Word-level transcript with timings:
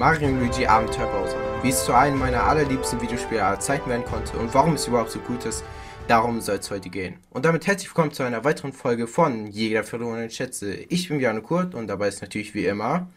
Mario 0.00 0.30
Luigi 0.30 0.64
Abenteuer 0.64 1.08
Bowser, 1.08 1.36
wie 1.62 1.68
es 1.68 1.84
zu 1.84 1.92
einem 1.92 2.18
meiner 2.18 2.44
allerliebsten 2.44 3.02
Videospiele 3.02 3.44
aller 3.44 3.60
Zeiten 3.60 3.90
werden 3.90 4.06
konnte 4.06 4.38
und 4.38 4.54
warum 4.54 4.72
es 4.72 4.86
überhaupt 4.86 5.10
so 5.10 5.18
gut 5.18 5.44
ist, 5.44 5.62
darum 6.08 6.40
soll 6.40 6.56
es 6.56 6.70
heute 6.70 6.88
gehen. 6.88 7.18
Und 7.28 7.44
damit 7.44 7.66
herzlich 7.66 7.90
willkommen 7.90 8.10
zu 8.10 8.22
einer 8.22 8.42
weiteren 8.42 8.72
Folge 8.72 9.06
von 9.06 9.48
Jäger 9.48 9.84
verlorenen 9.84 10.30
Schätze. 10.30 10.72
Ich 10.72 11.08
bin 11.10 11.18
Björn 11.18 11.42
Kurt 11.42 11.74
und 11.74 11.86
dabei 11.86 12.08
ist 12.08 12.22
natürlich 12.22 12.54
wie 12.54 12.64
immer 12.64 13.10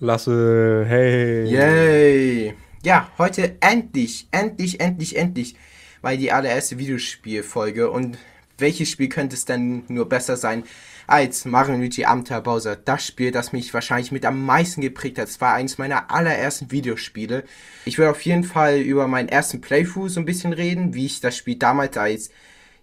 Lasse, 0.00 0.84
hey. 0.86 1.46
Yay! 1.46 2.54
Ja, 2.84 3.08
heute 3.16 3.56
endlich, 3.60 4.28
endlich, 4.32 4.80
endlich, 4.80 5.16
endlich 5.16 5.54
mal 6.02 6.18
die 6.18 6.30
allererste 6.30 6.78
Videospielfolge 6.78 7.90
und 7.90 8.18
welches 8.62 8.88
Spiel 8.88 9.10
könnte 9.10 9.36
es 9.36 9.44
denn 9.44 9.84
nur 9.88 10.08
besser 10.08 10.38
sein 10.38 10.64
als 11.06 11.44
Mario 11.44 11.76
Luigi 11.76 12.06
Abenteuer 12.06 12.40
Bowser? 12.40 12.76
Das 12.76 13.06
Spiel, 13.06 13.30
das 13.30 13.52
mich 13.52 13.74
wahrscheinlich 13.74 14.12
mit 14.12 14.24
am 14.24 14.46
meisten 14.46 14.80
geprägt 14.80 15.18
hat. 15.18 15.28
Es 15.28 15.42
war 15.42 15.52
eines 15.52 15.76
meiner 15.76 16.10
allerersten 16.10 16.70
Videospiele. 16.70 17.44
Ich 17.84 17.98
will 17.98 18.06
auf 18.06 18.22
jeden 18.22 18.44
Fall 18.44 18.78
über 18.78 19.06
meinen 19.06 19.28
ersten 19.28 19.60
Playthrough 19.60 20.08
so 20.08 20.20
ein 20.20 20.24
bisschen 20.24 20.54
reden, 20.54 20.94
wie 20.94 21.04
ich 21.04 21.20
das 21.20 21.36
Spiel 21.36 21.56
damals 21.56 21.98
als 21.98 22.30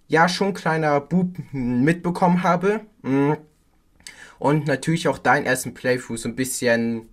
ja 0.07 0.29
schon 0.29 0.53
kleiner 0.53 0.99
Bub 1.01 1.37
mitbekommen 1.51 2.43
habe. 2.43 2.81
Mm. 3.01 3.33
Und 4.37 4.67
natürlich 4.67 5.07
auch 5.07 5.17
deinen 5.17 5.45
ersten 5.45 5.73
Playthrough 5.73 6.19
so 6.19 6.29
ein 6.29 6.35
bisschen, 6.35 7.09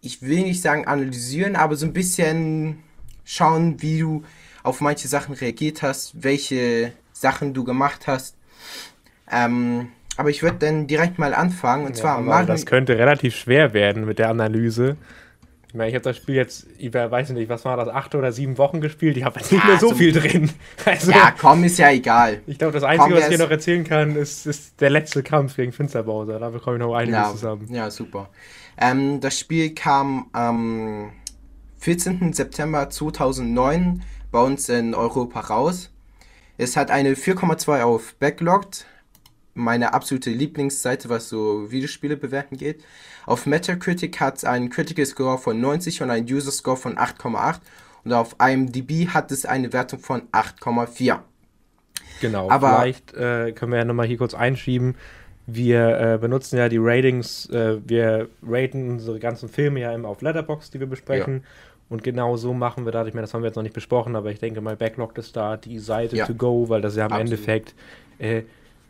ich 0.00 0.22
will 0.22 0.42
nicht 0.42 0.60
sagen 0.60 0.86
analysieren, 0.86 1.56
aber 1.56 1.76
so 1.76 1.86
ein 1.86 1.92
bisschen 1.92 2.82
schauen, 3.24 3.80
wie 3.82 4.00
du 4.00 4.22
auf 4.62 4.80
manche 4.80 5.08
Sachen 5.08 5.34
reagiert 5.34 5.82
hast, 5.82 6.22
welche 6.22 6.92
Sachen 7.20 7.54
du 7.54 7.64
gemacht 7.64 8.06
hast. 8.06 8.36
Ähm, 9.30 9.88
aber 10.16 10.30
ich 10.30 10.42
würde 10.42 10.58
dann 10.58 10.86
direkt 10.86 11.18
mal 11.18 11.34
anfangen. 11.34 11.84
Und 11.86 11.96
Ja, 11.96 12.02
zwar 12.02 12.20
Mario. 12.20 12.46
Das 12.46 12.66
könnte 12.66 12.98
relativ 12.98 13.34
schwer 13.36 13.72
werden 13.74 14.04
mit 14.06 14.18
der 14.18 14.28
Analyse. 14.30 14.96
Ich 15.68 15.74
meine, 15.74 15.88
ich 15.90 15.94
habe 15.94 16.04
das 16.04 16.16
Spiel 16.16 16.36
jetzt 16.36 16.66
über, 16.78 17.10
weiß 17.10 17.30
ich 17.30 17.34
nicht, 17.36 17.48
was 17.50 17.64
war 17.64 17.76
das, 17.76 17.88
acht 17.88 18.14
oder 18.14 18.32
sieben 18.32 18.56
Wochen 18.56 18.80
gespielt. 18.80 19.16
Ich 19.16 19.24
habe 19.24 19.40
jetzt 19.40 19.52
nicht 19.52 19.62
Ja, 19.62 19.70
mehr 19.70 19.78
so 19.78 19.92
viel 19.94 20.12
drin. 20.12 20.50
Also, 20.86 21.10
ja, 21.10 21.34
komm, 21.38 21.64
ist 21.64 21.78
ja 21.78 21.90
egal. 21.90 22.40
ich 22.46 22.56
glaube, 22.58 22.72
das 22.72 22.82
Einzige, 22.84 23.14
Komm, 23.14 23.22
was 23.22 23.30
ich 23.30 23.36
dir 23.36 23.44
noch 23.44 23.50
erzählen 23.50 23.84
kann, 23.84 24.16
ist, 24.16 24.46
ist 24.46 24.80
der 24.80 24.90
letzte 24.90 25.22
Kampf 25.22 25.56
gegen 25.56 25.72
Finsterbowser. 25.72 26.38
Da 26.38 26.50
bekomme 26.50 26.76
ich 26.76 26.80
noch 26.80 26.94
einiges 26.94 27.16
Ja, 27.18 27.30
zusammen. 27.32 27.66
ja 27.70 27.90
super. 27.90 28.30
Ähm, 28.78 29.20
das 29.20 29.38
Spiel 29.38 29.74
kam 29.74 30.26
am 30.32 31.10
14. 31.78 32.32
September 32.32 32.88
2009 32.88 34.02
bei 34.30 34.40
uns 34.40 34.68
in 34.68 34.94
Europa 34.94 35.40
raus. 35.40 35.90
Es 36.58 36.76
hat 36.76 36.90
eine 36.90 37.14
4,2 37.14 37.82
auf 37.82 38.14
Backlogged, 38.14 38.86
meine 39.54 39.94
absolute 39.94 40.30
Lieblingsseite, 40.30 41.08
was 41.08 41.28
so 41.28 41.70
Videospiele 41.70 42.16
bewerten 42.16 42.56
geht. 42.56 42.82
Auf 43.26 43.46
Metacritic 43.46 44.20
hat 44.20 44.38
es 44.38 44.44
einen 44.44 44.70
Critical 44.70 45.04
Score 45.06 45.38
von 45.38 45.60
90 45.60 46.02
und 46.02 46.10
einen 46.10 46.26
User 46.26 46.50
Score 46.50 46.76
von 46.76 46.96
8,8 46.96 47.60
und 48.04 48.12
auf 48.12 48.36
IMDb 48.40 49.08
hat 49.08 49.30
es 49.32 49.44
eine 49.44 49.72
Wertung 49.72 49.98
von 49.98 50.22
8,4. 50.32 51.18
Genau, 52.20 52.48
Aber- 52.50 52.80
vielleicht 52.80 53.12
äh, 53.14 53.52
können 53.52 53.72
wir 53.72 53.78
ja 53.78 53.84
nochmal 53.84 54.06
hier 54.06 54.18
kurz 54.18 54.34
einschieben. 54.34 54.94
Wir 55.46 56.00
äh, 56.14 56.18
benutzen 56.18 56.56
ja 56.56 56.68
die 56.68 56.78
Ratings, 56.80 57.48
äh, 57.50 57.78
wir 57.86 58.28
raten 58.42 58.90
unsere 58.90 59.20
ganzen 59.20 59.48
Filme 59.48 59.80
ja 59.80 59.92
immer 59.92 60.08
auf 60.08 60.20
Letterbox, 60.20 60.70
die 60.70 60.80
wir 60.80 60.86
besprechen. 60.88 61.44
Und 61.88 62.02
genau 62.02 62.36
so 62.36 62.52
machen 62.52 62.84
wir 62.84 62.92
das. 62.92 63.06
Ich 63.06 63.14
meine, 63.14 63.22
das 63.22 63.34
haben 63.34 63.42
wir 63.42 63.46
jetzt 63.48 63.56
noch 63.56 63.62
nicht 63.62 63.74
besprochen, 63.74 64.16
aber 64.16 64.30
ich 64.30 64.40
denke 64.40 64.60
mal, 64.60 64.76
Backlog 64.76 65.16
ist 65.18 65.36
da 65.36 65.56
die 65.56 65.78
Seite 65.78 66.16
Ja. 66.16 66.26
to 66.26 66.34
go, 66.34 66.68
weil 66.68 66.80
das 66.80 66.96
ja 66.96 67.06
im 67.06 67.12
Absolut. 67.12 67.32
Endeffekt 67.32 67.74
äh, 68.18 68.42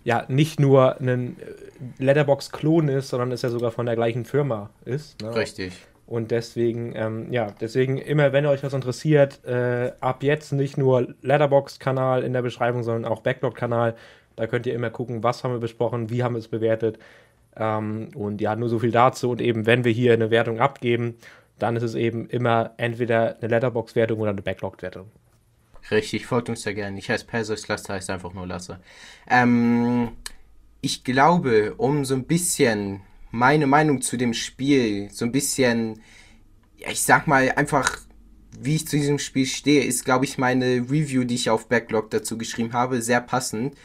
ja 0.05 0.25
nicht 0.29 0.61
nur 0.61 0.99
ein 1.01 1.37
äh, 1.99 2.03
Letterbox-Klon 2.03 2.89
ist, 2.89 3.09
sondern 3.09 3.33
es 3.33 3.43
ja 3.43 3.51
sogar 3.51 3.71
von 3.71 3.87
der 3.87 3.97
gleichen 3.97 4.25
Firma 4.25 4.71
ist. 4.85 5.21
Ne? 5.21 5.35
Richtig. 5.35 5.73
Und 6.07 6.31
deswegen, 6.31 6.93
ähm, 6.95 7.33
ja, 7.33 7.49
deswegen 7.61 7.99
immer, 7.99 8.33
wenn 8.33 8.47
euch 8.47 8.63
was 8.63 8.73
interessiert, 8.73 9.45
äh, 9.45 9.93
ab 10.01 10.23
jetzt 10.23 10.53
nicht 10.53 10.79
nur 10.79 11.09
Letterboxd-Kanal 11.23 12.23
in 12.23 12.33
der 12.33 12.43
Beschreibung, 12.43 12.85
sondern 12.85 13.11
auch 13.11 13.21
Backlog-Kanal. 13.21 13.97
Da 14.37 14.47
könnt 14.47 14.67
ihr 14.67 14.75
immer 14.75 14.91
gucken, 14.91 15.23
was 15.25 15.43
haben 15.43 15.53
wir 15.53 15.59
besprochen, 15.59 16.09
wie 16.09 16.23
haben 16.23 16.35
wir 16.35 16.39
es 16.39 16.49
bewertet. 16.49 16.99
Ähm, 17.57 18.11
und 18.15 18.41
ja, 18.41 18.55
nur 18.55 18.69
so 18.69 18.79
viel 18.79 18.93
dazu. 18.93 19.31
Und 19.31 19.41
eben, 19.41 19.67
wenn 19.67 19.83
wir 19.85 19.91
hier 19.91 20.13
eine 20.13 20.31
Wertung 20.31 20.61
abgeben, 20.61 21.17
dann 21.59 21.77
ist 21.77 21.83
es 21.83 21.95
eben 21.95 22.29
immer 22.29 22.75
entweder 22.77 23.37
eine 23.39 23.49
Letterbox-Wertung 23.49 24.21
oder 24.21 24.31
eine 24.31 24.43
Backlog-Wertung. 24.43 25.11
Richtig, 25.91 26.27
folgt 26.27 26.49
uns 26.49 26.63
sehr 26.63 26.75
gerne. 26.75 26.99
Ich 26.99 27.09
heiße 27.11 27.27
Perseus, 27.27 27.69
Lasse 27.69 27.93
heißt 27.93 28.11
einfach 28.11 28.33
nur 28.35 28.47
Lasse. 28.47 28.81
Ähm, 29.29 30.11
ich 30.81 31.05
glaube, 31.05 31.75
um 31.77 32.05
so 32.05 32.15
ein 32.15 32.25
bisschen 32.25 33.03
meine 33.31 33.67
Meinung 33.67 34.03
zu 34.03 34.17
dem 34.17 34.35
Spiel, 34.35 35.11
so 35.11 35.25
ein 35.25 35.33
bisschen, 35.33 36.03
ja, 36.79 36.91
ich 36.91 37.03
sag 37.03 37.27
mal 37.27 37.53
einfach, 37.53 38.01
wie 38.59 38.77
ich 38.77 38.89
zu 38.89 38.97
diesem 38.97 39.19
Spiel 39.19 39.47
stehe, 39.47 39.85
ist, 39.85 40.05
glaube 40.05 40.25
ich, 40.25 40.39
meine 40.39 40.87
Review, 40.91 41.25
die 41.25 41.35
ich 41.35 41.51
auf 41.51 41.69
Backlog 41.69 42.11
dazu 42.11 42.39
geschrieben 42.39 42.73
habe, 42.73 43.03
sehr 43.03 43.21
passend. 43.21 43.77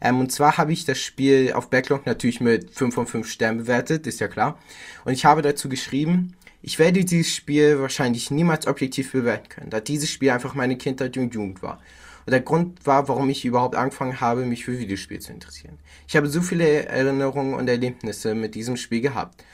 Ähm, 0.00 0.20
und 0.20 0.32
zwar 0.32 0.58
habe 0.58 0.72
ich 0.72 0.84
das 0.84 0.98
Spiel 0.98 1.52
auf 1.52 1.70
Backlog 1.70 2.06
natürlich 2.06 2.40
mit 2.40 2.70
5 2.70 2.94
von 2.94 3.06
5 3.06 3.28
Sternen 3.28 3.58
bewertet, 3.58 4.06
ist 4.06 4.20
ja 4.20 4.28
klar. 4.28 4.58
Und 5.04 5.12
ich 5.12 5.24
habe 5.24 5.42
dazu 5.42 5.68
geschrieben, 5.68 6.34
ich 6.62 6.78
werde 6.78 7.04
dieses 7.04 7.34
Spiel 7.34 7.80
wahrscheinlich 7.80 8.30
niemals 8.30 8.66
objektiv 8.66 9.12
bewerten 9.12 9.48
können, 9.48 9.70
da 9.70 9.80
dieses 9.80 10.10
Spiel 10.10 10.30
einfach 10.30 10.54
meine 10.54 10.76
Kindheit 10.76 11.16
und 11.16 11.34
Jugend 11.34 11.62
war. 11.62 11.80
Und 12.24 12.30
der 12.30 12.40
Grund 12.40 12.86
war, 12.86 13.08
warum 13.08 13.28
ich 13.30 13.44
überhaupt 13.44 13.74
angefangen 13.74 14.20
habe, 14.20 14.46
mich 14.46 14.64
für 14.64 14.78
Videospiele 14.78 15.18
zu 15.18 15.32
interessieren. 15.32 15.78
Ich 16.06 16.16
habe 16.16 16.28
so 16.28 16.40
viele 16.40 16.86
Erinnerungen 16.86 17.54
und 17.54 17.68
Erlebnisse 17.68 18.34
mit 18.34 18.54
diesem 18.54 18.76
Spiel 18.76 19.00
gehabt. 19.00 19.44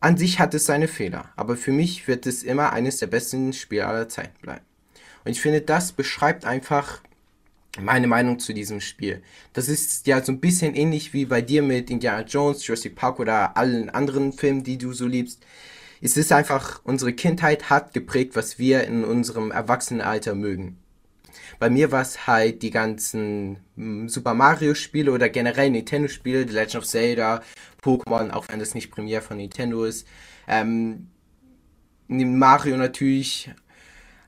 An 0.00 0.16
sich 0.16 0.40
hat 0.40 0.52
es 0.54 0.66
seine 0.66 0.88
Fehler, 0.88 1.30
aber 1.36 1.56
für 1.56 1.72
mich 1.72 2.08
wird 2.08 2.26
es 2.26 2.42
immer 2.42 2.72
eines 2.72 2.98
der 2.98 3.06
besten 3.06 3.52
Spiele 3.52 3.86
aller 3.86 4.08
Zeiten 4.08 4.36
bleiben. 4.42 4.64
Und 5.24 5.32
ich 5.32 5.40
finde, 5.40 5.60
das 5.60 5.92
beschreibt 5.92 6.44
einfach 6.44 7.02
meine 7.80 8.06
Meinung 8.08 8.38
zu 8.40 8.52
diesem 8.52 8.80
Spiel. 8.80 9.22
Das 9.52 9.68
ist 9.68 10.06
ja 10.06 10.22
so 10.22 10.32
ein 10.32 10.40
bisschen 10.40 10.74
ähnlich 10.74 11.12
wie 11.12 11.24
bei 11.24 11.42
dir 11.42 11.62
mit 11.62 11.90
Indiana 11.90 12.22
Jones, 12.22 12.66
Jurassic 12.66 12.96
Park 12.96 13.20
oder 13.20 13.56
allen 13.56 13.90
anderen 13.90 14.32
Filmen, 14.32 14.64
die 14.64 14.78
du 14.78 14.92
so 14.92 15.06
liebst. 15.06 15.44
Es 16.00 16.16
ist 16.16 16.32
einfach, 16.32 16.80
unsere 16.84 17.12
Kindheit 17.12 17.70
hat 17.70 17.92
geprägt, 17.92 18.36
was 18.36 18.58
wir 18.58 18.84
in 18.84 19.04
unserem 19.04 19.50
Erwachsenenalter 19.50 20.34
mögen. 20.34 20.78
Bei 21.58 21.70
mir 21.70 21.90
war 21.90 22.02
es 22.02 22.26
halt 22.26 22.62
die 22.62 22.70
ganzen 22.70 23.58
mm, 23.76 24.08
Super 24.08 24.34
Mario 24.34 24.74
Spiele 24.74 25.12
oder 25.12 25.28
generell 25.28 25.70
Nintendo 25.70 26.08
Spiele, 26.08 26.46
The 26.46 26.54
Legend 26.54 26.76
of 26.76 26.86
Zelda, 26.86 27.42
Pokémon, 27.82 28.30
auch 28.30 28.46
wenn 28.48 28.60
das 28.60 28.74
nicht 28.74 28.90
Premiere 28.90 29.22
von 29.22 29.38
Nintendo 29.38 29.84
ist. 29.84 30.06
Ähm, 30.46 31.08
Mario 32.06 32.76
natürlich, 32.76 33.50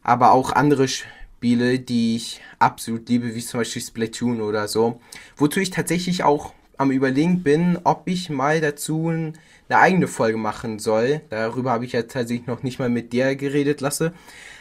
aber 0.02 0.32
auch 0.32 0.52
andere 0.52 0.88
Spiele, 0.88 1.78
die 1.78 2.16
ich 2.16 2.40
absolut 2.58 3.08
liebe, 3.08 3.34
wie 3.34 3.40
zum 3.40 3.60
Beispiel 3.60 3.82
Splatoon 3.82 4.40
oder 4.40 4.68
so. 4.68 5.00
Wozu 5.36 5.60
ich 5.60 5.70
tatsächlich 5.70 6.24
auch 6.24 6.52
am 6.80 6.90
Überlegen 6.90 7.42
bin, 7.42 7.78
ob 7.84 8.08
ich 8.08 8.30
mal 8.30 8.62
dazu 8.62 9.08
eine 9.08 9.34
eigene 9.68 10.08
Folge 10.08 10.38
machen 10.38 10.78
soll. 10.78 11.20
Darüber 11.28 11.72
habe 11.72 11.84
ich 11.84 11.92
ja 11.92 12.02
tatsächlich 12.04 12.46
noch 12.46 12.62
nicht 12.62 12.78
mal 12.78 12.88
mit 12.88 13.12
dir 13.12 13.36
geredet 13.36 13.82
lasse. 13.82 14.14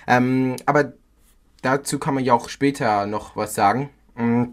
Ähm, 0.05 0.57
aber 0.65 0.91
dazu 1.61 1.97
kann 1.97 2.15
man 2.15 2.25
ja 2.25 2.33
auch 2.33 2.49
später 2.49 3.05
noch 3.05 3.37
was 3.37 3.55
sagen. 3.55 3.89
Mm. 4.15 4.47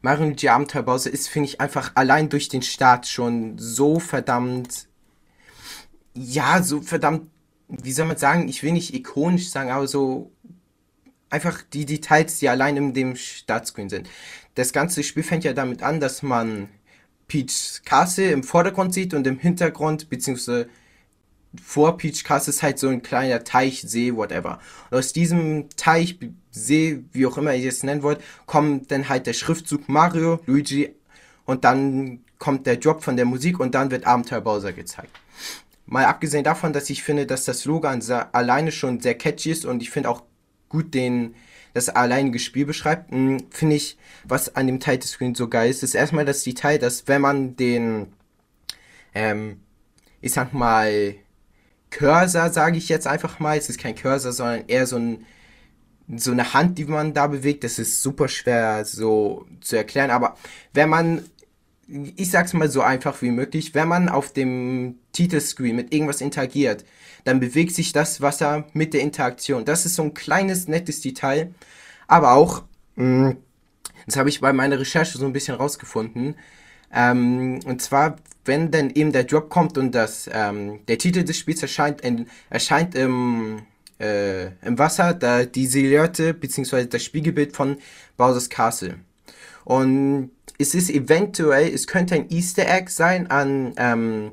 Mario 0.00 0.24
Luigi 0.24 0.48
Abenteuer 0.48 0.82
Bowser 0.82 1.10
ist, 1.10 1.28
finde 1.28 1.50
ich, 1.50 1.60
einfach 1.60 1.92
allein 1.96 2.30
durch 2.30 2.48
den 2.48 2.62
Start 2.62 3.06
schon 3.06 3.58
so 3.58 4.00
verdammt, 4.00 4.88
ja, 6.14 6.62
so 6.62 6.80
verdammt, 6.80 7.28
wie 7.68 7.92
soll 7.92 8.06
man 8.06 8.16
sagen, 8.16 8.48
ich 8.48 8.62
will 8.62 8.72
nicht 8.72 8.94
ikonisch 8.94 9.50
sagen, 9.50 9.70
aber 9.70 9.86
so 9.86 10.32
einfach 11.28 11.60
die 11.60 11.84
Details, 11.84 12.38
die 12.38 12.48
allein 12.48 12.76
in 12.76 12.94
dem 12.94 13.16
Startscreen 13.16 13.88
sind. 13.90 14.08
Das 14.54 14.72
ganze 14.72 15.02
Spiel 15.02 15.22
fängt 15.22 15.44
ja 15.44 15.52
damit 15.52 15.82
an, 15.82 16.00
dass 16.00 16.22
man 16.22 16.68
Peach 17.26 17.82
Castle 17.84 18.30
im 18.30 18.44
Vordergrund 18.44 18.94
sieht 18.94 19.14
und 19.14 19.26
im 19.26 19.38
Hintergrund, 19.38 20.10
beziehungsweise 20.10 20.68
vor 21.62 21.96
Peach 21.96 22.24
Castle 22.24 22.52
ist 22.52 22.62
halt 22.62 22.78
so 22.78 22.88
ein 22.88 23.02
kleiner 23.02 23.44
Teich, 23.44 23.82
See, 23.82 24.14
whatever. 24.14 24.60
Und 24.90 24.98
aus 24.98 25.12
diesem 25.12 25.68
Teich, 25.76 26.18
See, 26.50 27.04
wie 27.12 27.26
auch 27.26 27.38
immer 27.38 27.54
ihr 27.54 27.68
es 27.68 27.82
nennen 27.82 28.02
wollt, 28.02 28.20
kommt 28.46 28.90
dann 28.90 29.08
halt 29.08 29.26
der 29.26 29.32
Schriftzug 29.32 29.88
Mario, 29.88 30.40
Luigi 30.46 30.94
und 31.44 31.64
dann 31.64 32.20
kommt 32.38 32.66
der 32.66 32.76
Drop 32.76 33.02
von 33.02 33.16
der 33.16 33.24
Musik 33.24 33.60
und 33.60 33.74
dann 33.74 33.90
wird 33.90 34.06
Abenteuer 34.06 34.40
Bowser 34.40 34.72
gezeigt. 34.72 35.10
Mal 35.86 36.06
abgesehen 36.06 36.44
davon, 36.44 36.72
dass 36.72 36.90
ich 36.90 37.02
finde, 37.02 37.26
dass 37.26 37.44
das 37.44 37.64
Logo 37.64 37.88
alleine 37.88 38.72
schon 38.72 39.00
sehr 39.00 39.14
catchy 39.14 39.50
ist 39.50 39.64
und 39.64 39.82
ich 39.82 39.90
finde 39.90 40.08
auch 40.08 40.22
gut 40.68 40.94
den, 40.94 41.34
das 41.74 41.88
alleinige 41.90 42.38
Spiel 42.38 42.66
beschreibt, 42.66 43.12
mh, 43.12 43.38
finde 43.50 43.76
ich, 43.76 43.98
was 44.24 44.56
an 44.56 44.66
dem 44.66 44.80
Title 44.80 45.06
Screen 45.06 45.34
so 45.34 45.48
geil 45.48 45.70
ist, 45.70 45.82
ist 45.82 45.94
erstmal 45.94 46.24
das 46.24 46.42
Detail, 46.44 46.78
dass 46.78 47.06
wenn 47.08 47.20
man 47.20 47.56
den, 47.56 48.12
ähm, 49.14 49.60
ich 50.20 50.32
sag 50.32 50.54
mal, 50.54 51.14
Cursor, 51.90 52.50
sage 52.50 52.78
ich 52.78 52.88
jetzt 52.88 53.06
einfach 53.06 53.38
mal, 53.38 53.58
es 53.58 53.68
ist 53.68 53.78
kein 53.78 53.94
Cursor, 53.94 54.32
sondern 54.32 54.64
eher 54.66 54.86
so 54.86 54.96
ein, 54.96 55.26
so 56.16 56.32
eine 56.32 56.54
Hand, 56.54 56.78
die 56.78 56.84
man 56.86 57.14
da 57.14 57.26
bewegt, 57.26 57.64
das 57.64 57.78
ist 57.78 58.02
super 58.02 58.28
schwer 58.28 58.84
so 58.84 59.46
zu 59.60 59.76
erklären, 59.76 60.10
aber 60.10 60.36
wenn 60.72 60.88
man 60.88 61.24
ich 62.16 62.30
sag's 62.30 62.52
mal 62.52 62.70
so 62.70 62.80
einfach 62.80 63.20
wie 63.22 63.30
möglich, 63.30 63.74
wenn 63.74 63.88
man 63.88 64.08
auf 64.08 64.32
dem 64.32 64.98
Titelscreen 65.14 65.74
mit 65.74 65.94
irgendwas 65.94 66.20
interagiert, 66.20 66.84
dann 67.24 67.40
bewegt 67.40 67.74
sich 67.74 67.92
das 67.92 68.20
Wasser 68.20 68.66
mit 68.74 68.92
der 68.92 69.00
Interaktion. 69.00 69.64
Das 69.64 69.86
ist 69.86 69.94
so 69.94 70.02
ein 70.02 70.12
kleines, 70.12 70.68
nettes 70.68 71.00
Detail, 71.00 71.54
aber 72.06 72.34
auch, 72.34 72.64
mh, 72.96 73.30
mm, 73.30 73.36
das 74.06 74.16
habe 74.16 74.28
ich 74.28 74.42
bei 74.42 74.52
meiner 74.52 74.78
Recherche 74.78 75.16
so 75.16 75.24
ein 75.24 75.32
bisschen 75.32 75.56
rausgefunden, 75.56 76.36
ähm, 76.94 77.60
und 77.64 77.82
zwar, 77.82 78.16
wenn 78.44 78.70
dann 78.70 78.90
eben 78.90 79.12
der 79.12 79.24
Drop 79.24 79.50
kommt 79.50 79.76
und 79.76 79.92
das, 79.94 80.30
ähm, 80.32 80.80
der 80.86 80.98
Titel 80.98 81.24
des 81.24 81.36
Spiels 81.36 81.60
erscheint, 81.62 82.02
in, 82.02 82.26
erscheint 82.50 82.94
im, 82.94 83.62
äh, 83.98 84.46
im 84.64 84.78
Wasser, 84.78 85.12
da 85.12 85.44
die 85.44 85.66
Silhouette 85.66 86.34
bzw. 86.34 86.86
das 86.86 87.02
Spiegelbild 87.02 87.56
von 87.56 87.78
Bowser's 88.16 88.48
Castle. 88.48 88.96
Und 89.64 90.30
es 90.58 90.74
ist 90.74 90.90
eventuell, 90.90 91.72
es 91.72 91.86
könnte 91.86 92.14
ein 92.14 92.30
Easter 92.30 92.68
Egg 92.68 92.90
sein 92.90 93.28
an 93.28 93.74
ähm, 93.76 94.32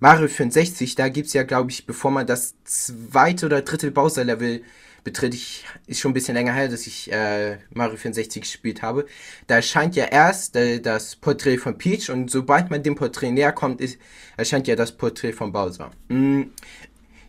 Mario 0.00 0.28
64. 0.28 0.94
Da 0.94 1.08
gibt 1.08 1.28
es 1.28 1.34
ja, 1.34 1.42
glaube 1.42 1.70
ich, 1.70 1.86
bevor 1.86 2.10
man 2.10 2.26
das 2.26 2.54
zweite 2.64 3.46
oder 3.46 3.62
dritte 3.62 3.90
Bowser-Level 3.90 4.62
betritt, 5.04 5.34
ich, 5.34 5.64
ist 5.86 6.00
schon 6.00 6.10
ein 6.10 6.14
bisschen 6.14 6.34
länger 6.34 6.52
her, 6.52 6.68
dass 6.68 6.86
ich 6.86 7.10
äh, 7.12 7.58
Mario 7.72 7.96
64 7.96 8.42
gespielt 8.42 8.82
habe. 8.82 9.06
Da 9.46 9.56
erscheint 9.56 9.96
ja 9.96 10.06
erst 10.06 10.56
äh, 10.56 10.80
das 10.80 11.16
Porträt 11.16 11.58
von 11.58 11.78
Peach 11.78 12.10
und 12.10 12.30
sobald 12.30 12.70
man 12.70 12.82
dem 12.82 12.96
Porträt 12.96 13.30
näher 13.30 13.52
kommt, 13.52 13.80
ist, 13.80 13.98
erscheint 14.36 14.66
ja 14.68 14.76
das 14.76 14.92
Porträt 14.92 15.32
von 15.32 15.52
Bowser. 15.52 15.90
Hm, 16.08 16.52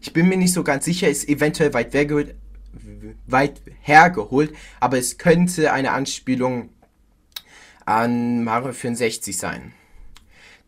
ich 0.01 0.13
bin 0.13 0.27
mir 0.27 0.37
nicht 0.37 0.53
so 0.53 0.63
ganz 0.63 0.85
sicher, 0.85 1.07
ist 1.09 1.29
eventuell 1.29 1.73
weit, 1.73 1.93
weit 3.27 3.61
hergeholt, 3.81 4.53
aber 4.79 4.97
es 4.97 5.17
könnte 5.17 5.71
eine 5.71 5.91
Anspielung 5.91 6.69
an 7.85 8.43
Mario 8.43 8.73
64 8.73 9.37
sein. 9.37 9.73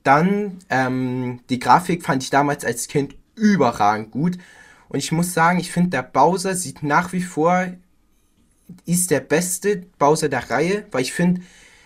Dann, 0.04 0.60
ähm, 0.70 1.40
die 1.50 1.60
Grafik 1.60 2.04
fand 2.04 2.24
ich 2.24 2.30
damals 2.30 2.66
als 2.66 2.88
Kind 2.88 3.16
überragend 3.36 4.12
gut. 4.12 4.38
Und 4.90 5.00
ich 5.00 5.12
muss 5.12 5.34
sagen, 5.34 5.60
ich 5.60 5.72
finde, 5.72 5.92
der 5.92 6.04
Bowser 6.04 6.56
sieht 6.56 6.84
nach 6.84 7.14
wie 7.14 7.22
vor, 7.22 7.68
ist 8.86 9.12
der 9.12 9.22
beste 9.22 9.84
Bowser 9.98 10.30
der 10.30 10.50
Reihe, 10.50 10.86
weil 10.92 11.02
ich 11.02 11.14
finde, 11.14 11.42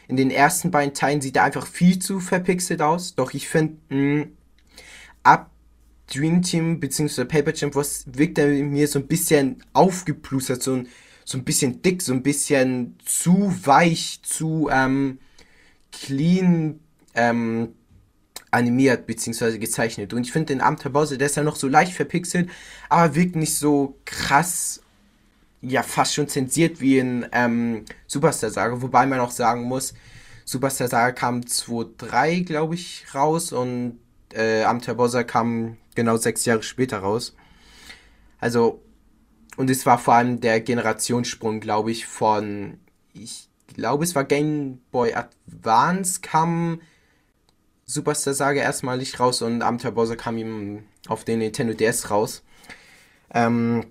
in 0.07 0.15
den 0.15 0.31
ersten 0.31 0.71
beiden 0.71 0.93
Teilen 0.93 1.21
sieht 1.21 1.35
er 1.35 1.43
einfach 1.43 1.67
viel 1.67 1.99
zu 1.99 2.19
verpixelt 2.19 2.81
aus. 2.81 3.15
Doch 3.15 3.33
ich 3.33 3.47
finde, 3.47 3.77
hm, 3.89 4.37
ab 5.23 5.51
Dream 6.07 6.41
Team 6.41 6.79
bzw. 6.79 7.25
Paper 7.25 7.53
Champ 7.53 7.75
was 7.75 8.05
wirkt 8.07 8.37
er 8.37 8.47
mir 8.47 8.87
so 8.87 8.99
ein 8.99 9.07
bisschen 9.07 9.63
aufgeplustert, 9.73 10.63
so 10.63 10.73
ein, 10.73 10.87
so 11.25 11.37
ein 11.37 11.43
bisschen 11.43 11.81
dick, 11.81 12.01
so 12.01 12.13
ein 12.13 12.23
bisschen 12.23 12.97
zu 13.03 13.53
weich, 13.65 14.21
zu 14.23 14.69
ähm, 14.71 15.19
clean 15.91 16.79
ähm, 17.13 17.73
animiert 18.51 19.05
bzw. 19.07 19.57
gezeichnet. 19.57 20.13
Und 20.13 20.23
ich 20.23 20.31
finde 20.31 20.47
den 20.47 20.61
Amt 20.61 20.91
Bowser, 20.91 21.17
der 21.17 21.27
ist 21.27 21.35
ja 21.35 21.43
noch 21.43 21.55
so 21.55 21.67
leicht 21.67 21.93
verpixelt, 21.93 22.49
aber 22.89 23.15
wirkt 23.15 23.35
nicht 23.35 23.55
so 23.55 23.97
krass, 24.05 24.81
ja 25.61 25.83
fast 25.83 26.13
schon 26.13 26.27
zensiert 26.27 26.79
wie 26.79 26.99
in 26.99 27.25
ähm, 27.31 27.85
Superstar 28.07 28.49
Saga. 28.49 28.81
Wobei 28.81 29.05
man 29.05 29.19
auch 29.19 29.31
sagen 29.31 29.63
muss, 29.63 29.93
Superstar 30.45 30.87
Saga 30.87 31.11
kam 31.11 31.41
2.3, 31.41 32.45
glaube 32.45 32.75
ich, 32.75 33.05
raus 33.13 33.51
und 33.51 33.99
äh, 34.33 34.63
Amt 34.63 34.85
Bowser 34.95 35.23
kam 35.23 35.77
genau 35.95 36.17
sechs 36.17 36.45
Jahre 36.45 36.63
später 36.63 36.99
raus. 36.99 37.35
Also, 38.39 38.81
und 39.57 39.69
es 39.69 39.85
war 39.85 39.97
vor 39.97 40.13
allem 40.13 40.39
der 40.39 40.61
Generationssprung, 40.61 41.59
glaube 41.59 41.91
ich, 41.91 42.05
von, 42.05 42.79
ich 43.13 43.49
glaube, 43.73 44.03
es 44.03 44.15
war 44.15 44.23
Game 44.23 44.79
Boy 44.91 45.13
Advance, 45.13 46.21
kam 46.21 46.81
Superstar 47.89 48.33
Saga 48.33 48.61
erstmalig 48.61 49.17
raus 49.19 49.41
und 49.41 49.61
Abenteuer 49.61 49.91
Bowser 49.91 50.17
kam 50.17 50.37
ihm 50.37 50.83
auf 51.07 51.23
den 51.23 51.39
Nintendo 51.39 51.73
DS 51.73 52.11
raus. 52.11 52.43
Ähm, 53.33 53.85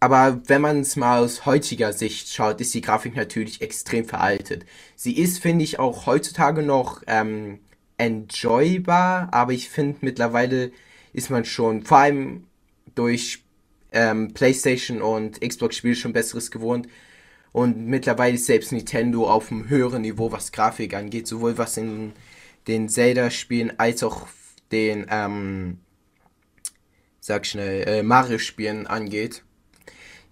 aber 0.00 0.42
wenn 0.46 0.60
man 0.60 0.80
es 0.80 0.94
mal 0.94 1.18
aus 1.18 1.46
heutiger 1.46 1.92
Sicht 1.94 2.28
schaut, 2.28 2.60
ist 2.60 2.74
die 2.74 2.82
Grafik 2.82 3.16
natürlich 3.16 3.62
extrem 3.62 4.04
veraltet. 4.04 4.66
Sie 4.94 5.16
ist, 5.18 5.40
finde 5.40 5.64
ich, 5.64 5.78
auch 5.78 6.06
heutzutage 6.06 6.62
noch 6.62 7.02
ähm, 7.06 7.60
enjoybar, 7.96 9.28
aber 9.32 9.52
ich 9.52 9.70
finde 9.70 9.98
mittlerweile 10.02 10.70
ist 11.14 11.30
man 11.30 11.46
schon, 11.46 11.84
vor 11.84 11.98
allem 11.98 12.44
durch 12.94 13.42
ähm, 13.92 14.34
PlayStation 14.34 15.00
und 15.00 15.40
Xbox-Spiele 15.40 15.96
schon 15.96 16.12
besseres 16.12 16.50
gewohnt. 16.50 16.86
Und 17.52 17.86
mittlerweile 17.86 18.34
ist 18.34 18.46
selbst 18.46 18.72
Nintendo 18.72 19.28
auf 19.28 19.50
einem 19.50 19.68
höheren 19.70 20.02
Niveau, 20.02 20.30
was 20.30 20.52
Grafik 20.52 20.94
angeht, 20.94 21.26
sowohl 21.26 21.56
was 21.56 21.78
in 21.78 22.12
den 22.68 22.88
Zelda-Spielen 22.88 23.78
als 23.78 24.02
auch 24.02 24.28
den, 24.70 25.06
ähm, 25.10 25.78
sag 27.20 27.46
schnell, 27.46 27.88
äh, 27.88 28.02
Mario-Spielen 28.02 28.86
angeht, 28.86 29.42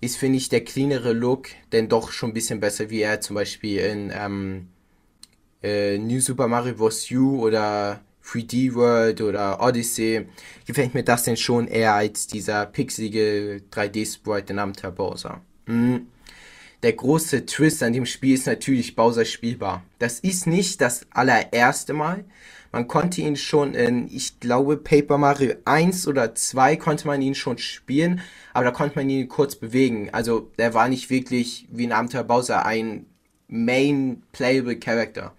ist, 0.01 0.19
finde 0.19 0.37
ich, 0.37 0.51
der 0.51 0.63
cleanere 0.63 1.13
Look 1.13 1.49
denn 1.73 1.89
doch 1.89 2.13
schon 2.13 2.31
ein 2.31 2.35
bisschen 2.35 2.61
besser, 2.61 2.91
wie 2.91 3.01
er 3.01 3.21
zum 3.21 3.35
Beispiel 3.35 3.81
in 3.81 4.13
ähm, 4.15 4.69
äh, 5.63 5.97
New 5.97 6.21
Super 6.21 6.49
Mario 6.49 6.75
Bros. 6.75 7.11
U 7.11 7.41
oder 7.41 8.01
3D 8.23 8.75
World 8.75 9.23
oder 9.23 9.61
Odyssey 9.63 10.27
gefällt 10.67 10.95
mir 10.95 11.05
das 11.05 11.23
denn 11.23 11.37
schon 11.37 11.67
eher 11.67 11.95
als 11.95 12.27
dieser 12.27 12.67
pixelige 12.67 13.63
3D-Sprite 13.73 14.53
namens 14.53 14.83
Bowser. 14.83 15.41
Mhm 15.67 16.09
der 16.83 16.93
große 16.93 17.47
Twist 17.47 17.83
an 17.83 17.93
dem 17.93 18.07
Spiel 18.07 18.35
ist 18.35 18.47
natürlich 18.47 18.97
Bowser 18.97 19.25
spielbar. 19.25 19.83
Das 19.99 20.21
ist 20.21 20.47
nicht 20.47 20.81
das 20.81 21.07
allererste 21.11 21.93
Mal. 21.93 22.25
Man 22.73 22.89
konnte 22.89 23.23
ihn 23.23 23.37
schon 23.37 23.75
in, 23.75 24.09
ich 24.15 24.39
glaube, 24.41 24.77
Paper 24.77 25.17
Mario 25.17 25.55
1 25.65 26.07
oder 26.09 26.35
2 26.35 26.77
konnte 26.77 27.07
man 27.07 27.23
ihn 27.23 27.35
schon 27.35 27.59
spielen, 27.59 28.21
aber 28.53 28.67
da 28.67 28.71
konnte 28.71 28.97
man 28.97 29.09
ihn 29.09 29.29
kurz 29.29 29.57
bewegen. 29.57 30.11
Also 30.13 30.51
der 30.59 30.75
war 30.75 30.89
nicht 30.89 31.09
wirklich 31.09 31.67
wie 31.71 31.87
ein 31.87 31.93
Abenteuer 31.93 32.25
Bowser 32.25 32.67
ein 32.67 33.07
Main 33.49 34.23
Playable 34.33 34.79
Character. 34.79 35.33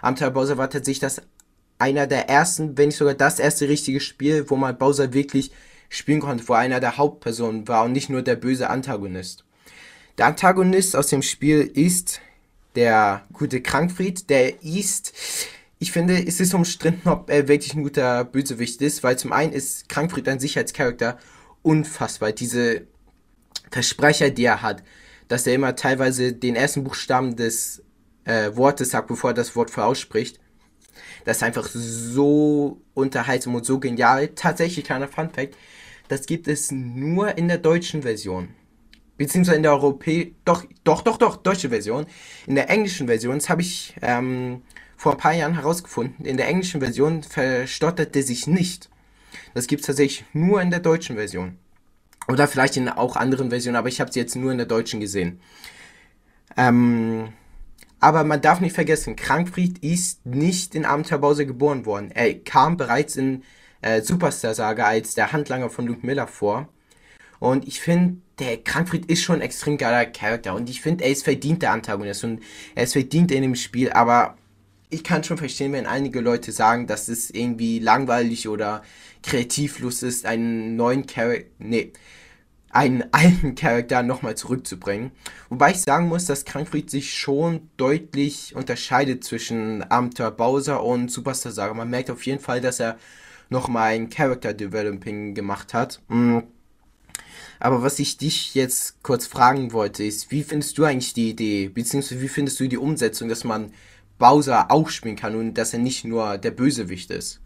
Abenteuer 0.00 0.30
Bowser 0.30 0.56
war 0.56 0.70
tatsächlich 0.70 1.00
das 1.00 1.20
einer 1.78 2.06
der 2.06 2.28
ersten, 2.28 2.76
wenn 2.78 2.88
nicht 2.88 2.96
sogar 2.96 3.14
das 3.14 3.38
erste 3.38 3.68
richtige 3.68 4.00
Spiel, 4.00 4.48
wo 4.48 4.56
man 4.56 4.78
Bowser 4.78 5.12
wirklich 5.12 5.50
spielen 5.88 6.20
konnte, 6.20 6.48
wo 6.48 6.54
er 6.54 6.60
einer 6.60 6.80
der 6.80 6.96
Hauptpersonen 6.96 7.68
war 7.68 7.84
und 7.84 7.92
nicht 7.92 8.10
nur 8.10 8.22
der 8.22 8.36
böse 8.36 8.70
Antagonist. 8.70 9.44
Der 10.18 10.26
Antagonist 10.26 10.96
aus 10.96 11.06
dem 11.06 11.22
Spiel 11.22 11.60
ist 11.60 12.20
der 12.74 13.24
gute 13.32 13.62
Krankfried. 13.62 14.28
Der 14.30 14.64
ist, 14.64 15.12
ich 15.78 15.92
finde, 15.92 16.26
es 16.26 16.40
ist 16.40 16.54
umstritten, 16.54 17.08
ob 17.08 17.30
er 17.30 17.46
wirklich 17.46 17.74
ein 17.74 17.84
guter 17.84 18.24
Bösewicht 18.24 18.82
ist, 18.82 19.04
weil 19.04 19.16
zum 19.16 19.32
einen 19.32 19.52
ist 19.52 19.88
Krankfried 19.88 20.28
ein 20.28 20.40
Sicherheitscharakter 20.40 21.18
unfassbar. 21.62 22.32
Diese 22.32 22.88
Versprecher, 23.70 24.30
die 24.30 24.44
er 24.44 24.60
hat, 24.60 24.82
dass 25.28 25.46
er 25.46 25.54
immer 25.54 25.76
teilweise 25.76 26.32
den 26.32 26.56
ersten 26.56 26.82
Buchstaben 26.82 27.36
des 27.36 27.84
äh, 28.24 28.50
Wortes 28.56 28.90
sagt, 28.90 29.06
bevor 29.06 29.30
er 29.30 29.34
das 29.34 29.54
Wort 29.54 29.70
vorausspricht. 29.70 30.40
Das 31.26 31.36
ist 31.36 31.42
einfach 31.44 31.68
so 31.68 32.80
unterhaltsam 32.94 33.54
und 33.54 33.64
so 33.64 33.78
genial. 33.78 34.28
Tatsächlich, 34.28 34.84
kleiner 34.84 35.06
Funfact, 35.06 35.54
das 36.08 36.26
gibt 36.26 36.48
es 36.48 36.72
nur 36.72 37.38
in 37.38 37.46
der 37.46 37.58
deutschen 37.58 38.02
Version 38.02 38.48
beziehungsweise 39.18 39.56
in 39.56 39.62
der 39.62 39.72
Europä 39.72 40.32
doch, 40.46 40.64
doch, 40.84 41.02
doch, 41.02 41.18
doch, 41.18 41.36
deutsche 41.36 41.68
Version. 41.68 42.06
In 42.46 42.54
der 42.54 42.70
englischen 42.70 43.06
Version, 43.06 43.34
das 43.34 43.50
habe 43.50 43.60
ich 43.60 43.94
ähm, 44.00 44.62
vor 44.96 45.12
ein 45.12 45.18
paar 45.18 45.34
Jahren 45.34 45.54
herausgefunden, 45.54 46.24
in 46.24 46.38
der 46.38 46.48
englischen 46.48 46.80
Version 46.80 47.22
verstottert 47.22 48.16
er 48.16 48.22
sich 48.22 48.46
nicht. 48.46 48.88
Das 49.52 49.66
gibt 49.66 49.80
es 49.80 49.86
tatsächlich 49.86 50.24
nur 50.32 50.62
in 50.62 50.70
der 50.70 50.80
deutschen 50.80 51.16
Version. 51.16 51.58
Oder 52.28 52.48
vielleicht 52.48 52.76
in 52.76 52.88
auch 52.88 53.16
anderen 53.16 53.50
Versionen, 53.50 53.76
aber 53.76 53.88
ich 53.88 54.00
habe 54.00 54.12
sie 54.12 54.20
jetzt 54.20 54.36
nur 54.36 54.52
in 54.52 54.58
der 54.58 54.66
deutschen 54.66 55.00
gesehen. 55.00 55.40
Ähm, 56.56 57.32
aber 58.00 58.24
man 58.24 58.40
darf 58.40 58.60
nicht 58.60 58.74
vergessen, 58.74 59.16
Krankfried 59.16 59.78
ist 59.78 60.24
nicht 60.24 60.74
in 60.74 60.84
Abenteuerbause 60.84 61.46
geboren 61.46 61.86
worden. 61.86 62.10
Er 62.12 62.34
kam 62.34 62.76
bereits 62.76 63.16
in 63.16 63.42
äh, 63.80 64.02
Superstar 64.02 64.54
Saga 64.54 64.86
als 64.86 65.14
der 65.14 65.32
Handlanger 65.32 65.70
von 65.70 65.86
Luke 65.86 66.06
Miller 66.06 66.26
vor. 66.26 66.68
Und 67.40 67.66
ich 67.68 67.80
finde, 67.80 68.16
der 68.38 68.58
Krankfried 68.58 69.06
ist 69.06 69.22
schon 69.22 69.36
ein 69.36 69.42
extrem 69.42 69.78
geiler 69.78 70.06
Charakter 70.06 70.54
und 70.54 70.70
ich 70.70 70.80
finde, 70.80 71.04
er 71.04 71.10
ist 71.10 71.24
verdient 71.24 71.62
der 71.62 71.72
Antagonist 71.72 72.24
und 72.24 72.40
er 72.74 72.84
ist 72.84 72.92
verdient 72.92 73.32
in 73.32 73.42
dem 73.42 73.54
Spiel, 73.54 73.90
aber 73.90 74.36
ich 74.90 75.04
kann 75.04 75.24
schon 75.24 75.38
verstehen, 75.38 75.72
wenn 75.72 75.86
einige 75.86 76.20
Leute 76.20 76.52
sagen, 76.52 76.86
dass 76.86 77.08
es 77.08 77.30
irgendwie 77.30 77.78
langweilig 77.78 78.48
oder 78.48 78.82
kreativlos 79.22 80.02
ist, 80.02 80.24
einen 80.24 80.76
neuen 80.76 81.06
Charakter, 81.06 81.46
nee, 81.58 81.92
einen 82.70 83.04
alten 83.12 83.54
Charakter 83.54 84.02
nochmal 84.02 84.36
zurückzubringen. 84.36 85.10
Wobei 85.48 85.72
ich 85.72 85.78
sagen 85.78 86.08
muss, 86.08 86.26
dass 86.26 86.44
Krankfried 86.44 86.90
sich 86.90 87.14
schon 87.14 87.68
deutlich 87.76 88.54
unterscheidet 88.54 89.24
zwischen 89.24 89.82
Abenteuer 89.82 90.30
Bowser 90.30 90.82
und 90.82 91.10
Superstar 91.10 91.52
Saga. 91.52 91.74
Man 91.74 91.90
merkt 91.90 92.10
auf 92.10 92.24
jeden 92.24 92.40
Fall, 92.40 92.60
dass 92.60 92.80
er 92.80 92.98
nochmal 93.50 93.92
ein 93.92 94.10
Character 94.10 94.54
Developing 94.54 95.34
gemacht 95.34 95.74
hat. 95.74 96.00
Mhm 96.08 96.44
aber 97.60 97.82
was 97.82 97.98
ich 97.98 98.16
dich 98.16 98.54
jetzt 98.54 99.02
kurz 99.02 99.26
fragen 99.26 99.72
wollte, 99.72 100.04
ist, 100.04 100.30
wie 100.30 100.42
findest 100.42 100.78
du 100.78 100.84
eigentlich 100.84 101.14
die 101.14 101.30
Idee, 101.30 101.68
beziehungsweise 101.68 102.20
wie 102.20 102.28
findest 102.28 102.60
du 102.60 102.68
die 102.68 102.78
Umsetzung, 102.78 103.28
dass 103.28 103.44
man 103.44 103.72
Bowser 104.18 104.70
auch 104.70 104.88
spielen 104.88 105.16
kann 105.16 105.34
und 105.34 105.54
dass 105.54 105.72
er 105.72 105.78
nicht 105.78 106.04
nur 106.04 106.38
der 106.38 106.50
Bösewicht 106.50 107.10
ist. 107.10 107.40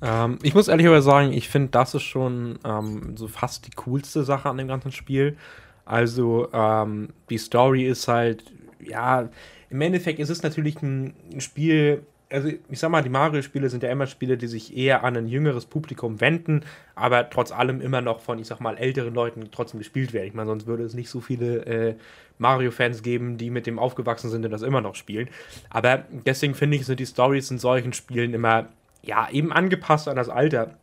Ähm, 0.00 0.38
ich 0.42 0.54
muss 0.54 0.68
ehrlicherweise 0.68 1.02
sagen, 1.02 1.32
ich 1.32 1.48
finde, 1.48 1.68
das 1.70 1.94
ist 1.94 2.02
schon 2.02 2.58
ähm, 2.64 3.16
so 3.16 3.28
fast 3.28 3.66
die 3.66 3.72
coolste 3.76 4.24
Sache 4.24 4.48
an 4.48 4.58
dem 4.58 4.68
ganzen 4.68 4.92
Spiel. 4.92 5.36
Also, 5.84 6.48
ähm, 6.52 7.10
die 7.30 7.38
Story 7.38 7.86
ist 7.86 8.08
halt, 8.08 8.44
ja, 8.80 9.28
im 9.70 9.80
Endeffekt 9.80 10.18
ist 10.18 10.30
es 10.30 10.42
natürlich 10.42 10.80
ein 10.82 11.14
Spiel, 11.38 12.06
also 12.30 12.48
ich 12.48 12.78
sag 12.78 12.90
mal, 12.90 13.02
die 13.02 13.08
Mario-Spiele 13.08 13.70
sind 13.70 13.82
ja 13.82 13.90
immer 13.90 14.06
Spiele, 14.06 14.36
die 14.36 14.46
sich 14.46 14.76
eher 14.76 15.04
an 15.04 15.16
ein 15.16 15.28
jüngeres 15.28 15.66
Publikum 15.66 16.20
wenden, 16.20 16.62
aber 16.94 17.30
trotz 17.30 17.52
allem 17.52 17.80
immer 17.80 18.00
noch 18.00 18.20
von, 18.20 18.38
ich 18.38 18.46
sag 18.46 18.60
mal, 18.60 18.76
älteren 18.76 19.14
Leuten 19.14 19.48
trotzdem 19.50 19.78
gespielt 19.78 20.12
werden. 20.12 20.26
Ich 20.26 20.34
meine, 20.34 20.48
sonst 20.48 20.66
würde 20.66 20.84
es 20.84 20.94
nicht 20.94 21.08
so 21.08 21.20
viele 21.20 21.64
äh, 21.66 21.94
Mario-Fans 22.38 23.02
geben, 23.02 23.38
die 23.38 23.50
mit 23.50 23.66
dem 23.66 23.78
aufgewachsen 23.78 24.30
sind 24.30 24.44
und 24.44 24.50
das 24.50 24.62
immer 24.62 24.80
noch 24.80 24.94
spielen. 24.94 25.28
Aber 25.70 26.04
deswegen 26.26 26.54
finde 26.54 26.76
ich, 26.76 26.86
sind 26.86 27.00
die 27.00 27.06
Stories 27.06 27.50
in 27.50 27.58
solchen 27.58 27.92
Spielen 27.92 28.34
immer, 28.34 28.68
ja, 29.02 29.28
eben 29.30 29.52
angepasst 29.52 30.08
an 30.08 30.16
das 30.16 30.28
Alter, 30.28 30.76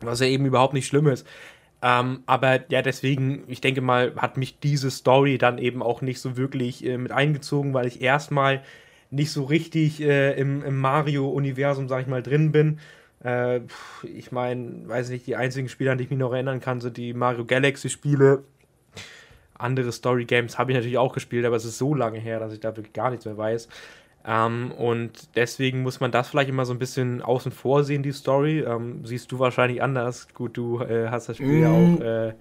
was 0.00 0.20
ja 0.20 0.26
eben 0.26 0.46
überhaupt 0.46 0.74
nicht 0.74 0.86
schlimm 0.86 1.06
ist. 1.06 1.26
Ähm, 1.82 2.24
aber 2.26 2.60
ja, 2.70 2.82
deswegen, 2.82 3.44
ich 3.46 3.60
denke 3.60 3.80
mal, 3.80 4.12
hat 4.16 4.36
mich 4.36 4.58
diese 4.58 4.90
Story 4.90 5.38
dann 5.38 5.56
eben 5.58 5.82
auch 5.82 6.02
nicht 6.02 6.20
so 6.20 6.36
wirklich 6.36 6.84
äh, 6.84 6.98
mit 6.98 7.12
eingezogen, 7.12 7.72
weil 7.72 7.86
ich 7.86 8.02
erstmal 8.02 8.62
nicht 9.10 9.32
so 9.32 9.44
richtig 9.44 10.00
äh, 10.00 10.38
im, 10.38 10.62
im 10.62 10.78
Mario-Universum, 10.78 11.88
sag 11.88 12.02
ich 12.02 12.06
mal, 12.06 12.22
drin 12.22 12.52
bin. 12.52 12.78
Äh, 13.24 13.60
ich 14.02 14.32
meine, 14.32 14.88
weiß 14.88 15.10
nicht, 15.10 15.26
die 15.26 15.36
einzigen 15.36 15.68
Spiele, 15.68 15.92
an 15.92 15.98
die 15.98 16.04
ich 16.04 16.10
mich 16.10 16.18
noch 16.18 16.32
erinnern 16.32 16.60
kann, 16.60 16.80
sind 16.80 16.96
die 16.96 17.12
Mario 17.12 17.44
Galaxy-Spiele. 17.44 18.44
Andere 19.54 19.92
Story-Games 19.92 20.58
habe 20.58 20.72
ich 20.72 20.76
natürlich 20.76 20.98
auch 20.98 21.12
gespielt, 21.12 21.44
aber 21.44 21.56
es 21.56 21.64
ist 21.64 21.78
so 21.78 21.94
lange 21.94 22.18
her, 22.18 22.40
dass 22.40 22.52
ich 22.52 22.60
da 22.60 22.76
wirklich 22.76 22.94
gar 22.94 23.10
nichts 23.10 23.26
mehr 23.26 23.36
weiß. 23.36 23.68
Ähm, 24.24 24.72
und 24.72 25.36
deswegen 25.36 25.82
muss 25.82 26.00
man 26.00 26.10
das 26.10 26.28
vielleicht 26.28 26.50
immer 26.50 26.64
so 26.64 26.72
ein 26.72 26.78
bisschen 26.78 27.22
außen 27.22 27.52
vor 27.52 27.84
sehen, 27.84 28.02
die 28.02 28.12
Story. 28.12 28.60
Ähm, 28.60 29.04
siehst 29.04 29.32
du 29.32 29.38
wahrscheinlich 29.38 29.82
anders. 29.82 30.28
Gut, 30.34 30.56
du 30.56 30.80
äh, 30.80 31.08
hast 31.08 31.28
das 31.28 31.36
Spiel 31.36 31.60
ja 31.60 31.70
mm, 31.70 31.96
auch 31.96 32.00
äh, 32.00 32.34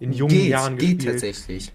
in 0.00 0.12
jungen 0.12 0.34
geht, 0.34 0.48
Jahren 0.48 0.76
gespielt. 0.76 1.00
Geht 1.00 1.10
tatsächlich. 1.10 1.72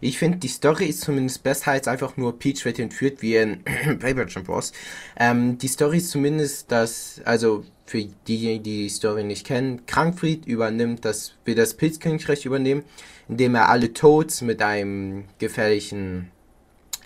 Ich 0.00 0.18
finde, 0.18 0.38
die 0.38 0.48
Story 0.48 0.86
ist 0.86 1.00
zumindest 1.00 1.42
besser 1.42 1.72
als 1.72 1.88
einfach 1.88 2.16
nur 2.16 2.38
Peach 2.38 2.64
wird 2.64 2.78
entführt 2.78 3.22
wie 3.22 3.36
in 3.36 3.62
Paper 3.98 4.26
Jump 4.26 4.46
Bros. 4.46 4.72
Ähm, 5.18 5.58
die 5.58 5.68
Story 5.68 5.98
ist 5.98 6.10
zumindest, 6.10 6.70
dass, 6.70 7.20
also 7.24 7.64
für 7.86 8.04
diejenigen, 8.26 8.62
die 8.64 8.82
die 8.84 8.88
Story 8.88 9.24
nicht 9.24 9.46
kennen, 9.46 9.86
Krankfried 9.86 10.46
übernimmt, 10.46 11.04
das 11.04 11.34
will 11.44 11.54
das 11.54 11.74
Pilzkönigreich 11.74 12.44
übernehmen, 12.44 12.82
indem 13.28 13.54
er 13.54 13.68
alle 13.68 13.92
Toads 13.92 14.42
mit 14.42 14.60
einem 14.60 15.24
gefährlichen 15.38 16.30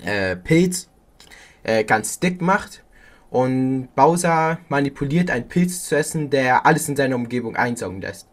äh, 0.05 0.37
Pilz 0.37 0.89
äh, 1.63 1.85
ganz 1.85 2.19
dick 2.19 2.41
macht. 2.41 2.83
Und 3.31 3.89
Bowser 3.95 4.59
manipuliert 4.69 5.31
einen 5.31 5.47
Pilz 5.47 5.85
zu 5.85 5.97
essen, 5.97 6.31
der 6.31 6.67
alles 6.67 6.89
in 6.89 6.97
seiner 6.97 7.15
Umgebung 7.15 7.55
einsaugen 7.55 8.01
lässt. 8.01 8.27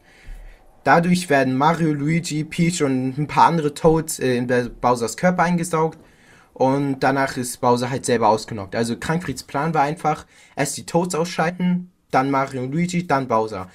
Dadurch 0.88 1.30
werden 1.30 1.58
Mario, 1.58 1.92
Luigi, 1.92 2.46
Peach 2.46 2.82
und 2.82 3.18
ein 3.18 3.28
paar 3.28 3.48
andere 3.48 3.74
Toads 3.74 4.20
äh, 4.20 4.38
in 4.38 4.48
Bowsers 4.80 5.18
Körper 5.18 5.44
eingesaugt. 5.44 6.00
Und 6.54 7.02
danach 7.02 7.36
ist 7.36 7.60
Bowser 7.60 7.90
halt 7.90 8.06
selber 8.06 8.30
ausgenockt. 8.30 8.74
Also 8.74 8.96
Krankfrieds 8.98 9.44
Plan 9.44 9.74
war 9.74 9.82
einfach, 9.82 10.26
erst 10.56 10.78
die 10.78 10.86
Toads 10.86 11.14
ausschalten, 11.14 11.92
dann 12.10 12.32
Mario 12.32 12.64
und 12.64 12.72
Luigi, 12.72 13.06
dann 13.06 13.28
Bowser. 13.28 13.70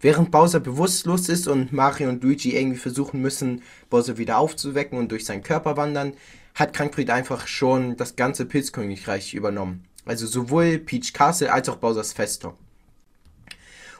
Während 0.00 0.32
Bowser 0.32 0.58
bewusstlos 0.58 1.28
ist 1.28 1.46
und 1.46 1.72
Mario 1.72 2.08
und 2.08 2.24
Luigi 2.24 2.56
irgendwie 2.56 2.78
versuchen 2.78 3.22
müssen, 3.22 3.62
Bowser 3.88 4.18
wieder 4.18 4.38
aufzuwecken 4.38 4.98
und 4.98 5.12
durch 5.12 5.24
seinen 5.24 5.44
Körper 5.44 5.76
wandern, 5.76 6.14
hat 6.56 6.72
Krankfried 6.72 7.10
einfach 7.10 7.46
schon 7.46 7.96
das 7.96 8.16
ganze 8.16 8.44
Pilzkönigreich 8.44 9.34
übernommen. 9.34 9.84
Also 10.04 10.26
sowohl 10.26 10.78
Peach 10.78 11.12
Castle 11.12 11.52
als 11.52 11.68
auch 11.68 11.76
Bowsers 11.76 12.12
Festung. 12.12 12.54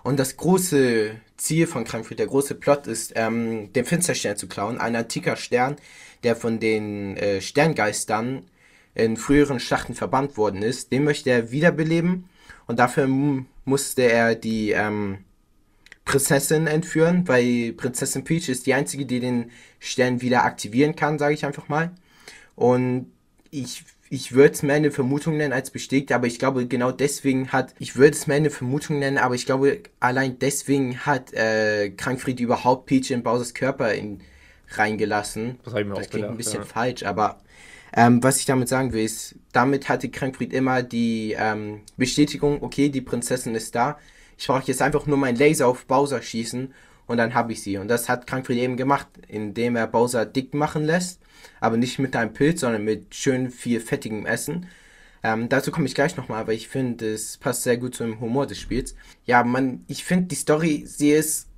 Und 0.06 0.20
das 0.20 0.36
große 0.36 1.16
Ziel 1.36 1.66
von 1.66 1.82
Krankfried, 1.82 2.20
der 2.20 2.28
große 2.28 2.54
Plot 2.54 2.86
ist, 2.86 3.14
ähm, 3.16 3.72
den 3.72 3.84
Finsterstern 3.84 4.36
zu 4.36 4.46
klauen. 4.46 4.78
Ein 4.78 4.94
antiker 4.94 5.34
Stern, 5.34 5.74
der 6.22 6.36
von 6.36 6.60
den 6.60 7.16
äh, 7.16 7.40
Sterngeistern 7.40 8.44
in 8.94 9.16
früheren 9.16 9.58
Schlachten 9.58 9.94
verbannt 9.94 10.36
worden 10.36 10.62
ist. 10.62 10.92
Den 10.92 11.02
möchte 11.02 11.30
er 11.30 11.50
wiederbeleben. 11.50 12.28
Und 12.68 12.78
dafür 12.78 13.08
musste 13.64 14.02
er 14.02 14.36
die 14.36 14.70
ähm, 14.70 15.24
Prinzessin 16.04 16.68
entführen, 16.68 17.26
weil 17.26 17.72
Prinzessin 17.72 18.22
Peach 18.22 18.48
ist 18.48 18.66
die 18.66 18.74
einzige, 18.74 19.06
die 19.06 19.18
den 19.18 19.50
Stern 19.80 20.20
wieder 20.22 20.44
aktivieren 20.44 20.94
kann, 20.94 21.18
sage 21.18 21.34
ich 21.34 21.44
einfach 21.44 21.68
mal. 21.68 21.90
Und 22.54 23.10
ich 23.50 23.82
ich 24.10 24.32
würde 24.32 24.54
es 24.54 24.62
mehr 24.62 24.76
eine 24.76 24.90
Vermutung 24.90 25.36
nennen 25.36 25.52
als 25.52 25.70
bestätigt, 25.70 26.12
aber 26.12 26.26
ich 26.26 26.38
glaube 26.38 26.66
genau 26.66 26.92
deswegen 26.92 27.52
hat, 27.52 27.74
ich 27.78 27.96
würde 27.96 28.16
es 28.16 28.26
mehr 28.26 28.36
eine 28.36 28.50
Vermutung 28.50 28.98
nennen, 28.98 29.18
aber 29.18 29.34
ich 29.34 29.46
glaube 29.46 29.80
allein 30.00 30.38
deswegen 30.38 30.98
hat 31.04 31.32
äh, 31.32 31.90
Krankfried 31.90 32.40
überhaupt 32.40 32.86
Peach 32.86 33.10
in 33.10 33.22
Bowsers 33.22 33.54
Körper 33.54 33.92
in, 33.92 34.20
reingelassen. 34.70 35.58
Das, 35.64 35.74
ich 35.74 35.86
mir 35.86 35.94
das 35.94 36.10
klingt 36.10 36.12
gedacht, 36.12 36.30
ein 36.30 36.36
bisschen 36.36 36.60
ja. 36.60 36.64
falsch, 36.64 37.02
aber 37.02 37.40
ähm, 37.92 38.22
was 38.22 38.38
ich 38.38 38.46
damit 38.46 38.68
sagen 38.68 38.92
will, 38.92 39.04
ist, 39.04 39.36
damit 39.52 39.88
hatte 39.88 40.08
Krankfried 40.08 40.52
immer 40.52 40.82
die 40.82 41.34
ähm, 41.38 41.80
Bestätigung, 41.96 42.62
okay, 42.62 42.88
die 42.90 43.00
Prinzessin 43.00 43.54
ist 43.54 43.74
da. 43.74 43.98
Ich 44.38 44.46
brauche 44.46 44.64
jetzt 44.66 44.82
einfach 44.82 45.06
nur 45.06 45.16
meinen 45.16 45.36
Laser 45.36 45.66
auf 45.66 45.86
Bowser 45.86 46.20
schießen 46.20 46.74
und 47.06 47.16
dann 47.16 47.34
habe 47.34 47.52
ich 47.52 47.62
sie. 47.62 47.78
Und 47.78 47.88
das 47.88 48.08
hat 48.08 48.26
Krankfried 48.26 48.58
eben 48.58 48.76
gemacht, 48.76 49.08
indem 49.28 49.76
er 49.76 49.86
Bowser 49.86 50.26
dick 50.26 50.54
machen 50.54 50.84
lässt 50.84 51.20
aber 51.60 51.76
nicht 51.76 51.98
mit 51.98 52.14
einem 52.16 52.32
Pilz, 52.32 52.60
sondern 52.60 52.84
mit 52.84 53.14
schön 53.14 53.50
viel 53.50 53.80
fettigem 53.80 54.26
Essen. 54.26 54.66
Ähm, 55.22 55.48
dazu 55.48 55.70
komme 55.70 55.86
ich 55.86 55.94
gleich 55.94 56.16
nochmal, 56.16 56.40
aber 56.40 56.52
ich 56.52 56.68
finde, 56.68 57.12
es 57.12 57.36
passt 57.36 57.62
sehr 57.62 57.78
gut 57.78 57.94
zum 57.94 58.20
Humor 58.20 58.46
des 58.46 58.60
Spiels. 58.60 58.94
Ja, 59.24 59.42
man, 59.44 59.84
ich 59.88 60.04
finde 60.04 60.26
die 60.26 60.34
Story, 60.34 60.84
sie 60.86 61.10
ist, 61.10 61.48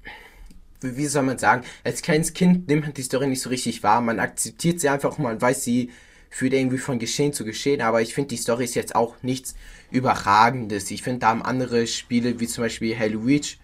wie 0.80 1.06
soll 1.06 1.24
man 1.24 1.38
sagen, 1.38 1.64
als 1.84 2.02
kleines 2.02 2.32
Kind 2.32 2.68
nimmt 2.68 2.84
man 2.84 2.94
die 2.94 3.02
Story 3.02 3.26
nicht 3.26 3.42
so 3.42 3.50
richtig 3.50 3.82
wahr. 3.82 4.00
Man 4.00 4.20
akzeptiert 4.20 4.80
sie 4.80 4.88
einfach, 4.88 5.18
man 5.18 5.40
weiß, 5.40 5.64
sie 5.64 5.90
führt 6.30 6.52
irgendwie 6.52 6.78
von 6.78 6.98
Geschehen 6.98 7.32
zu 7.32 7.44
Geschehen, 7.44 7.80
aber 7.80 8.02
ich 8.02 8.14
finde, 8.14 8.28
die 8.28 8.36
Story 8.36 8.64
ist 8.64 8.74
jetzt 8.74 8.94
auch 8.94 9.22
nichts 9.22 9.54
Überragendes. 9.90 10.90
Ich 10.90 11.02
finde, 11.02 11.20
da 11.20 11.28
haben 11.28 11.42
andere 11.42 11.86
Spiele, 11.86 12.38
wie 12.38 12.46
zum 12.46 12.64
Beispiel 12.64 12.98
Halo 12.98 13.20
Reach, 13.20 13.58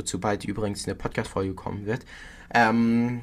wozu 0.00 0.18
bald 0.18 0.44
übrigens 0.44 0.86
eine 0.86 0.94
Podcast-Folge 0.94 1.54
kommen 1.54 1.86
wird, 1.86 2.04
ähm, 2.54 3.20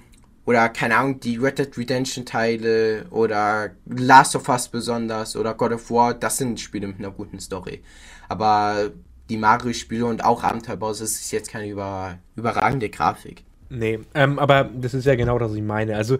oder 0.47 0.69
keine 0.69 0.95
Ahnung, 0.95 1.19
die 1.19 1.35
Red 1.35 1.59
Dead 1.59 1.77
Redemption 1.77 2.25
Teile 2.25 3.05
oder 3.09 3.71
Last 3.85 4.33
of 4.33 4.47
Us 4.47 4.69
besonders 4.69 5.35
oder 5.35 5.53
God 5.53 5.73
of 5.73 5.91
War, 5.91 6.13
das 6.13 6.37
sind 6.37 6.57
Spiele 6.61 6.87
mit 6.87 6.99
einer 6.99 7.11
guten 7.11 7.41
Story. 7.41 7.83
Aber 8.29 8.91
die 9.29 9.35
Mario-Spiele 9.35 10.05
und 10.05 10.23
auch 10.23 10.43
Abenteuerbaus 10.43 11.01
ist 11.01 11.31
jetzt 11.31 11.51
keine 11.51 11.67
über, 11.67 12.17
überragende 12.37 12.89
Grafik. 12.89 13.43
Nee, 13.69 13.99
ähm, 14.13 14.39
aber 14.39 14.63
das 14.63 14.93
ist 14.93 15.05
ja 15.05 15.15
genau 15.15 15.37
das, 15.37 15.51
was 15.51 15.57
ich 15.57 15.63
meine. 15.63 15.97
Also, 15.97 16.17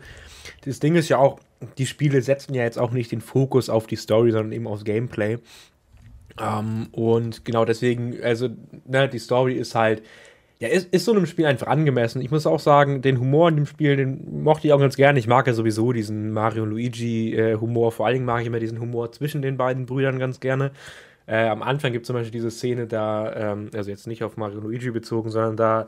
das 0.65 0.81
Ding 0.81 0.95
ist 0.95 1.07
ja 1.07 1.17
auch, 1.17 1.39
die 1.77 1.85
Spiele 1.85 2.21
setzen 2.21 2.53
ja 2.53 2.63
jetzt 2.63 2.77
auch 2.77 2.91
nicht 2.91 3.13
den 3.13 3.21
Fokus 3.21 3.69
auf 3.69 3.87
die 3.87 3.95
Story, 3.95 4.31
sondern 4.31 4.51
eben 4.51 4.67
aufs 4.67 4.83
Gameplay. 4.83 5.37
Ähm, 6.37 6.87
und 6.91 7.45
genau 7.45 7.63
deswegen, 7.63 8.21
also, 8.21 8.49
ne, 8.85 9.07
die 9.07 9.19
Story 9.19 9.53
ist 9.53 9.73
halt 9.73 10.03
ja, 10.59 10.69
ist, 10.69 10.91
ist 10.91 11.05
so 11.05 11.11
einem 11.11 11.27
Spiel 11.27 11.45
einfach 11.45 11.67
angemessen. 11.67 12.21
Ich 12.21 12.31
muss 12.31 12.47
auch 12.47 12.59
sagen, 12.59 13.01
den 13.01 13.19
Humor 13.19 13.49
in 13.49 13.57
dem 13.57 13.65
Spiel, 13.67 13.95
den 13.95 14.41
mochte 14.43 14.67
ich 14.67 14.73
auch 14.73 14.79
ganz 14.79 14.95
gerne. 14.95 15.19
Ich 15.19 15.27
mag 15.27 15.45
ja 15.45 15.53
sowieso 15.53 15.93
diesen 15.93 16.31
Mario 16.31 16.63
und 16.63 16.71
Luigi-Humor. 16.71 17.89
Äh, 17.89 17.91
Vor 17.91 18.05
allen 18.05 18.15
Dingen 18.15 18.25
mag 18.25 18.41
ich 18.41 18.47
immer 18.47 18.59
diesen 18.59 18.79
Humor 18.79 19.11
zwischen 19.11 19.41
den 19.43 19.57
beiden 19.57 19.85
Brüdern 19.85 20.17
ganz 20.17 20.39
gerne. 20.39 20.71
Äh, 21.27 21.47
am 21.47 21.61
Anfang 21.61 21.91
gibt 21.91 22.03
es 22.03 22.07
zum 22.07 22.15
Beispiel 22.15 22.31
diese 22.31 22.49
Szene 22.49 22.87
da, 22.87 23.51
ähm, 23.53 23.69
also 23.75 23.91
jetzt 23.91 24.07
nicht 24.07 24.23
auf 24.23 24.37
Mario 24.37 24.57
und 24.57 24.63
Luigi 24.63 24.89
bezogen, 24.89 25.29
sondern 25.29 25.57
da, 25.57 25.87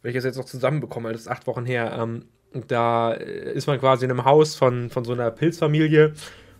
wenn 0.00 0.10
ich 0.10 0.16
das 0.16 0.24
jetzt 0.24 0.36
noch 0.38 0.44
zusammenbekomme, 0.44 1.12
das 1.12 1.22
ist 1.22 1.28
acht 1.28 1.46
Wochen 1.46 1.66
her, 1.66 1.98
ähm, 1.98 2.24
da 2.68 3.12
äh, 3.12 3.52
ist 3.52 3.66
man 3.66 3.78
quasi 3.78 4.06
in 4.06 4.10
einem 4.10 4.24
Haus 4.24 4.54
von, 4.54 4.88
von 4.88 5.04
so 5.04 5.12
einer 5.12 5.30
Pilzfamilie 5.30 6.14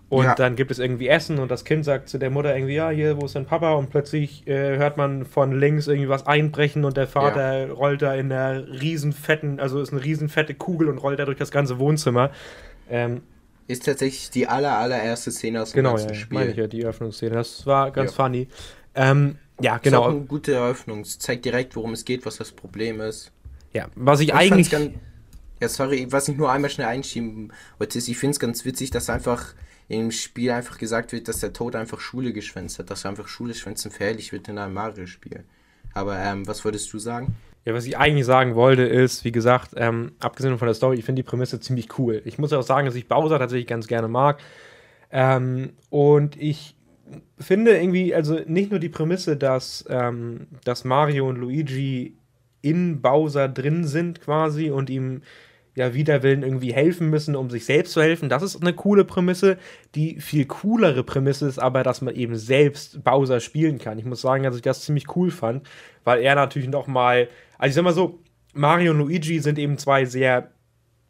und 0.08 0.24
ja. 0.24 0.34
dann 0.36 0.54
gibt 0.54 0.70
es 0.70 0.78
irgendwie 0.78 1.08
Essen 1.08 1.38
und 1.38 1.50
das 1.50 1.64
Kind 1.64 1.84
sagt 1.84 2.08
zu 2.08 2.18
der 2.18 2.30
Mutter 2.30 2.54
irgendwie, 2.54 2.74
ja, 2.74 2.90
hier, 2.90 3.20
wo 3.20 3.26
ist 3.26 3.34
dein 3.34 3.44
Papa? 3.44 3.72
Und 3.72 3.90
plötzlich 3.90 4.46
äh, 4.46 4.76
hört 4.76 4.96
man 4.96 5.24
von 5.24 5.58
links 5.58 5.88
irgendwie 5.88 6.08
was 6.08 6.26
einbrechen 6.26 6.84
und 6.84 6.96
der 6.96 7.08
Vater 7.08 7.66
ja. 7.66 7.72
rollt 7.72 8.02
da 8.02 8.14
in 8.14 8.30
einer 8.30 8.68
riesenfetten, 8.68 9.58
also 9.58 9.80
ist 9.80 9.92
eine 9.92 10.04
riesenfette 10.04 10.54
Kugel 10.54 10.88
und 10.88 10.98
rollt 10.98 11.18
da 11.18 11.24
durch 11.24 11.38
das 11.38 11.50
ganze 11.50 11.80
Wohnzimmer. 11.80 12.30
Ähm, 12.88 13.22
ist 13.66 13.84
tatsächlich 13.84 14.30
die 14.30 14.46
aller, 14.46 14.78
allererste 14.78 15.32
Szene 15.32 15.62
aus 15.62 15.72
dem 15.72 15.78
genau, 15.78 15.90
ganzen 15.90 16.10
ja, 16.10 16.14
Spiel. 16.14 16.38
Meine 16.38 16.50
ich 16.52 16.56
ja, 16.56 16.68
die 16.68 16.82
Eröffnungsszene. 16.82 17.34
Das 17.34 17.66
war 17.66 17.90
ganz 17.90 18.16
ja. 18.16 18.24
funny. 18.24 18.46
Ähm, 18.94 19.38
ja, 19.60 19.78
genau. 19.78 20.02
Das 20.02 20.06
ist 20.06 20.12
auch 20.12 20.16
eine 20.18 20.26
gute 20.26 20.54
Eröffnung. 20.54 21.00
Es 21.00 21.18
zeigt 21.18 21.44
direkt, 21.44 21.74
worum 21.74 21.92
es 21.94 22.04
geht, 22.04 22.24
was 22.26 22.36
das 22.36 22.52
Problem 22.52 23.00
ist. 23.00 23.32
Ja, 23.72 23.88
was 23.96 24.20
ich, 24.20 24.28
ich 24.28 24.34
eigentlich. 24.34 24.70
Ganz, 24.70 24.92
ja, 25.60 25.68
sorry, 25.68 26.06
was 26.10 26.28
ich 26.28 26.36
nur 26.36 26.52
einmal 26.52 26.70
schnell 26.70 26.86
einschieben 26.86 27.52
wollte, 27.78 27.98
ist, 27.98 28.06
ich 28.06 28.18
finde 28.18 28.32
es 28.32 28.40
ganz 28.40 28.64
witzig, 28.64 28.90
dass 28.90 29.10
einfach 29.10 29.54
im 29.88 30.10
Spiel 30.10 30.50
einfach 30.50 30.78
gesagt 30.78 31.12
wird, 31.12 31.28
dass 31.28 31.40
der 31.40 31.52
Tod 31.52 31.76
einfach 31.76 32.00
Schule 32.00 32.32
geschwänzt 32.32 32.78
hat, 32.78 32.90
dass 32.90 33.06
einfach 33.06 33.28
Schule 33.28 33.54
schwänzen 33.54 33.90
verherrlicht 33.90 34.32
wird 34.32 34.48
in 34.48 34.58
einem 34.58 34.74
Mario-Spiel. 34.74 35.44
Aber 35.94 36.18
ähm, 36.18 36.46
was 36.46 36.64
würdest 36.64 36.92
du 36.92 36.98
sagen? 36.98 37.36
Ja, 37.64 37.74
was 37.74 37.86
ich 37.86 37.96
eigentlich 37.96 38.26
sagen 38.26 38.54
wollte, 38.54 38.82
ist, 38.82 39.24
wie 39.24 39.32
gesagt, 39.32 39.72
ähm, 39.76 40.12
abgesehen 40.20 40.56
von 40.58 40.66
der 40.66 40.74
Story, 40.74 40.98
ich 40.98 41.04
finde 41.04 41.22
die 41.22 41.28
Prämisse 41.28 41.58
ziemlich 41.58 41.98
cool. 41.98 42.22
Ich 42.24 42.38
muss 42.38 42.52
auch 42.52 42.62
sagen, 42.62 42.86
dass 42.86 42.94
ich 42.94 43.08
Bowser 43.08 43.38
tatsächlich 43.38 43.66
ganz 43.66 43.86
gerne 43.86 44.08
mag. 44.08 44.38
Ähm, 45.10 45.72
und 45.90 46.40
ich 46.40 46.76
finde 47.38 47.76
irgendwie, 47.76 48.14
also 48.14 48.40
nicht 48.46 48.70
nur 48.70 48.80
die 48.80 48.88
Prämisse, 48.88 49.36
dass, 49.36 49.84
ähm, 49.88 50.48
dass 50.64 50.84
Mario 50.84 51.28
und 51.28 51.36
Luigi 51.36 52.16
in 52.62 53.00
Bowser 53.00 53.48
drin 53.48 53.84
sind 53.84 54.20
quasi 54.20 54.70
und 54.70 54.90
ihm 54.90 55.22
ja 55.76 55.92
wider 55.94 56.22
Willen 56.22 56.42
irgendwie 56.42 56.72
helfen 56.72 57.10
müssen, 57.10 57.36
um 57.36 57.50
sich 57.50 57.66
selbst 57.66 57.92
zu 57.92 58.02
helfen. 58.02 58.28
Das 58.28 58.42
ist 58.42 58.60
eine 58.60 58.72
coole 58.72 59.04
Prämisse. 59.04 59.58
Die 59.94 60.20
viel 60.20 60.46
coolere 60.46 61.04
Prämisse 61.04 61.46
ist 61.46 61.58
aber, 61.58 61.82
dass 61.82 62.00
man 62.00 62.14
eben 62.14 62.34
selbst 62.36 63.04
Bowser 63.04 63.40
spielen 63.40 63.78
kann. 63.78 63.98
Ich 63.98 64.06
muss 64.06 64.22
sagen, 64.22 64.42
dass 64.42 64.56
ich 64.56 64.62
das 64.62 64.82
ziemlich 64.82 65.14
cool 65.14 65.30
fand, 65.30 65.68
weil 66.02 66.22
er 66.22 66.34
natürlich 66.34 66.70
noch 66.70 66.86
mal, 66.86 67.28
also 67.58 67.68
ich 67.68 67.74
sag 67.74 67.84
mal 67.84 67.92
so, 67.92 68.18
Mario 68.54 68.92
und 68.92 68.98
Luigi 68.98 69.38
sind 69.40 69.58
eben 69.58 69.76
zwei 69.76 70.06
sehr 70.06 70.50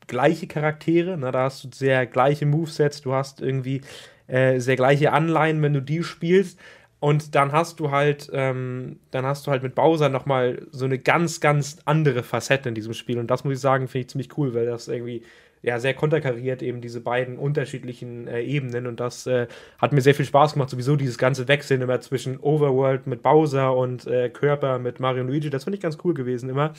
gleiche 0.08 0.48
Charaktere. 0.48 1.16
Ne? 1.16 1.30
Da 1.30 1.44
hast 1.44 1.62
du 1.62 1.68
sehr 1.72 2.04
gleiche 2.06 2.44
Movesets, 2.44 3.02
du 3.02 3.12
hast 3.14 3.40
irgendwie 3.40 3.82
äh, 4.26 4.58
sehr 4.58 4.74
gleiche 4.74 5.12
Anleihen, 5.12 5.62
wenn 5.62 5.74
du 5.74 5.80
die 5.80 6.02
spielst. 6.02 6.58
Und 6.98 7.34
dann 7.34 7.52
hast 7.52 7.78
du 7.78 7.90
halt, 7.90 8.30
ähm, 8.32 8.98
dann 9.10 9.26
hast 9.26 9.46
du 9.46 9.50
halt 9.50 9.62
mit 9.62 9.74
Bowser 9.74 10.08
nochmal 10.08 10.66
so 10.70 10.86
eine 10.86 10.98
ganz, 10.98 11.40
ganz 11.40 11.78
andere 11.84 12.22
Facette 12.22 12.70
in 12.70 12.74
diesem 12.74 12.94
Spiel. 12.94 13.18
Und 13.18 13.30
das 13.30 13.44
muss 13.44 13.54
ich 13.54 13.60
sagen, 13.60 13.86
finde 13.86 14.06
ich 14.06 14.10
ziemlich 14.10 14.38
cool, 14.38 14.54
weil 14.54 14.66
das 14.66 14.88
irgendwie 14.88 15.22
ja 15.62 15.78
sehr 15.78 15.94
konterkariert 15.94 16.62
eben 16.62 16.80
diese 16.80 17.00
beiden 17.00 17.38
unterschiedlichen 17.38 18.28
äh, 18.28 18.40
Ebenen. 18.40 18.86
Und 18.86 19.00
das 19.00 19.26
äh, 19.26 19.46
hat 19.78 19.92
mir 19.92 20.00
sehr 20.00 20.14
viel 20.14 20.24
Spaß 20.24 20.54
gemacht. 20.54 20.70
Sowieso 20.70 20.96
dieses 20.96 21.18
ganze 21.18 21.48
Wechseln 21.48 21.82
immer 21.82 22.00
zwischen 22.00 22.38
Overworld 22.38 23.06
mit 23.06 23.22
Bowser 23.22 23.76
und 23.76 24.06
äh, 24.06 24.30
Körper 24.30 24.78
mit 24.78 24.98
Mario 24.98 25.22
und 25.22 25.28
Luigi. 25.28 25.50
Das 25.50 25.64
finde 25.64 25.76
ich 25.76 25.82
ganz 25.82 25.98
cool 26.02 26.14
gewesen 26.14 26.48
immer. 26.48 26.72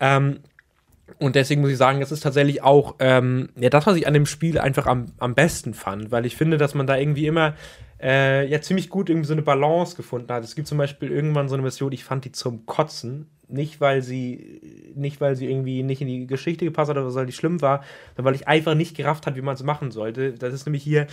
Ähm, 0.00 0.40
und 1.18 1.34
deswegen 1.34 1.60
muss 1.60 1.70
ich 1.70 1.76
sagen, 1.76 2.00
es 2.00 2.12
ist 2.12 2.22
tatsächlich 2.22 2.62
auch 2.62 2.94
ähm, 2.98 3.50
ja, 3.56 3.68
das, 3.68 3.86
was 3.86 3.96
ich 3.96 4.06
an 4.06 4.14
dem 4.14 4.26
Spiel 4.26 4.58
einfach 4.58 4.86
am, 4.86 5.06
am 5.18 5.34
besten 5.34 5.74
fand, 5.74 6.10
weil 6.10 6.24
ich 6.24 6.36
finde, 6.36 6.56
dass 6.56 6.74
man 6.74 6.86
da 6.86 6.96
irgendwie 6.96 7.26
immer 7.26 7.54
äh, 8.00 8.46
ja 8.46 8.60
ziemlich 8.60 8.88
gut 8.90 9.08
irgendwie 9.08 9.26
so 9.26 9.34
eine 9.34 9.42
Balance 9.42 9.96
gefunden 9.96 10.32
hat. 10.32 10.44
Es 10.44 10.54
gibt 10.54 10.68
zum 10.68 10.78
Beispiel 10.78 11.10
irgendwann 11.10 11.48
so 11.48 11.54
eine 11.54 11.62
Mission, 11.62 11.92
ich 11.92 12.04
fand 12.04 12.24
die 12.24 12.32
zum 12.32 12.66
Kotzen. 12.66 13.28
Nicht, 13.46 13.80
weil 13.80 14.00
sie, 14.00 14.92
nicht, 14.94 15.20
weil 15.20 15.36
sie 15.36 15.46
irgendwie 15.46 15.82
nicht 15.82 16.00
in 16.00 16.08
die 16.08 16.26
Geschichte 16.26 16.64
gepasst 16.64 16.88
hat 16.88 16.96
oder 16.96 17.14
weil 17.14 17.26
die 17.26 17.32
schlimm 17.32 17.60
war, 17.60 17.84
sondern 18.16 18.32
weil 18.32 18.40
ich 18.40 18.48
einfach 18.48 18.74
nicht 18.74 18.96
gerafft 18.96 19.26
hat, 19.26 19.36
wie 19.36 19.42
man 19.42 19.54
es 19.54 19.62
machen 19.62 19.90
sollte. 19.90 20.32
Das 20.32 20.54
ist 20.54 20.64
nämlich 20.64 20.82
hier, 20.82 21.06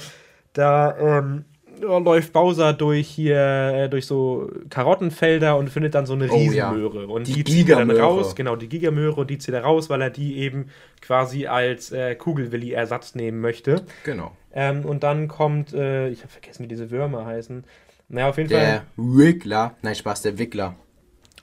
da 0.53 0.97
ähm, 0.97 1.43
läuft 1.81 2.33
Bowser 2.33 2.73
durch 2.73 3.07
hier, 3.07 3.37
äh, 3.37 3.89
durch 3.89 4.05
so 4.05 4.49
Karottenfelder 4.69 5.57
und 5.57 5.69
findet 5.69 5.95
dann 5.95 6.05
so 6.05 6.13
eine 6.13 6.31
Riesenmöhre. 6.31 6.99
Oh, 6.99 7.01
ja. 7.01 7.07
Und 7.07 7.27
die, 7.27 7.43
die 7.43 7.43
zieht 7.43 7.69
er 7.69 7.77
dann 7.77 7.91
raus, 7.91 8.35
genau, 8.35 8.55
die 8.55 8.69
Gigamöhre 8.69 9.21
und 9.21 9.29
die 9.29 9.37
zieht 9.37 9.53
er 9.53 9.63
raus, 9.63 9.89
weil 9.89 10.01
er 10.01 10.09
die 10.09 10.37
eben 10.37 10.67
quasi 11.01 11.47
als 11.47 11.91
äh, 11.91 12.15
Kugelwilli-Ersatz 12.15 13.15
nehmen 13.15 13.41
möchte. 13.41 13.83
Genau. 14.03 14.31
Ähm, 14.53 14.85
und 14.85 15.03
dann 15.03 15.27
kommt, 15.27 15.73
äh, 15.73 16.09
ich 16.09 16.21
habe 16.21 16.31
vergessen, 16.31 16.63
wie 16.63 16.67
diese 16.67 16.91
Würmer 16.91 17.25
heißen. 17.25 17.63
Naja, 18.09 18.29
auf 18.29 18.37
jeden 18.37 18.49
der 18.49 18.59
Fall. 18.59 18.67
Der 18.67 18.83
Wickler, 18.97 19.75
nein, 19.81 19.95
Spaß, 19.95 20.21
der 20.23 20.37
Wickler. 20.37 20.75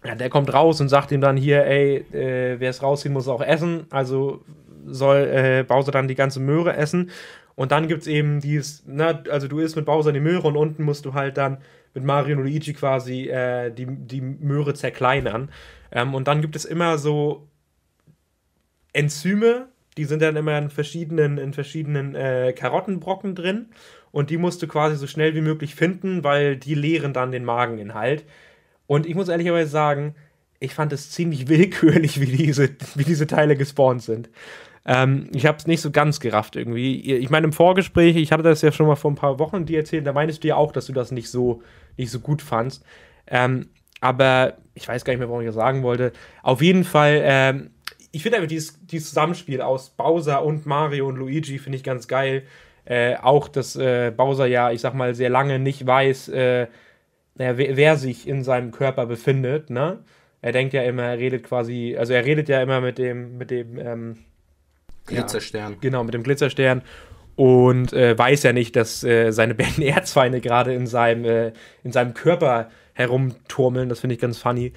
Ja, 0.05 0.15
der 0.15 0.31
kommt 0.31 0.53
raus 0.53 0.81
und 0.81 0.89
sagt 0.89 1.11
ihm 1.11 1.21
dann 1.21 1.37
hier, 1.37 1.65
ey, 1.65 1.97
äh, 2.13 2.61
wer 2.61 2.71
es 2.71 2.83
rausziehen 2.83 3.13
muss, 3.13 3.27
auch 3.27 3.41
essen. 3.41 3.87
Also 3.91 4.45
soll 4.87 5.29
äh, 5.29 5.65
Bowser 5.65 5.91
dann 5.91 6.09
die 6.09 6.15
ganze 6.15 6.41
Möhre 6.41 6.77
essen. 6.77 7.11
Und 7.55 7.73
dann 7.73 7.89
gibt 7.89 8.03
es 8.03 8.07
eben 8.07 8.41
dieses, 8.41 8.87
ne, 8.87 9.25
also 9.31 9.49
du 9.49 9.59
isst 9.59 9.75
mit 9.75 9.85
Bowser 9.85 10.13
die 10.13 10.21
Möhre 10.21 10.47
und 10.47 10.57
unten 10.57 10.85
musst 10.85 11.05
du 11.05 11.15
halt 11.15 11.37
dann 11.37 11.59
mit 11.95 12.05
Mario 12.05 12.37
und 12.37 12.45
Luigi 12.45 12.73
quasi 12.73 13.29
äh, 13.29 13.71
die, 13.71 13.87
die 13.87 14.21
Möhre 14.21 14.75
zerkleinern. 14.75 15.51
Ähm, 15.91 16.15
und 16.15 16.29
dann 16.29 16.41
gibt 16.41 16.55
es 16.55 16.65
immer 16.65 16.99
so 16.99 17.49
Enzyme, 18.93 19.69
die 19.99 20.05
sind 20.05 20.23
dann 20.23 20.37
immer 20.37 20.57
in 20.57 20.71
verschiedenen, 20.71 21.39
in 21.39 21.53
verschiedenen 21.53 22.15
äh, 22.15 22.55
Karottenbrocken 22.57 23.35
drin. 23.35 23.67
Und 24.13 24.31
die 24.31 24.39
musst 24.39 24.63
du 24.63 24.69
quasi 24.69 24.97
so 24.97 25.07
schnell 25.07 25.35
wie 25.35 25.41
möglich 25.41 25.75
finden, 25.75 26.25
weil 26.25 26.57
die 26.57 26.75
leeren 26.75 27.13
dann 27.13 27.33
den 27.33 27.45
Mageninhalt. 27.45 28.25
Und 28.87 29.07
ich 29.07 29.15
muss 29.15 29.29
ehrlicherweise 29.29 29.71
sagen, 29.71 30.15
ich 30.61 30.73
fand 30.73 30.93
es 30.93 31.11
ziemlich 31.11 31.49
willkürlich, 31.49 32.21
wie 32.21 32.27
diese, 32.27 32.71
wie 32.95 33.05
diese 33.05 33.27
Teile 33.27 33.57
gespawnt 33.57 34.03
sind. 34.03 34.31
Ähm, 34.87 35.29
ich 35.35 35.47
habe 35.47 35.59
es 35.59 35.67
nicht 35.67 35.81
so 35.81 35.91
ganz 35.91 36.21
gerafft 36.21 36.55
irgendwie. 36.55 37.01
Ich 37.17 37.29
meine, 37.29 37.47
im 37.47 37.53
Vorgespräch, 37.53 38.17
ich 38.17 38.31
hatte 38.31 38.45
das 38.45 38.63
ja 38.63 38.71
schon 38.71 38.87
mal 38.87 38.95
vor 38.95 39.11
ein 39.11 39.17
paar 39.17 39.41
Wochen 39.41 39.67
dir 39.67 39.79
erzählt, 39.79 40.07
da 40.07 40.13
meinst 40.13 40.45
du 40.45 40.49
ja 40.49 40.57
auch, 40.57 40.71
dass 40.71 40.87
du 40.87 40.93
das 40.93 41.11
nicht 41.11 41.29
so, 41.29 41.63
nicht 41.97 42.11
so 42.11 42.21
gut 42.21 42.41
fandst. 42.41 42.85
Ähm, 43.27 43.69
aber 44.01 44.59
ich 44.75 44.87
weiß 44.87 45.05
gar 45.05 45.13
nicht 45.13 45.19
mehr, 45.19 45.29
warum 45.29 45.43
ich 45.43 45.49
das 45.49 45.57
sagen 45.57 45.83
wollte. 45.83 46.13
Auf 46.43 46.63
jeden 46.63 46.85
Fall, 46.85 47.21
ähm, 47.25 47.71
ich 48.11 48.23
finde 48.23 48.37
einfach 48.37 48.49
dieses, 48.49 48.85
dieses 48.87 49.09
Zusammenspiel 49.09 49.61
aus 49.61 49.91
Bowser 49.91 50.45
und 50.45 50.67
Mario 50.67 51.09
und 51.09 51.17
Luigi 51.17 51.59
finde 51.59 51.77
ich 51.77 51.85
ganz 51.85 52.09
geil. 52.09 52.45
Äh, 52.85 53.17
auch, 53.17 53.49
dass 53.49 53.77
äh, 53.77 54.11
Bowser 54.17 54.47
ja, 54.47 54.71
ich 54.71 54.81
sag 54.81 54.95
mal, 54.95 55.15
sehr 55.15 55.29
lange 55.29 55.59
nicht 55.59 55.87
weiß, 55.87 56.29
äh, 56.29 56.69
naja, 57.35 57.59
wer, 57.59 57.77
wer, 57.77 57.97
sich 57.97 58.27
in 58.27 58.43
seinem 58.43 58.73
Körper 58.73 59.07
befindet, 59.07 59.71
ne? 59.71 59.99
Er 60.41 60.53
denkt 60.53 60.73
ja 60.73 60.83
immer, 60.83 61.03
er 61.03 61.19
redet 61.19 61.45
quasi, 61.45 61.97
also 61.99 62.13
er 62.13 62.25
redet 62.25 62.49
ja 62.49 62.63
immer 62.63 62.81
mit 62.81 62.97
dem, 62.99 63.37
mit 63.39 63.51
dem, 63.51 63.79
ähm, 63.79 64.19
Glitzerstern. 65.07 65.73
Ja, 65.73 65.79
genau, 65.81 66.05
mit 66.05 66.15
dem 66.15 66.23
Glitzerstern. 66.23 66.83
Und 67.35 67.93
äh, 67.93 68.19
weiß 68.19 68.43
ja 68.45 68.53
nicht, 68.53 68.77
dass 68.77 69.05
äh, 69.05 69.33
seine 69.33 69.55
beiden 69.57 69.83
Erzfeinde 69.83 70.41
gerade 70.41 70.75
in, 70.75 70.87
seinem, 70.87 71.25
äh, 71.25 71.53
in 71.85 71.93
seinem 71.93 72.15
Körper 72.15 72.71
herumturmeln. 72.95 73.89
Das 73.89 74.01
finde 74.01 74.15
ich 74.15 74.21
ganz 74.21 74.39
funny. 74.39 74.73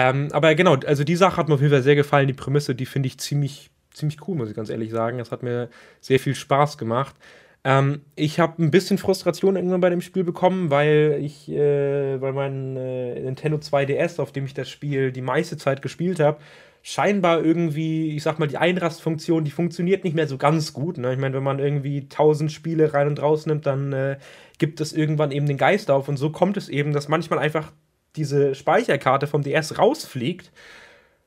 Ähm, 0.00 0.28
aber 0.30 0.54
genau, 0.54 0.76
also 0.86 1.02
die 1.02 1.16
Sache 1.16 1.36
hat 1.38 1.48
mir 1.48 1.54
auf 1.54 1.60
jeden 1.60 1.72
Fall 1.72 1.82
sehr 1.82 1.96
gefallen. 1.96 2.28
Die 2.28 2.32
Prämisse, 2.32 2.76
die 2.76 2.86
finde 2.86 3.08
ich 3.08 3.18
ziemlich, 3.18 3.68
ziemlich 3.92 4.28
cool, 4.28 4.36
muss 4.36 4.48
ich 4.48 4.54
ganz 4.54 4.70
ehrlich 4.70 4.92
sagen. 4.92 5.18
Das 5.18 5.32
hat 5.32 5.42
mir 5.42 5.70
sehr 6.00 6.20
viel 6.20 6.36
Spaß 6.36 6.78
gemacht. 6.78 7.16
Ähm, 7.64 8.02
ich 8.14 8.38
habe 8.38 8.62
ein 8.62 8.70
bisschen 8.70 8.98
Frustration 8.98 9.56
irgendwann 9.56 9.80
bei 9.80 9.90
dem 9.90 10.00
Spiel 10.00 10.22
bekommen, 10.22 10.70
weil 10.70 11.18
ich, 11.20 11.50
äh, 11.50 12.20
weil 12.20 12.32
mein 12.32 12.76
äh, 12.76 13.18
Nintendo 13.22 13.56
2DS, 13.56 14.20
auf 14.20 14.30
dem 14.30 14.44
ich 14.44 14.54
das 14.54 14.68
Spiel 14.68 15.10
die 15.10 15.20
meiste 15.20 15.56
Zeit 15.56 15.82
gespielt 15.82 16.20
habe, 16.20 16.38
scheinbar 16.82 17.44
irgendwie, 17.44 18.14
ich 18.14 18.22
sag 18.22 18.38
mal, 18.38 18.46
die 18.46 18.56
Einrastfunktion, 18.56 19.44
die 19.44 19.50
funktioniert 19.50 20.04
nicht 20.04 20.14
mehr 20.14 20.28
so 20.28 20.38
ganz 20.38 20.72
gut. 20.72 20.98
Ne? 20.98 21.12
Ich 21.12 21.18
meine, 21.18 21.34
wenn 21.34 21.42
man 21.42 21.58
irgendwie 21.58 22.02
1000 22.02 22.52
Spiele 22.52 22.94
rein 22.94 23.08
und 23.08 23.20
raus 23.20 23.46
nimmt, 23.46 23.66
dann 23.66 23.92
äh, 23.92 24.18
gibt 24.58 24.80
es 24.80 24.92
irgendwann 24.92 25.32
eben 25.32 25.46
den 25.46 25.58
Geist 25.58 25.90
auf. 25.90 26.08
Und 26.08 26.18
so 26.18 26.30
kommt 26.30 26.56
es 26.56 26.68
eben, 26.68 26.92
dass 26.92 27.08
manchmal 27.08 27.40
einfach 27.40 27.72
diese 28.18 28.54
Speicherkarte 28.54 29.26
vom 29.26 29.42
DS 29.42 29.78
rausfliegt. 29.78 30.52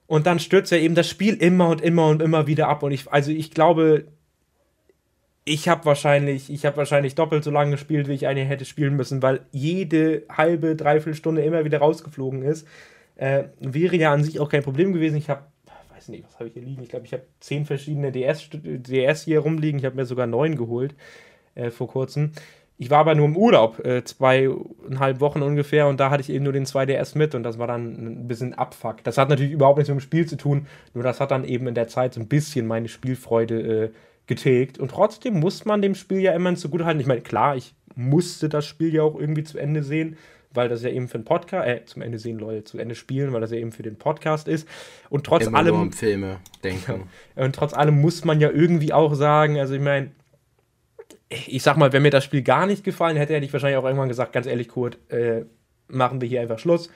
Und 0.07 0.27
dann 0.27 0.39
stürzt 0.39 0.71
ja 0.71 0.77
eben 0.77 0.95
das 0.95 1.09
Spiel 1.09 1.35
immer 1.35 1.69
und 1.69 1.81
immer 1.81 2.07
und 2.07 2.21
immer 2.21 2.45
wieder 2.45 2.67
ab. 2.67 2.83
Und 2.83 2.91
ich, 2.91 3.11
also 3.11 3.31
ich 3.31 3.51
glaube, 3.51 4.05
ich 5.45 5.69
habe 5.69 5.85
wahrscheinlich, 5.85 6.51
ich 6.51 6.65
habe 6.65 6.77
wahrscheinlich 6.77 7.15
doppelt 7.15 7.43
so 7.43 7.51
lange 7.51 7.71
gespielt, 7.71 8.07
wie 8.07 8.13
ich 8.13 8.27
eine 8.27 8.43
hätte 8.43 8.65
spielen 8.65 8.95
müssen, 8.95 9.23
weil 9.23 9.41
jede 9.51 10.23
halbe, 10.29 10.75
dreiviertel 10.75 11.15
Stunde 11.15 11.43
immer 11.43 11.63
wieder 11.65 11.79
rausgeflogen 11.79 12.43
ist. 12.43 12.67
Äh, 13.15 13.45
wäre 13.59 13.95
ja 13.95 14.11
an 14.13 14.23
sich 14.23 14.39
auch 14.39 14.49
kein 14.49 14.63
Problem 14.63 14.93
gewesen. 14.93 15.15
Ich 15.15 15.29
habe 15.29 15.43
weiß 16.01 16.09
nicht, 16.09 16.25
was 16.25 16.35
habe 16.35 16.47
ich 16.47 16.53
hier 16.53 16.63
liegen? 16.63 16.81
Ich 16.81 16.89
glaube, 16.89 17.05
ich 17.05 17.13
habe 17.13 17.23
zehn 17.39 17.65
verschiedene 17.65 18.11
DS, 18.11 18.49
DS 18.51 19.23
hier 19.23 19.39
rumliegen. 19.39 19.79
Ich 19.79 19.85
habe 19.85 19.95
mir 19.95 20.05
sogar 20.05 20.25
neun 20.25 20.55
geholt 20.55 20.95
äh, 21.53 21.69
vor 21.69 21.87
kurzem. 21.87 22.31
Ich 22.81 22.89
war 22.89 22.97
aber 22.97 23.13
nur 23.13 23.27
im 23.27 23.37
Urlaub, 23.37 23.85
äh, 23.85 24.03
zweieinhalb 24.03 25.19
Wochen 25.19 25.43
ungefähr, 25.43 25.85
und 25.85 25.99
da 25.99 26.09
hatte 26.09 26.21
ich 26.21 26.31
eben 26.31 26.43
nur 26.43 26.51
den 26.51 26.65
2DS 26.65 27.15
mit 27.15 27.35
und 27.35 27.43
das 27.43 27.59
war 27.59 27.67
dann 27.67 28.23
ein 28.23 28.27
bisschen 28.27 28.55
Abfuck. 28.55 29.03
Das 29.03 29.19
hat 29.19 29.29
natürlich 29.29 29.51
überhaupt 29.51 29.77
nichts 29.77 29.89
mit 29.89 29.99
dem 29.99 30.01
Spiel 30.01 30.25
zu 30.25 30.35
tun, 30.35 30.65
nur 30.95 31.03
das 31.03 31.19
hat 31.19 31.29
dann 31.29 31.43
eben 31.43 31.67
in 31.67 31.75
der 31.75 31.87
Zeit 31.87 32.15
so 32.15 32.19
ein 32.19 32.27
bisschen 32.27 32.65
meine 32.65 32.87
Spielfreude 32.87 33.83
äh, 33.83 33.89
getilgt. 34.25 34.79
Und 34.79 34.89
trotzdem 34.89 35.39
muss 35.39 35.63
man 35.63 35.83
dem 35.83 35.93
Spiel 35.93 36.21
ja 36.21 36.33
immer 36.33 36.55
zugutehalten. 36.55 36.99
Ich 36.99 37.05
meine, 37.05 37.21
klar, 37.21 37.55
ich 37.55 37.75
musste 37.93 38.49
das 38.49 38.65
Spiel 38.65 38.91
ja 38.95 39.03
auch 39.03 39.13
irgendwie 39.13 39.43
zu 39.43 39.59
Ende 39.59 39.83
sehen 39.83 40.17
weil 40.53 40.67
das 40.67 40.83
ja 40.83 40.89
eben 40.89 41.07
für 41.07 41.17
den 41.17 41.23
Podcast, 41.23 41.65
äh, 41.65 41.85
zum 41.85 42.01
Ende 42.01 42.19
sehen, 42.19 42.37
Leute, 42.37 42.65
zu 42.65 42.77
Ende 42.77 42.93
spielen, 42.95 43.31
weil 43.31 43.39
das 43.39 43.51
ja 43.51 43.57
eben 43.57 43.71
für 43.71 43.83
den 43.83 43.95
Podcast 43.95 44.49
ist. 44.49 44.67
Und 45.09 45.25
trotz 45.25 45.45
Immer 45.45 45.59
allem. 45.59 45.75
Nur 45.75 45.81
um 45.83 45.91
Filme 45.93 46.39
denken. 46.63 47.03
und 47.37 47.55
trotz 47.55 47.73
allem 47.73 48.01
muss 48.01 48.25
man 48.25 48.41
ja 48.41 48.49
irgendwie 48.49 48.91
auch 48.91 49.13
sagen, 49.13 49.57
also 49.59 49.75
ich 49.75 49.81
meine, 49.81 50.11
ich 51.31 51.63
sag 51.63 51.77
mal, 51.77 51.93
wenn 51.93 52.01
mir 52.01 52.11
das 52.11 52.25
Spiel 52.25 52.41
gar 52.41 52.65
nicht 52.65 52.83
gefallen 52.83 53.17
hätte, 53.17 53.33
hätte 53.33 53.45
ich 53.45 53.53
wahrscheinlich 53.53 53.77
auch 53.77 53.85
irgendwann 53.85 54.09
gesagt, 54.09 54.33
ganz 54.33 54.47
ehrlich, 54.47 54.67
Kurt, 54.67 54.97
äh, 55.09 55.45
machen 55.87 56.21
wir 56.21 56.27
hier 56.27 56.41
einfach 56.41 56.59
Schluss. 56.59 56.89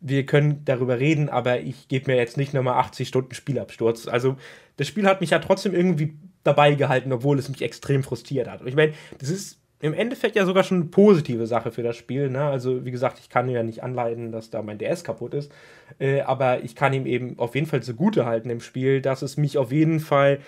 Wir 0.00 0.26
können 0.26 0.62
darüber 0.64 1.00
reden, 1.00 1.28
aber 1.28 1.60
ich 1.60 1.88
gebe 1.88 2.10
mir 2.10 2.16
jetzt 2.16 2.36
nicht 2.36 2.54
nochmal 2.54 2.74
80 2.74 3.08
Stunden 3.08 3.34
Spielabsturz. 3.34 4.06
Also, 4.06 4.36
das 4.76 4.86
Spiel 4.86 5.06
hat 5.06 5.20
mich 5.20 5.30
ja 5.30 5.38
trotzdem 5.38 5.74
irgendwie 5.74 6.14
dabei 6.44 6.74
gehalten, 6.74 7.12
obwohl 7.12 7.38
es 7.38 7.48
mich 7.48 7.62
extrem 7.62 8.02
frustriert 8.02 8.48
hat. 8.48 8.60
Und 8.60 8.68
ich 8.68 8.76
meine, 8.76 8.92
das 9.18 9.30
ist 9.30 9.58
im 9.80 9.94
Endeffekt 9.94 10.36
ja 10.36 10.44
sogar 10.44 10.64
schon 10.64 10.82
eine 10.82 10.90
positive 10.90 11.46
Sache 11.46 11.70
für 11.70 11.82
das 11.82 11.96
Spiel. 11.96 12.30
Ne? 12.30 12.44
Also, 12.44 12.84
wie 12.84 12.90
gesagt, 12.90 13.18
ich 13.20 13.28
kann 13.28 13.48
ja 13.48 13.62
nicht 13.62 13.82
anleiten, 13.82 14.32
dass 14.32 14.50
da 14.50 14.62
mein 14.62 14.78
DS 14.78 15.02
kaputt 15.02 15.34
ist. 15.34 15.50
Äh, 15.98 16.20
aber 16.20 16.62
ich 16.62 16.74
kann 16.74 16.92
ihm 16.92 17.06
eben 17.06 17.38
auf 17.38 17.54
jeden 17.54 17.66
Fall 17.66 17.82
zugute 17.82 18.26
halten 18.26 18.50
im 18.50 18.60
Spiel, 18.60 19.00
dass 19.00 19.22
es 19.22 19.36
mich 19.36 19.56
auf 19.56 19.72
jeden 19.72 20.00
Fall, 20.00 20.40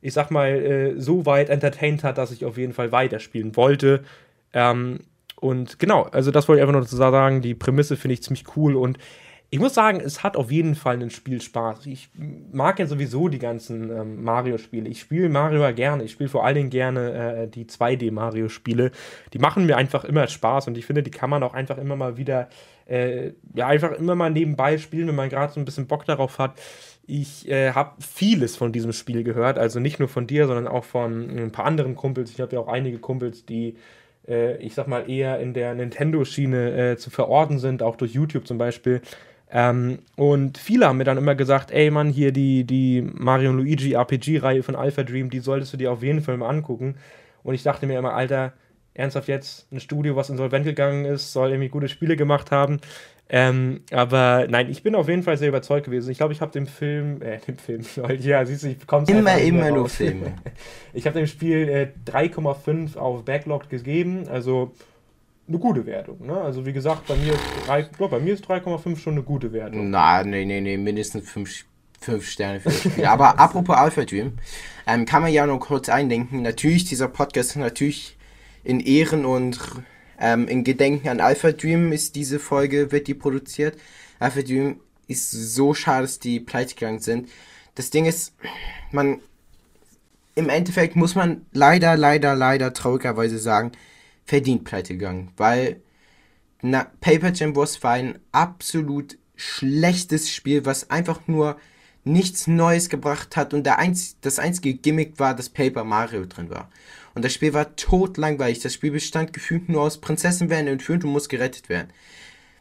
ich 0.00 0.12
sag 0.12 0.30
mal, 0.30 0.48
äh, 0.48 1.00
so 1.00 1.26
weit 1.26 1.50
entertained 1.50 2.04
hat, 2.04 2.18
dass 2.18 2.30
ich 2.30 2.44
auf 2.44 2.56
jeden 2.56 2.72
Fall 2.72 2.92
weiterspielen 2.92 3.56
wollte. 3.56 4.04
Ähm, 4.52 5.00
und 5.40 5.78
genau, 5.78 6.02
also 6.02 6.30
das 6.30 6.48
wollte 6.48 6.60
ich 6.60 6.62
einfach 6.62 6.72
nur 6.72 6.82
dazu 6.82 6.96
sagen. 6.96 7.42
Die 7.42 7.54
Prämisse 7.54 7.96
finde 7.96 8.14
ich 8.14 8.22
ziemlich 8.22 8.44
cool 8.56 8.76
und 8.76 8.98
ich 9.50 9.60
muss 9.60 9.72
sagen, 9.72 10.00
es 10.00 10.22
hat 10.22 10.36
auf 10.36 10.50
jeden 10.50 10.74
Fall 10.74 10.94
einen 10.94 11.08
Spielspaß. 11.08 11.86
Ich 11.86 12.10
mag 12.52 12.78
ja 12.78 12.86
sowieso 12.86 13.28
die 13.28 13.38
ganzen 13.38 13.90
ähm, 13.90 14.22
Mario-Spiele. 14.22 14.86
Ich 14.90 15.00
spiele 15.00 15.30
Mario 15.30 15.62
ja 15.62 15.70
gerne. 15.70 16.04
Ich 16.04 16.12
spiele 16.12 16.28
vor 16.28 16.44
allen 16.44 16.56
Dingen 16.56 16.70
gerne 16.70 17.12
äh, 17.12 17.48
die 17.48 17.64
2D-Mario-Spiele. 17.64 18.90
Die 19.32 19.38
machen 19.38 19.64
mir 19.64 19.78
einfach 19.78 20.04
immer 20.04 20.26
Spaß 20.26 20.68
und 20.68 20.76
ich 20.76 20.84
finde, 20.84 21.02
die 21.02 21.10
kann 21.10 21.30
man 21.30 21.42
auch 21.42 21.54
einfach 21.54 21.78
immer 21.78 21.96
mal 21.96 22.18
wieder, 22.18 22.50
äh, 22.84 23.32
ja, 23.54 23.68
einfach 23.68 23.92
immer 23.92 24.14
mal 24.14 24.30
nebenbei 24.30 24.76
spielen, 24.76 25.08
wenn 25.08 25.14
man 25.14 25.30
gerade 25.30 25.50
so 25.50 25.60
ein 25.60 25.64
bisschen 25.64 25.86
Bock 25.86 26.04
darauf 26.04 26.38
hat. 26.38 26.60
Ich 27.08 27.48
äh, 27.48 27.72
habe 27.72 28.00
vieles 28.00 28.54
von 28.54 28.70
diesem 28.70 28.92
Spiel 28.92 29.24
gehört, 29.24 29.58
also 29.58 29.80
nicht 29.80 29.98
nur 29.98 30.08
von 30.08 30.26
dir, 30.26 30.46
sondern 30.46 30.68
auch 30.68 30.84
von 30.84 31.30
ein 31.36 31.50
paar 31.50 31.64
anderen 31.64 31.96
Kumpels. 31.96 32.30
Ich 32.30 32.40
habe 32.40 32.54
ja 32.54 32.60
auch 32.60 32.68
einige 32.68 32.98
Kumpels, 32.98 33.44
die 33.44 33.76
äh, 34.28 34.56
ich 34.58 34.74
sag 34.74 34.86
mal, 34.86 35.08
eher 35.10 35.40
in 35.40 35.54
der 35.54 35.74
Nintendo-Schiene 35.74 36.92
äh, 36.92 36.96
zu 36.96 37.10
verorten 37.10 37.58
sind, 37.58 37.82
auch 37.82 37.96
durch 37.96 38.12
YouTube 38.12 38.46
zum 38.46 38.58
Beispiel. 38.58 39.00
Ähm, 39.50 40.00
und 40.16 40.58
viele 40.58 40.86
haben 40.86 40.98
mir 40.98 41.04
dann 41.04 41.16
immer 41.16 41.34
gesagt, 41.34 41.70
ey 41.70 41.90
Mann, 41.90 42.10
hier 42.10 42.32
die, 42.32 42.64
die 42.64 43.02
Mario 43.02 43.52
Luigi 43.52 43.94
RPG-Reihe 43.94 44.62
von 44.62 44.76
Alpha 44.76 45.02
Dream, 45.02 45.30
die 45.30 45.40
solltest 45.40 45.72
du 45.72 45.78
dir 45.78 45.90
auf 45.90 46.02
jeden 46.02 46.20
Fall 46.20 46.36
mal 46.36 46.50
angucken. 46.50 46.96
Und 47.42 47.54
ich 47.54 47.62
dachte 47.62 47.86
mir 47.86 47.98
immer, 47.98 48.12
Alter, 48.12 48.52
ernsthaft 48.98 49.28
jetzt 49.28 49.70
ein 49.72 49.80
Studio, 49.80 50.16
was 50.16 50.28
insolvent 50.28 50.64
gegangen 50.64 51.04
ist, 51.04 51.32
soll 51.32 51.50
irgendwie 51.50 51.68
gute 51.68 51.88
Spiele 51.88 52.16
gemacht 52.16 52.50
haben. 52.50 52.80
Ähm, 53.30 53.82
aber 53.90 54.46
nein, 54.48 54.70
ich 54.70 54.82
bin 54.82 54.94
auf 54.94 55.08
jeden 55.08 55.22
Fall 55.22 55.36
sehr 55.36 55.48
überzeugt 55.48 55.84
gewesen. 55.84 56.10
Ich 56.10 56.18
glaube, 56.18 56.32
ich 56.32 56.40
habe 56.40 56.50
dem 56.50 56.66
Film, 56.66 57.22
äh, 57.22 57.38
dem 57.46 57.58
Film, 57.58 57.82
ja, 58.20 58.44
siehst 58.44 58.64
du, 58.64 58.68
ich 58.68 58.78
bekomme 58.78 59.06
Immer, 59.08 59.38
immer 59.38 59.70
nur 59.70 59.88
Filme. 59.88 60.34
ich 60.92 61.06
habe 61.06 61.18
dem 61.18 61.26
Spiel 61.26 61.68
äh, 61.68 62.10
3,5 62.10 62.96
auf 62.96 63.24
Backlog 63.24 63.68
gegeben, 63.68 64.26
also 64.28 64.72
eine 65.46 65.58
gute 65.58 65.86
Wertung. 65.86 66.26
Ne? 66.26 66.38
Also 66.38 66.66
wie 66.66 66.72
gesagt, 66.72 67.06
bei 67.06 67.16
mir 67.16 67.32
ist 67.34 68.44
3,5 68.46 68.98
schon 68.98 69.14
eine 69.14 69.22
gute 69.22 69.52
Wertung. 69.52 69.90
Na, 69.90 70.24
nee, 70.24 70.44
nee, 70.44 70.60
nee, 70.60 70.76
mindestens 70.76 71.30
5 71.30 71.64
fünf 72.00 72.28
Sterne 72.28 72.60
für 72.60 72.68
das 72.68 72.80
Spiel. 72.80 73.04
Aber 73.06 73.38
apropos 73.40 73.76
Alpha 73.76 74.04
Dream, 74.04 74.34
ähm, 74.86 75.04
kann 75.04 75.20
man 75.22 75.32
ja 75.32 75.46
noch 75.46 75.58
kurz 75.58 75.88
eindenken. 75.88 76.42
Natürlich, 76.42 76.84
dieser 76.84 77.08
Podcast 77.08 77.50
ist 77.50 77.56
natürlich 77.56 78.17
in 78.68 78.80
Ehren 78.80 79.24
und 79.24 79.58
ähm, 80.20 80.46
in 80.46 80.62
Gedenken 80.62 81.08
an 81.08 81.20
Alpha 81.20 81.52
Dream 81.52 81.90
ist 81.90 82.14
diese 82.16 82.38
Folge, 82.38 82.92
wird 82.92 83.08
die 83.08 83.14
produziert. 83.14 83.78
Alpha 84.18 84.42
Dream 84.42 84.80
ist 85.06 85.30
so 85.30 85.72
schade, 85.72 86.02
dass 86.02 86.18
die 86.18 86.38
pleite 86.38 86.74
gegangen 86.74 87.00
sind. 87.00 87.30
Das 87.76 87.88
Ding 87.88 88.04
ist, 88.04 88.34
man, 88.92 89.22
im 90.34 90.50
Endeffekt 90.50 90.96
muss 90.96 91.14
man 91.14 91.46
leider, 91.52 91.96
leider, 91.96 92.34
leider 92.36 92.74
traurigerweise 92.74 93.38
sagen, 93.38 93.72
verdient 94.26 94.64
pleite 94.64 94.92
gegangen, 94.92 95.32
weil 95.38 95.80
na, 96.60 96.88
Paper 97.00 97.32
Jam 97.32 97.54
Boss 97.54 97.82
war 97.82 97.92
ein 97.92 98.18
absolut 98.32 99.16
schlechtes 99.34 100.30
Spiel, 100.30 100.66
was 100.66 100.90
einfach 100.90 101.26
nur 101.26 101.56
nichts 102.04 102.46
Neues 102.46 102.90
gebracht 102.90 103.34
hat 103.34 103.54
und 103.54 103.64
der 103.64 103.78
einz 103.78 104.16
das 104.20 104.38
einzige 104.38 104.74
Gimmick 104.74 105.18
war, 105.18 105.34
dass 105.34 105.48
Paper 105.48 105.84
Mario 105.84 106.26
drin 106.26 106.50
war. 106.50 106.68
Und 107.18 107.24
das 107.24 107.34
Spiel 107.34 107.52
war 107.52 107.74
totlangweilig. 107.74 108.60
Das 108.60 108.74
Spiel 108.74 108.92
bestand 108.92 109.32
gefühlt 109.32 109.68
nur 109.68 109.82
aus 109.82 109.98
Prinzessin 109.98 110.50
werden 110.50 110.68
entführt 110.68 111.02
und 111.02 111.10
muss 111.10 111.28
gerettet 111.28 111.68
werden. 111.68 111.88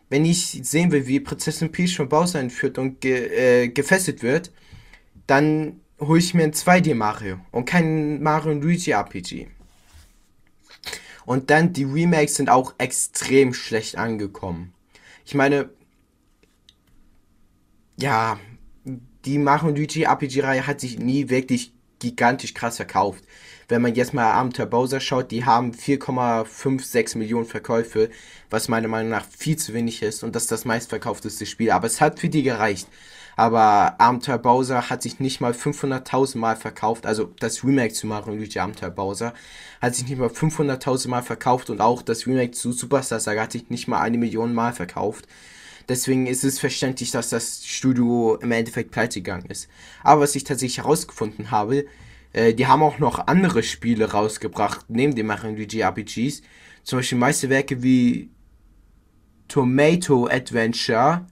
Wenn 0.10 0.26
ich 0.26 0.62
sehen 0.64 0.92
will, 0.92 1.06
wie 1.06 1.20
Prinzessin 1.20 1.72
Peach 1.72 1.96
von 1.96 2.10
Bowser 2.10 2.40
entführt 2.40 2.80
und 2.80 3.00
ge 3.00 3.66
äh, 3.66 3.68
gefesselt 3.68 4.24
wird, 4.24 4.52
dann 5.28 5.80
hole 6.00 6.18
ich 6.18 6.34
mir 6.34 6.42
ein 6.42 6.54
2D 6.54 6.96
Mario 6.96 7.38
und 7.52 7.66
kein 7.66 8.24
Mario 8.24 8.54
Luigi 8.54 8.94
RPG. 8.94 9.48
Und 11.28 11.52
dann 11.52 11.72
die 11.72 11.84
Remakes 11.84 12.34
sind 12.34 12.50
auch 12.50 12.74
extrem 12.80 13.54
schlecht 13.54 13.96
angekommen. 13.96 14.74
Ich 15.24 15.36
meine, 15.36 15.70
ja, 18.00 18.40
die 19.24 19.38
Mario 19.38 19.70
Luigi 19.70 20.06
RPG-Reihe 20.06 20.66
hat 20.66 20.80
sich 20.80 20.98
nie 20.98 21.30
wirklich 21.30 21.74
gigantisch 22.00 22.56
krass 22.56 22.78
verkauft. 22.78 23.24
Wenn 23.70 23.82
man 23.82 23.96
jetzt 23.96 24.14
mal 24.14 24.32
Abenteuer 24.32 24.66
Bowser 24.66 25.02
schaut, 25.02 25.30
die 25.30 25.44
haben 25.44 25.74
4,56 25.74 27.18
Millionen 27.18 27.46
Verkäufe, 27.46 28.10
was 28.50 28.70
meiner 28.70 28.88
Meinung 28.88 29.12
nach 29.12 29.26
viel 29.26 29.58
zu 29.58 29.74
wenig 29.74 30.02
ist 30.04 30.24
und 30.24 30.36
das 30.36 30.44
ist 30.44 30.52
das 30.54 30.64
meistverkaufteste 30.64 31.46
Spiel. 31.46 31.72
Aber 31.72 31.88
es 31.88 32.00
hat 32.00 32.20
für 32.20 32.30
die 32.30 32.44
gereicht. 32.44 32.88
Aber 33.36 34.00
Abenteuer 34.00 34.38
Bowser 34.38 34.90
hat 34.90 35.04
sich 35.04 35.20
nicht 35.20 35.42
mal 35.42 35.52
500.000 35.52 36.38
Mal 36.38 36.56
verkauft. 36.56 37.06
Also 37.06 37.26
das 37.40 37.64
Remake 37.66 37.94
zu 37.94 38.08
Mario 38.08 38.36
Luigi 38.36 38.58
Abenteuer 38.58 38.90
Bowser 38.90 39.34
hat 39.82 39.96
sich 39.96 40.08
nicht 40.08 40.18
mal 40.18 40.30
500.000 40.30 41.10
Mal 41.10 41.22
verkauft 41.22 41.70
und 41.70 41.82
auch 41.82 42.02
das 42.02 42.26
Remake 42.26 42.52
zu 42.52 42.72
Superstar 42.72 43.20
Saga 43.20 43.42
hat 43.42 43.52
sich 43.52 43.70
nicht 43.70 43.90
mal 43.90 44.00
eine 44.00 44.18
Million 44.18 44.54
Mal 44.54 44.72
verkauft. 44.72 45.28
Deswegen 45.90 46.26
ist 46.26 46.46
es 46.46 46.58
verständlich, 46.58 47.12
dass 47.12 47.30
das 47.30 47.66
Studio 47.66 48.36
im 48.42 48.52
Endeffekt 48.52 48.92
pleite 48.92 49.20
gegangen 49.20 49.48
ist. 49.50 49.68
Aber 50.04 50.22
was 50.22 50.36
ich 50.36 50.46
tatsächlich 50.46 50.78
herausgefunden 50.78 51.52
habe, 51.52 51.86
äh, 52.38 52.54
die 52.54 52.68
haben 52.68 52.84
auch 52.84 53.00
noch 53.00 53.26
andere 53.28 53.64
Spiele 53.64 54.12
rausgebracht, 54.12 54.86
neben 54.90 55.16
den 55.16 55.26
Mario 55.26 55.52
Luigi 55.52 55.82
RPGs. 55.82 56.44
Zum 56.84 57.00
Beispiel 57.00 57.18
Meisterwerke 57.18 57.82
wie 57.82 58.30
Tomato 59.48 60.28
Adventure 60.28 61.26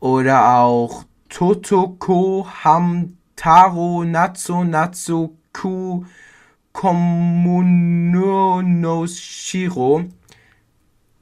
oder 0.00 0.58
auch 0.58 1.04
Totoko 1.30 2.46
Hamtaro 2.62 4.04
Natsu 4.04 4.64
Natsu 4.64 5.38
Ku 5.52 6.04
Komuno 6.72 8.62
Shiro. 9.06 10.04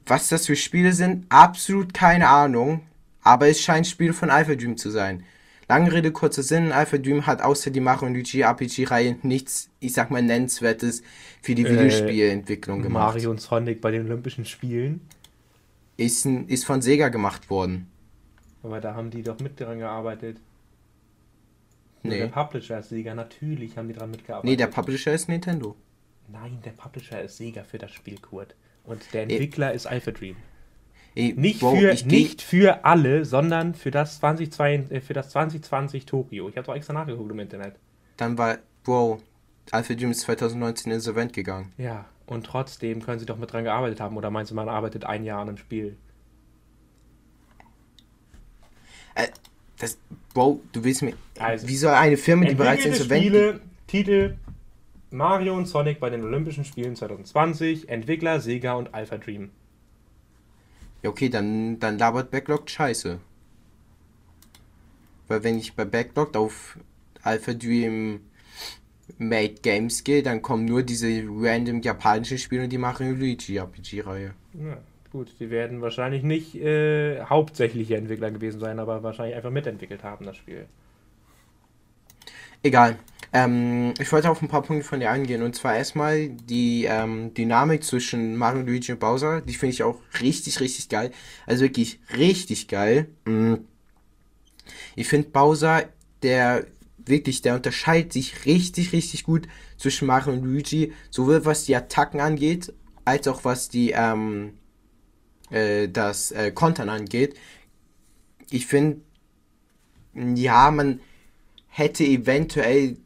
Was 0.07 0.29
das 0.29 0.47
für 0.47 0.57
Spiele 0.57 0.93
sind, 0.93 1.27
absolut 1.29 1.95
keine 1.95 2.29
Ahnung. 2.29 2.81
Aber 3.23 3.49
es 3.49 3.61
scheint 3.61 3.87
Spiel 3.87 4.13
von 4.13 4.31
Alpha 4.31 4.55
Dream 4.55 4.77
zu 4.77 4.91
sein. 4.91 5.23
Lange 5.71 5.93
Rede, 5.93 6.11
kurzer 6.11 6.43
Sinn, 6.43 6.73
Alpha 6.73 6.99
Dream 6.99 7.29
hat 7.29 7.43
außer 7.43 7.71
die 7.71 7.79
Mario 7.79 8.09
und 8.09 8.15
Luigi 8.15 8.41
RPG-Reihe 8.41 9.19
nichts, 9.23 9.71
ich 9.79 9.93
sag 9.93 10.11
mal, 10.11 10.21
nennenswertes 10.21 11.05
für 11.43 11.55
die 11.55 11.65
äh, 11.65 11.71
Videospielentwicklung 11.71 12.83
gemacht. 12.83 13.15
Mario 13.15 13.31
und 13.31 13.41
Sonic 13.41 13.81
bei 13.81 13.93
den 13.93 14.05
Olympischen 14.07 14.45
Spielen? 14.45 15.01
Ist, 15.97 16.27
ist 16.27 16.65
von 16.65 16.83
Sega 16.83 17.09
gemacht 17.09 17.51
worden. 17.51 17.87
Aber 18.65 18.81
da 18.81 18.97
haben 18.97 19.13
die 19.13 19.23
doch 19.23 19.39
mit 19.39 19.61
dran 19.61 19.79
gearbeitet. 19.79 20.39
Nee. 22.03 22.19
Der 22.19 22.27
Publisher 22.27 22.81
ist 22.81 22.89
Sega, 22.89 23.15
natürlich 23.15 23.79
haben 23.79 23.87
die 23.87 23.95
dran 23.95 24.11
mitgearbeitet. 24.11 24.51
Nee, 24.51 24.57
der 24.57 24.67
Publisher 24.67 25.15
ist 25.15 25.29
Nintendo. 25.29 25.77
Nein, 26.27 26.59
der 26.65 26.73
Publisher 26.73 27.23
ist 27.23 27.37
Sega 27.37 27.63
für 27.63 27.79
das 27.79 27.93
Spiel, 27.93 28.19
Kurt. 28.19 28.57
Und 28.83 29.05
der 29.13 29.23
Entwickler 29.23 29.73
e 29.73 29.77
ist 29.77 29.87
Alpha 29.87 30.11
Dream. 30.11 30.35
E 31.15 31.33
nicht, 31.33 31.61
Bro, 31.61 31.77
für, 31.77 32.07
nicht 32.07 32.41
für 32.41 32.85
alle, 32.85 33.25
sondern 33.25 33.75
für 33.75 33.91
das, 33.91 34.21
2020, 34.21 34.93
äh, 34.97 35.01
für 35.01 35.13
das 35.13 35.31
2020 35.31 36.07
Tokio. 36.07 36.49
Ich 36.49 36.57
habe 36.57 36.67
doch 36.67 36.75
extra 36.75 36.93
nachgeguckt 36.93 37.31
im 37.31 37.41
Internet. 37.41 37.75
Dann 38.17 38.39
war, 38.39 38.59
Bro, 38.85 39.21
Alpha 39.73 39.95
Dream 39.95 40.13
ist 40.13 40.21
2019 40.21 40.93
insolvent 40.93 41.33
gegangen. 41.33 41.73
Ja, 41.79 42.07
und 42.27 42.47
trotzdem 42.47 43.03
können 43.03 43.19
sie 43.19 43.27
doch 43.27 43.39
mit 43.39 43.53
dran 43.53 43.65
gearbeitet 43.65 44.01
haben. 44.01 44.17
Oder 44.17 44.31
meinst 44.31 44.53
du, 44.53 44.55
man 44.55 44.69
arbeitet 44.69 45.05
ein 45.05 45.25
Jahr 45.25 45.41
an 45.41 45.49
einem 45.49 45.57
Spiel? 45.57 45.97
Äh, 49.17 49.29
das, 49.79 49.99
Bro, 50.33 50.61
du 50.73 50.85
willst 50.85 51.03
mir. 51.03 51.15
Also, 51.39 51.67
wie 51.67 51.77
soll 51.77 51.95
eine 51.95 52.17
Firma, 52.17 52.47
die 52.47 52.55
bereits 52.55 52.85
insolvent 52.85 53.25
Spiele, 53.25 53.61
Titel 53.87 54.37
Mario 55.11 55.57
und 55.57 55.67
Sonic 55.67 55.99
bei 55.99 56.09
den 56.09 56.23
Olympischen 56.23 56.65
Spielen 56.65 56.95
2020, 56.95 57.89
Entwickler 57.89 58.41
Sega 58.41 58.75
und 58.75 58.95
Alpha 58.95 59.19
Dream. 59.19 59.51
Ja, 61.03 61.11
okay, 61.11 61.29
dann, 61.29 61.79
dann 61.79 61.99
labert 61.99 62.31
Backlog 62.31 62.69
scheiße. 62.69 63.21
Weil 65.29 65.45
wenn 65.45 65.59
ich 65.59 65.75
bei 65.75 65.85
Backlog 65.85 66.37
auf 66.37 66.79
Alpha 67.23 67.53
Dream 67.53 68.21
Made 69.19 69.55
Games 69.63 70.05
gehe, 70.05 70.23
dann 70.23 70.43
kommen 70.43 70.65
nur 70.65 70.83
diese 70.83 71.23
random 71.27 71.81
japanischen 71.83 72.39
Spiele 72.39 72.65
und 72.65 72.71
die 72.71 72.79
Mario 72.79 73.13
Luigi 73.13 73.57
RPG-Reihe. 73.57 74.35
Ja, 74.55 74.79
gut, 75.13 75.33
die 75.39 75.51
werden 75.51 75.81
wahrscheinlich 75.81 76.23
nicht 76.23 76.55
äh, 76.57 77.23
hauptsächliche 77.23 77.97
Entwickler 77.97 78.31
gewesen 78.31 78.61
sein, 78.61 78.79
aber 78.79 79.03
wahrscheinlich 79.03 79.37
einfach 79.37 79.51
mitentwickelt 79.51 80.03
haben, 80.03 80.27
das 80.27 80.37
Spiel. 80.37 80.67
Egal. 82.63 82.99
Ähm, 83.33 83.95
ich 84.01 84.11
wollte 84.11 84.31
auf 84.31 84.43
ein 84.43 84.49
paar 84.49 84.63
Punkte 84.63 84.85
von 84.85 85.01
dir 85.01 85.11
eingehen. 85.11 85.43
Und 85.43 85.55
zwar 85.55 85.77
erstmal 85.77 86.29
die 86.31 86.85
ähm, 86.85 87.33
Dynamik 87.35 87.85
zwischen 87.85 88.37
Mario, 88.37 88.63
Luigi 88.63 88.93
und 88.93 89.01
Bowser. 89.01 89.41
Die 89.41 89.55
finde 89.55 89.75
ich 89.75 89.83
auch 89.83 90.01
richtig, 90.21 90.61
richtig 90.61 90.89
geil. 90.89 91.13
Also 91.47 91.63
wirklich 91.63 92.01
richtig 92.17 92.69
geil. 92.69 93.09
Mhm. 93.25 93.67
Ich 94.97 95.09
finde 95.09 95.29
Bowser, 95.29 95.85
der 96.23 96.67
wirklich, 96.99 97.43
der 97.43 97.55
unterscheidet 97.57 98.13
sich 98.13 98.45
richtig, 98.47 98.93
richtig 98.93 99.25
gut 99.25 99.49
zwischen 99.77 100.07
Mario 100.07 100.33
und 100.33 100.45
Luigi. 100.45 100.93
Sowohl 101.11 101.45
was 101.45 101.65
die 101.65 101.77
Attacken 101.77 102.21
angeht, 102.21 102.73
als 103.05 103.29
auch 103.29 103.45
was 103.45 103.69
die, 103.69 103.93
ähm, 103.93 104.55
äh, 105.51 105.89
das 105.89 106.33
äh, 106.33 106.51
Kontern 106.51 106.89
angeht. 106.89 107.37
Ich 108.51 108.67
finde, 108.67 109.01
ja, 110.15 110.71
man 110.73 111.01
hätte 111.69 112.05
eventuell 112.05 112.97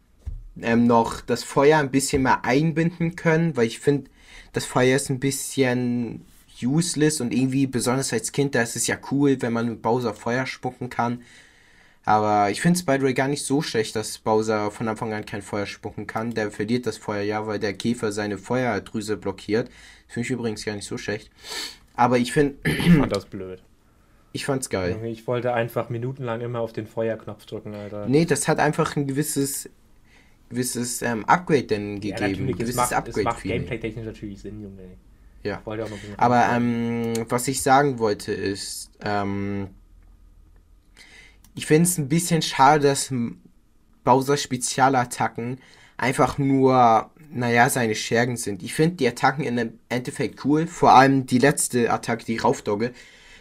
ähm, 0.62 0.86
noch 0.86 1.20
das 1.20 1.44
Feuer 1.44 1.78
ein 1.78 1.90
bisschen 1.90 2.22
mehr 2.22 2.44
einbinden 2.44 3.16
können, 3.16 3.56
weil 3.56 3.66
ich 3.66 3.80
finde, 3.80 4.10
das 4.52 4.64
Feuer 4.64 4.96
ist 4.96 5.10
ein 5.10 5.20
bisschen 5.20 6.24
useless 6.62 7.20
und 7.20 7.34
irgendwie, 7.34 7.66
besonders 7.66 8.12
als 8.12 8.32
Kind, 8.32 8.54
da 8.54 8.62
ist 8.62 8.76
es 8.76 8.86
ja 8.86 8.96
cool, 9.10 9.40
wenn 9.40 9.52
man 9.52 9.68
mit 9.68 9.82
Bowser 9.82 10.14
Feuer 10.14 10.46
spucken 10.46 10.90
kann. 10.90 11.22
Aber 12.06 12.50
ich 12.50 12.60
finde 12.60 12.78
es 12.78 12.84
by 12.84 12.96
the 12.98 13.02
way 13.02 13.14
gar 13.14 13.28
nicht 13.28 13.44
so 13.44 13.62
schlecht, 13.62 13.96
dass 13.96 14.18
Bowser 14.18 14.70
von 14.70 14.88
Anfang 14.88 15.12
an 15.14 15.24
kein 15.24 15.42
Feuer 15.42 15.66
spucken 15.66 16.06
kann. 16.06 16.34
Der 16.34 16.50
verliert 16.50 16.86
das 16.86 16.98
Feuer 16.98 17.22
ja, 17.22 17.46
weil 17.46 17.58
der 17.58 17.72
Käfer 17.72 18.12
seine 18.12 18.36
Feuerdrüse 18.36 19.16
blockiert. 19.16 19.70
Finde 20.06 20.26
ich 20.26 20.30
übrigens 20.30 20.64
gar 20.64 20.74
nicht 20.74 20.86
so 20.86 20.98
schlecht. 20.98 21.30
Aber 21.96 22.18
ich 22.18 22.32
finde. 22.32 22.56
Ich 22.64 22.92
fand 22.92 23.16
das 23.16 23.24
blöd. 23.24 23.62
Ich 24.32 24.44
fand's 24.44 24.68
geil. 24.68 24.98
Ich 25.04 25.26
wollte 25.28 25.54
einfach 25.54 25.88
minutenlang 25.90 26.40
immer 26.40 26.58
auf 26.60 26.72
den 26.72 26.88
Feuerknopf 26.88 27.46
drücken, 27.46 27.72
Alter. 27.74 28.06
Nee, 28.08 28.24
das 28.24 28.48
hat 28.48 28.58
einfach 28.58 28.96
ein 28.96 29.06
gewisses 29.06 29.70
gewisses 30.54 31.02
ähm, 31.02 31.24
Upgrade 31.26 31.64
denn 31.64 32.00
Ja, 32.00 32.16
gegeben. 32.16 32.30
natürlich, 32.30 32.56
gewisses 32.56 32.70
es 32.70 32.76
macht, 32.76 32.92
es 32.92 32.96
Upgrade 32.96 33.24
macht 33.24 33.40
Feeling. 33.40 33.58
gameplay-technisch 33.58 34.06
natürlich 34.06 34.40
Sinn, 34.40 34.62
Junge. 34.62 34.96
Ja. 35.42 35.62
Aber 36.16 36.48
ähm, 36.52 37.12
was 37.28 37.48
ich 37.48 37.62
sagen 37.62 37.98
wollte 37.98 38.32
ist, 38.32 38.90
ähm, 39.04 39.68
ich 41.54 41.66
finde 41.66 41.88
es 41.88 41.98
ein 41.98 42.08
bisschen 42.08 42.40
schade, 42.42 42.88
dass 42.88 43.12
Bowser 44.04 44.36
Spezialattacken 44.36 45.58
einfach 45.96 46.38
nur, 46.38 47.10
naja, 47.30 47.68
seine 47.68 47.94
Schergen 47.94 48.36
sind. 48.36 48.62
Ich 48.62 48.74
finde 48.74 48.96
die 48.96 49.08
Attacken 49.08 49.44
dem 49.56 49.78
Endeffekt 49.88 50.44
cool, 50.44 50.66
vor 50.66 50.92
allem 50.92 51.26
die 51.26 51.38
letzte 51.38 51.92
Attacke, 51.92 52.24
die 52.24 52.38
Raufdogge. 52.38 52.92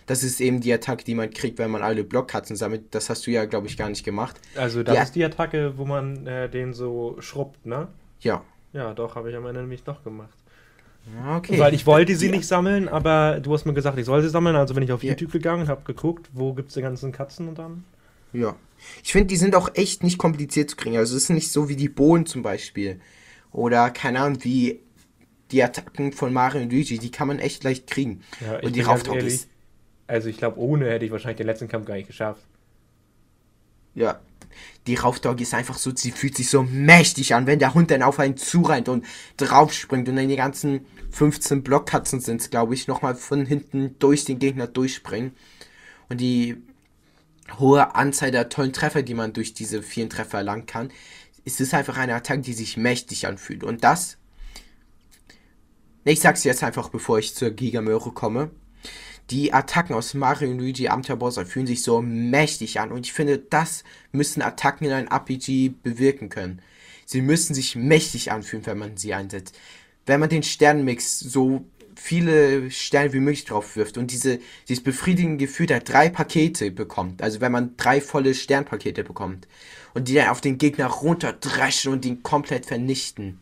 Das 0.05 0.23
ist 0.23 0.41
eben 0.41 0.59
die 0.61 0.73
Attacke, 0.73 1.03
die 1.03 1.15
man 1.15 1.29
kriegt, 1.31 1.57
wenn 1.59 1.71
man 1.71 1.81
alle 1.81 2.03
Blockkatzen 2.03 2.55
sammelt. 2.55 2.83
Das 2.91 3.09
hast 3.09 3.25
du 3.27 3.31
ja, 3.31 3.45
glaube 3.45 3.67
ich, 3.67 3.77
gar 3.77 3.89
nicht 3.89 4.03
gemacht. 4.03 4.39
Also 4.55 4.83
das 4.83 4.95
die- 4.95 5.01
ist 5.03 5.15
die 5.15 5.23
Attacke, 5.23 5.77
wo 5.77 5.85
man 5.85 6.27
äh, 6.27 6.49
den 6.49 6.73
so 6.73 7.15
schrubbt, 7.19 7.65
ne? 7.65 7.87
Ja. 8.19 8.43
Ja, 8.73 8.93
doch, 8.93 9.15
habe 9.15 9.29
ich 9.29 9.35
am 9.35 9.45
Ende 9.45 9.61
nämlich 9.61 9.85
noch 9.85 10.03
gemacht. 10.03 10.33
Okay. 11.35 11.59
Weil 11.59 11.73
ich 11.73 11.85
wollte 11.85 12.15
sie 12.15 12.27
Die- 12.31 12.37
nicht 12.37 12.47
sammeln, 12.47 12.87
aber 12.87 13.39
du 13.41 13.53
hast 13.53 13.65
mir 13.65 13.73
gesagt, 13.73 13.97
ich 13.97 14.05
soll 14.05 14.21
sie 14.21 14.29
sammeln. 14.29 14.55
Also 14.55 14.73
bin 14.73 14.83
ich 14.83 14.91
auf 14.91 15.03
Ja. 15.03 15.11
YouTube 15.11 15.31
gegangen, 15.33 15.67
habe 15.67 15.81
geguckt, 15.85 16.29
wo 16.33 16.53
gibt 16.53 16.69
es 16.69 16.75
die 16.75 16.81
ganzen 16.81 17.11
Katzen 17.11 17.49
und 17.49 17.59
dann. 17.59 17.83
Ja. 18.31 18.55
Ich 19.03 19.11
finde, 19.11 19.27
die 19.27 19.35
sind 19.37 19.55
auch 19.55 19.69
echt 19.75 20.03
nicht 20.03 20.17
kompliziert 20.17 20.69
zu 20.69 20.75
kriegen. 20.75 20.97
Also 20.97 21.15
es 21.15 21.23
ist 21.23 21.29
nicht 21.29 21.51
so 21.51 21.69
wie 21.69 21.75
die 21.75 21.89
Bohnen 21.89 22.25
zum 22.25 22.41
Beispiel. 22.41 22.99
Oder, 23.51 23.89
keine 23.91 24.21
Ahnung, 24.21 24.43
wie 24.43 24.79
die 25.51 25.61
Attacken 25.61 26.11
von 26.13 26.33
Mario 26.33 26.61
und 26.63 26.71
Luigi. 26.71 26.97
Die 26.97 27.11
kann 27.11 27.27
man 27.27 27.39
echt 27.39 27.63
leicht 27.63 27.87
kriegen. 27.87 28.21
Ja, 28.41 28.57
ich 28.59 28.65
und 28.65 28.75
die 28.75 28.79
ehrlich, 28.79 29.25
ist, 29.27 29.49
Also 30.13 30.29
ich 30.29 30.37
glaube, 30.37 30.59
ohne 30.59 30.91
hätte 30.91 31.05
ich 31.05 31.11
wahrscheinlich 31.11 31.37
den 31.37 31.47
letzten 31.47 31.67
Kampf 31.67 31.87
gar 31.87 31.95
nicht 31.95 32.05
geschafft. 32.05 32.43
ja. 33.95 34.21
Die 34.85 34.93
Raufdogge 34.93 35.41
ist 35.41 35.55
einfach 35.55 35.79
so, 35.79 35.91
sie 35.95 36.11
fühlt 36.11 36.37
sich 36.37 36.51
so 36.51 36.61
mächtig 36.61 37.33
an, 37.33 37.47
wenn 37.47 37.57
der 37.57 37.73
Hund 37.73 37.89
dann 37.89 38.03
auf 38.03 38.19
einen 38.19 38.37
zurennt 38.37 38.89
und 38.89 39.03
draufspringt 39.37 40.07
und 40.07 40.15
dann 40.15 40.27
die 40.27 40.35
ganzen 40.35 40.85
15 41.09 41.63
Blockkatzen 41.63 42.19
sind 42.19 42.41
es, 42.41 42.51
glaube 42.51 42.75
ich, 42.75 42.87
nochmal 42.87 43.15
von 43.15 43.47
hinten 43.47 43.95
durch 43.97 44.25
den 44.25 44.37
Gegner 44.37 44.67
durchspringen. 44.67 45.31
Und 46.09 46.21
die 46.21 46.57
hohe 47.57 47.95
Anzahl 47.95 48.29
der 48.29 48.49
tollen 48.49 48.73
Treffer, 48.73 49.01
die 49.01 49.15
man 49.15 49.33
durch 49.33 49.55
diese 49.55 49.81
vielen 49.81 50.11
Treffer 50.11 50.39
erlangen 50.39 50.67
kann, 50.67 50.91
es 51.43 51.59
ist 51.59 51.73
einfach 51.73 51.97
eine 51.97 52.13
Attacke, 52.13 52.41
die 52.41 52.53
sich 52.53 52.77
mächtig 52.77 53.25
anfühlt. 53.25 53.63
Und 53.63 53.83
das, 53.83 54.17
ich 56.03 56.19
sag's 56.19 56.43
jetzt 56.43 56.63
einfach, 56.63 56.89
bevor 56.89 57.17
ich 57.17 57.33
zur 57.33 57.49
Gigamöre 57.49 58.11
komme, 58.11 58.51
die 59.29 59.53
Attacken 59.53 59.95
aus 59.95 60.13
Mario 60.13 60.51
und 60.51 60.59
Luigi 60.59 60.87
Abenteuer 60.87 61.15
Bowser 61.15 61.45
fühlen 61.45 61.67
sich 61.67 61.81
so 61.81 62.01
mächtig 62.01 62.79
an. 62.79 62.91
Und 62.91 63.05
ich 63.05 63.13
finde, 63.13 63.37
das 63.37 63.83
müssen 64.11 64.41
Attacken 64.41 64.87
in 64.87 64.93
einem 64.93 65.07
RPG 65.07 65.73
bewirken 65.81 66.29
können. 66.29 66.61
Sie 67.05 67.21
müssen 67.21 67.53
sich 67.53 67.75
mächtig 67.75 68.31
anfühlen, 68.31 68.65
wenn 68.65 68.77
man 68.77 68.97
sie 68.97 69.13
einsetzt. 69.13 69.57
Wenn 70.05 70.19
man 70.19 70.29
den 70.29 70.43
Sternenmix 70.43 71.19
so 71.19 71.65
viele 71.95 72.71
Sterne 72.71 73.13
wie 73.13 73.19
möglich 73.19 73.45
drauf 73.45 73.75
wirft 73.75 73.97
und 73.97 74.11
diese, 74.11 74.39
dieses 74.67 74.83
befriedigende 74.83 75.45
Gefühl 75.45 75.67
der 75.67 75.79
drei 75.79 76.09
Pakete 76.09 76.71
bekommt, 76.71 77.21
also 77.21 77.39
wenn 77.39 77.51
man 77.51 77.77
drei 77.77 78.01
volle 78.01 78.33
Sternpakete 78.33 79.03
bekommt 79.03 79.47
und 79.93 80.07
die 80.07 80.15
dann 80.15 80.29
auf 80.29 80.41
den 80.41 80.57
Gegner 80.57 80.87
runterdreschen 80.87 81.93
und 81.93 82.05
ihn 82.05 82.23
komplett 82.23 82.65
vernichten. 82.65 83.39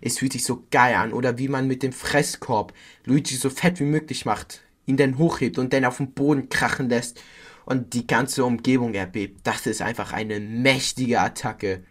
Es 0.00 0.18
fühlt 0.18 0.32
sich 0.32 0.44
so 0.44 0.64
geil 0.70 0.96
an. 0.96 1.12
Oder 1.12 1.38
wie 1.38 1.48
man 1.48 1.68
mit 1.68 1.82
dem 1.82 1.92
Fresskorb 1.92 2.74
Luigi 3.04 3.36
so 3.36 3.50
fett 3.50 3.78
wie 3.78 3.84
möglich 3.84 4.26
macht, 4.26 4.62
ihn 4.86 4.96
dann 4.96 5.18
hochhebt 5.18 5.58
und 5.58 5.72
dann 5.72 5.84
auf 5.84 5.98
den 5.98 6.12
Boden 6.12 6.48
krachen 6.48 6.88
lässt 6.88 7.20
und 7.64 7.94
die 7.94 8.06
ganze 8.06 8.44
Umgebung 8.44 8.94
erbebt. 8.94 9.46
Das 9.46 9.66
ist 9.66 9.82
einfach 9.82 10.12
eine 10.12 10.40
mächtige 10.40 11.20
Attacke. 11.20 11.84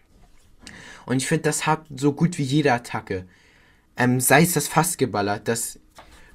Und 1.06 1.18
ich 1.18 1.28
finde, 1.28 1.44
das 1.44 1.66
hat 1.66 1.86
so 1.96 2.14
gut 2.14 2.38
wie 2.38 2.44
jede 2.44 2.74
Attacke. 2.74 3.26
Ähm, 3.98 4.20
sei 4.20 4.44
es 4.44 4.54
das 4.54 4.68
Fassgeballer, 4.68 5.40
das, 5.40 5.80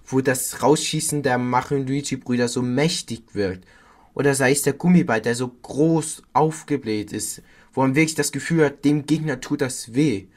wo 0.04 0.20
das 0.20 0.62
Rausschießen 0.62 1.22
der 1.22 1.38
Mario 1.38 1.78
und 1.78 1.88
Luigi 1.88 2.16
Brüder 2.16 2.48
so 2.48 2.62
mächtig 2.62 3.34
wirkt. 3.34 3.66
Oder 4.14 4.34
sei 4.34 4.52
es 4.52 4.62
der 4.62 4.72
Gummiball, 4.72 5.20
der 5.20 5.34
so 5.34 5.48
groß 5.48 6.22
aufgebläht 6.32 7.12
ist, 7.12 7.42
wo 7.74 7.82
man 7.82 7.94
wirklich 7.94 8.14
das 8.14 8.32
Gefühl 8.32 8.64
hat, 8.64 8.84
dem 8.84 9.04
Gegner 9.04 9.40
tut 9.40 9.60
das 9.60 9.94
weh. 9.94 10.28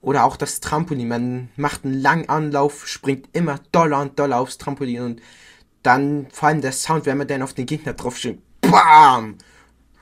Oder 0.00 0.24
auch 0.24 0.36
das 0.36 0.60
Trampolin. 0.60 1.08
Man 1.08 1.48
macht 1.56 1.84
einen 1.84 2.00
langen 2.00 2.28
Anlauf, 2.28 2.86
springt 2.86 3.28
immer 3.32 3.60
doller 3.72 4.00
und 4.00 4.18
doller 4.18 4.38
aufs 4.38 4.58
Trampolin 4.58 5.02
und 5.02 5.22
dann 5.82 6.26
vor 6.30 6.48
allem 6.48 6.60
der 6.60 6.72
Sound, 6.72 7.06
wenn 7.06 7.18
man 7.18 7.28
dann 7.28 7.42
auf 7.42 7.54
den 7.54 7.66
Gegner 7.66 7.94
drauf 7.94 8.16
springt. 8.16 8.42
BAM! 8.60 9.36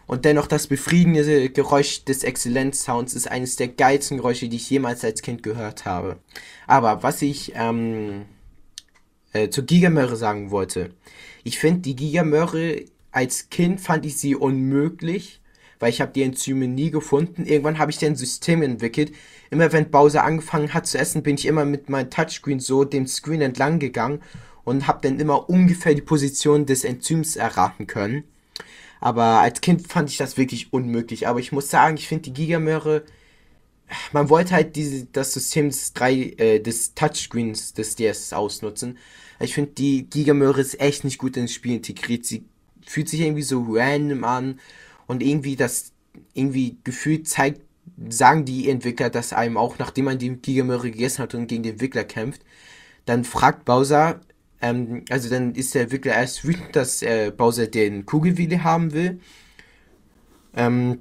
Und 0.06 0.24
dennoch 0.26 0.46
das 0.46 0.66
befriedigende 0.66 1.48
Geräusch 1.48 2.04
des 2.04 2.24
Exzellenzsounds 2.24 3.14
ist 3.14 3.30
eines 3.30 3.56
der 3.56 3.68
geilsten 3.68 4.18
Geräusche, 4.18 4.48
die 4.48 4.56
ich 4.56 4.68
jemals 4.68 5.02
als 5.02 5.22
Kind 5.22 5.42
gehört 5.42 5.86
habe. 5.86 6.18
Aber 6.66 7.02
was 7.02 7.22
ich 7.22 7.52
ähm, 7.54 8.26
äh, 9.32 9.48
zur 9.50 9.64
Gigamöre 9.64 10.16
sagen 10.16 10.50
wollte. 10.50 10.90
Ich 11.42 11.58
finde 11.58 11.80
die 11.80 11.96
Gigamöre 11.96 12.84
als 13.10 13.48
Kind 13.50 13.80
fand 13.80 14.06
ich 14.06 14.16
sie 14.16 14.34
unmöglich, 14.34 15.40
weil 15.78 15.90
ich 15.90 16.00
habe 16.00 16.12
die 16.12 16.22
Enzyme 16.22 16.68
nie 16.68 16.90
gefunden. 16.90 17.46
Irgendwann 17.46 17.78
habe 17.78 17.90
ich 17.90 17.98
dann 17.98 18.10
ein 18.12 18.16
System 18.16 18.62
entwickelt. 18.62 19.12
Immer 19.50 19.72
wenn 19.72 19.90
Bowser 19.90 20.24
angefangen 20.24 20.74
hat 20.74 20.86
zu 20.86 20.98
essen, 20.98 21.22
bin 21.22 21.36
ich 21.36 21.46
immer 21.46 21.64
mit 21.64 21.88
meinem 21.88 22.10
Touchscreen 22.10 22.60
so 22.60 22.84
dem 22.84 23.06
Screen 23.06 23.40
entlang 23.40 23.78
gegangen 23.78 24.20
und 24.64 24.86
habe 24.86 25.00
dann 25.02 25.20
immer 25.20 25.48
ungefähr 25.48 25.94
die 25.94 26.02
Position 26.02 26.66
des 26.66 26.84
Enzyms 26.84 27.36
erraten 27.36 27.86
können. 27.86 28.24
Aber 29.00 29.40
als 29.40 29.60
Kind 29.60 29.86
fand 29.86 30.08
ich 30.10 30.16
das 30.16 30.38
wirklich 30.38 30.72
unmöglich. 30.72 31.28
Aber 31.28 31.38
ich 31.38 31.52
muss 31.52 31.68
sagen, 31.70 31.96
ich 31.96 32.08
finde 32.08 32.22
die 32.22 32.32
Gigamöre, 32.32 33.04
man 34.12 34.30
wollte 34.30 34.54
halt 34.54 34.76
diese, 34.76 35.04
das 35.04 35.34
System 35.34 35.68
des, 35.68 35.92
drei, 35.92 36.34
äh, 36.38 36.60
des 36.60 36.94
Touchscreens 36.94 37.74
des 37.74 37.96
DS 37.96 38.32
ausnutzen. 38.32 38.98
Ich 39.40 39.54
finde, 39.54 39.72
die 39.72 40.08
Gigamöre 40.08 40.60
ist 40.60 40.80
echt 40.80 41.04
nicht 41.04 41.18
gut 41.18 41.36
ins 41.36 41.52
Spiel 41.52 41.74
integriert. 41.74 42.24
Sie 42.24 42.46
fühlt 42.86 43.08
sich 43.08 43.20
irgendwie 43.20 43.42
so 43.42 43.64
random 43.68 44.24
an 44.24 44.60
und 45.06 45.22
irgendwie 45.22 45.56
das, 45.56 45.92
irgendwie 46.32 46.76
gefühlt 46.84 47.28
zeigt, 47.28 47.60
sagen 48.08 48.44
die 48.44 48.68
Entwickler 48.68 49.10
das 49.10 49.32
einem 49.32 49.56
auch, 49.56 49.78
nachdem 49.78 50.06
man 50.06 50.18
die 50.18 50.30
Gigamöre 50.30 50.90
gegessen 50.90 51.22
hat 51.22 51.34
und 51.34 51.46
gegen 51.46 51.62
den 51.62 51.72
Entwickler 51.72 52.04
kämpft. 52.04 52.42
Dann 53.06 53.24
fragt 53.24 53.64
Bowser, 53.64 54.20
ähm, 54.60 55.04
also 55.10 55.28
dann 55.28 55.54
ist 55.54 55.74
der 55.74 55.82
Entwickler 55.82 56.14
erst 56.14 56.44
wütend, 56.44 56.74
dass 56.74 57.02
äh, 57.02 57.30
Bowser 57.30 57.66
den 57.66 58.06
Kugelwille 58.06 58.64
haben 58.64 58.92
will. 58.92 59.20
Ähm, 60.56 61.00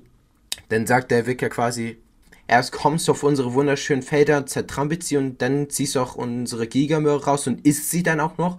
dann 0.69 0.87
sagt 0.87 1.11
der 1.11 1.19
Entwickler 1.19 1.49
quasi, 1.49 1.97
erst 2.47 2.71
kommst 2.71 3.07
du 3.07 3.13
auf 3.13 3.23
unsere 3.23 3.53
wunderschönen 3.53 4.01
Felder, 4.01 4.45
zertrampelt 4.45 5.03
sie 5.03 5.17
und 5.17 5.41
dann 5.41 5.69
ziehst 5.69 5.95
du 5.95 6.01
auch 6.01 6.15
unsere 6.15 6.67
Gigamöre 6.67 7.23
raus 7.23 7.47
und 7.47 7.65
isst 7.65 7.89
sie 7.89 8.03
dann 8.03 8.19
auch 8.19 8.37
noch. 8.37 8.57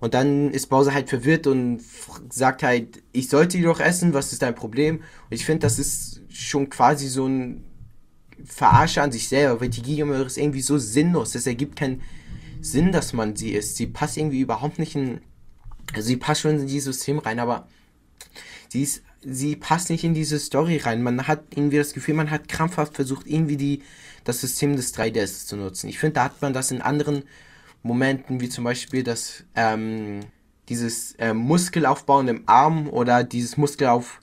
Und 0.00 0.14
dann 0.14 0.50
ist 0.50 0.68
Bowser 0.68 0.94
halt 0.94 1.08
verwirrt 1.08 1.46
und 1.46 1.80
sagt 2.30 2.62
halt, 2.62 3.02
ich 3.12 3.28
sollte 3.28 3.56
die 3.56 3.64
doch 3.64 3.80
essen, 3.80 4.14
was 4.14 4.32
ist 4.32 4.42
dein 4.42 4.54
Problem? 4.54 4.96
Und 4.96 5.32
ich 5.34 5.44
finde, 5.44 5.60
das 5.60 5.78
ist 5.78 6.22
schon 6.28 6.70
quasi 6.70 7.08
so 7.08 7.26
ein 7.26 7.64
Verarsche 8.44 9.02
an 9.02 9.10
sich 9.10 9.28
selber, 9.28 9.60
weil 9.60 9.68
die 9.68 9.82
Gigamöre 9.82 10.24
ist 10.24 10.38
irgendwie 10.38 10.60
so 10.60 10.78
sinnlos. 10.78 11.32
Das 11.32 11.46
ergibt 11.46 11.76
keinen 11.76 12.02
Sinn, 12.60 12.92
dass 12.92 13.12
man 13.12 13.34
sie 13.34 13.52
isst. 13.52 13.76
Sie 13.76 13.86
passt 13.86 14.16
irgendwie 14.16 14.40
überhaupt 14.40 14.78
nicht 14.78 14.94
in. 14.94 15.20
Also 15.94 16.08
sie 16.08 16.16
passt 16.16 16.42
schon 16.42 16.58
in 16.58 16.66
dieses 16.66 16.96
System 16.96 17.18
rein, 17.18 17.40
aber 17.40 17.68
sie 18.68 18.82
ist. 18.82 19.02
Sie 19.20 19.56
passt 19.56 19.90
nicht 19.90 20.04
in 20.04 20.14
diese 20.14 20.38
Story 20.38 20.76
rein. 20.76 21.02
Man 21.02 21.26
hat 21.26 21.42
irgendwie 21.50 21.76
das 21.76 21.92
Gefühl, 21.92 22.14
man 22.14 22.30
hat 22.30 22.48
krampfhaft 22.48 22.94
versucht, 22.94 23.26
irgendwie 23.26 23.56
die, 23.56 23.82
das 24.22 24.40
System 24.40 24.76
des 24.76 24.94
3DS 24.94 25.46
zu 25.46 25.56
nutzen. 25.56 25.88
Ich 25.88 25.98
finde, 25.98 26.14
da 26.14 26.24
hat 26.24 26.40
man 26.40 26.52
das 26.52 26.70
in 26.70 26.80
anderen 26.80 27.24
Momenten, 27.82 28.40
wie 28.40 28.48
zum 28.48 28.64
Beispiel 28.64 29.02
das, 29.02 29.44
ähm, 29.54 30.20
dieses 30.68 31.14
ähm, 31.18 31.38
Muskelaufbauen 31.38 32.28
im 32.28 32.42
Arm 32.46 32.88
oder 32.88 33.24
dieses 33.24 33.56
Muskelauf, 33.56 34.20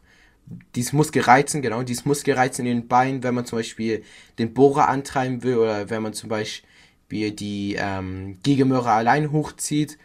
dieses 0.75 0.93
Muskelreizen, 0.93 1.61
genau, 1.61 1.81
dieses 1.83 2.05
Muskelreizen 2.05 2.65
in 2.65 2.81
den 2.81 2.87
Beinen, 2.87 3.23
wenn 3.23 3.33
man 3.33 3.45
zum 3.45 3.59
Beispiel 3.59 4.03
den 4.37 4.53
Bohrer 4.53 4.89
antreiben 4.89 5.43
will 5.43 5.57
oder 5.57 5.89
wenn 5.89 6.03
man 6.03 6.13
zum 6.13 6.29
Beispiel 6.29 7.31
die 7.31 7.75
ähm, 7.79 8.37
Gigamöre 8.43 8.91
allein 8.91 9.31
hochzieht. 9.31 9.97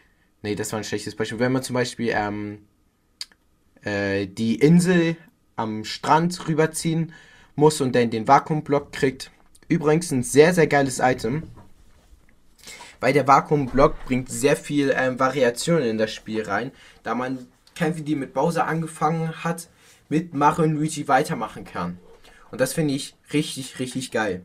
Nee, 0.42 0.54
das 0.54 0.72
war 0.72 0.78
ein 0.78 0.84
schlechtes 0.84 1.14
Beispiel. 1.14 1.38
Wenn 1.38 1.52
man 1.52 1.62
zum 1.62 1.74
Beispiel 1.74 2.12
ähm, 2.14 2.60
äh, 3.82 4.26
die 4.26 4.54
Insel 4.56 5.16
am 5.56 5.84
Strand 5.84 6.48
rüberziehen 6.48 7.12
muss 7.54 7.80
und 7.80 7.94
dann 7.94 8.10
den 8.10 8.26
Vakuumblock 8.26 8.92
kriegt. 8.92 9.30
Übrigens 9.68 10.10
ein 10.10 10.22
sehr, 10.22 10.54
sehr 10.54 10.66
geiles 10.66 10.98
Item. 10.98 11.44
Weil 13.00 13.12
der 13.12 13.26
Vakuum-Block 13.26 14.04
bringt 14.04 14.30
sehr 14.30 14.56
viel 14.56 14.94
ähm, 14.96 15.18
Variation 15.18 15.82
in 15.82 15.98
das 15.98 16.12
Spiel 16.12 16.42
rein, 16.42 16.70
da 17.02 17.14
man 17.14 17.46
Kämpfe, 17.74 18.02
die 18.02 18.14
mit 18.14 18.34
Bowser 18.34 18.66
angefangen 18.66 19.42
hat, 19.42 19.68
mit 20.08 20.34
Mario 20.34 20.64
und 20.64 20.74
Luigi 20.74 21.08
weitermachen 21.08 21.64
kann. 21.64 21.98
Und 22.50 22.60
das 22.60 22.72
finde 22.72 22.94
ich 22.94 23.16
richtig, 23.32 23.78
richtig 23.78 24.10
geil. 24.10 24.44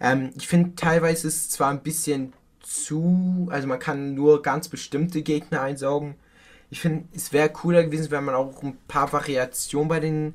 Ähm, 0.00 0.30
ich 0.36 0.48
finde 0.48 0.74
teilweise 0.76 1.28
ist 1.28 1.36
es 1.36 1.50
zwar 1.50 1.70
ein 1.70 1.82
bisschen 1.82 2.32
zu, 2.60 3.48
also 3.50 3.68
man 3.68 3.78
kann 3.78 4.14
nur 4.14 4.42
ganz 4.42 4.68
bestimmte 4.68 5.22
Gegner 5.22 5.60
einsaugen. 5.60 6.14
Ich 6.70 6.80
finde, 6.80 7.04
es 7.14 7.32
wäre 7.32 7.50
cooler 7.50 7.84
gewesen, 7.84 8.10
wenn 8.10 8.24
man 8.24 8.34
auch 8.34 8.62
ein 8.62 8.78
paar 8.88 9.12
Variationen 9.12 9.88
bei 9.88 10.00
den 10.00 10.34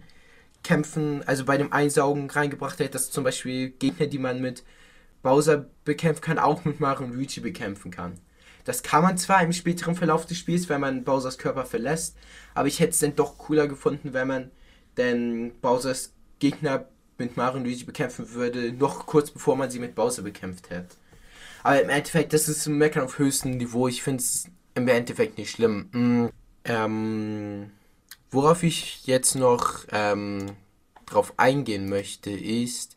Kämpfen, 0.63 1.23
also 1.25 1.45
bei 1.45 1.57
dem 1.57 1.73
Einsaugen 1.73 2.29
reingebracht 2.29 2.79
hätte, 2.79 2.91
dass 2.91 3.11
zum 3.11 3.23
Beispiel 3.23 3.69
Gegner, 3.71 4.07
die 4.07 4.19
man 4.19 4.41
mit 4.41 4.63
Bowser 5.21 5.65
bekämpfen 5.83 6.21
kann, 6.21 6.39
auch 6.39 6.65
mit 6.65 6.79
Mario 6.79 7.05
und 7.05 7.13
Luigi 7.13 7.39
bekämpfen 7.39 7.91
kann. 7.91 8.13
Das 8.65 8.83
kann 8.83 9.03
man 9.03 9.17
zwar 9.17 9.41
im 9.41 9.53
späteren 9.53 9.95
Verlauf 9.95 10.25
des 10.25 10.37
Spiels, 10.37 10.69
wenn 10.69 10.81
man 10.81 11.03
Bowsers 11.03 11.37
Körper 11.37 11.65
verlässt, 11.65 12.17
aber 12.53 12.67
ich 12.67 12.79
hätte 12.79 12.91
es 12.91 12.99
dann 12.99 13.15
doch 13.15 13.37
cooler 13.37 13.67
gefunden, 13.67 14.13
wenn 14.13 14.27
man 14.27 14.51
denn 14.97 15.53
Bowsers 15.61 16.13
Gegner 16.39 16.85
mit 17.17 17.35
Mario 17.37 17.57
und 17.57 17.65
Luigi 17.65 17.83
bekämpfen 17.83 18.33
würde, 18.33 18.71
noch 18.71 19.05
kurz 19.05 19.31
bevor 19.31 19.55
man 19.55 19.69
sie 19.69 19.79
mit 19.79 19.95
Bowser 19.95 20.21
bekämpft 20.21 20.69
hätte. 20.69 20.95
Aber 21.63 21.81
im 21.81 21.89
Endeffekt, 21.89 22.33
das 22.33 22.47
ist 22.47 22.65
ein 22.67 22.77
Meckern 22.77 23.03
auf 23.03 23.19
höchstem 23.19 23.57
Niveau. 23.57 23.87
Ich 23.87 24.01
finde 24.01 24.21
es 24.21 24.47
im 24.75 24.87
Endeffekt 24.87 25.37
nicht 25.37 25.51
schlimm. 25.51 25.89
Mhm. 25.91 26.29
Ähm, 26.63 27.71
worauf 28.31 28.63
ich 28.63 29.05
jetzt 29.05 29.35
noch 29.35 29.85
ähm, 29.91 30.51
drauf 31.05 31.33
eingehen 31.37 31.89
möchte, 31.89 32.29
ist 32.31 32.95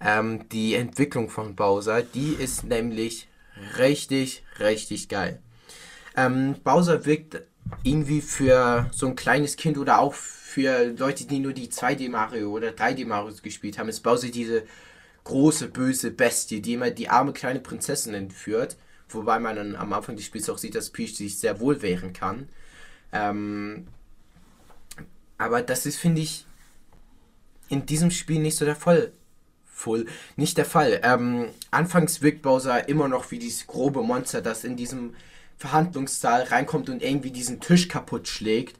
ähm, 0.00 0.48
die 0.50 0.74
Entwicklung 0.74 1.28
von 1.28 1.56
Bowser. 1.56 2.02
Die 2.02 2.32
ist 2.32 2.64
nämlich 2.64 3.28
richtig, 3.78 4.44
richtig 4.58 5.08
geil. 5.08 5.40
Ähm, 6.16 6.56
Bowser 6.64 7.04
wirkt 7.06 7.42
irgendwie 7.82 8.20
für 8.20 8.90
so 8.92 9.06
ein 9.06 9.16
kleines 9.16 9.56
Kind 9.56 9.78
oder 9.78 9.98
auch 9.98 10.14
für 10.14 10.94
Leute, 10.96 11.26
die 11.26 11.38
nur 11.38 11.52
die 11.52 11.68
2D 11.68 12.10
Mario 12.10 12.50
oder 12.50 12.70
3D 12.70 13.06
Mario 13.06 13.34
gespielt 13.42 13.78
haben, 13.78 13.88
ist 13.88 14.00
Bowser 14.00 14.28
diese 14.28 14.64
große, 15.24 15.68
böse 15.68 16.10
Bestie, 16.10 16.62
die 16.62 16.74
immer 16.74 16.90
die 16.90 17.10
arme 17.10 17.32
kleine 17.32 17.60
Prinzessin 17.60 18.14
entführt. 18.14 18.76
Wobei 19.10 19.38
man 19.38 19.56
dann 19.56 19.76
am 19.76 19.92
Anfang 19.92 20.16
des 20.16 20.24
Spiels 20.24 20.48
auch 20.50 20.58
sieht, 20.58 20.74
dass 20.74 20.90
Peach 20.90 21.16
sich 21.16 21.38
sehr 21.38 21.60
wohl 21.60 21.82
wehren 21.82 22.12
kann. 22.12 22.48
Ähm, 23.12 23.86
aber 25.38 25.62
das 25.62 25.86
ist, 25.86 25.98
finde 25.98 26.20
ich, 26.22 26.46
in 27.68 27.86
diesem 27.86 28.10
Spiel 28.10 28.40
nicht 28.40 28.56
so 28.56 28.64
der 28.64 28.76
Fall. 28.76 29.12
Full. 29.78 30.06
Nicht 30.36 30.58
der 30.58 30.64
Fall. 30.64 31.00
Ähm, 31.04 31.46
anfangs 31.70 32.20
wirkt 32.20 32.42
Bowser 32.42 32.88
immer 32.88 33.06
noch 33.06 33.30
wie 33.30 33.38
dieses 33.38 33.66
grobe 33.66 34.02
Monster, 34.02 34.42
das 34.42 34.64
in 34.64 34.76
diesem 34.76 35.14
Verhandlungssaal 35.56 36.42
reinkommt 36.42 36.90
und 36.90 37.02
irgendwie 37.02 37.30
diesen 37.30 37.60
Tisch 37.60 37.88
kaputt 37.88 38.26
schlägt 38.26 38.76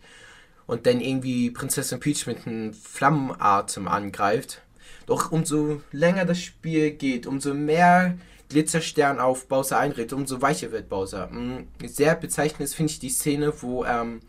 und 0.66 0.86
dann 0.86 1.00
irgendwie 1.00 1.50
Prinzessin 1.50 2.00
Peach 2.00 2.26
mit 2.26 2.46
einem 2.46 2.74
Flammenatem 2.74 3.86
angreift. 3.86 4.60
Doch 5.06 5.30
umso 5.30 5.80
länger 5.92 6.24
das 6.24 6.40
Spiel 6.40 6.90
geht, 6.90 7.26
umso 7.26 7.54
mehr 7.54 8.18
Glitzerstern 8.48 9.20
auf 9.20 9.46
Bowser 9.46 9.78
einredet, 9.78 10.12
umso 10.12 10.42
weicher 10.42 10.72
wird 10.72 10.88
Bowser. 10.88 11.28
Mm, 11.28 11.68
sehr 11.86 12.16
bezeichnend 12.16 12.70
finde 12.70 12.92
ich 12.92 12.98
die 12.98 13.10
Szene, 13.10 13.52
wo 13.62 13.84
ähm, 13.84 14.20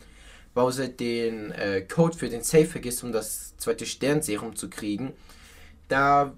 Bowser 0.53 0.87
den 0.87 1.51
äh, 1.51 1.81
Code 1.81 2.17
für 2.17 2.29
den 2.29 2.43
Safe 2.43 2.65
vergisst, 2.65 3.03
um 3.03 3.11
das 3.11 3.57
zweite 3.57 3.85
Sternserum 3.85 4.55
zu 4.55 4.69
kriegen. 4.69 5.13
Da 5.89 6.33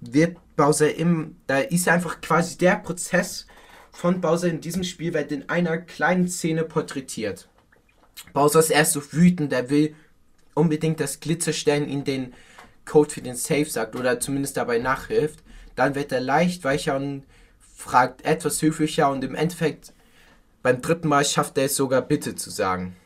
wird 0.00 0.36
Bowser 0.56 0.94
im, 0.94 1.36
da 1.46 1.58
ist 1.58 1.88
einfach 1.88 2.20
quasi 2.20 2.58
der 2.58 2.76
Prozess 2.76 3.46
von 3.92 4.20
Bowser 4.20 4.48
in 4.48 4.60
diesem 4.60 4.84
Spiel 4.84 5.12
wird 5.14 5.32
in 5.32 5.48
einer 5.48 5.78
kleinen 5.78 6.28
Szene 6.28 6.64
porträtiert. 6.64 7.48
Bowser 8.32 8.60
ist 8.60 8.70
erst 8.70 8.92
so 8.92 9.12
wütend, 9.12 9.52
er 9.52 9.70
will 9.70 9.94
unbedingt, 10.54 11.00
dass 11.00 11.20
Glitzerstern 11.20 11.88
ihm 11.88 12.04
den 12.04 12.34
Code 12.84 13.10
für 13.10 13.22
den 13.22 13.36
Safe 13.36 13.66
sagt 13.66 13.96
oder 13.96 14.20
zumindest 14.20 14.56
dabei 14.56 14.78
nachhilft. 14.78 15.42
Dann 15.76 15.94
wird 15.94 16.12
er 16.12 16.20
leicht 16.20 16.64
weicher 16.64 16.96
und 16.96 17.24
fragt 17.60 18.24
etwas 18.24 18.60
höflicher 18.62 19.10
und 19.10 19.24
im 19.24 19.34
Endeffekt 19.34 19.92
beim 20.62 20.82
dritten 20.82 21.08
Mal 21.08 21.24
schafft 21.24 21.56
er 21.56 21.64
es 21.64 21.76
sogar 21.76 22.02
Bitte 22.02 22.34
zu 22.34 22.50
sagen. 22.50 22.96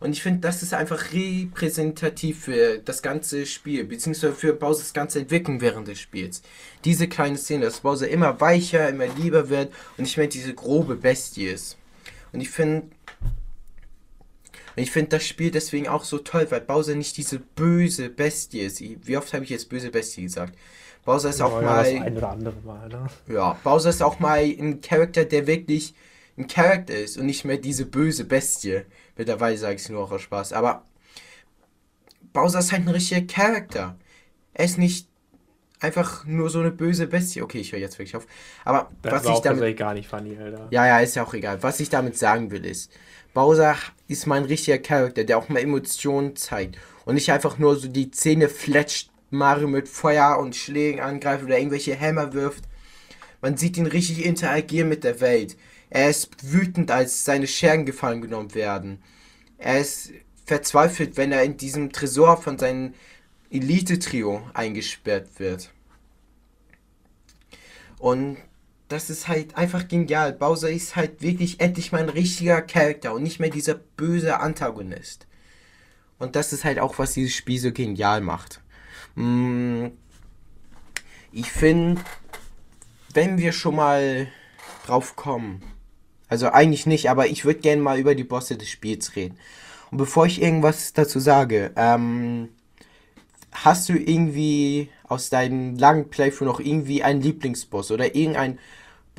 Und 0.00 0.12
ich 0.12 0.22
finde, 0.22 0.40
das 0.40 0.62
ist 0.62 0.72
einfach 0.72 1.12
repräsentativ 1.12 2.44
für 2.44 2.78
das 2.78 3.02
ganze 3.02 3.44
Spiel, 3.44 3.84
beziehungsweise 3.84 4.32
für 4.32 4.54
Bowsers 4.54 4.94
ganze 4.94 5.20
Entwicklung 5.20 5.60
während 5.60 5.88
des 5.88 6.00
Spiels. 6.00 6.40
Diese 6.86 7.06
kleine 7.06 7.36
Szene, 7.36 7.66
dass 7.66 7.80
Bowser 7.80 8.08
immer 8.08 8.40
weicher, 8.40 8.88
immer 8.88 9.06
lieber 9.06 9.50
wird 9.50 9.72
und 9.98 10.04
nicht 10.04 10.16
mehr 10.16 10.26
diese 10.26 10.54
grobe 10.54 10.96
Bestie 10.96 11.48
ist. 11.48 11.76
Und 12.32 12.40
ich 12.40 12.48
finde, 12.48 12.84
ich 14.76 14.90
finde 14.90 15.10
das 15.10 15.26
Spiel 15.26 15.50
deswegen 15.50 15.86
auch 15.86 16.04
so 16.04 16.16
toll, 16.16 16.46
weil 16.48 16.62
Bowser 16.62 16.94
nicht 16.94 17.18
diese 17.18 17.38
böse 17.38 18.08
Bestie 18.08 18.60
ist. 18.60 18.80
Wie 18.80 19.16
oft 19.18 19.34
habe 19.34 19.44
ich 19.44 19.50
jetzt 19.50 19.68
böse 19.68 19.90
Bestie 19.90 20.22
gesagt? 20.22 20.56
Bowser 21.04 21.28
ist 21.28 21.40
ja, 21.40 21.46
auch 21.46 21.60
ja, 21.60 21.66
mal. 21.66 21.84
Das 21.92 22.02
ein 22.02 22.16
oder 22.16 22.30
andere 22.30 22.54
Mal, 22.64 22.88
ne? 22.88 23.06
Ja, 23.28 23.58
Bowser 23.62 23.90
ist 23.90 24.02
auch 24.02 24.18
mal 24.18 24.38
ein 24.38 24.80
Charakter, 24.80 25.26
der 25.26 25.46
wirklich 25.46 25.94
ein 26.38 26.46
Charakter 26.46 26.96
ist 26.96 27.18
und 27.18 27.26
nicht 27.26 27.44
mehr 27.44 27.58
diese 27.58 27.84
böse 27.84 28.24
Bestie. 28.24 28.84
Mittlerweile 29.16 29.56
sage 29.56 29.74
ich 29.74 29.82
es 29.82 29.88
nur 29.88 30.04
auch 30.04 30.12
aus 30.12 30.22
Spaß. 30.22 30.52
Aber 30.52 30.84
Bowser 32.32 32.60
ist 32.60 32.72
halt 32.72 32.82
ein 32.82 32.88
richtiger 32.88 33.26
Charakter. 33.26 33.96
Er 34.54 34.64
ist 34.64 34.78
nicht 34.78 35.08
einfach 35.80 36.24
nur 36.24 36.50
so 36.50 36.60
eine 36.60 36.70
böse 36.70 37.06
Bestie. 37.06 37.42
Okay, 37.42 37.58
ich 37.58 37.72
höre 37.72 37.80
jetzt 37.80 37.98
wirklich 37.98 38.16
auf. 38.16 38.26
Aber 38.64 38.90
das 39.02 39.24
was 39.24 39.38
ich 39.38 39.40
damit 39.40 39.76
gar 39.76 39.94
nicht 39.94 40.08
funny, 40.08 40.36
Alter. 40.38 40.68
Ja, 40.70 40.86
ja, 40.86 41.00
ist 41.00 41.16
ja 41.16 41.24
auch 41.24 41.34
egal. 41.34 41.62
Was 41.62 41.80
ich 41.80 41.88
damit 41.88 42.16
sagen 42.16 42.50
will 42.50 42.64
ist, 42.64 42.92
Bowser 43.34 43.76
ist 44.08 44.26
mein 44.26 44.44
richtiger 44.44 44.78
Charakter, 44.78 45.24
der 45.24 45.38
auch 45.38 45.48
mal 45.48 45.60
Emotionen 45.60 46.36
zeigt 46.36 46.78
und 47.04 47.14
nicht 47.14 47.32
einfach 47.32 47.58
nur 47.58 47.76
so 47.76 47.88
die 47.88 48.10
Zähne 48.10 48.48
fletscht, 48.48 49.10
Mario 49.30 49.68
mit 49.68 49.88
Feuer 49.88 50.38
und 50.38 50.56
Schlägen 50.56 51.00
angreift 51.00 51.44
oder 51.44 51.58
irgendwelche 51.58 51.94
Hämmer 51.94 52.32
wirft. 52.32 52.64
Man 53.40 53.56
sieht 53.56 53.76
ihn 53.76 53.86
richtig 53.86 54.24
interagieren 54.24 54.88
mit 54.88 55.04
der 55.04 55.20
Welt. 55.20 55.56
Er 55.88 56.10
ist 56.10 56.30
wütend, 56.42 56.90
als 56.90 57.24
seine 57.24 57.46
Schergen 57.46 57.86
gefangen 57.86 58.22
genommen 58.22 58.54
werden. 58.54 59.02
Er 59.58 59.80
ist 59.80 60.12
verzweifelt, 60.44 61.16
wenn 61.16 61.32
er 61.32 61.42
in 61.42 61.56
diesem 61.56 61.92
Tresor 61.92 62.40
von 62.40 62.58
seinem 62.58 62.94
Elite-Trio 63.50 64.42
eingesperrt 64.54 65.38
wird. 65.38 65.70
Und 67.98 68.38
das 68.88 69.10
ist 69.10 69.28
halt 69.28 69.56
einfach 69.56 69.86
genial. 69.86 70.32
Bowser 70.32 70.70
ist 70.70 70.96
halt 70.96 71.22
wirklich 71.22 71.60
endlich 71.60 71.92
mal 71.92 72.02
ein 72.02 72.08
richtiger 72.08 72.62
Charakter 72.62 73.14
und 73.14 73.22
nicht 73.22 73.38
mehr 73.38 73.50
dieser 73.50 73.74
böse 73.74 74.40
Antagonist. 74.40 75.26
Und 76.18 76.36
das 76.36 76.52
ist 76.52 76.64
halt 76.64 76.78
auch, 76.78 76.98
was 76.98 77.14
dieses 77.14 77.34
Spiel 77.34 77.58
so 77.58 77.72
genial 77.72 78.20
macht. 78.20 78.60
Mm, 79.14 79.86
ich 81.32 81.50
finde, 81.50 82.00
wenn 83.12 83.38
wir 83.38 83.52
schon 83.52 83.76
mal 83.76 84.28
drauf 84.86 85.16
kommen, 85.16 85.62
also 86.28 86.50
eigentlich 86.50 86.86
nicht, 86.86 87.10
aber 87.10 87.26
ich 87.26 87.44
würde 87.44 87.60
gerne 87.60 87.82
mal 87.82 87.98
über 87.98 88.14
die 88.14 88.24
Bosse 88.24 88.56
des 88.56 88.68
Spiels 88.68 89.16
reden. 89.16 89.36
Und 89.90 89.98
bevor 89.98 90.26
ich 90.26 90.40
irgendwas 90.40 90.92
dazu 90.92 91.18
sage, 91.18 91.72
ähm, 91.76 92.50
hast 93.52 93.88
du 93.88 93.94
irgendwie 93.94 94.88
aus 95.08 95.28
deinem 95.28 95.76
langen 95.76 96.08
Playthrough 96.08 96.46
noch 96.46 96.60
irgendwie 96.60 97.02
einen 97.02 97.20
Lieblingsboss 97.20 97.90
oder 97.90 98.14
irgendein 98.14 98.58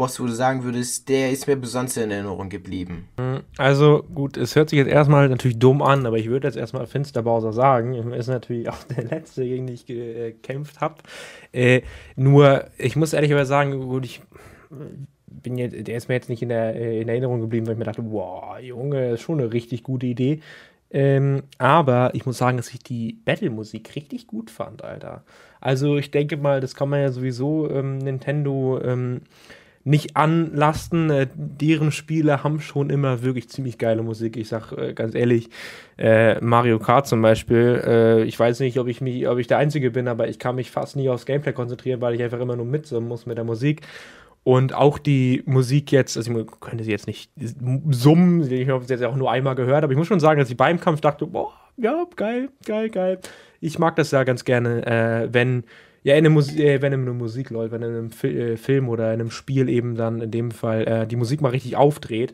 Boss, 0.01 0.19
wo 0.19 0.25
du 0.25 0.31
sagen 0.31 0.63
würdest, 0.63 1.09
der 1.09 1.29
ist 1.29 1.45
mir 1.45 1.55
besonders 1.55 1.95
in 1.95 2.09
Erinnerung 2.09 2.49
geblieben? 2.49 3.07
Also 3.59 4.01
gut, 4.15 4.35
es 4.35 4.55
hört 4.55 4.71
sich 4.71 4.77
jetzt 4.77 4.89
erstmal 4.89 5.29
natürlich 5.29 5.59
dumm 5.59 5.83
an, 5.83 6.07
aber 6.07 6.17
ich 6.17 6.27
würde 6.27 6.47
jetzt 6.47 6.57
erstmal 6.57 6.87
Finster 6.87 7.21
Bowser 7.21 7.53
sagen. 7.53 7.93
Ist 8.11 8.25
natürlich 8.25 8.67
auch 8.67 8.83
der 8.97 9.03
letzte, 9.03 9.43
gegen 9.43 9.67
den 9.67 9.75
ich 9.75 9.85
gekämpft 9.85 10.81
habe. 10.81 10.95
Äh, 11.51 11.83
nur, 12.15 12.65
ich 12.79 12.95
muss 12.95 13.13
ehrlich 13.13 13.31
sagen, 13.45 13.79
gut, 13.79 14.05
ich 14.05 14.23
bin 15.27 15.59
jetzt, 15.59 15.87
der 15.87 15.95
ist 15.95 16.07
mir 16.07 16.15
jetzt 16.15 16.29
nicht 16.29 16.41
in, 16.41 16.49
der, 16.49 16.75
äh, 16.75 17.01
in 17.01 17.07
Erinnerung 17.07 17.39
geblieben, 17.39 17.67
weil 17.67 17.73
ich 17.73 17.79
mir 17.79 17.85
dachte, 17.85 18.03
wow, 18.03 18.57
Junge, 18.59 19.11
ist 19.11 19.21
schon 19.21 19.39
eine 19.39 19.53
richtig 19.53 19.83
gute 19.83 20.07
Idee. 20.07 20.39
Ähm, 20.89 21.43
aber 21.59 22.09
ich 22.15 22.25
muss 22.25 22.39
sagen, 22.39 22.57
dass 22.57 22.73
ich 22.73 22.79
die 22.79 23.19
Battle-Musik 23.23 23.95
richtig 23.95 24.25
gut 24.25 24.49
fand, 24.49 24.83
Alter. 24.83 25.23
Also 25.59 25.97
ich 25.97 26.09
denke 26.09 26.37
mal, 26.37 26.59
das 26.59 26.73
kann 26.73 26.89
man 26.89 27.01
ja 27.01 27.11
sowieso 27.11 27.69
ähm, 27.69 27.99
Nintendo 27.99 28.81
ähm, 28.83 29.21
nicht 29.83 30.15
anlasten. 30.15 31.09
Äh, 31.09 31.27
deren 31.33 31.91
Spiele 31.91 32.43
haben 32.43 32.59
schon 32.59 32.89
immer 32.89 33.23
wirklich 33.23 33.49
ziemlich 33.49 33.77
geile 33.77 34.03
Musik. 34.03 34.37
Ich 34.37 34.49
sag 34.49 34.71
äh, 34.71 34.93
ganz 34.93 35.15
ehrlich, 35.15 35.49
äh, 35.97 36.39
Mario 36.41 36.79
Kart 36.79 37.07
zum 37.07 37.21
Beispiel. 37.21 37.81
Äh, 37.85 38.23
ich 38.23 38.39
weiß 38.39 38.59
nicht, 38.59 38.79
ob 38.79 38.87
ich 38.87 39.01
mich, 39.01 39.27
ob 39.27 39.37
ich 39.37 39.47
der 39.47 39.57
Einzige 39.57 39.91
bin, 39.91 40.07
aber 40.07 40.27
ich 40.27 40.39
kann 40.39 40.55
mich 40.55 40.71
fast 40.71 40.95
nie 40.95 41.09
aufs 41.09 41.25
Gameplay 41.25 41.53
konzentrieren, 41.53 42.01
weil 42.01 42.15
ich 42.15 42.23
einfach 42.23 42.39
immer 42.39 42.55
nur 42.55 42.65
mitsummen 42.65 43.07
muss 43.07 43.25
mit 43.25 43.37
der 43.37 43.45
Musik. 43.45 43.81
Und 44.43 44.73
auch 44.73 44.97
die 44.97 45.43
Musik 45.45 45.91
jetzt, 45.91 46.17
also 46.17 46.39
ich 46.39 46.47
könnte 46.59 46.83
sie 46.83 46.89
jetzt 46.89 47.05
nicht 47.05 47.31
summen, 47.91 48.51
ich 48.51 48.69
habe 48.69 48.83
sie 48.83 48.93
jetzt 48.93 49.03
auch 49.03 49.15
nur 49.15 49.29
einmal 49.29 49.53
gehört, 49.53 49.83
aber 49.83 49.93
ich 49.93 49.97
muss 49.97 50.07
schon 50.07 50.19
sagen, 50.19 50.39
dass 50.39 50.49
ich 50.49 50.57
beim 50.57 50.79
Kampf 50.79 50.99
dachte, 50.99 51.27
boah, 51.27 51.53
ja, 51.77 52.05
geil, 52.15 52.49
geil, 52.65 52.89
geil. 52.89 53.19
Ich 53.59 53.77
mag 53.77 53.95
das 53.95 54.11
ja 54.11 54.23
ganz 54.23 54.43
gerne, 54.43 54.85
äh, 54.85 55.29
wenn 55.31 55.63
Ja, 56.03 56.15
in 56.15 56.25
äh, 56.25 56.81
wenn 56.81 56.93
in 56.93 57.01
einer 57.01 57.13
Musik 57.13 57.51
läuft, 57.51 57.71
wenn 57.71 57.83
in 57.83 57.89
einem 57.89 58.11
Fi 58.11 58.27
äh, 58.27 58.57
Film 58.57 58.89
oder 58.89 59.13
in 59.13 59.19
einem 59.19 59.31
Spiel 59.31 59.69
eben 59.69 59.95
dann 59.95 60.21
in 60.21 60.31
dem 60.31 60.51
Fall 60.51 60.87
äh, 60.87 61.07
die 61.07 61.15
Musik 61.15 61.41
mal 61.41 61.49
richtig 61.49 61.75
aufdreht. 61.75 62.33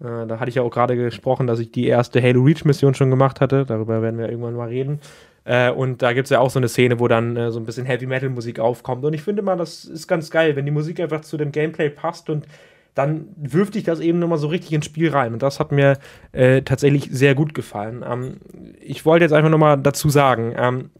Äh, 0.00 0.26
da 0.26 0.38
hatte 0.38 0.48
ich 0.48 0.56
ja 0.56 0.62
auch 0.62 0.70
gerade 0.70 0.96
gesprochen, 0.96 1.46
dass 1.46 1.58
ich 1.58 1.72
die 1.72 1.86
erste 1.86 2.22
Halo 2.22 2.42
Reach 2.42 2.64
Mission 2.64 2.94
schon 2.94 3.10
gemacht 3.10 3.40
hatte. 3.40 3.64
Darüber 3.64 4.02
werden 4.02 4.18
wir 4.18 4.28
irgendwann 4.28 4.54
mal 4.54 4.68
reden. 4.68 5.00
Äh, 5.44 5.70
und 5.70 6.02
da 6.02 6.12
gibt 6.12 6.26
es 6.26 6.30
ja 6.30 6.40
auch 6.40 6.50
so 6.50 6.58
eine 6.58 6.68
Szene, 6.68 7.00
wo 7.00 7.08
dann 7.08 7.36
äh, 7.36 7.50
so 7.50 7.58
ein 7.58 7.64
bisschen 7.64 7.86
Heavy 7.86 8.06
Metal 8.06 8.28
Musik 8.28 8.58
aufkommt. 8.60 9.04
Und 9.04 9.14
ich 9.14 9.22
finde 9.22 9.42
mal, 9.42 9.56
das 9.56 9.84
ist 9.84 10.08
ganz 10.08 10.30
geil, 10.30 10.56
wenn 10.56 10.66
die 10.66 10.72
Musik 10.72 11.00
einfach 11.00 11.22
zu 11.22 11.36
dem 11.36 11.52
Gameplay 11.52 11.88
passt 11.88 12.28
und 12.28 12.46
dann 12.94 13.28
wirft 13.36 13.74
dich 13.74 13.84
das 13.84 14.00
eben 14.00 14.18
nochmal 14.18 14.38
so 14.38 14.48
richtig 14.48 14.72
ins 14.72 14.86
Spiel 14.86 15.10
rein. 15.10 15.34
Und 15.34 15.42
das 15.42 15.60
hat 15.60 15.70
mir 15.70 15.98
tatsächlich 16.64 17.10
sehr 17.10 17.34
gut 17.34 17.52
gefallen. 17.52 18.02
Ähm, 18.06 18.38
ich 18.80 19.04
wollte 19.04 19.24
jetzt 19.24 19.32
einfach 19.32 19.50
nochmal 19.50 19.78
dazu 19.78 20.08
sagen, 20.08 20.54
ähm, 20.56 20.90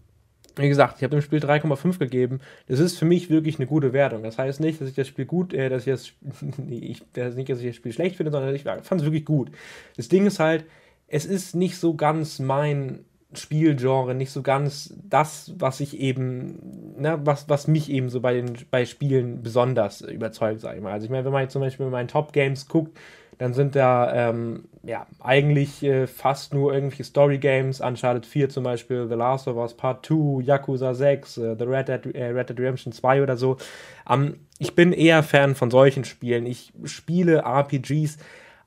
wie 0.56 0.68
gesagt, 0.68 0.96
ich 0.96 1.02
habe 1.02 1.16
dem 1.16 1.22
Spiel 1.22 1.38
3,5 1.38 1.98
gegeben. 1.98 2.40
Das 2.66 2.80
ist 2.80 2.98
für 2.98 3.04
mich 3.04 3.30
wirklich 3.30 3.58
eine 3.58 3.66
gute 3.66 3.92
Wertung. 3.92 4.22
Das 4.22 4.38
heißt 4.38 4.60
nicht, 4.60 4.80
dass 4.80 4.88
ich 4.88 4.94
das 4.94 5.06
Spiel 5.06 5.26
gut, 5.26 5.52
äh, 5.52 5.68
dass 5.68 5.86
ich 5.86 5.92
das, 5.92 6.12
nee, 6.58 6.78
ich, 6.78 7.02
das 7.12 7.34
nicht, 7.34 7.48
dass 7.48 7.60
ich 7.60 7.66
das 7.66 7.76
Spiel 7.76 7.92
schlecht 7.92 8.16
finde, 8.16 8.32
sondern 8.32 8.54
ich 8.54 8.62
fand 8.62 9.00
es 9.00 9.04
wirklich 9.04 9.24
gut. 9.24 9.50
Das 9.96 10.08
Ding 10.08 10.26
ist 10.26 10.40
halt, 10.40 10.64
es 11.08 11.26
ist 11.26 11.54
nicht 11.54 11.76
so 11.76 11.94
ganz 11.94 12.38
mein 12.38 13.04
Spielgenre, 13.34 14.14
nicht 14.14 14.30
so 14.30 14.42
ganz 14.42 14.94
das, 15.02 15.52
was 15.58 15.80
ich 15.80 15.98
eben, 15.98 16.94
ne, 16.98 17.20
was, 17.24 17.48
was 17.48 17.68
mich 17.68 17.90
eben 17.90 18.08
so 18.08 18.20
bei 18.20 18.34
den 18.34 18.56
bei 18.70 18.86
Spielen 18.86 19.42
besonders 19.42 20.00
überzeugt, 20.00 20.60
sag 20.60 20.76
ich 20.76 20.82
mal. 20.82 20.92
Also 20.92 21.04
ich 21.04 21.10
meine, 21.10 21.24
wenn 21.24 21.32
man 21.32 21.42
jetzt 21.42 21.52
zum 21.52 21.62
Beispiel 21.62 21.86
meinen 21.86 22.08
Top 22.08 22.32
Games 22.32 22.68
guckt, 22.68 22.96
dann 23.38 23.54
sind 23.54 23.76
da 23.76 24.30
ähm, 24.30 24.64
ja 24.82 25.06
eigentlich 25.20 25.82
äh, 25.82 26.06
fast 26.06 26.54
nur 26.54 26.72
irgendwelche 26.72 27.04
Story 27.04 27.38
Games, 27.38 27.80
Uncharted 27.80 28.24
4 28.24 28.48
zum 28.48 28.64
Beispiel, 28.64 29.06
The 29.08 29.14
Last 29.14 29.48
of 29.48 29.56
Us 29.56 29.74
Part 29.74 30.06
2, 30.06 30.42
Yakuza 30.42 30.94
6, 30.94 31.38
äh, 31.38 31.56
The 31.58 31.64
Red 31.64 31.88
Dead, 31.88 32.14
äh, 32.14 32.26
Red 32.26 32.50
Dead 32.50 32.58
Redemption 32.58 32.92
2 32.92 33.22
oder 33.22 33.36
so. 33.36 33.56
Ähm, 34.08 34.40
ich 34.58 34.74
bin 34.74 34.92
eher 34.92 35.22
Fan 35.22 35.54
von 35.54 35.70
solchen 35.70 36.04
Spielen. 36.04 36.46
Ich 36.46 36.72
spiele 36.84 37.42
RPGs 37.44 38.18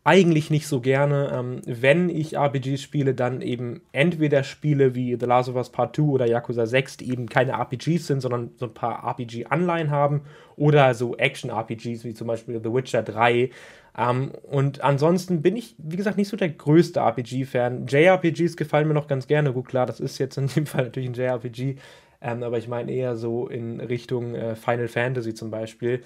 eigentlich 0.03 0.49
nicht 0.49 0.67
so 0.67 0.81
gerne. 0.81 1.31
Ähm, 1.33 1.61
wenn 1.65 2.09
ich 2.09 2.35
RPGs 2.35 2.81
spiele, 2.81 3.13
dann 3.13 3.41
eben 3.41 3.81
entweder 3.91 4.43
Spiele 4.43 4.95
wie 4.95 5.17
The 5.19 5.25
Last 5.25 5.49
of 5.49 5.55
Us 5.55 5.71
Part 5.71 5.95
2 5.95 6.03
oder 6.03 6.25
Yakuza 6.25 6.65
6, 6.65 6.97
die 6.97 7.11
eben 7.11 7.27
keine 7.27 7.51
RPGs 7.51 8.07
sind, 8.07 8.21
sondern 8.21 8.51
so 8.57 8.65
ein 8.65 8.73
paar 8.73 9.03
RPG-Anleihen 9.03 9.91
haben, 9.91 10.21
oder 10.55 10.93
so 10.93 11.15
Action-RPGs 11.15 12.03
wie 12.03 12.13
zum 12.13 12.27
Beispiel 12.27 12.59
The 12.61 12.73
Witcher 12.73 13.03
3. 13.03 13.49
Ähm, 13.97 14.31
und 14.43 14.81
ansonsten 14.81 15.41
bin 15.41 15.55
ich, 15.55 15.75
wie 15.77 15.97
gesagt, 15.97 16.17
nicht 16.17 16.29
so 16.29 16.37
der 16.37 16.49
größte 16.49 16.99
RPG-Fan. 16.99 17.87
JRPGs 17.87 18.55
gefallen 18.57 18.87
mir 18.87 18.93
noch 18.93 19.07
ganz 19.07 19.27
gerne. 19.27 19.53
Gut, 19.53 19.67
klar, 19.67 19.85
das 19.85 19.99
ist 19.99 20.17
jetzt 20.17 20.37
in 20.37 20.47
dem 20.47 20.65
Fall 20.67 20.85
natürlich 20.85 21.09
ein 21.09 21.15
JRPG, 21.15 21.75
ähm, 22.21 22.43
aber 22.43 22.57
ich 22.57 22.67
meine 22.67 22.91
eher 22.91 23.15
so 23.15 23.47
in 23.47 23.79
Richtung 23.79 24.35
äh, 24.35 24.55
Final 24.55 24.87
Fantasy 24.87 25.33
zum 25.33 25.51
Beispiel. 25.51 26.01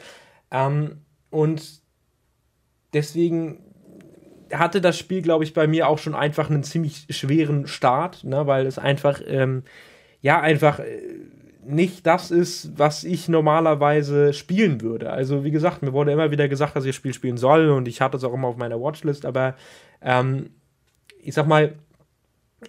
Ähm, 0.51 1.01
und 1.29 1.81
deswegen 2.93 3.59
hatte 4.51 4.81
das 4.81 4.97
Spiel, 4.97 5.21
glaube 5.21 5.43
ich, 5.43 5.53
bei 5.53 5.67
mir 5.67 5.87
auch 5.87 5.97
schon 5.97 6.15
einfach 6.15 6.49
einen 6.49 6.63
ziemlich 6.63 7.07
schweren 7.09 7.67
Start, 7.67 8.23
ne, 8.23 8.45
weil 8.47 8.65
es 8.65 8.77
einfach, 8.77 9.21
ähm, 9.25 9.63
ja, 10.21 10.39
einfach 10.39 10.79
äh, 10.79 10.99
nicht 11.65 12.05
das 12.05 12.31
ist, 12.31 12.77
was 12.77 13.03
ich 13.03 13.29
normalerweise 13.29 14.33
spielen 14.33 14.81
würde. 14.81 15.11
Also, 15.11 15.43
wie 15.43 15.51
gesagt, 15.51 15.81
mir 15.81 15.93
wurde 15.93 16.11
immer 16.11 16.31
wieder 16.31 16.47
gesagt, 16.47 16.75
dass 16.75 16.85
ich 16.85 16.89
das 16.89 16.95
Spiel 16.95 17.13
spielen 17.13 17.37
soll 17.37 17.69
und 17.69 17.87
ich 17.87 18.01
hatte 18.01 18.17
es 18.17 18.23
auch 18.23 18.33
immer 18.33 18.47
auf 18.47 18.57
meiner 18.57 18.79
Watchlist, 18.79 19.25
aber 19.25 19.55
ähm, 20.01 20.49
ich 21.21 21.33
sag 21.33 21.47
mal, 21.47 21.73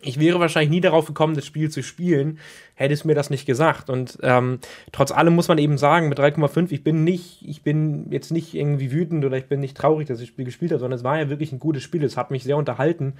ich 0.03 0.19
wäre 0.19 0.41
wahrscheinlich 0.41 0.71
nie 0.71 0.81
darauf 0.81 1.07
gekommen, 1.07 1.35
das 1.35 1.47
Spiel 1.47 1.71
zu 1.71 1.83
spielen, 1.83 2.39
hätte 2.75 2.95
es 2.95 3.05
mir 3.05 3.15
das 3.15 3.31
nicht 3.31 3.47
gesagt. 3.47 3.91
Und 3.91 4.19
ähm, 4.23 4.59
trotz 4.93 5.13
allem 5.13 5.35
muss 5.35 5.49
man 5.49 5.59
eben 5.59 5.79
sagen, 5.79 6.09
mit 6.09 6.19
3,5, 6.19 6.73
ich 6.73 6.83
bin 6.83 7.05
nicht, 7.05 7.43
ich 7.47 7.63
bin 7.63 8.11
jetzt 8.11 8.33
nicht 8.33 8.55
irgendwie 8.55 8.93
wütend 8.93 9.25
oder 9.25 9.37
ich 9.37 9.47
bin 9.47 9.61
nicht 9.61 9.77
traurig, 9.77 10.09
dass 10.09 10.19
ich 10.19 10.27
das 10.27 10.33
Spiel 10.33 10.45
gespielt 10.45 10.73
habe, 10.73 10.81
sondern 10.81 10.99
es 10.99 11.05
war 11.05 11.19
ja 11.19 11.29
wirklich 11.29 11.53
ein 11.53 11.61
gutes 11.61 11.83
Spiel. 11.83 12.05
Es 12.05 12.17
hat 12.17 12.31
mich 12.31 12.45
sehr 12.45 12.57
unterhalten. 12.57 13.15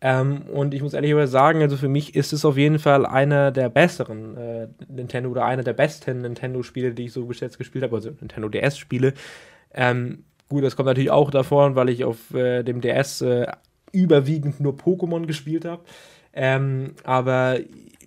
Ähm, 0.00 0.42
und 0.52 0.74
ich 0.74 0.82
muss 0.82 0.94
ehrlich 0.94 1.14
sagen, 1.30 1.62
also 1.62 1.76
für 1.76 1.88
mich 1.88 2.14
ist 2.14 2.32
es 2.32 2.44
auf 2.44 2.56
jeden 2.58 2.78
Fall 2.78 3.06
einer 3.06 3.50
der 3.50 3.70
besseren 3.70 4.36
äh, 4.36 4.68
Nintendo 4.88 5.30
oder 5.30 5.44
einer 5.44 5.62
der 5.62 5.72
besten 5.72 6.20
Nintendo-Spiele, 6.20 6.92
die 6.92 7.06
ich 7.06 7.12
so 7.12 7.24
bis 7.24 7.40
jetzt 7.40 7.58
gespielt 7.58 7.84
habe, 7.84 7.96
also 7.96 8.10
Nintendo 8.10 8.48
DS-Spiele. 8.48 9.14
Ähm, 9.72 10.24
gut, 10.48 10.64
das 10.64 10.76
kommt 10.76 10.86
natürlich 10.86 11.10
auch 11.10 11.30
davon, 11.30 11.76
weil 11.76 11.88
ich 11.88 12.04
auf 12.04 12.34
äh, 12.34 12.62
dem 12.62 12.80
DS 12.80 13.22
äh, 13.22 13.46
überwiegend 13.92 14.60
nur 14.60 14.74
Pokémon 14.74 15.26
gespielt 15.26 15.64
habe. 15.64 15.82
Ähm, 16.34 16.92
aber 17.04 17.58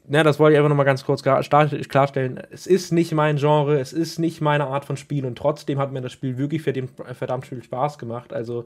na, 0.08 0.24
das 0.24 0.40
wollte 0.40 0.54
ich 0.54 0.58
einfach 0.58 0.70
nochmal 0.70 0.86
ganz 0.86 1.04
kurz 1.06 1.22
klarstellen. 1.22 2.42
Es 2.52 2.66
ist 2.66 2.92
nicht 2.92 3.12
mein 3.14 3.38
Genre, 3.38 3.80
es 3.80 3.94
ist 3.94 4.18
nicht 4.18 4.42
meine 4.42 4.68
Art 4.68 4.86
von 4.86 4.98
Spiel 4.98 5.26
und 5.26 5.38
trotzdem 5.38 5.78
hat 5.80 5.92
mir 5.92 6.02
das 6.02 6.12
Spiel 6.12 6.38
wirklich 6.38 6.64
verdammt 6.64 7.46
viel 7.46 7.64
Spaß 7.64 7.98
gemacht. 8.00 8.34
Also, 8.34 8.66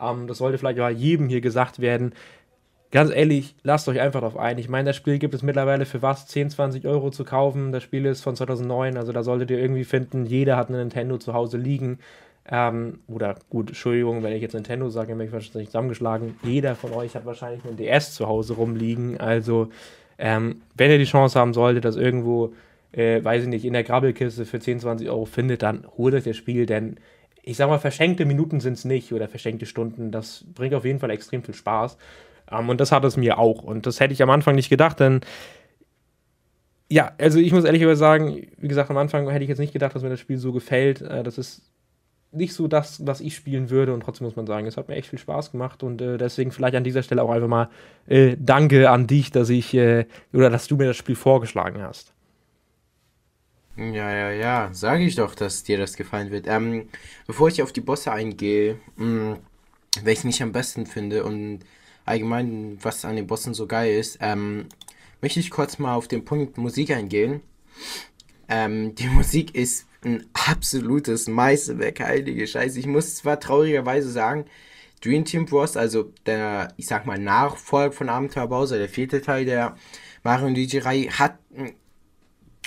ähm, 0.00 0.26
das 0.26 0.38
sollte 0.38 0.58
vielleicht 0.58 0.80
auch 0.80 0.88
jedem 0.88 1.28
hier 1.28 1.40
gesagt 1.40 1.80
werden. 1.80 2.12
Ganz 2.92 3.12
ehrlich, 3.12 3.54
lasst 3.62 3.88
euch 3.88 4.00
einfach 4.00 4.20
darauf 4.20 4.36
ein. 4.36 4.58
Ich 4.58 4.68
meine, 4.68 4.90
das 4.90 4.96
Spiel 4.96 5.18
gibt 5.20 5.34
es 5.34 5.42
mittlerweile 5.42 5.86
für 5.86 6.02
was? 6.02 6.26
10, 6.26 6.50
20 6.50 6.86
Euro 6.86 7.10
zu 7.10 7.24
kaufen. 7.24 7.70
Das 7.70 7.84
Spiel 7.84 8.04
ist 8.04 8.20
von 8.20 8.34
2009, 8.34 8.96
also 8.96 9.12
da 9.12 9.22
solltet 9.22 9.50
ihr 9.52 9.58
irgendwie 9.58 9.84
finden, 9.84 10.26
jeder 10.26 10.56
hat 10.56 10.68
eine 10.68 10.78
Nintendo 10.78 11.16
zu 11.18 11.32
Hause 11.32 11.56
liegen. 11.56 12.00
Ähm, 12.50 12.98
oder 13.06 13.36
gut, 13.48 13.68
Entschuldigung, 13.68 14.24
wenn 14.24 14.32
ich 14.32 14.42
jetzt 14.42 14.54
Nintendo 14.54 14.88
sage, 14.88 15.14
bin 15.14 15.26
ich 15.26 15.32
wahrscheinlich 15.32 15.68
zusammengeschlagen. 15.68 16.34
Jeder 16.42 16.74
von 16.74 16.92
euch 16.92 17.14
hat 17.14 17.24
wahrscheinlich 17.26 17.64
einen 17.64 17.76
DS 17.76 18.14
zu 18.14 18.26
Hause 18.26 18.54
rumliegen. 18.54 19.20
Also, 19.20 19.70
ähm, 20.18 20.62
wenn 20.74 20.90
ihr 20.90 20.98
die 20.98 21.04
Chance 21.04 21.38
haben 21.38 21.54
solltet, 21.54 21.84
das 21.84 21.94
irgendwo, 21.94 22.54
äh, 22.90 23.22
weiß 23.22 23.44
ich 23.44 23.48
nicht, 23.48 23.64
in 23.64 23.72
der 23.72 23.84
Grabbelkiste 23.84 24.44
für 24.46 24.58
10, 24.58 24.80
20 24.80 25.08
Euro 25.08 25.26
findet, 25.26 25.62
dann 25.62 25.86
holt 25.96 26.14
euch 26.14 26.24
das 26.24 26.36
Spiel, 26.36 26.66
denn 26.66 26.96
ich 27.42 27.56
sag 27.56 27.68
mal, 27.68 27.78
verschenkte 27.78 28.24
Minuten 28.24 28.58
sind 28.58 28.74
es 28.74 28.84
nicht 28.84 29.12
oder 29.12 29.28
verschenkte 29.28 29.66
Stunden. 29.66 30.10
Das 30.10 30.44
bringt 30.54 30.74
auf 30.74 30.84
jeden 30.84 30.98
Fall 30.98 31.10
extrem 31.10 31.44
viel 31.44 31.54
Spaß. 31.54 31.96
Ähm, 32.50 32.68
und 32.68 32.80
das 32.80 32.92
hat 32.92 33.04
es 33.04 33.16
mir 33.16 33.38
auch. 33.38 33.62
Und 33.62 33.86
das 33.86 34.00
hätte 34.00 34.12
ich 34.12 34.22
am 34.22 34.30
Anfang 34.30 34.54
nicht 34.54 34.70
gedacht, 34.70 35.00
denn 35.00 35.20
ja, 36.88 37.12
also 37.18 37.38
ich 37.38 37.52
muss 37.52 37.64
ehrlich 37.64 37.84
sagen, 37.96 38.48
wie 38.56 38.68
gesagt, 38.68 38.90
am 38.90 38.96
Anfang 38.96 39.28
hätte 39.30 39.44
ich 39.44 39.48
jetzt 39.48 39.60
nicht 39.60 39.72
gedacht, 39.72 39.94
dass 39.94 40.02
mir 40.02 40.08
das 40.08 40.18
Spiel 40.20 40.38
so 40.38 40.52
gefällt. 40.52 41.00
Äh, 41.02 41.22
das 41.22 41.38
ist 41.38 41.62
nicht 42.32 42.52
so 42.52 42.68
das, 42.68 43.06
was 43.06 43.20
ich 43.20 43.36
spielen 43.36 43.70
würde. 43.70 43.94
Und 43.94 44.00
trotzdem 44.02 44.26
muss 44.26 44.36
man 44.36 44.46
sagen, 44.46 44.66
es 44.66 44.76
hat 44.76 44.88
mir 44.88 44.96
echt 44.96 45.08
viel 45.08 45.18
Spaß 45.18 45.52
gemacht. 45.52 45.82
Und 45.82 46.02
äh, 46.02 46.18
deswegen 46.18 46.50
vielleicht 46.50 46.74
an 46.74 46.84
dieser 46.84 47.02
Stelle 47.02 47.22
auch 47.22 47.30
einfach 47.30 47.48
mal 47.48 47.70
äh, 48.08 48.36
Danke 48.38 48.90
an 48.90 49.06
dich, 49.06 49.30
dass 49.30 49.50
ich 49.50 49.74
äh, 49.74 50.06
oder 50.32 50.50
dass 50.50 50.66
du 50.66 50.76
mir 50.76 50.86
das 50.86 50.96
Spiel 50.96 51.16
vorgeschlagen 51.16 51.82
hast. 51.82 52.12
Ja, 53.76 54.12
ja, 54.12 54.30
ja, 54.30 54.68
sage 54.72 55.04
ich 55.04 55.14
doch, 55.14 55.34
dass 55.34 55.62
dir 55.62 55.78
das 55.78 55.96
gefallen 55.96 56.30
wird. 56.30 56.46
Ähm, 56.48 56.88
bevor 57.26 57.48
ich 57.48 57.62
auf 57.62 57.72
die 57.72 57.80
Bosse 57.80 58.12
eingehe, 58.12 58.78
mh, 58.96 59.38
welchen 60.02 60.28
ich 60.28 60.42
am 60.42 60.52
besten 60.52 60.86
finde 60.86 61.24
und 61.24 61.60
allgemein, 62.10 62.78
was 62.82 63.04
an 63.04 63.16
den 63.16 63.26
Bossen 63.26 63.54
so 63.54 63.66
geil 63.66 63.98
ist, 63.98 64.18
ähm, 64.20 64.66
möchte 65.20 65.40
ich 65.40 65.50
kurz 65.50 65.78
mal 65.78 65.94
auf 65.94 66.08
den 66.08 66.24
Punkt 66.24 66.58
Musik 66.58 66.90
eingehen. 66.90 67.40
Ähm, 68.48 68.94
die 68.94 69.06
Musik 69.08 69.54
ist 69.54 69.86
ein 70.04 70.26
absolutes 70.32 71.28
Meisterwerk, 71.28 72.00
heilige 72.00 72.46
Scheiße. 72.46 72.78
Ich 72.78 72.86
muss 72.86 73.16
zwar 73.16 73.38
traurigerweise 73.38 74.10
sagen, 74.10 74.46
Dream 75.02 75.24
Team 75.24 75.46
Bros, 75.46 75.76
also 75.76 76.12
der, 76.26 76.74
ich 76.76 76.86
sag 76.86 77.06
mal, 77.06 77.18
Nachfolger 77.18 77.92
von 77.92 78.08
Abenteuer 78.08 78.48
Bowser, 78.48 78.78
der 78.78 78.88
vierte 78.88 79.22
Teil 79.22 79.44
der 79.44 79.76
Mario 80.22 80.46
und 80.46 80.54
Luigi-Reihe, 80.54 81.10
hat 81.10 81.38
einen 81.56 81.74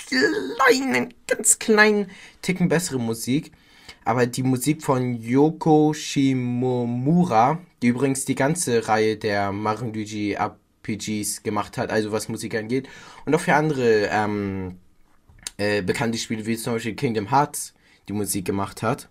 kleinen, 0.06 1.14
ganz 1.26 1.58
kleinen 1.58 2.10
Ticken 2.42 2.68
bessere 2.68 2.98
Musik. 2.98 3.52
Aber 4.04 4.26
die 4.26 4.42
Musik 4.42 4.82
von 4.82 5.14
Yoko 5.14 5.92
Shimomura, 5.94 7.58
die 7.80 7.88
übrigens 7.88 8.24
die 8.24 8.34
ganze 8.34 8.86
Reihe 8.86 9.16
der 9.16 9.50
Luigi 9.50 10.34
RPGs 10.34 11.42
gemacht 11.42 11.78
hat, 11.78 11.90
also 11.90 12.12
was 12.12 12.28
Musik 12.28 12.54
angeht, 12.54 12.88
und 13.24 13.34
auch 13.34 13.40
für 13.40 13.54
andere 13.54 14.08
ähm, 14.10 14.76
äh, 15.56 15.82
bekannte 15.82 16.18
Spiele 16.18 16.44
wie 16.46 16.56
zum 16.56 16.74
Beispiel 16.74 16.94
Kingdom 16.94 17.30
Hearts 17.30 17.74
die 18.08 18.12
Musik 18.12 18.44
gemacht 18.44 18.82
hat. 18.82 19.08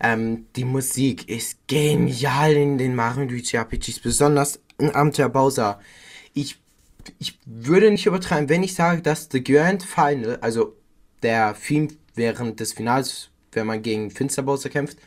Ähm, 0.00 0.46
die 0.56 0.64
Musik 0.64 1.28
ist 1.28 1.58
genial 1.68 2.52
in 2.52 2.78
den 2.78 2.94
Mario 2.94 3.24
Luigi 3.24 3.56
RPGs, 3.56 4.00
besonders 4.00 4.60
in 4.78 4.90
Abenteuer 4.90 5.28
Bowser. 5.28 5.78
Ich, 6.32 6.58
ich 7.18 7.38
würde 7.44 7.90
nicht 7.90 8.06
übertreiben, 8.06 8.48
wenn 8.48 8.62
ich 8.62 8.74
sage, 8.74 9.02
dass 9.02 9.28
The 9.30 9.44
Grand 9.44 9.84
Final, 9.84 10.38
also 10.40 10.74
der 11.22 11.54
Theme 11.54 11.88
während 12.14 12.60
des 12.60 12.72
Finals, 12.72 13.30
wenn 13.52 13.66
man 13.66 13.82
gegen 13.82 14.10
Finster 14.10 14.42
Bowser 14.42 14.68
kämpft, 14.68 14.98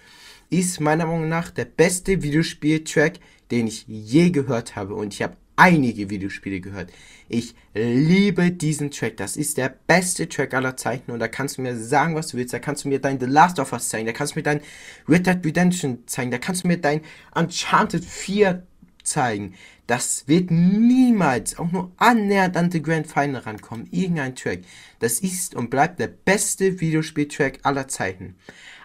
ist 0.49 0.79
meiner 0.79 1.05
Meinung 1.05 1.29
nach 1.29 1.49
der 1.49 1.65
beste 1.65 2.21
Videospiel-Track, 2.21 3.19
den 3.51 3.67
ich 3.67 3.85
je 3.87 4.29
gehört 4.29 4.75
habe. 4.75 4.95
Und 4.95 5.13
ich 5.13 5.21
habe 5.21 5.37
einige 5.55 6.09
Videospiele 6.09 6.59
gehört. 6.59 6.91
Ich 7.29 7.55
liebe 7.73 8.51
diesen 8.51 8.91
Track. 8.91 9.17
Das 9.17 9.37
ist 9.37 9.57
der 9.57 9.73
beste 9.87 10.27
Track 10.27 10.53
aller 10.53 10.77
Zeiten. 10.77 11.11
Und 11.11 11.19
da 11.19 11.27
kannst 11.27 11.57
du 11.57 11.61
mir 11.61 11.77
sagen, 11.77 12.15
was 12.15 12.29
du 12.29 12.37
willst. 12.37 12.53
Da 12.53 12.59
kannst 12.59 12.85
du 12.85 12.89
mir 12.89 12.99
dein 12.99 13.19
The 13.19 13.25
Last 13.25 13.59
of 13.59 13.73
Us 13.73 13.89
zeigen. 13.89 14.05
Da 14.05 14.13
kannst 14.13 14.35
du 14.35 14.39
mir 14.39 14.43
dein 14.43 14.61
Red 15.07 15.27
Dead 15.27 15.45
Redemption 15.45 16.03
zeigen. 16.05 16.31
Da 16.31 16.37
kannst 16.37 16.63
du 16.63 16.67
mir 16.67 16.77
dein 16.77 17.01
Uncharted 17.35 18.03
4 18.03 18.63
zeigen, 19.03 19.53
das 19.87 20.27
wird 20.27 20.49
niemals 20.49 21.59
auch 21.59 21.71
nur 21.71 21.91
annähernd 21.97 22.55
an 22.55 22.69
den 22.69 22.83
Grand 22.83 23.07
Final 23.07 23.41
rankommen. 23.41 23.87
Irgendein 23.91 24.35
Track. 24.35 24.61
Das 24.99 25.19
ist 25.19 25.55
und 25.55 25.69
bleibt 25.69 25.99
der 25.99 26.07
beste 26.07 26.79
Videospieltrack 26.79 27.59
aller 27.63 27.87
Zeiten. 27.87 28.35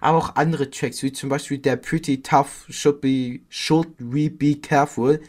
Aber 0.00 0.18
auch 0.18 0.36
andere 0.36 0.70
Tracks, 0.70 1.02
wie 1.02 1.12
zum 1.12 1.28
Beispiel 1.28 1.58
der 1.58 1.76
Pretty 1.76 2.22
Tough 2.22 2.66
Should, 2.68 3.00
be, 3.00 3.40
should 3.48 3.88
We 3.98 4.30
Be 4.30 4.56
Careful, 4.56 5.20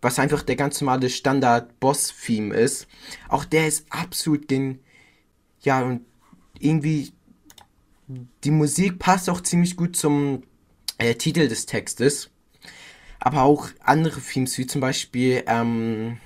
was 0.00 0.18
einfach 0.18 0.42
der 0.42 0.56
ganz 0.56 0.80
normale 0.80 1.10
Standard-Boss-Theme 1.10 2.54
ist. 2.54 2.86
Auch 3.28 3.44
der 3.44 3.66
ist 3.66 3.86
absolut 3.90 4.48
gen. 4.48 4.80
Ja, 5.62 5.82
und 5.82 6.02
irgendwie. 6.58 7.12
Die 8.42 8.50
Musik 8.50 8.98
passt 8.98 9.30
auch 9.30 9.40
ziemlich 9.40 9.76
gut 9.76 9.94
zum 9.94 10.42
äh, 10.98 11.14
Titel 11.14 11.46
des 11.46 11.66
Textes. 11.66 12.30
Aber 13.20 13.42
auch 13.42 13.68
andere 13.84 14.20
Themes, 14.20 14.56
wie 14.58 14.66
zum 14.66 14.80
Beispiel 14.80 15.44
ähm, 15.46 16.18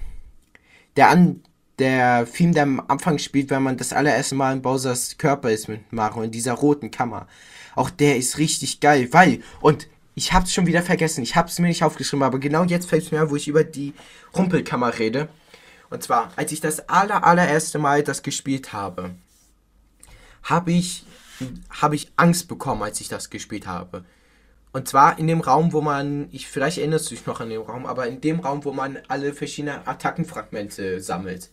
der, 0.97 1.11
An 1.11 1.43
der 1.79 2.27
Theme, 2.31 2.53
der 2.53 2.63
am 2.63 2.83
Anfang 2.87 3.19
spielt, 3.19 3.51
wenn 3.51 3.63
man 3.63 3.77
das 3.77 3.93
allererste 3.93 4.37
Mal 4.37 4.53
in 4.53 4.63
Bowsers 4.63 5.19
Körper 5.19 5.51
ist 5.51 5.69
mit 5.69 5.93
Mario, 5.93 6.23
in 6.23 6.31
dieser 6.31 6.53
roten 6.53 6.91
Kammer. 6.91 7.27
Auch 7.75 7.91
der 7.91 8.17
ist 8.17 8.39
richtig 8.39 8.79
geil, 8.81 9.09
weil, 9.11 9.43
und 9.61 9.89
ich 10.15 10.33
hab's 10.33 10.53
schon 10.53 10.67
wieder 10.67 10.83
vergessen, 10.83 11.23
ich 11.23 11.35
hab's 11.35 11.59
mir 11.59 11.67
nicht 11.67 11.83
aufgeschrieben, 11.83 12.23
aber 12.23 12.39
genau 12.39 12.63
jetzt 12.65 12.89
fällt 12.89 13.03
es 13.03 13.11
mir 13.11 13.23
an, 13.23 13.31
wo 13.31 13.37
ich 13.37 13.49
über 13.49 13.65
die 13.65 13.93
Rumpelkammer 14.37 14.97
rede. 14.99 15.29
Und 15.91 16.03
zwar, 16.03 16.33
als 16.37 16.53
ich 16.53 16.61
das 16.61 16.89
aller, 16.89 17.25
allererste 17.25 17.79
Mal 17.79 18.05
das 18.05 18.23
gespielt 18.23 18.73
habe, 18.73 19.11
habe 20.45 20.73
ich, 20.73 21.05
hab 21.71 21.93
ich 21.93 22.13
Angst 22.17 22.47
bekommen, 22.47 22.83
als 22.83 23.01
ich 23.01 23.09
das 23.09 23.31
gespielt 23.31 23.67
habe. 23.67 24.05
Und 24.75 24.89
zwar 24.89 25.21
in 25.21 25.29
dem 25.29 25.41
Raum, 25.41 25.73
wo 25.73 25.81
man, 25.81 26.27
ich 26.33 26.49
vielleicht 26.49 26.79
erinnerst 26.79 27.09
du 27.09 27.15
dich 27.15 27.27
noch 27.27 27.39
an 27.39 27.49
den 27.49 27.61
Raum, 27.61 27.87
aber 27.87 28.09
in 28.09 28.21
dem 28.21 28.41
Raum, 28.41 28.65
wo 28.65 28.73
man 28.73 28.99
alle 29.07 29.33
verschiedenen 29.33 29.87
Attackenfragmente 29.87 31.01
sammelt. 31.01 31.51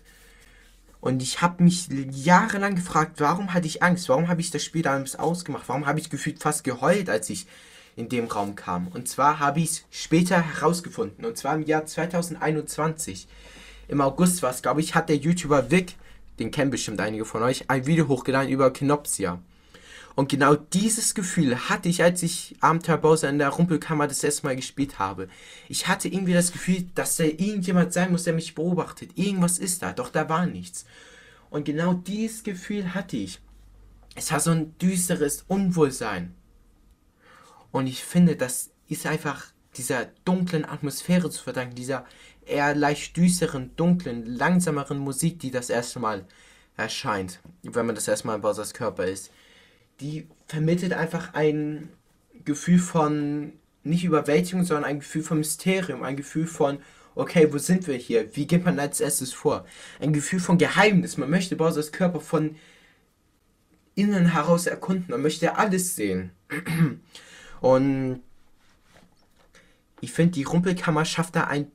Und 1.02 1.22
ich 1.22 1.40
habe 1.40 1.64
mich 1.64 1.88
jahrelang 2.10 2.74
gefragt, 2.74 3.20
warum 3.20 3.54
hatte 3.54 3.68
ich 3.68 3.84
Angst? 3.84 4.10
Warum 4.10 4.28
habe 4.28 4.42
ich 4.42 4.50
das 4.50 4.64
Spiel 4.64 4.82
damals 4.82 5.18
ausgemacht? 5.18 5.70
Warum 5.70 5.86
habe 5.86 6.00
ich 6.00 6.10
gefühlt 6.10 6.42
fast 6.42 6.64
geheult, 6.64 7.12
als 7.12 7.30
ich 7.30 7.46
in 7.96 8.10
dem 8.10 8.26
Raum 8.26 8.56
kam? 8.56 8.88
Und 8.88 9.08
zwar 9.08 9.38
habe 9.38 9.60
ich 9.60 9.70
es 9.70 9.86
später 9.92 10.42
herausgefunden. 10.42 11.24
Und 11.24 11.38
zwar 11.38 11.54
im 11.54 11.62
Jahr 11.62 11.86
2021. 11.86 13.28
Im 13.88 14.02
August 14.02 14.42
war 14.42 14.50
es, 14.50 14.64
glaube 14.64 14.82
ich, 14.82 14.96
hat 14.96 15.10
der 15.10 15.18
YouTuber 15.18 15.70
Vic, 15.70 15.94
den 16.40 16.50
kennen 16.50 16.72
bestimmt 16.72 17.00
einige 17.00 17.26
von 17.26 17.44
euch, 17.44 17.70
ein 17.70 17.86
Video 17.86 18.08
hochgeladen 18.08 18.50
über 18.50 18.74
Knopsia. 18.74 19.40
Und 20.16 20.30
genau 20.30 20.56
dieses 20.56 21.14
Gefühl 21.14 21.70
hatte 21.70 21.90
ich, 21.90 22.04
als 22.04 22.22
ich 22.24 22.56
Abenteuer 22.60 22.98
Bowser 22.98 23.30
in 23.30 23.40
der 23.40 23.50
Rumpelkammer 23.50 24.08
das 24.08 24.24
erste 24.24 24.46
Mal 24.46 24.56
gespielt 24.56 25.00
habe. 25.00 25.30
Ich 25.70 25.88
hatte 25.88 26.10
irgendwie 26.10 26.34
das 26.34 26.52
Gefühl, 26.52 26.86
dass 26.96 27.18
da 27.18 27.24
irgendjemand 27.24 27.94
sein 27.94 28.12
muss, 28.12 28.24
der 28.24 28.34
mich 28.34 28.56
beobachtet. 28.56 29.12
Irgendwas 29.16 29.58
ist 29.58 29.82
da, 29.82 29.94
doch 29.94 30.10
da 30.10 30.28
war 30.28 30.46
nichts. 30.46 30.86
Und 31.50 31.66
genau 31.66 31.94
dieses 31.94 32.44
Gefühl 32.44 32.94
hatte 32.94 33.18
ich. 33.18 33.40
Es 34.16 34.32
war 34.32 34.42
so 34.42 34.52
ein 34.52 34.78
düsteres 34.80 35.46
Unwohlsein. 35.48 36.36
Und 37.72 37.88
ich 37.88 38.04
finde, 38.04 38.36
das 38.36 38.72
ist 38.90 39.06
einfach 39.06 39.46
dieser 39.78 40.08
dunklen 40.26 40.66
Atmosphäre 40.66 41.30
zu 41.30 41.42
verdanken, 41.42 41.76
dieser 41.76 42.06
eher 42.46 42.76
leicht 42.76 43.16
düsteren, 43.16 43.74
dunklen, 43.78 44.26
langsameren 44.26 44.98
Musik, 44.98 45.40
die 45.40 45.52
das 45.52 45.70
erste 45.70 46.00
Mal 46.00 46.26
erscheint, 46.76 47.40
wenn 47.64 47.86
man 47.86 47.96
das 47.96 48.10
erste 48.10 48.28
Mal 48.28 48.36
in 48.36 48.42
Bowsers 48.42 48.74
Körper 48.74 49.06
ist 49.06 49.32
die 50.02 50.28
vermittelt 50.48 50.94
einfach 50.94 51.34
ein 51.34 51.90
Gefühl 52.44 52.80
von 52.80 53.54
nicht 53.84 54.04
Überwältigung, 54.04 54.64
sondern 54.64 54.86
ein 54.86 55.00
Gefühl 55.00 55.24
von 55.24 55.38
Mysterium, 55.38 56.04
ein 56.04 56.16
Gefühl 56.16 56.48
von, 56.48 56.80
okay, 57.16 57.52
wo 57.52 57.58
sind 57.58 57.88
wir 57.88 57.96
hier? 57.96 58.36
Wie 58.36 58.48
geht 58.48 58.66
man 58.66 58.80
als 58.80 59.00
erstes 59.00 59.34
vor? 59.34 59.66
Ein 60.00 60.14
Gefühl 60.14 60.40
von 60.40 60.58
Geheimnis. 60.58 61.18
Man 61.18 61.30
möchte 61.30 61.56
Bowsers 61.56 61.92
Körper 61.92 62.20
von 62.20 62.56
innen 63.96 64.34
heraus 64.34 64.68
erkunden. 64.68 65.08
Man 65.10 65.22
möchte 65.22 65.58
alles 65.58 65.96
sehen. 65.96 66.32
Und 67.62 68.22
ich 70.00 70.12
finde, 70.12 70.34
die 70.34 70.44
Rumpelkammer 70.44 71.06
schafft 71.06 71.36
da 71.36 71.46
einen 71.46 71.72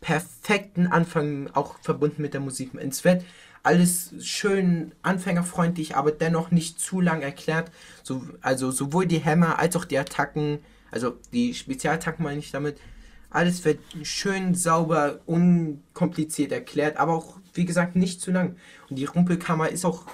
perfekten 0.00 0.86
Anfang, 0.86 1.50
auch 1.54 1.78
verbunden 1.80 2.22
mit 2.22 2.34
der 2.34 2.40
Musik. 2.40 2.74
Es 2.74 3.04
wird 3.04 3.24
alles 3.62 4.14
schön 4.20 4.92
anfängerfreundlich, 5.02 5.96
aber 5.96 6.12
dennoch 6.12 6.50
nicht 6.50 6.78
zu 6.78 7.00
lang 7.00 7.22
erklärt. 7.22 7.70
So, 8.02 8.22
also 8.40 8.70
sowohl 8.70 9.06
die 9.06 9.18
Hämmer 9.18 9.58
als 9.58 9.76
auch 9.76 9.84
die 9.84 9.98
Attacken, 9.98 10.60
also 10.90 11.16
die 11.32 11.54
Spezialattacken 11.54 12.24
meine 12.24 12.38
ich 12.38 12.50
damit, 12.50 12.78
alles 13.30 13.64
wird 13.64 13.80
schön 14.02 14.54
sauber, 14.54 15.20
unkompliziert 15.26 16.52
erklärt, 16.52 16.96
aber 16.96 17.14
auch, 17.14 17.38
wie 17.54 17.64
gesagt, 17.64 17.96
nicht 17.96 18.20
zu 18.20 18.30
lang. 18.30 18.56
Und 18.88 18.96
die 18.96 19.04
Rumpelkammer 19.04 19.68
ist 19.68 19.84
auch, 19.84 20.06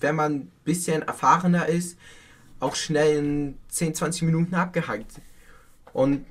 wenn 0.00 0.14
man 0.14 0.32
ein 0.34 0.52
bisschen 0.64 1.02
erfahrener 1.02 1.66
ist, 1.66 1.98
auch 2.60 2.74
schnell 2.74 3.18
in 3.18 3.58
10, 3.68 3.94
20 3.94 4.22
Minuten 4.22 4.54
abgehakt. 4.54 5.20
Und 5.92 6.24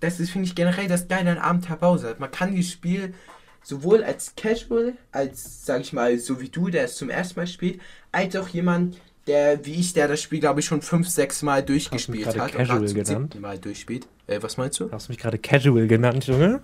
das 0.00 0.18
ist, 0.18 0.30
finde 0.30 0.46
ich, 0.46 0.54
generell 0.54 0.88
das 0.88 1.08
Geile 1.08 1.30
an 1.32 1.38
Abenteuer 1.38 1.76
Bowser. 1.76 2.16
Man 2.18 2.30
kann 2.30 2.54
dieses 2.54 2.72
Spiel 2.72 3.14
sowohl 3.62 4.02
als 4.02 4.34
Casual, 4.36 4.94
als, 5.12 5.64
sag 5.64 5.80
ich 5.82 5.92
mal, 5.92 6.18
so 6.18 6.40
wie 6.40 6.48
du, 6.48 6.68
der 6.68 6.84
es 6.84 6.96
zum 6.96 7.10
ersten 7.10 7.40
Mal 7.40 7.46
spielt, 7.46 7.80
als 8.12 8.36
auch 8.36 8.48
jemand, 8.48 8.98
der, 9.26 9.64
wie 9.64 9.74
ich, 9.74 9.92
der 9.92 10.08
das 10.08 10.20
Spiel, 10.20 10.40
glaube 10.40 10.60
ich, 10.60 10.66
schon 10.66 10.82
fünf, 10.82 11.08
sechs 11.08 11.42
Mal 11.42 11.62
durchgespielt 11.62 12.26
hat. 12.26 12.52
Casual 12.52 12.80
und 12.80 12.94
genannt? 12.94 13.40
Mal 13.40 13.58
durchspielt. 13.58 14.06
Äh, 14.26 14.42
was 14.42 14.56
meinst 14.56 14.80
du? 14.80 14.90
Hast 14.90 15.08
du 15.08 15.12
mich 15.12 15.18
gerade 15.18 15.38
Casual 15.38 15.86
genannt, 15.86 16.26
Junge? 16.26 16.60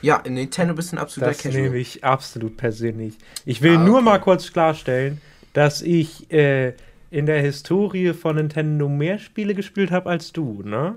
Ja, 0.00 0.16
in 0.18 0.34
Nintendo 0.34 0.74
bist 0.74 0.92
du 0.92 0.96
ein 0.96 1.00
absoluter 1.00 1.30
das 1.30 1.38
Casual. 1.38 1.62
Das 1.62 1.70
nehme 1.70 1.78
ich 1.78 2.04
absolut 2.04 2.56
persönlich. 2.56 3.14
Ich 3.44 3.62
will 3.62 3.76
ah, 3.76 3.84
nur 3.84 4.00
mal 4.00 4.18
kurz 4.18 4.52
klarstellen, 4.52 5.20
dass 5.52 5.82
ich 5.82 6.30
äh, 6.32 6.74
in 7.10 7.26
der 7.26 7.40
Historie 7.40 8.12
von 8.14 8.36
Nintendo 8.36 8.88
mehr 8.88 9.18
Spiele 9.18 9.54
gespielt 9.54 9.90
habe 9.90 10.08
als 10.10 10.32
du, 10.32 10.62
ne? 10.64 10.96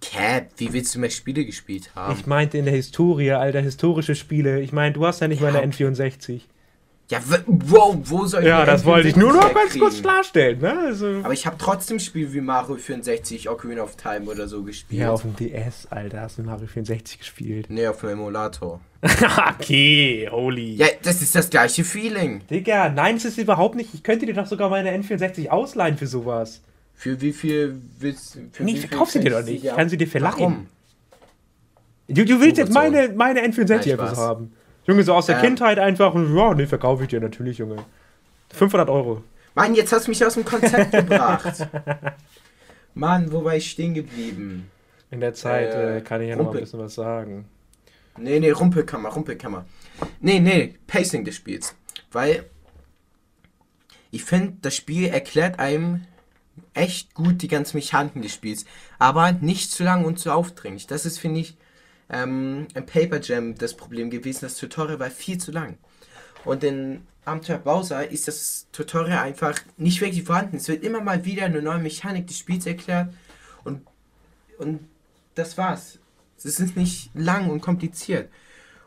Cap, 0.00 0.48
wie 0.58 0.72
willst 0.72 0.94
du 0.94 0.98
mehr 0.98 1.10
Spiele 1.10 1.44
gespielt 1.44 1.90
haben? 1.94 2.18
Ich 2.18 2.26
meinte 2.26 2.58
in 2.58 2.64
der 2.64 2.74
Historie, 2.74 3.32
alter, 3.32 3.60
historische 3.60 4.14
Spiele. 4.14 4.60
Ich 4.60 4.72
meine, 4.72 4.92
du 4.92 5.06
hast 5.06 5.20
ja 5.20 5.28
nicht 5.28 5.40
ja. 5.40 5.50
mal 5.50 5.58
eine 5.58 5.72
N64. 5.72 6.42
Ja, 7.08 7.20
wow, 7.46 7.96
wo 8.02 8.26
soll 8.26 8.42
ich 8.42 8.48
Ja, 8.48 8.64
das 8.64 8.84
wollte 8.84 9.06
ich 9.06 9.14
nur 9.14 9.32
noch 9.32 9.54
ganz 9.54 9.78
kurz 9.78 10.02
klarstellen, 10.02 10.60
ne? 10.60 10.76
Also 10.86 11.20
Aber 11.22 11.32
ich 11.32 11.46
habe 11.46 11.56
trotzdem 11.56 12.00
Spiele 12.00 12.32
wie 12.32 12.40
Mario 12.40 12.76
64, 12.76 13.48
Ocarina 13.48 13.82
of 13.82 13.94
Time 13.94 14.28
oder 14.28 14.48
so 14.48 14.64
gespielt. 14.64 15.02
Ja, 15.02 15.12
auf 15.12 15.22
dem 15.22 15.36
DS, 15.36 15.86
Alter, 15.86 16.22
hast 16.22 16.38
du 16.38 16.42
Mario 16.42 16.66
64 16.66 17.20
gespielt. 17.20 17.66
Nee, 17.68 17.86
auf 17.86 18.00
dem 18.00 18.10
Emulator. 18.10 18.80
okay, 19.54 20.28
holy. 20.32 20.74
Ja, 20.74 20.88
das 21.02 21.22
ist 21.22 21.36
das 21.36 21.48
gleiche 21.48 21.84
Feeling. 21.84 22.40
Digga, 22.50 22.88
nein, 22.88 23.16
es 23.16 23.24
ist 23.24 23.38
überhaupt 23.38 23.76
nicht. 23.76 23.94
Ich 23.94 24.02
könnte 24.02 24.26
dir 24.26 24.34
doch 24.34 24.46
sogar 24.46 24.68
meine 24.68 24.90
N64 24.90 25.48
ausleihen 25.48 25.96
für 25.96 26.08
sowas. 26.08 26.60
Für 26.96 27.20
wie 27.20 27.32
viel 27.32 27.80
willst 27.98 28.34
du? 28.34 28.64
Nee, 28.64 28.72
ich 28.72 28.80
verkauf 28.80 29.10
sie 29.10 29.20
dir 29.20 29.30
doch 29.30 29.44
nicht. 29.44 29.64
Ich 29.64 29.70
kann 29.70 29.88
sie 29.88 29.98
dir 29.98 30.08
verleihen. 30.08 30.34
Warum? 30.38 30.66
Du, 32.08 32.24
du 32.24 32.40
willst 32.40 32.56
jetzt 32.56 32.72
meine, 32.72 33.10
meine 33.10 33.40
N64 33.40 33.92
einfach 33.92 34.16
haben. 34.16 34.52
Junge, 34.86 35.02
so 35.02 35.12
aus 35.14 35.26
der 35.26 35.36
ähm, 35.36 35.42
Kindheit 35.42 35.78
einfach 35.78 36.14
und 36.14 36.34
ja, 36.34 36.54
nee, 36.54 36.66
verkaufe 36.66 37.02
ich 37.02 37.08
dir 37.08 37.20
natürlich, 37.20 37.58
Junge. 37.58 37.76
500 38.54 38.88
Euro. 38.88 39.22
Mann, 39.54 39.74
jetzt 39.74 39.92
hast 39.92 40.06
du 40.06 40.10
mich 40.10 40.24
aus 40.24 40.34
dem 40.34 40.44
Konzept 40.44 40.92
gebracht. 40.92 41.68
Mann, 42.94 43.30
wo 43.32 43.44
war 43.44 43.56
ich 43.56 43.70
stehen 43.70 43.94
geblieben? 43.94 44.70
In 45.10 45.20
der 45.20 45.34
Zeit 45.34 45.74
äh, 45.74 45.98
äh 45.98 46.00
kann 46.00 46.22
ich 46.22 46.28
ja 46.28 46.36
noch 46.36 46.52
ein 46.52 46.60
bisschen 46.60 46.78
was 46.78 46.94
sagen. 46.94 47.46
Nee, 48.16 48.40
nee, 48.40 48.50
Rumpelkammer, 48.50 49.10
Rumpelkammer. 49.10 49.66
Nee, 50.20 50.40
nee, 50.40 50.74
Pacing 50.86 51.24
des 51.24 51.34
Spiels. 51.34 51.74
Weil 52.12 52.44
ich 54.10 54.24
finde, 54.24 54.54
das 54.62 54.74
Spiel 54.74 55.08
erklärt 55.08 55.58
einem 55.58 56.02
echt 56.74 57.14
gut 57.14 57.42
die 57.42 57.48
ganzen 57.48 57.76
Mechaniken 57.76 58.22
des 58.22 58.34
Spiels, 58.34 58.64
aber 58.98 59.32
nicht 59.32 59.70
zu 59.70 59.84
lang 59.84 60.04
und 60.04 60.18
zu 60.18 60.32
aufdringlich. 60.32 60.86
Das 60.86 61.06
ist, 61.06 61.18
finde 61.18 61.40
ich, 61.40 61.56
ähm, 62.10 62.68
im 62.74 62.86
Paper 62.86 63.20
Jam 63.20 63.56
das 63.56 63.76
Problem 63.76 64.10
gewesen. 64.10 64.40
Das 64.42 64.56
Tutorial 64.56 64.98
war 64.98 65.10
viel 65.10 65.38
zu 65.38 65.52
lang. 65.52 65.78
Und 66.44 66.62
in 66.62 67.06
Abenteuer 67.24 67.58
Bowser 67.58 68.08
ist 68.08 68.28
das 68.28 68.68
Tutorial 68.72 69.18
einfach 69.18 69.58
nicht 69.76 70.00
wirklich 70.00 70.24
vorhanden. 70.24 70.58
Es 70.58 70.68
wird 70.68 70.84
immer 70.84 71.00
mal 71.00 71.24
wieder 71.24 71.46
eine 71.46 71.60
neue 71.60 71.80
Mechanik 71.80 72.28
des 72.28 72.38
Spiels 72.38 72.66
erklärt 72.66 73.12
und, 73.64 73.84
und 74.58 74.80
das 75.34 75.58
war's. 75.58 75.98
Es 76.38 76.60
ist 76.60 76.76
nicht 76.76 77.10
lang 77.14 77.50
und 77.50 77.60
kompliziert. 77.60 78.30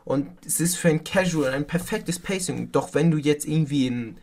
Und 0.04 0.28
es 0.46 0.60
ist 0.60 0.76
für 0.76 0.88
ein 0.88 1.04
Casual 1.04 1.52
ein 1.52 1.66
perfektes 1.66 2.18
Pacing. 2.18 2.72
Doch 2.72 2.94
wenn 2.94 3.10
du 3.10 3.18
jetzt 3.18 3.46
irgendwie 3.46 3.88
ein 3.88 4.16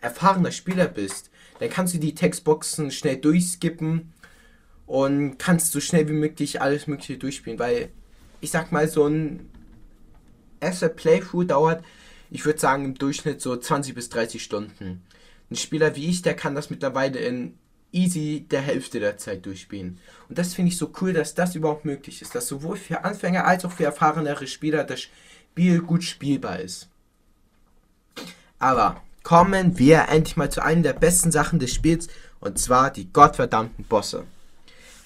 erfahrener 0.00 0.50
Spieler 0.50 0.88
bist, 0.88 1.30
dann 1.62 1.70
kannst 1.70 1.94
du 1.94 1.98
die 1.98 2.16
Textboxen 2.16 2.90
schnell 2.90 3.18
durchskippen 3.18 4.12
und 4.84 5.38
kannst 5.38 5.70
so 5.70 5.78
schnell 5.78 6.08
wie 6.08 6.12
möglich 6.12 6.60
alles 6.60 6.88
Mögliche 6.88 7.18
durchspielen, 7.18 7.60
weil 7.60 7.90
ich 8.40 8.50
sag 8.50 8.72
mal, 8.72 8.88
so 8.88 9.06
ein 9.06 9.48
erster 10.58 10.88
Playthrough 10.88 11.46
dauert, 11.46 11.84
ich 12.32 12.44
würde 12.44 12.58
sagen, 12.58 12.84
im 12.84 12.94
Durchschnitt 12.94 13.40
so 13.40 13.56
20 13.56 13.94
bis 13.94 14.08
30 14.08 14.42
Stunden. 14.42 15.04
Ein 15.52 15.54
Spieler 15.54 15.94
wie 15.94 16.10
ich, 16.10 16.22
der 16.22 16.34
kann 16.34 16.56
das 16.56 16.68
mittlerweile 16.68 17.20
in 17.20 17.56
easy 17.92 18.44
der 18.50 18.62
Hälfte 18.62 18.98
der 18.98 19.16
Zeit 19.18 19.46
durchspielen. 19.46 20.00
Und 20.28 20.38
das 20.38 20.54
finde 20.54 20.72
ich 20.72 20.78
so 20.78 20.90
cool, 21.00 21.12
dass 21.12 21.36
das 21.36 21.54
überhaupt 21.54 21.84
möglich 21.84 22.22
ist, 22.22 22.34
dass 22.34 22.48
sowohl 22.48 22.76
für 22.76 23.04
Anfänger 23.04 23.46
als 23.46 23.64
auch 23.64 23.70
für 23.70 23.84
erfahrenere 23.84 24.48
Spieler 24.48 24.82
das 24.82 25.02
Spiel 25.02 25.80
gut 25.80 26.02
spielbar 26.02 26.58
ist. 26.58 26.88
Aber 28.58 29.00
kommen 29.22 29.78
wir 29.78 30.08
endlich 30.08 30.36
mal 30.36 30.50
zu 30.50 30.62
einer 30.62 30.82
der 30.82 30.92
besten 30.92 31.30
Sachen 31.30 31.58
des 31.58 31.72
Spiels, 31.72 32.08
und 32.40 32.58
zwar 32.58 32.90
die 32.90 33.12
gottverdammten 33.12 33.84
Bosse. 33.84 34.24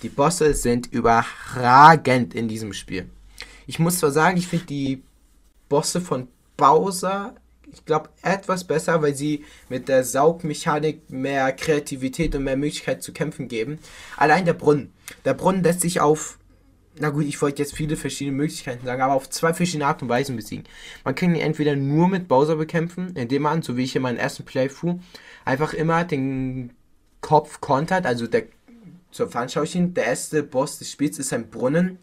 Die 0.02 0.08
Bosse 0.08 0.54
sind 0.54 0.92
überragend 0.92 2.34
in 2.34 2.48
diesem 2.48 2.72
Spiel. 2.72 3.08
Ich 3.66 3.78
muss 3.78 3.98
zwar 3.98 4.10
sagen, 4.10 4.36
ich 4.36 4.46
finde 4.48 4.66
die 4.66 5.02
Bosse 5.68 6.00
von 6.00 6.28
Bowser, 6.56 7.34
ich 7.72 7.84
glaube, 7.84 8.08
etwas 8.22 8.64
besser, 8.64 9.02
weil 9.02 9.14
sie 9.14 9.44
mit 9.68 9.88
der 9.88 10.04
Saugmechanik 10.04 11.10
mehr 11.10 11.52
Kreativität 11.52 12.34
und 12.34 12.44
mehr 12.44 12.56
Möglichkeit 12.56 13.02
zu 13.02 13.12
kämpfen 13.12 13.48
geben. 13.48 13.78
Allein 14.16 14.44
der 14.44 14.54
Brunnen. 14.54 14.92
Der 15.24 15.34
Brunnen 15.34 15.62
lässt 15.62 15.82
sich 15.82 16.00
auf, 16.00 16.38
na 16.98 17.10
gut, 17.10 17.24
ich 17.24 17.40
wollte 17.42 17.62
jetzt 17.62 17.74
viele 17.74 17.96
verschiedene 17.96 18.36
Möglichkeiten 18.36 18.86
sagen, 18.86 19.02
aber 19.02 19.14
auf 19.14 19.28
zwei 19.30 19.52
verschiedene 19.52 19.86
Arten 19.86 20.04
und 20.04 20.08
Weisen 20.08 20.36
besiegen. 20.36 20.64
Man 21.04 21.14
kann 21.14 21.34
ihn 21.34 21.40
entweder 21.40 21.76
nur 21.76 22.08
mit 22.08 22.28
Bowser 22.28 22.56
bekämpfen, 22.56 23.14
indem 23.14 23.42
man, 23.42 23.62
so 23.62 23.76
wie 23.76 23.84
ich 23.84 23.96
in 23.96 24.02
meinem 24.02 24.18
ersten 24.18 24.44
Playthrough, 24.44 25.00
einfach 25.44 25.74
immer 25.74 26.04
den 26.04 26.72
Kopf 27.20 27.60
kontert, 27.60 28.06
also 28.06 28.26
der 28.26 28.44
zur 29.10 29.30
Veranschaulichung, 29.30 29.94
der 29.94 30.06
erste 30.06 30.42
Boss 30.42 30.78
des 30.78 30.90
Spiels 30.90 31.18
ist 31.18 31.32
ein 31.32 31.48
Brunnen. 31.48 31.98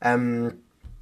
Ähm, 0.00 0.54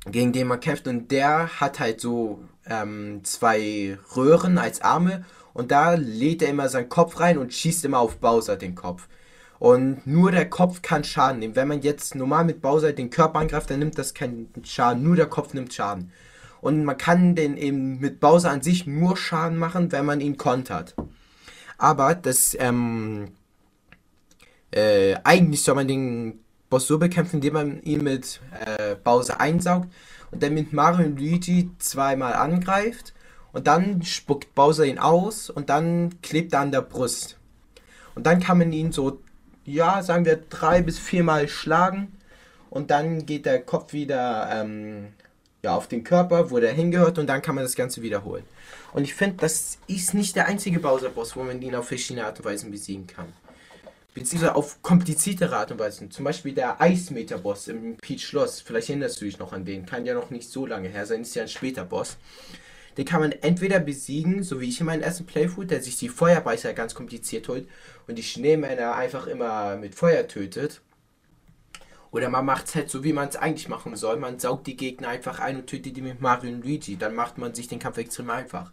gegen 0.06 0.32
den 0.32 0.48
man 0.48 0.60
kämpft 0.60 0.88
und 0.88 1.10
der 1.10 1.60
hat 1.60 1.78
halt 1.78 2.00
so 2.00 2.42
ähm, 2.66 3.20
zwei 3.22 3.98
Röhren 4.16 4.58
als 4.58 4.80
Arme 4.80 5.24
und 5.54 5.70
da 5.70 5.94
lädt 5.94 6.42
er 6.42 6.48
immer 6.48 6.68
seinen 6.68 6.88
Kopf 6.88 7.20
rein 7.20 7.38
und 7.38 7.52
schießt 7.52 7.84
immer 7.84 8.00
auf 8.00 8.18
Bowser 8.18 8.56
den 8.56 8.74
Kopf. 8.74 9.08
Und 9.62 10.08
nur 10.08 10.32
der 10.32 10.50
Kopf 10.50 10.82
kann 10.82 11.04
Schaden 11.04 11.38
nehmen. 11.38 11.54
Wenn 11.54 11.68
man 11.68 11.82
jetzt 11.82 12.16
normal 12.16 12.44
mit 12.44 12.60
Bowser 12.60 12.92
den 12.92 13.10
Körper 13.10 13.38
angreift, 13.38 13.70
dann 13.70 13.78
nimmt 13.78 13.96
das 13.96 14.12
keinen 14.12 14.52
Schaden. 14.64 15.04
Nur 15.04 15.14
der 15.14 15.26
Kopf 15.26 15.54
nimmt 15.54 15.72
Schaden. 15.72 16.10
Und 16.60 16.84
man 16.84 16.98
kann 16.98 17.36
den 17.36 17.56
eben 17.56 18.00
mit 18.00 18.18
Bowser 18.18 18.50
an 18.50 18.62
sich 18.62 18.88
nur 18.88 19.16
Schaden 19.16 19.56
machen, 19.56 19.92
wenn 19.92 20.04
man 20.04 20.20
ihn 20.20 20.36
kontert. 20.36 20.96
Aber 21.78 22.16
das, 22.16 22.56
ähm, 22.58 23.28
äh, 24.72 25.14
eigentlich 25.22 25.62
soll 25.62 25.76
man 25.76 25.86
den 25.86 26.40
Boss 26.68 26.88
so 26.88 26.98
bekämpfen, 26.98 27.36
indem 27.36 27.52
man 27.52 27.82
ihn 27.84 28.02
mit 28.02 28.40
äh, 28.66 28.96
Bowser 28.96 29.40
einsaugt 29.40 29.88
und 30.32 30.42
dann 30.42 30.54
mit 30.54 30.72
Mario 30.72 31.06
und 31.06 31.20
Luigi 31.20 31.70
zweimal 31.78 32.32
angreift 32.32 33.14
und 33.52 33.68
dann 33.68 34.02
spuckt 34.02 34.56
Bowser 34.56 34.86
ihn 34.86 34.98
aus 34.98 35.50
und 35.50 35.70
dann 35.70 36.20
klebt 36.20 36.52
er 36.52 36.62
an 36.62 36.72
der 36.72 36.82
Brust. 36.82 37.38
Und 38.16 38.26
dann 38.26 38.40
kann 38.40 38.58
man 38.58 38.72
ihn 38.72 38.90
so, 38.90 39.20
ja, 39.64 40.02
sagen 40.02 40.24
wir 40.24 40.36
drei 40.36 40.82
bis 40.82 40.98
viermal 40.98 41.48
schlagen 41.48 42.12
und 42.70 42.90
dann 42.90 43.26
geht 43.26 43.46
der 43.46 43.62
Kopf 43.62 43.92
wieder 43.92 44.48
ähm, 44.52 45.08
ja, 45.62 45.76
auf 45.76 45.88
den 45.88 46.04
Körper, 46.04 46.50
wo 46.50 46.58
der 46.58 46.72
hingehört 46.72 47.18
und 47.18 47.26
dann 47.26 47.42
kann 47.42 47.54
man 47.54 47.64
das 47.64 47.76
Ganze 47.76 48.02
wiederholen. 48.02 48.44
Und 48.92 49.04
ich 49.04 49.14
finde, 49.14 49.36
das 49.38 49.78
ist 49.86 50.14
nicht 50.14 50.36
der 50.36 50.46
einzige 50.46 50.80
Bowser-Boss, 50.80 51.36
wo 51.36 51.42
man 51.42 51.62
ihn 51.62 51.74
auf 51.74 51.88
verschiedene 51.88 52.26
Art 52.26 52.38
und 52.38 52.44
Weise 52.44 52.68
besiegen 52.68 53.06
kann 53.06 53.32
beziehungsweise 54.14 54.54
auf 54.54 54.82
kompliziertere 54.82 55.56
Art 55.56 55.72
und 55.72 55.78
Weise. 55.78 56.08
Zum 56.08 56.24
Beispiel 56.24 56.52
der 56.52 56.80
Eismeter-Boss 56.80 57.68
im 57.68 57.96
Peach 57.96 58.26
Schloss. 58.26 58.60
Vielleicht 58.60 58.90
erinnerst 58.90 59.20
du 59.20 59.24
dich 59.24 59.38
noch 59.38 59.52
an 59.52 59.64
den. 59.64 59.86
Kann 59.86 60.04
ja 60.04 60.14
noch 60.14 60.30
nicht 60.30 60.50
so 60.50 60.66
lange 60.66 60.88
her 60.88 61.06
sein, 61.06 61.22
ist 61.22 61.34
ja 61.34 61.42
ein 61.42 61.48
später 61.48 61.84
Boss. 61.84 62.16
Den 62.96 63.04
kann 63.04 63.20
man 63.20 63.32
entweder 63.32 63.80
besiegen, 63.80 64.42
so 64.42 64.60
wie 64.60 64.68
ich 64.68 64.80
in 64.80 64.86
meinem 64.86 65.02
ersten 65.02 65.26
Playthrough, 65.26 65.66
der 65.66 65.82
sich 65.82 65.96
die 65.96 66.08
Feuerbeißer 66.08 66.74
ganz 66.74 66.94
kompliziert 66.94 67.48
holt 67.48 67.68
und 68.06 68.16
die 68.16 68.22
Schneemänner 68.22 68.94
einfach 68.94 69.26
immer 69.26 69.76
mit 69.76 69.94
Feuer 69.94 70.28
tötet. 70.28 70.82
Oder 72.10 72.28
man 72.28 72.44
macht 72.44 72.66
es 72.66 72.74
halt 72.74 72.90
so, 72.90 73.04
wie 73.04 73.14
man 73.14 73.28
es 73.28 73.36
eigentlich 73.36 73.68
machen 73.68 73.96
soll. 73.96 74.18
Man 74.18 74.38
saugt 74.38 74.66
die 74.66 74.76
Gegner 74.76 75.08
einfach 75.08 75.40
ein 75.40 75.56
und 75.56 75.66
tötet 75.66 75.96
die 75.96 76.02
mit 76.02 76.20
Mario 76.20 76.52
und 76.52 76.62
Luigi. 76.62 76.96
Dann 76.96 77.14
macht 77.14 77.38
man 77.38 77.54
sich 77.54 77.68
den 77.68 77.78
Kampf 77.78 77.96
extrem 77.96 78.28
einfach. 78.28 78.70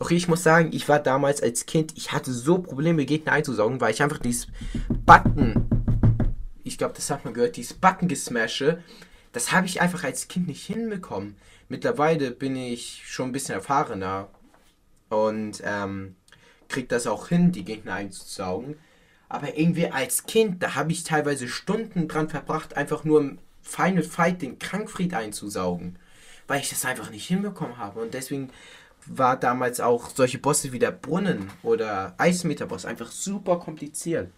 Doch 0.00 0.10
ich 0.10 0.26
muss 0.26 0.42
sagen, 0.42 0.70
ich 0.72 0.88
war 0.88 0.98
damals 0.98 1.40
als 1.40 1.64
Kind, 1.64 1.96
ich 1.96 2.10
hatte 2.10 2.32
so 2.32 2.58
Probleme, 2.58 3.06
Gegner 3.06 3.32
einzusaugen, 3.32 3.80
weil 3.80 3.92
ich 3.92 4.02
einfach 4.02 4.18
dieses 4.18 4.48
Button, 5.06 5.68
ich 6.64 6.76
glaube, 6.76 6.94
das 6.96 7.08
hat 7.08 7.24
man 7.24 7.34
gehört, 7.34 7.56
dieses 7.56 7.74
Button 7.74 8.08
gesmashe, 8.08 8.82
das 9.30 9.52
habe 9.52 9.66
ich 9.66 9.80
einfach 9.80 10.02
als 10.02 10.26
Kind 10.26 10.48
nicht 10.48 10.66
hinbekommen. 10.66 11.36
Mittlerweile 11.68 12.30
bin 12.30 12.56
ich 12.56 13.02
schon 13.06 13.30
ein 13.30 13.32
bisschen 13.32 13.54
erfahrener 13.54 14.28
und 15.08 15.62
ähm, 15.64 16.16
krieg 16.68 16.88
das 16.88 17.06
auch 17.06 17.28
hin, 17.28 17.52
die 17.52 17.64
Gegner 17.64 17.94
einzusaugen. 17.94 18.76
Aber 19.28 19.56
irgendwie 19.56 19.88
als 19.88 20.26
Kind, 20.26 20.62
da 20.62 20.74
habe 20.74 20.92
ich 20.92 21.04
teilweise 21.04 21.48
Stunden 21.48 22.08
dran 22.08 22.28
verbracht, 22.28 22.76
einfach 22.76 23.04
nur 23.04 23.20
im 23.20 23.38
Final 23.62 24.02
Fight 24.02 24.42
den 24.42 24.58
Krankfried 24.58 25.14
einzusaugen. 25.14 25.98
Weil 26.46 26.60
ich 26.60 26.70
das 26.70 26.84
einfach 26.84 27.10
nicht 27.10 27.26
hinbekommen 27.26 27.78
habe. 27.78 28.00
Und 28.00 28.14
deswegen 28.14 28.50
war 29.06 29.36
damals 29.38 29.80
auch 29.80 30.10
solche 30.10 30.38
Bosse 30.38 30.72
wie 30.72 30.78
der 30.78 30.90
Brunnen 30.90 31.50
oder 31.62 32.14
Eismeterboss 32.18 32.84
einfach 32.84 33.10
super 33.10 33.58
kompliziert. 33.58 34.30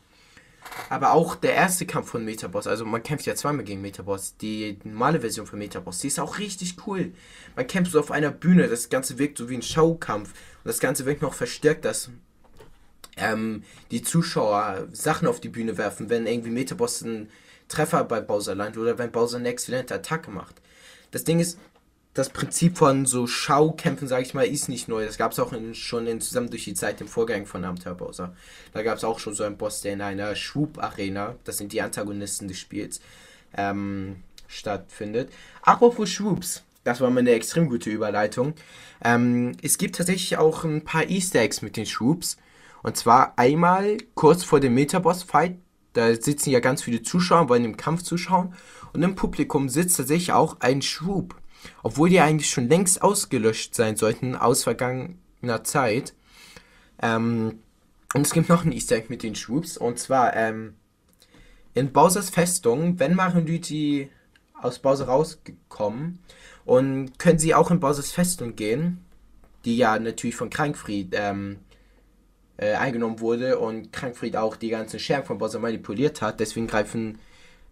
Aber 0.91 1.13
auch 1.13 1.35
der 1.35 1.55
erste 1.55 1.87
Kampf 1.87 2.11
von 2.11 2.25
Metaboss, 2.25 2.67
also 2.67 2.85
man 2.85 3.03
kämpft 3.03 3.27
ja 3.27 3.35
zweimal 3.35 3.65
gegen 3.65 3.81
Metaboss, 3.81 4.37
die 4.37 4.79
normale 4.85 5.21
Version 5.21 5.47
von 5.47 5.59
Metaboss, 5.59 6.01
die 6.01 6.09
ist 6.09 6.21
auch 6.21 6.39
richtig 6.39 6.77
cool. 6.87 7.13
Man 7.57 7.67
kämpft 7.67 7.93
so 7.93 8.01
auf 8.01 8.11
einer 8.11 8.31
Bühne, 8.31 8.69
das 8.69 8.89
Ganze 8.89 9.19
wirkt 9.19 9.39
so 9.39 9.49
wie 9.49 9.57
ein 9.57 9.63
Showkampf 9.63 10.31
und 10.31 10.69
das 10.69 10.81
Ganze 10.81 11.07
wirkt 11.07 11.23
noch 11.23 11.35
verstärkt, 11.35 11.85
dass 11.85 12.11
ähm, 13.17 13.63
die 13.91 14.03
Zuschauer 14.03 14.89
Sachen 14.93 15.29
auf 15.29 15.41
die 15.41 15.49
Bühne 15.49 15.79
werfen, 15.79 16.11
wenn 16.11 16.27
irgendwie 16.27 16.51
Metaboss 16.51 17.03
einen 17.03 17.31
Treffer 17.69 18.05
bei 18.05 18.21
Bowser 18.21 18.55
landet 18.55 18.79
oder 18.79 18.99
wenn 18.99 19.13
Bowser 19.13 19.39
eine 19.39 19.49
exzellente 19.49 19.95
Attacke 19.95 20.31
macht. 20.31 20.61
Das 21.11 21.25
Ding 21.25 21.41
ist, 21.41 21.59
das 22.15 22.31
Prinzip 22.31 22.79
von 22.79 23.07
so 23.07 23.27
Schaukämpfen, 23.27 24.07
sage 24.07 24.23
ich 24.23 24.35
mal, 24.35 24.47
ist 24.47 24.69
nicht 24.69 24.87
neu. 24.87 25.05
Das 25.05 25.19
gab 25.19 25.33
es 25.33 25.41
auch 25.41 25.53
in, 25.53 25.75
schon 25.75 26.07
in, 26.07 26.21
zusammen 26.21 26.49
durch 26.49 26.65
die 26.65 26.75
Zeit 26.75 27.01
im 27.01 27.09
Vorgang 27.09 27.45
von 27.45 27.65
Abenteuer 27.65 27.95
Bowser. 27.95 28.35
Da 28.73 28.83
gab 28.85 28.97
es 28.97 29.05
auch 29.05 29.19
schon 29.19 29.35
so 29.35 29.43
einen 29.43 29.59
Boss, 29.59 29.81
der 29.81 29.95
in 29.95 30.01
einer 30.01 30.37
Schwub-Arena, 30.37 31.35
das 31.43 31.59
sind 31.59 31.73
die 31.73 31.83
Antagonisten 31.83 32.47
des 32.47 32.59
Spiels, 32.59 33.01
ähm, 33.57 34.23
stattfindet. 34.47 35.33
Apropos 35.63 36.09
Schwoops, 36.09 36.63
das 36.85 37.01
war 37.01 37.11
mal 37.11 37.21
eine 37.21 37.33
extrem 37.33 37.69
gute 37.69 37.91
Überleitung. 37.91 38.55
Ähm, 39.03 39.57
es 39.61 39.77
gibt 39.77 39.97
tatsächlich 39.97 40.37
auch 40.37 40.63
ein 40.63 40.85
paar 40.85 41.09
Easter 41.09 41.41
Eggs 41.41 41.63
mit 41.63 41.77
den 41.77 41.87
Schwoops. 41.87 42.37
Und 42.85 42.97
zwar 42.97 43.33
einmal 43.39 43.97
kurz 44.15 44.45
vor 44.45 44.61
dem 44.61 44.75
Metaboss-Fight. 44.75 45.57
Da 45.95 46.15
sitzen 46.15 46.51
ja 46.51 46.61
ganz 46.61 46.83
viele 46.83 47.03
Zuschauer, 47.03 47.49
wollen 47.49 47.63
dem 47.65 47.77
Kampf 47.77 48.03
zuschauen. 48.03 48.55
Und 48.93 49.03
im 49.03 49.17
Publikum 49.17 49.69
sitzt 49.69 49.97
tatsächlich 49.97 50.33
auch 50.33 50.61
ein 50.61 50.83
Schwub 50.83 51.35
obwohl 51.83 52.09
die 52.09 52.21
eigentlich 52.21 52.51
schon 52.51 52.69
längst 52.69 53.03
ausgelöscht 53.03 53.75
sein 53.75 53.97
sollten 53.97 54.37
aus 54.37 54.63
vergangener 54.65 55.65
Zeit. 55.65 56.15
Ähm, 57.03 57.61
und 58.15 58.27
es 58.27 58.33
gibt 58.33 58.49
noch 58.49 58.65
ein 58.65 58.73
Easter 58.73 58.97
Egg 58.97 59.07
mit 59.09 59.23
den 59.23 59.35
Schwoops, 59.35 59.77
und 59.77 59.99
zwar 59.99 60.37
ähm, 60.37 60.75
in 61.75 61.93
Bowsers 61.93 62.31
Festung, 62.31 62.99
wenn 63.01 63.15
Mario 63.15 63.39
und 63.39 63.49
Luigi 63.49 64.09
aus 64.61 64.79
Bowser 64.79 65.07
rausgekommen 65.07 66.21
und 66.65 67.19
können 67.19 67.39
sie 67.39 67.55
auch 67.55 67.71
in 67.71 67.81
Bowsers 67.81 68.13
Festung 68.13 68.57
gehen, 68.57 69.05
die 69.65 69.77
ja 69.77 69.99
natürlich 69.99 70.37
von 70.37 70.51
Krankfried 70.51 71.15
ähm, 71.15 71.59
äh, 72.57 72.75
eingenommen 72.75 73.21
wurde 73.21 73.59
und 73.59 73.93
Krankfried 73.93 74.37
auch 74.37 74.57
die 74.57 74.69
ganzen 74.69 75.01
Scherben 75.01 75.27
von 75.27 75.39
Bowser 75.39 75.59
manipuliert 75.59 76.23
hat. 76.23 76.41
Deswegen 76.41 76.67
greifen 76.67 77.19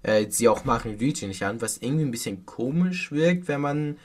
äh, 0.03 0.27
sie 0.29 0.49
auch 0.49 0.65
Mario 0.65 0.93
Luigi 0.93 1.27
nicht 1.27 1.45
an, 1.45 1.61
was 1.61 1.79
irgendwie 1.79 2.05
ein 2.05 2.11
bisschen 2.11 2.47
komisch 2.47 3.13
wirkt, 3.13 3.49
wenn 3.49 3.61
man 3.61 3.99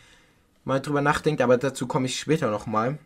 mal 0.66 0.80
drüber 0.80 1.02
nachdenkt, 1.02 1.42
aber 1.42 1.58
dazu 1.58 1.88
komme 1.88 2.08
ich 2.08 2.20
später 2.20 2.52
nochmal, 2.52 2.98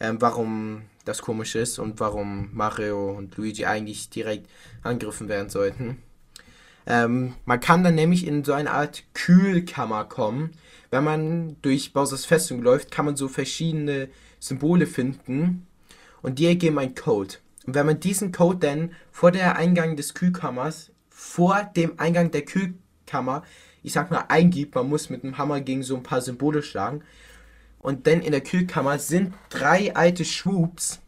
ähm, 0.00 0.20
warum 0.20 0.82
das 1.04 1.22
komisch 1.22 1.54
ist 1.54 1.78
und 1.78 2.00
warum 2.00 2.50
Mario 2.52 3.12
und 3.12 3.36
Luigi 3.36 3.66
eigentlich 3.66 4.10
direkt 4.10 4.48
angegriffen 4.82 5.28
werden 5.28 5.50
sollten. 5.50 6.02
Ähm, 6.86 7.34
man 7.44 7.60
kann 7.60 7.84
dann 7.84 7.94
nämlich 7.94 8.26
in 8.26 8.44
so 8.44 8.52
eine 8.52 8.70
Art 8.70 9.04
Kühlkammer 9.14 10.04
kommen. 10.04 10.50
Wenn 10.90 11.04
man 11.04 11.56
durch 11.62 11.92
Bowsers 11.92 12.24
Festung 12.24 12.62
läuft, 12.62 12.90
kann 12.90 13.04
man 13.04 13.16
so 13.16 13.28
verschiedene 13.28 14.08
Symbole 14.38 14.86
finden 14.86 15.66
und 16.22 16.38
die 16.38 16.46
ergeben 16.46 16.78
einen 16.78 16.94
Code. 16.94 17.34
Und 17.66 17.74
wenn 17.74 17.86
man 17.86 18.00
diesen 18.00 18.30
Code 18.30 18.58
dann 18.58 18.92
vor 19.10 19.32
der 19.32 19.56
Eingang 19.56 19.96
des 19.96 20.14
Kühlkammers 20.14 20.90
vor 21.36 21.70
dem 21.76 22.00
Eingang 22.00 22.30
der 22.30 22.46
Kühlkammer, 22.46 23.42
ich 23.82 23.92
sag 23.92 24.10
mal, 24.10 24.24
eingibt. 24.28 24.74
Man 24.74 24.88
muss 24.88 25.10
mit 25.10 25.22
dem 25.22 25.36
Hammer 25.36 25.60
gegen 25.60 25.82
so 25.82 25.94
ein 25.94 26.02
paar 26.02 26.22
Symbole 26.22 26.62
schlagen. 26.62 27.02
Und 27.78 28.06
dann 28.06 28.22
in 28.22 28.32
der 28.32 28.40
Kühlkammer 28.40 28.98
sind 28.98 29.34
drei 29.50 29.94
alte 29.94 30.24
Schwoops, 30.24 30.98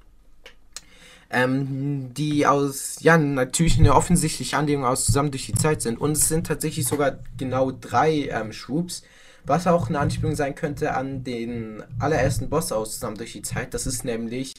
ähm, 1.30 2.12
die 2.12 2.46
aus, 2.46 2.98
ja, 3.00 3.16
natürlich 3.16 3.78
eine 3.78 3.94
offensichtliche 3.94 4.58
Anlehnung 4.58 4.84
aus 4.84 5.06
zusammen 5.06 5.30
durch 5.30 5.46
die 5.46 5.54
Zeit 5.54 5.80
sind. 5.80 5.98
Und 5.98 6.12
es 6.12 6.28
sind 6.28 6.46
tatsächlich 6.46 6.86
sogar 6.86 7.20
genau 7.38 7.70
drei 7.70 8.28
ähm, 8.28 8.52
Schwoops, 8.52 9.04
was 9.46 9.66
auch 9.66 9.88
eine 9.88 9.98
Anspielung 9.98 10.36
sein 10.36 10.54
könnte 10.54 10.94
an 10.94 11.24
den 11.24 11.82
allerersten 11.98 12.50
Boss 12.50 12.70
aus 12.70 12.92
zusammen 12.92 13.16
durch 13.16 13.32
die 13.32 13.42
Zeit. 13.42 13.72
Das 13.72 13.86
ist 13.86 14.04
nämlich 14.04 14.54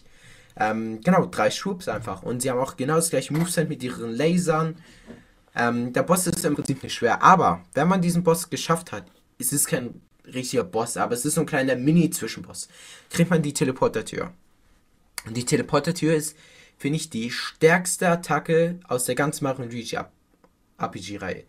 Ähm, 0.62 1.00
genau, 1.02 1.26
drei 1.26 1.52
Schwupps 1.52 1.88
einfach. 1.88 2.24
Und 2.24 2.42
sie 2.42 2.50
haben 2.50 2.60
auch 2.60 2.76
genau 2.76 2.96
das 2.96 3.12
gleiche 3.12 3.34
Moveset 3.34 3.70
mit 3.70 3.82
ihren 3.82 4.12
Lasern. 4.12 4.76
Ähm, 5.56 5.94
der 5.94 6.04
Boss 6.04 6.28
ist 6.28 6.46
im 6.46 6.56
Prinzip 6.56 6.84
nicht 6.84 6.94
schwer, 6.94 7.22
aber 7.22 7.64
wenn 7.74 7.88
man 7.88 8.02
diesen 8.02 8.24
Boss 8.24 8.50
geschafft 8.50 8.92
hat, 8.92 9.06
es 9.38 9.52
ist 9.52 9.68
kein 9.68 10.02
richtiger 10.26 10.64
Boss, 10.64 10.98
aber 10.98 11.14
es 11.14 11.26
ist 11.26 11.36
so 11.36 11.42
ein 11.42 11.48
kleiner 11.48 11.76
Mini-Zwischenboss, 11.76 12.68
kriegt 13.10 13.30
man 13.30 13.42
die 13.42 13.54
Teleportertür. 13.54 14.34
Und 15.26 15.36
die 15.36 15.46
Teleportertür 15.46 16.16
ist, 16.16 16.38
finde 16.78 16.98
ich, 16.98 17.10
die 17.10 17.32
stärkste 17.32 18.08
Attacke 18.08 18.80
aus 18.88 19.06
der 19.06 19.16
ganzen 19.16 19.44
Mario 19.44 19.66
Luigi 19.66 19.98
RPG-Reihe. 20.78 21.44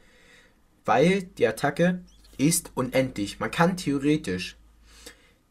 Weil 0.84 1.22
die 1.22 1.46
Attacke 1.46 2.00
ist 2.36 2.72
unendlich. 2.74 3.38
Man 3.38 3.50
kann 3.50 3.76
theoretisch 3.76 4.56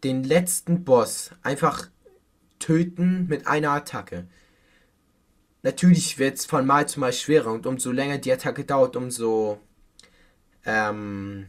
den 0.04 0.24
letzten 0.24 0.84
Boss 0.84 1.32
einfach 1.44 1.88
töten 2.58 3.28
mit 3.28 3.48
einer 3.48 3.72
Attacke. 3.72 4.28
Natürlich 5.62 6.20
wird 6.20 6.38
es 6.38 6.46
von 6.46 6.66
Mal 6.66 6.88
zu 6.88 7.00
Mal 7.00 7.14
schwerer 7.14 7.52
und 7.52 7.66
umso 7.66 7.92
länger 7.92 8.18
die 8.18 8.32
Attacke 8.32 8.64
dauert, 8.64 8.96
umso 8.96 9.60
ähm, 10.66 11.48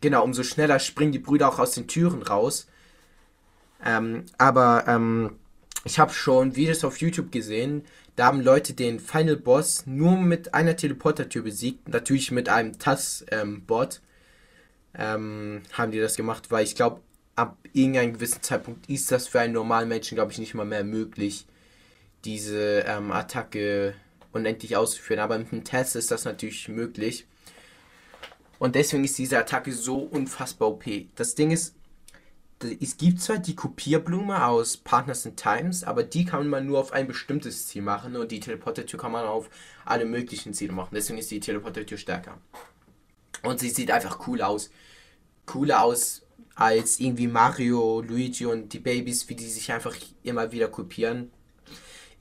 genau, 0.00 0.24
umso 0.24 0.42
schneller 0.42 0.78
springen 0.78 1.12
die 1.12 1.18
Brüder 1.18 1.48
auch 1.48 1.58
aus 1.58 1.72
den 1.72 1.88
Türen 1.88 2.22
raus. 2.22 2.66
Ähm, 3.84 4.26
aber 4.38 4.84
ähm, 4.86 5.38
ich 5.84 5.98
habe 5.98 6.12
schon 6.12 6.54
Videos 6.54 6.84
auf 6.84 6.98
YouTube 6.98 7.32
gesehen, 7.32 7.84
da 8.16 8.26
haben 8.26 8.42
Leute 8.42 8.74
den 8.74 9.00
Final 9.00 9.36
Boss 9.36 9.86
nur 9.86 10.16
mit 10.16 10.54
einer 10.54 10.76
Teleportertür 10.76 11.42
besiegt, 11.42 11.88
natürlich 11.88 12.30
mit 12.30 12.48
einem 12.48 12.78
TAS-Bot. 12.78 14.00
Ähm, 14.94 15.62
haben 15.72 15.92
die 15.92 15.98
das 15.98 16.16
gemacht, 16.16 16.50
weil 16.50 16.64
ich 16.64 16.76
glaube, 16.76 17.00
ab 17.34 17.56
irgendeinem 17.72 18.12
gewissen 18.12 18.42
Zeitpunkt 18.42 18.88
ist 18.90 19.10
das 19.10 19.28
für 19.28 19.40
einen 19.40 19.54
normalen 19.54 19.88
Menschen, 19.88 20.16
glaube 20.16 20.32
ich, 20.32 20.38
nicht 20.38 20.52
mal 20.52 20.66
mehr 20.66 20.84
möglich, 20.84 21.46
diese 22.24 22.80
ähm, 22.86 23.12
Attacke 23.12 23.94
unendlich 24.32 24.76
auszuführen. 24.76 25.20
Aber 25.20 25.38
mit 25.38 25.52
einem 25.52 25.64
Test 25.64 25.96
ist 25.96 26.10
das 26.10 26.24
natürlich 26.24 26.68
möglich. 26.68 27.26
Und 28.58 28.74
deswegen 28.76 29.04
ist 29.04 29.18
diese 29.18 29.38
Attacke 29.38 29.72
so 29.72 29.98
unfassbar 29.98 30.68
OP. 30.68 30.84
Das 31.16 31.34
Ding 31.34 31.50
ist, 31.50 31.74
es 32.80 32.96
gibt 32.96 33.20
zwar 33.20 33.38
die 33.38 33.56
Kopierblume 33.56 34.46
aus 34.46 34.76
Partners 34.76 35.26
in 35.26 35.34
Times, 35.34 35.82
aber 35.82 36.04
die 36.04 36.24
kann 36.24 36.46
man 36.48 36.66
nur 36.66 36.78
auf 36.78 36.92
ein 36.92 37.08
bestimmtes 37.08 37.66
Ziel 37.66 37.82
machen 37.82 38.14
und 38.14 38.30
die 38.30 38.38
Teleportertür 38.38 39.00
kann 39.00 39.10
man 39.10 39.26
auf 39.26 39.50
alle 39.84 40.04
möglichen 40.04 40.54
Ziele 40.54 40.72
machen. 40.72 40.94
Deswegen 40.94 41.18
ist 41.18 41.30
die 41.32 41.40
Teleportertür 41.40 41.98
stärker. 41.98 42.38
Und 43.42 43.58
sie 43.58 43.70
sieht 43.70 43.90
einfach 43.90 44.28
cool 44.28 44.42
aus. 44.42 44.70
Cooler 45.46 45.82
aus 45.82 46.22
als 46.54 47.00
irgendwie 47.00 47.26
Mario, 47.26 48.00
Luigi 48.00 48.46
und 48.46 48.72
die 48.72 48.78
Babys, 48.78 49.28
wie 49.28 49.34
die 49.34 49.48
sich 49.48 49.72
einfach 49.72 49.96
immer 50.22 50.52
wieder 50.52 50.68
kopieren. 50.68 51.32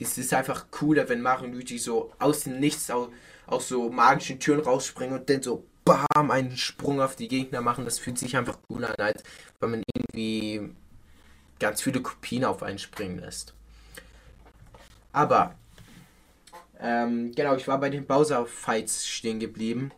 Es 0.01 0.17
ist 0.17 0.33
einfach 0.33 0.71
cooler, 0.71 1.07
wenn 1.09 1.21
Mario 1.21 1.45
und 1.45 1.53
Luigi 1.53 1.77
so 1.77 2.11
aus 2.17 2.45
dem 2.45 2.59
Nichts 2.59 2.89
aus, 2.89 3.09
aus 3.45 3.67
so 3.67 3.91
magischen 3.91 4.39
Türen 4.39 4.61
rausspringen 4.61 5.19
und 5.19 5.29
dann 5.29 5.43
so 5.43 5.63
bam, 5.85 6.31
einen 6.31 6.57
Sprung 6.57 6.99
auf 7.01 7.15
die 7.15 7.27
Gegner 7.27 7.61
machen. 7.61 7.85
Das 7.85 7.99
fühlt 7.99 8.17
sich 8.17 8.35
einfach 8.35 8.57
cooler 8.67 8.89
an, 8.89 8.95
als 9.05 9.21
wenn 9.59 9.69
man 9.71 9.83
irgendwie 9.95 10.71
ganz 11.59 11.83
viele 11.83 12.01
Kopien 12.01 12.45
auf 12.45 12.63
einen 12.63 12.79
springen 12.79 13.19
lässt. 13.19 13.53
Aber, 15.13 15.53
ähm, 16.79 17.31
genau, 17.35 17.55
ich 17.55 17.67
war 17.67 17.79
bei 17.79 17.91
den 17.91 18.07
Bowser-Fights 18.07 19.07
stehen 19.07 19.39
geblieben. 19.39 19.91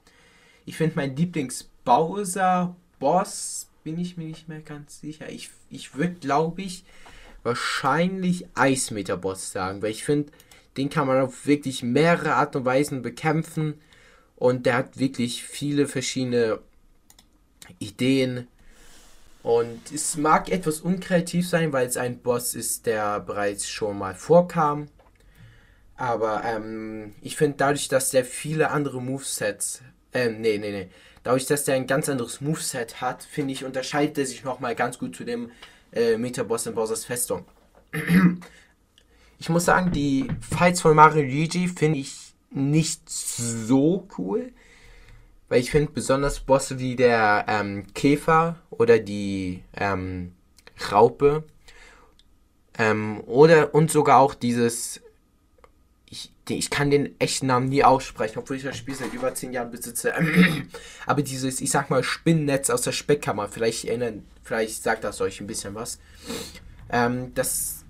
Ich 0.65 0.75
finde 0.75 0.97
mein 0.97 1.15
Lieblings-Bowser-Boss, 1.15 3.69
bin 3.83 3.97
ich 3.99 4.17
mir 4.17 4.25
nicht 4.25 4.49
mehr 4.49 4.61
ganz 4.61 4.99
sicher. 4.99 5.29
Ich, 5.29 5.51
ich 5.69 5.95
würde, 5.95 6.15
glaube 6.15 6.61
ich, 6.61 6.83
wahrscheinlich 7.43 8.47
Eismeter-Boss 8.55 9.51
sagen, 9.51 9.81
weil 9.81 9.91
ich 9.91 10.03
finde, 10.03 10.31
den 10.77 10.89
kann 10.89 11.07
man 11.07 11.21
auf 11.21 11.45
wirklich 11.45 11.83
mehrere 11.83 12.33
Art 12.35 12.55
und 12.55 12.65
Weisen 12.65 13.01
bekämpfen 13.01 13.79
und 14.35 14.65
der 14.65 14.75
hat 14.75 14.99
wirklich 14.99 15.43
viele 15.43 15.87
verschiedene 15.87 16.59
Ideen. 17.79 18.47
Und 19.43 19.91
es 19.93 20.15
mag 20.17 20.49
etwas 20.49 20.79
unkreativ 20.79 21.47
sein, 21.47 21.73
weil 21.73 21.87
es 21.87 21.97
ein 21.97 22.19
Boss 22.19 22.55
ist, 22.55 22.85
der 22.85 23.19
bereits 23.19 23.67
schon 23.67 23.97
mal 23.97 24.15
vorkam. 24.15 24.87
Aber 25.95 26.43
ähm, 26.43 27.13
ich 27.21 27.35
finde 27.35 27.57
dadurch, 27.57 27.87
dass 27.87 28.09
der 28.09 28.25
viele 28.25 28.71
andere 28.71 29.01
Movesets, 29.01 29.81
äh, 30.13 30.29
nee, 30.29 30.57
nee, 30.57 30.71
nee, 30.71 30.89
dadurch, 31.23 31.45
dass 31.45 31.65
der 31.65 31.75
ein 31.75 31.87
ganz 31.87 32.09
anderes 32.09 32.41
Moveset 32.41 33.01
hat, 33.01 33.23
finde 33.23 33.53
ich, 33.53 33.63
unterscheidet 33.63 34.17
er 34.17 34.25
sich 34.25 34.43
nochmal 34.43 34.75
ganz 34.75 34.99
gut 34.99 35.15
zu 35.15 35.23
dem 35.23 35.51
äh, 35.95 36.17
Metaboss 36.17 36.65
in 36.65 36.75
Bowser's 36.75 37.05
Festung. 37.05 37.45
ich 39.39 39.49
muss 39.49 39.65
sagen, 39.65 39.91
die 39.91 40.27
Fights 40.41 40.81
von 40.81 40.95
Mario 40.95 41.23
Luigi 41.23 41.67
finde 41.67 41.99
ich 41.99 42.33
nicht 42.49 43.09
so 43.09 44.07
cool. 44.17 44.51
Weil 45.49 45.59
ich 45.59 45.71
finde 45.71 45.91
besonders 45.91 46.39
Bosse 46.39 46.79
wie 46.79 46.95
der 46.95 47.45
ähm, 47.47 47.85
Käfer 47.93 48.55
oder 48.71 48.97
die 48.97 49.63
ähm, 49.75 50.31
Raupe 50.91 51.43
ähm, 52.79 53.21
oder 53.25 53.75
und 53.75 53.91
sogar 53.91 54.19
auch 54.19 54.33
dieses 54.33 55.01
ich, 56.14 56.32
ich 56.47 56.70
kann 56.70 56.91
den 56.91 57.20
echten 57.20 57.47
Namen 57.47 57.70
nie 57.70 57.84
aussprechen, 57.84 58.38
obwohl 58.38 58.57
ich 58.57 58.64
das 58.64 58.78
Spiel 58.78 58.93
seit 58.93 59.14
über 59.14 59.34
10 59.34 59.51
Jahren 59.51 59.72
besitze. 59.72 60.14
Aber 61.07 61.24
dieses, 61.24 61.59
ich 61.59 61.72
sag 61.72 61.89
mal, 61.89 62.03
Spinnennetz 62.03 62.70
aus 62.70 62.84
der 62.84 62.91
Speckkammer, 62.91 63.47
vielleicht 63.47 63.86
erinnern, 63.86 64.24
vielleicht 64.43 64.84
sagt 64.84 65.03
das 65.03 65.22
euch 65.22 65.41
ein 65.41 65.47
bisschen 65.47 65.74
was. 65.74 65.99
Ähm, 66.91 67.34
das 67.34 67.84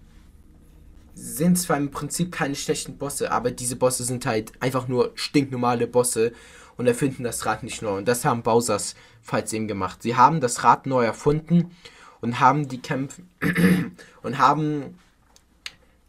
sind 1.16 1.60
zwar 1.60 1.76
im 1.78 1.92
Prinzip 1.92 2.32
keine 2.32 2.56
schlechten 2.56 2.98
Bosse, 2.98 3.32
aber 3.32 3.52
diese 3.52 3.76
Bosse 3.76 4.04
sind 4.04 4.26
halt 4.26 4.54
einfach 4.62 4.88
nur 4.88 5.12
stinknormale 5.16 5.86
Bosse 5.86 6.32
und 6.78 6.88
erfinden 6.88 7.24
das 7.24 7.46
Rad 7.46 7.62
nicht 7.62 7.82
neu. 7.82 7.98
Und 7.98 8.08
das 8.08 8.26
haben 8.26 8.42
Bowsers 8.42 8.96
falls 9.22 9.54
eben 9.54 9.68
gemacht. 9.68 10.02
Sie 10.02 10.16
haben 10.16 10.40
das 10.40 10.64
Rad 10.64 10.88
neu 10.88 11.04
erfunden 11.04 11.76
und 12.22 12.40
haben 12.40 12.68
die 12.68 12.82
Kämpfe 12.82 13.22
und 14.24 14.38
haben 14.38 14.98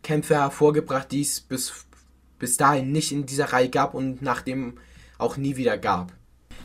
Kämpfe 0.02 0.36
hervorgebracht, 0.36 1.10
die 1.10 1.22
es 1.22 1.40
bis, 1.40 1.86
bis 2.38 2.56
dahin 2.56 2.92
nicht 2.92 3.12
in 3.12 3.26
dieser 3.26 3.52
Reihe 3.52 3.70
gab 3.70 3.94
und 3.94 4.22
nachdem 4.22 4.78
auch 5.18 5.36
nie 5.36 5.56
wieder 5.56 5.78
gab. 5.78 6.12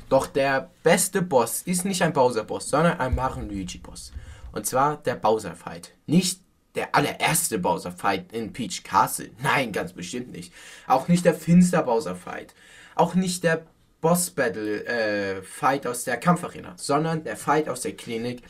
Doch 0.09 0.25
der 0.25 0.71
beste 0.83 1.21
Boss 1.21 1.61
ist 1.61 1.85
nicht 1.85 2.01
ein 2.01 2.13
Bowser-Boss, 2.13 2.69
sondern 2.69 2.99
ein 2.99 3.15
Mario 3.15 3.43
Luigi-Boss. 3.43 4.11
Und 4.51 4.65
zwar 4.65 4.97
der 4.97 5.15
Bowser-Fight. 5.15 5.93
Nicht 6.07 6.41
der 6.75 6.95
allererste 6.95 7.59
Bowser 7.59 7.91
Fight 7.91 8.31
in 8.31 8.53
Peach 8.53 8.83
Castle. 8.83 9.31
Nein, 9.41 9.71
ganz 9.71 9.93
bestimmt 9.93 10.31
nicht. 10.31 10.53
Auch 10.87 11.07
nicht 11.07 11.25
der 11.25 11.33
Finster 11.33 11.83
Bowser 11.83 12.15
Fight. 12.15 12.53
Auch 12.95 13.15
nicht 13.15 13.43
der 13.43 13.65
Boss 14.01 14.29
Battle 14.29 14.85
äh, 14.85 15.87
aus 15.87 16.03
der 16.03 16.17
Kampfarena, 16.17 16.73
sondern 16.77 17.23
der 17.23 17.37
Fight 17.37 17.67
aus 17.69 17.81
der 17.81 17.95
Klinik, 17.95 18.43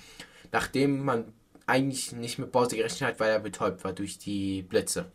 nachdem 0.52 1.04
man 1.04 1.34
eigentlich 1.66 2.12
nicht 2.12 2.40
mit 2.40 2.52
Bowser 2.52 2.76
gerechnet 2.76 3.02
hat, 3.02 3.20
weil 3.20 3.32
er 3.32 3.40
betäubt 3.40 3.84
war 3.84 3.94
durch 3.94 4.18
die 4.18 4.64
Blitze. 4.64 5.12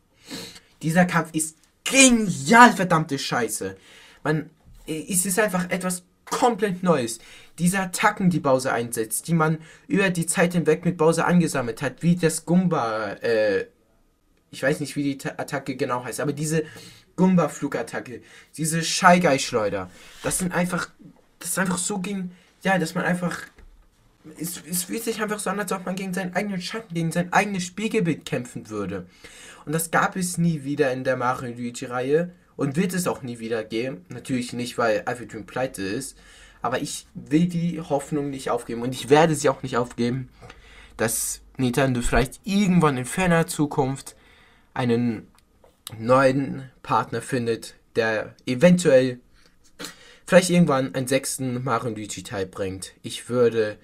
Dieser 0.82 1.04
Kampf 1.04 1.30
ist 1.32 1.56
genial, 1.84 2.72
verdammte 2.72 3.18
Scheiße. 3.18 3.76
Man, 4.22 4.50
es 4.86 5.26
ist 5.26 5.38
einfach 5.38 5.70
etwas 5.70 6.04
komplett 6.24 6.82
Neues. 6.82 7.18
Diese 7.58 7.78
Attacken, 7.78 8.30
die 8.30 8.40
Bowser 8.40 8.72
einsetzt, 8.72 9.28
die 9.28 9.34
man 9.34 9.58
über 9.86 10.10
die 10.10 10.26
Zeit 10.26 10.54
hinweg 10.54 10.84
mit 10.84 10.96
Bowser 10.96 11.26
angesammelt 11.26 11.82
hat, 11.82 12.02
wie 12.02 12.16
das 12.16 12.44
Gumba, 12.44 13.12
äh, 13.22 13.66
ich 14.50 14.62
weiß 14.62 14.80
nicht, 14.80 14.96
wie 14.96 15.14
die 15.14 15.28
Attacke 15.28 15.76
genau 15.76 16.04
heißt, 16.04 16.20
aber 16.20 16.32
diese 16.32 16.64
Gumba-Flugattacke, 17.16 18.22
diese 18.56 18.82
Shy 18.82 19.20
Guy-Schleuder, 19.20 19.90
das 20.22 20.38
sind 20.38 20.52
einfach, 20.52 20.88
das 21.38 21.50
ist 21.50 21.58
einfach 21.58 21.78
so 21.78 21.98
gegen, 21.98 22.32
ja, 22.62 22.78
dass 22.78 22.94
man 22.94 23.04
einfach, 23.04 23.42
es, 24.38 24.62
es 24.68 24.84
fühlt 24.84 25.04
sich 25.04 25.20
einfach 25.22 25.38
so 25.38 25.50
an, 25.50 25.60
als 25.60 25.72
ob 25.72 25.84
man 25.86 25.96
gegen 25.96 26.14
seinen 26.14 26.34
eigenen 26.34 26.60
Schatten, 26.60 26.94
gegen 26.94 27.12
sein 27.12 27.32
eigenes 27.32 27.64
Spiegelbild 27.64 28.24
kämpfen 28.24 28.70
würde. 28.70 29.06
Und 29.64 29.72
das 29.72 29.90
gab 29.90 30.16
es 30.16 30.38
nie 30.38 30.64
wieder 30.64 30.92
in 30.92 31.04
der 31.04 31.16
Mario 31.16 31.54
Luigi-Reihe 31.54 32.32
und 32.56 32.76
wird 32.76 32.94
es 32.94 33.06
auch 33.06 33.22
nie 33.22 33.38
wieder 33.38 33.64
geben. 33.64 34.04
Natürlich 34.08 34.52
nicht, 34.52 34.78
weil 34.78 35.04
Dream 35.04 35.46
pleite 35.46 35.82
ist. 35.82 36.16
Aber 36.62 36.80
ich 36.80 37.06
will 37.14 37.46
die 37.46 37.80
Hoffnung 37.80 38.30
nicht 38.30 38.50
aufgeben 38.50 38.82
und 38.82 38.94
ich 38.94 39.10
werde 39.10 39.34
sie 39.34 39.50
auch 39.50 39.62
nicht 39.62 39.76
aufgeben, 39.76 40.30
dass 40.96 41.42
Nintendo 41.58 42.00
vielleicht 42.00 42.40
irgendwann 42.44 42.96
in 42.96 43.04
ferner 43.04 43.46
Zukunft 43.46 44.16
einen 44.72 45.28
neuen 45.98 46.70
Partner 46.82 47.20
findet, 47.20 47.74
der 47.96 48.34
eventuell 48.46 49.20
vielleicht 50.26 50.48
irgendwann 50.48 50.94
einen 50.94 51.06
sechsten 51.06 51.62
Mario 51.62 51.90
Luigi 51.90 52.22
Teil 52.22 52.46
bringt. 52.46 52.94
Ich 53.02 53.28
würde, 53.28 53.76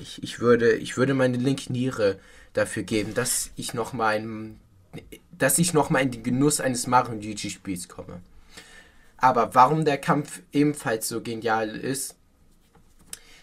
ich, 0.00 0.22
ich 0.22 0.40
würde, 0.40 0.74
ich 0.74 0.96
würde 0.96 1.14
meine 1.14 1.36
linke 1.36 1.72
Niere 1.72 2.18
dafür 2.52 2.82
geben, 2.82 3.14
dass 3.14 3.50
ich 3.56 3.74
noch 3.74 3.92
mal 3.92 4.16
einen 4.16 4.60
dass 5.38 5.58
ich 5.58 5.74
nochmal 5.74 6.02
in 6.02 6.10
den 6.10 6.22
Genuss 6.22 6.60
eines 6.60 6.86
Mario 6.86 7.14
Luigi 7.14 7.50
Spiels 7.50 7.88
komme. 7.88 8.20
Aber 9.16 9.54
warum 9.54 9.84
der 9.84 9.98
Kampf 9.98 10.42
ebenfalls 10.52 11.08
so 11.08 11.20
genial 11.20 11.70
ist, 11.70 12.16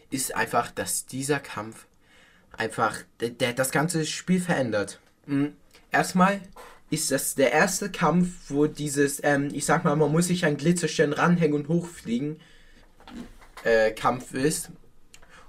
ist 0.10 0.36
einfach, 0.36 0.72
dass 0.72 1.06
dieser 1.06 1.40
Kampf 1.40 1.86
einfach 2.58 2.98
der, 3.20 3.30
der 3.30 3.54
das 3.54 3.72
ganze 3.72 4.06
Spiel 4.06 4.40
verändert. 4.40 5.00
Hm, 5.26 5.54
erstmal 5.92 6.42
ist 6.90 7.12
das 7.12 7.36
der 7.36 7.52
erste 7.52 7.92
Kampf, 7.92 8.30
wo 8.50 8.68
dieses, 8.68 9.22
ähm, 9.24 9.50
ich 9.52 9.66
sag 9.66 9.84
mal, 9.84 9.96
man 9.96 10.12
muss 10.12 10.28
sich 10.28 10.46
an 10.46 10.58
Glitzerstern 10.58 11.14
ranhängen 11.14 11.56
und 11.56 11.68
hochfliegen, 11.68 12.40
äh, 13.64 13.92
Kampf 13.92 14.34
ist. 14.34 14.70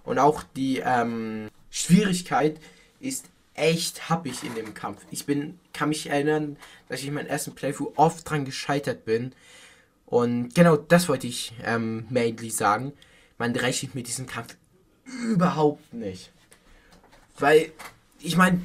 Und 0.07 0.18
auch 0.18 0.42
die 0.57 0.78
ähm, 0.84 1.48
Schwierigkeit 1.70 2.59
ist 3.00 3.26
echt 3.54 4.09
happig 4.09 4.42
in 4.44 4.54
dem 4.54 4.74
Kampf. 4.74 5.04
Ich 5.11 5.26
bin, 5.26 5.59
kann 5.72 5.88
mich 5.90 6.09
erinnern, 6.09 6.57
dass 6.88 7.00
ich 7.00 7.09
in 7.09 7.14
meinem 7.14 7.26
ersten 7.26 7.54
Playthrough 7.54 7.92
oft 7.96 8.28
dran 8.28 8.44
gescheitert 8.44 9.04
bin. 9.04 9.32
Und 10.07 10.54
genau 10.54 10.76
das 10.76 11.09
wollte 11.09 11.26
ich 11.26 11.52
ähm, 11.64 12.07
mainly 12.09 12.50
sagen. 12.50 12.92
Man 13.38 13.54
rechnet 13.54 13.94
mit 13.94 14.07
diesem 14.07 14.26
Kampf 14.26 14.57
überhaupt 15.04 15.92
nicht. 15.92 16.32
Weil, 17.38 17.72
ich 18.20 18.36
meine, 18.36 18.61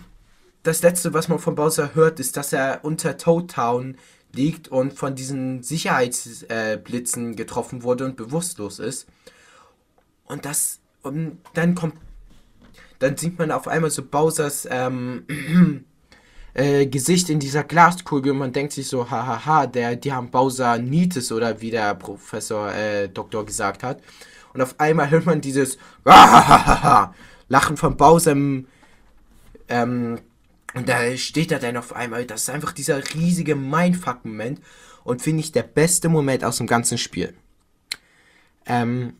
das 0.63 0.81
letzte, 0.81 1.13
was 1.13 1.27
man 1.27 1.39
von 1.39 1.55
Bowser 1.55 1.95
hört, 1.95 2.19
ist, 2.19 2.37
dass 2.37 2.53
er 2.53 2.81
unter 2.83 3.17
Toad 3.17 3.51
Town 3.51 3.97
liegt 4.33 4.67
und 4.67 4.93
von 4.93 5.15
diesen 5.15 5.63
Sicherheitsblitzen 5.63 7.33
äh, 7.33 7.35
getroffen 7.35 7.83
wurde 7.83 8.05
und 8.05 8.15
bewusstlos 8.15 8.79
ist. 8.79 9.07
Und 10.25 10.45
das, 10.45 10.79
und 11.03 11.39
dann 11.53 11.75
kommt, 11.75 11.95
dann 12.99 13.17
sieht 13.17 13.39
man 13.39 13.51
auf 13.51 13.67
einmal 13.67 13.89
so 13.89 14.03
Bowsers 14.03 14.67
ähm, 14.69 15.25
äh, 16.53 16.85
Gesicht 16.85 17.29
in 17.29 17.39
dieser 17.39 17.63
Glaskugel 17.63 18.31
und 18.31 18.37
man 18.37 18.53
denkt 18.53 18.73
sich 18.73 18.87
so, 18.87 19.09
hahaha, 19.09 19.67
der, 19.67 19.95
die 19.95 20.13
haben 20.13 20.31
Bowser 20.31 20.77
Nietes 20.77 21.31
oder 21.31 21.61
wie 21.61 21.71
der 21.71 21.95
Professor 21.95 22.73
äh, 22.73 23.09
Doktor 23.09 23.45
gesagt 23.45 23.83
hat. 23.83 24.01
Und 24.53 24.61
auf 24.61 24.79
einmal 24.79 25.09
hört 25.09 25.25
man 25.25 25.41
dieses 25.41 25.77
Lachen 27.47 27.77
von 27.77 27.97
Bowser 27.97 28.33
im, 28.33 28.67
ähm, 29.69 30.19
und 30.73 30.87
da 30.87 31.15
steht 31.17 31.51
er 31.51 31.59
dann 31.59 31.77
auf 31.77 31.93
einmal, 31.93 32.25
das 32.25 32.43
ist 32.43 32.49
einfach 32.49 32.71
dieser 32.71 33.01
riesige 33.13 33.55
Mindfuck-Moment 33.55 34.61
und 35.03 35.21
finde 35.21 35.41
ich 35.41 35.51
der 35.51 35.63
beste 35.63 36.09
Moment 36.09 36.43
aus 36.43 36.57
dem 36.57 36.67
ganzen 36.67 36.97
Spiel. 36.97 37.33
Ähm, 38.65 39.13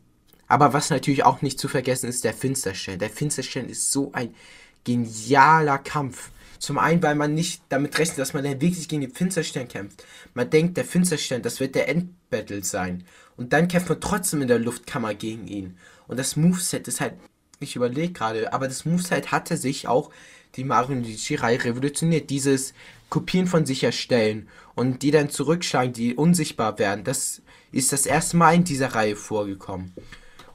aber 0.52 0.74
was 0.74 0.89
natürlich 0.89 1.24
auch 1.24 1.41
nicht 1.41 1.60
zu 1.60 1.70
vergessen 1.70 2.10
ist, 2.10 2.26
der 2.26 2.34
Finsterstern. 2.34 2.99
Der 2.99 3.10
Finsterstern 3.10 3.70
ist 3.70 3.89
so 3.91 4.12
ein 4.12 4.36
genialer 4.84 5.78
Kampf. 5.78 6.30
Zum 6.60 6.78
einen, 6.78 7.02
weil 7.02 7.16
man 7.16 7.34
nicht 7.34 7.64
damit 7.70 7.97
rechnet, 7.97 8.20
dass 8.20 8.34
man 8.34 8.43
dann 8.43 8.60
wirklich 8.60 8.89
gegen 8.89 9.02
den 9.02 9.14
Finsterstern 9.14 9.70
kämpft. 9.70 10.04
Man 10.34 10.49
denkt, 10.49 10.76
der 10.76 10.84
Finsterstern, 10.84 11.41
das 11.41 11.62
wird 11.62 11.74
der 11.76 11.88
Endbattle 11.88 12.64
sein. 12.64 13.06
Und 13.38 13.54
dann 13.54 13.70
kämpft 13.70 13.88
man 13.88 14.02
trotzdem 14.02 14.41
in 14.41 14.49
der 14.49 14.60
Luftkammer 14.60 15.14
gegen 15.14 15.47
ihn. 15.47 15.78
Und 16.08 16.20
das 16.20 16.36
Moveset 16.36 16.86
ist 16.88 16.99
halt, 16.99 17.14
ich 17.62 17.78
überlege 17.78 18.12
gerade, 18.12 18.52
aber 18.52 18.68
das 18.68 18.84
Moveset 18.84 19.32
hatte 19.32 19.56
sich 19.56 19.88
auch 19.88 20.12
die 20.56 20.66
Mario 20.66 20.97
Luigi-Reihe 20.97 21.64
revolutioniert. 21.64 22.30
Dieses 22.30 22.74
Kopieren 23.10 23.47
von 23.47 23.66
sich 23.66 23.86
erstellen 23.86 24.49
und 24.76 25.02
die 25.02 25.12
dann 25.12 25.30
zurückschlagen, 25.30 25.93
die 25.93 26.16
unsichtbar 26.16 26.78
werden, 26.78 27.06
das 27.06 27.41
ist 27.72 27.93
das 27.93 28.06
erste 28.06 28.36
Mal 28.36 28.56
in 28.56 28.64
dieser 28.66 28.93
Reihe 28.93 29.16
vorgekommen. 29.16 29.93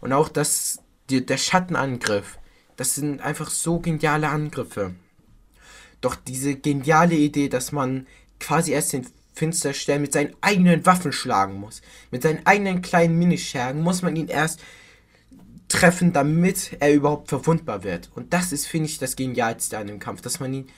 Und 0.00 0.12
auch 0.12 0.28
das, 0.28 0.80
die, 1.10 1.24
der 1.24 1.36
Schattenangriff, 1.36 2.38
das 2.76 2.94
sind 2.94 3.20
einfach 3.20 3.50
so 3.50 3.78
geniale 3.78 4.28
Angriffe. 4.28 4.94
Doch 6.00 6.14
diese 6.14 6.56
geniale 6.56 7.14
Idee, 7.14 7.48
dass 7.48 7.72
man 7.72 8.06
quasi 8.38 8.72
erst 8.72 8.92
den 8.92 9.06
Finsterstern 9.34 10.00
mit 10.00 10.12
seinen 10.12 10.34
eigenen 10.40 10.86
Waffen 10.86 11.12
schlagen 11.12 11.54
muss, 11.54 11.82
mit 12.10 12.22
seinen 12.22 12.44
eigenen 12.46 12.82
kleinen 12.82 13.18
Minischergen, 13.18 13.82
muss 13.82 14.02
man 14.02 14.16
ihn 14.16 14.28
erst 14.28 14.60
treffen, 15.68 16.12
damit 16.12 16.76
er 16.80 16.94
überhaupt 16.94 17.28
verwundbar 17.28 17.82
wird. 17.82 18.10
Und 18.14 18.32
das 18.32 18.52
ist, 18.52 18.66
finde 18.66 18.88
ich, 18.88 18.98
das 18.98 19.16
Genialste 19.16 19.78
an 19.78 19.88
dem 19.88 19.98
Kampf, 19.98 20.22
dass 20.22 20.40
man 20.40 20.52
ihn 20.54 20.68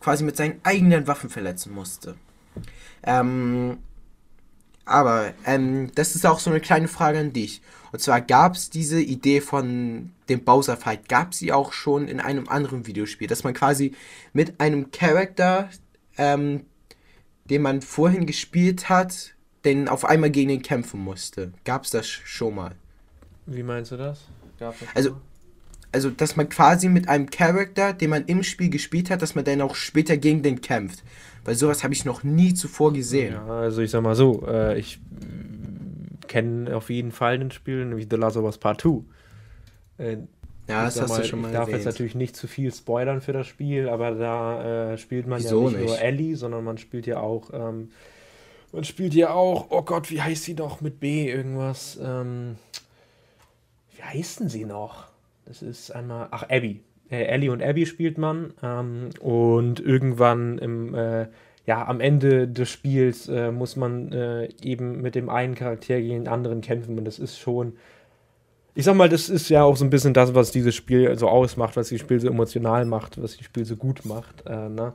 quasi 0.00 0.24
mit 0.24 0.36
seinen 0.36 0.60
eigenen 0.62 1.06
Waffen 1.06 1.30
verletzen 1.30 1.72
musste. 1.72 2.16
Ähm, 3.02 3.78
aber 4.84 5.34
ähm, 5.44 5.90
das 5.94 6.14
ist 6.14 6.24
auch 6.24 6.38
so 6.38 6.50
eine 6.50 6.60
kleine 6.60 6.88
Frage 6.88 7.18
an 7.18 7.32
dich. 7.32 7.60
Und 7.96 8.00
zwar 8.02 8.20
gab 8.20 8.56
es 8.56 8.68
diese 8.68 9.00
Idee 9.00 9.40
von 9.40 10.10
dem 10.28 10.44
Bowser 10.44 10.76
Fight, 10.76 11.08
gab 11.08 11.32
sie 11.32 11.50
auch 11.50 11.72
schon 11.72 12.08
in 12.08 12.20
einem 12.20 12.46
anderen 12.46 12.86
Videospiel, 12.86 13.26
dass 13.26 13.42
man 13.42 13.54
quasi 13.54 13.94
mit 14.34 14.60
einem 14.60 14.90
Charakter, 14.90 15.70
ähm, 16.18 16.66
den 17.46 17.62
man 17.62 17.80
vorhin 17.80 18.26
gespielt 18.26 18.90
hat, 18.90 19.34
den 19.64 19.88
auf 19.88 20.04
einmal 20.04 20.28
gegen 20.28 20.50
ihn 20.50 20.60
kämpfen 20.60 21.00
musste. 21.00 21.54
Gab 21.64 21.84
es 21.84 21.90
das 21.90 22.06
schon 22.06 22.56
mal? 22.56 22.72
Wie 23.46 23.62
meinst 23.62 23.92
du 23.92 23.96
das? 23.96 24.26
also, 24.94 25.16
also, 25.90 26.10
dass 26.10 26.36
man 26.36 26.50
quasi 26.50 26.90
mit 26.90 27.08
einem 27.08 27.30
Charakter, 27.30 27.94
den 27.94 28.10
man 28.10 28.26
im 28.26 28.42
Spiel 28.42 28.68
gespielt 28.68 29.08
hat, 29.08 29.22
dass 29.22 29.34
man 29.34 29.46
dann 29.46 29.62
auch 29.62 29.74
später 29.74 30.18
gegen 30.18 30.42
den 30.42 30.60
kämpft. 30.60 31.02
Weil 31.46 31.54
sowas 31.54 31.82
habe 31.82 31.94
ich 31.94 32.04
noch 32.04 32.24
nie 32.24 32.52
zuvor 32.52 32.92
gesehen. 32.92 33.32
Ja, 33.32 33.46
also 33.46 33.80
ich 33.80 33.90
sag 33.90 34.02
mal 34.02 34.14
so, 34.14 34.46
äh, 34.46 34.78
ich 34.78 35.00
kenne 36.26 36.76
auf 36.76 36.90
jeden 36.90 37.12
Fall 37.12 37.34
ein 37.40 37.50
Spiel, 37.50 37.84
nämlich 37.84 38.06
The 38.10 38.16
Last 38.16 38.36
of 38.36 38.44
Us 38.44 38.58
Part 38.58 38.80
2. 38.80 39.02
Äh, 39.98 40.16
ja, 40.68 40.84
das 40.84 41.00
hast 41.00 41.10
mal, 41.10 41.20
du 41.20 41.24
schon 41.24 41.40
mal 41.42 41.48
Ich 41.48 41.54
darf 41.54 41.68
erwähnt. 41.68 41.78
jetzt 41.78 41.84
natürlich 41.86 42.14
nicht 42.14 42.36
zu 42.36 42.48
viel 42.48 42.72
spoilern 42.72 43.20
für 43.20 43.32
das 43.32 43.46
Spiel, 43.46 43.88
aber 43.88 44.12
da 44.12 44.92
äh, 44.92 44.98
spielt 44.98 45.26
man 45.26 45.38
Wieso 45.38 45.64
ja 45.64 45.70
nicht, 45.70 45.80
nicht, 45.80 45.88
nur 45.88 46.00
Ellie, 46.00 46.36
sondern 46.36 46.64
man 46.64 46.78
spielt 46.78 47.06
ja 47.06 47.20
auch, 47.20 47.50
ähm, 47.52 47.90
man 48.72 48.84
spielt 48.84 49.14
ja 49.14 49.30
auch, 49.30 49.66
oh 49.70 49.82
Gott, 49.82 50.10
wie 50.10 50.20
heißt 50.20 50.42
sie 50.42 50.54
doch 50.54 50.80
mit 50.80 50.98
B 50.98 51.30
irgendwas? 51.30 51.98
Ähm, 52.02 52.56
wie 53.94 54.02
heißen 54.02 54.48
sie 54.48 54.64
noch? 54.64 55.06
Das 55.46 55.62
ist 55.62 55.92
einmal, 55.92 56.28
ach, 56.32 56.42
Abby. 56.48 56.82
Äh, 57.08 57.22
Ellie 57.26 57.52
und 57.52 57.62
Abby 57.62 57.86
spielt 57.86 58.18
man 58.18 58.52
ähm, 58.62 59.10
und 59.20 59.78
irgendwann 59.78 60.58
im, 60.58 60.94
äh, 60.96 61.28
ja, 61.66 61.86
am 61.86 62.00
Ende 62.00 62.46
des 62.46 62.70
Spiels 62.70 63.28
äh, 63.28 63.50
muss 63.50 63.76
man 63.76 64.12
äh, 64.12 64.48
eben 64.62 65.02
mit 65.02 65.16
dem 65.16 65.28
einen 65.28 65.56
Charakter 65.56 66.00
gegen 66.00 66.24
den 66.24 66.28
anderen 66.28 66.60
kämpfen 66.60 66.96
und 66.96 67.04
das 67.04 67.18
ist 67.18 67.38
schon, 67.38 67.74
ich 68.74 68.84
sag 68.84 68.94
mal, 68.94 69.08
das 69.08 69.28
ist 69.28 69.48
ja 69.48 69.64
auch 69.64 69.76
so 69.76 69.84
ein 69.84 69.90
bisschen 69.90 70.14
das, 70.14 70.34
was 70.34 70.52
dieses 70.52 70.74
Spiel 70.76 71.18
so 71.18 71.28
ausmacht, 71.28 71.76
was 71.76 71.88
das 71.88 71.98
Spiel 71.98 72.20
so 72.20 72.28
emotional 72.28 72.84
macht, 72.84 73.20
was 73.20 73.36
das 73.36 73.44
Spiel 73.44 73.64
so 73.64 73.76
gut 73.76 74.04
macht, 74.04 74.44
äh, 74.46 74.68
ne? 74.68 74.92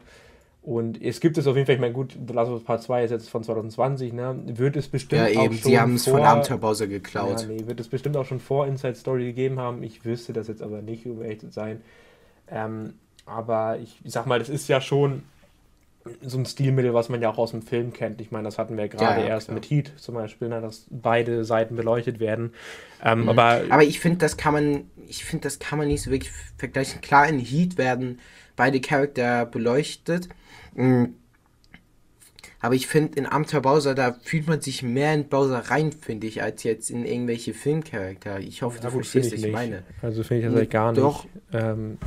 Und 0.63 1.01
es 1.01 1.19
gibt 1.21 1.39
es 1.39 1.47
auf 1.47 1.55
jeden 1.55 1.65
Fall, 1.65 1.73
ich 1.73 1.81
meine, 1.81 1.93
gut, 1.93 2.15
The 2.27 2.33
Last 2.33 2.51
of 2.51 2.57
Us 2.57 2.63
Part 2.63 2.83
2 2.83 3.05
ist 3.05 3.11
jetzt 3.11 3.29
von 3.31 3.43
2020, 3.43 4.13
ne? 4.13 4.39
Wird 4.45 4.75
es 4.75 4.87
bestimmt 4.87 5.23
ja, 5.23 5.27
eben, 5.27 5.39
auch 5.39 5.45
schon. 5.45 5.71
Sie 5.71 5.79
haben 5.79 5.95
es 5.95 6.07
von 6.07 6.21
Abenteuerbowser 6.21 6.85
geklaut. 6.85 7.41
Ja, 7.41 7.47
nee, 7.47 7.65
wird 7.65 7.79
es 7.79 7.87
bestimmt 7.87 8.15
auch 8.15 8.25
schon 8.25 8.39
vor 8.39 8.67
Inside 8.67 8.93
Story 8.93 9.25
gegeben 9.25 9.59
haben. 9.59 9.81
Ich 9.81 10.05
wüsste 10.05 10.33
das 10.33 10.47
jetzt 10.47 10.61
aber 10.61 10.83
nicht, 10.83 11.07
um 11.07 11.23
ehrlich 11.23 11.39
zu 11.39 11.49
sein. 11.49 11.81
Ähm, 12.47 12.93
aber 13.25 13.79
ich, 13.79 13.99
ich 14.03 14.11
sag 14.11 14.27
mal, 14.27 14.37
das 14.37 14.49
ist 14.49 14.67
ja 14.67 14.81
schon 14.81 15.23
so 16.21 16.37
ein 16.37 16.45
Stilmittel, 16.45 16.93
was 16.93 17.09
man 17.09 17.21
ja 17.21 17.29
auch 17.29 17.37
aus 17.37 17.51
dem 17.51 17.61
Film 17.61 17.93
kennt. 17.93 18.21
Ich 18.21 18.31
meine, 18.31 18.45
das 18.45 18.57
hatten 18.57 18.77
wir 18.77 18.87
gerade 18.87 19.21
ja, 19.21 19.27
erst 19.27 19.47
klar. 19.47 19.55
mit 19.55 19.69
Heat 19.69 19.93
zum 19.97 20.15
Beispiel, 20.15 20.49
ne, 20.49 20.61
dass 20.61 20.87
beide 20.89 21.45
Seiten 21.45 21.75
beleuchtet 21.75 22.19
werden. 22.19 22.53
Ähm, 23.03 23.23
mhm. 23.23 23.29
aber, 23.29 23.61
aber 23.69 23.83
ich 23.83 23.99
finde, 23.99 24.19
das 24.19 24.37
kann 24.37 24.53
man, 24.53 24.91
ich 25.07 25.25
finde, 25.25 25.43
das 25.43 25.59
kann 25.59 25.77
man 25.77 25.87
nicht 25.87 26.01
so 26.01 26.11
wirklich 26.11 26.31
vergleichen. 26.57 27.01
Klar, 27.01 27.27
in 27.27 27.39
Heat 27.39 27.77
werden 27.77 28.19
beide 28.55 28.81
Charakter 28.81 29.45
beleuchtet. 29.45 30.29
Mhm. 30.73 31.15
Aber 32.61 32.75
ich 32.75 32.87
finde, 32.87 33.17
in 33.17 33.25
Abenteuer 33.25 33.61
Bowser, 33.61 33.95
da 33.95 34.15
fühlt 34.21 34.47
man 34.47 34.61
sich 34.61 34.83
mehr 34.83 35.13
in 35.13 35.27
Bowser 35.27 35.59
rein, 35.71 35.91
finde 35.91 36.27
ich, 36.27 36.43
als 36.43 36.63
jetzt 36.63 36.91
in 36.91 37.05
irgendwelche 37.05 37.53
Filmcharakter. 37.53 38.39
Ich 38.39 38.61
hoffe, 38.61 38.77
ja, 38.77 38.89
du 38.89 38.95
gut, 38.97 39.05
verstehst, 39.05 39.33
was 39.33 39.43
ich 39.43 39.51
meine. 39.51 39.83
Also 40.01 40.23
finde 40.23 40.43
ich 40.43 40.49
das 40.49 40.55
halt 40.55 40.69
gar 40.69 40.91
nicht. 40.91 41.01
Doch. 41.01 41.25
Ähm, 41.53 41.97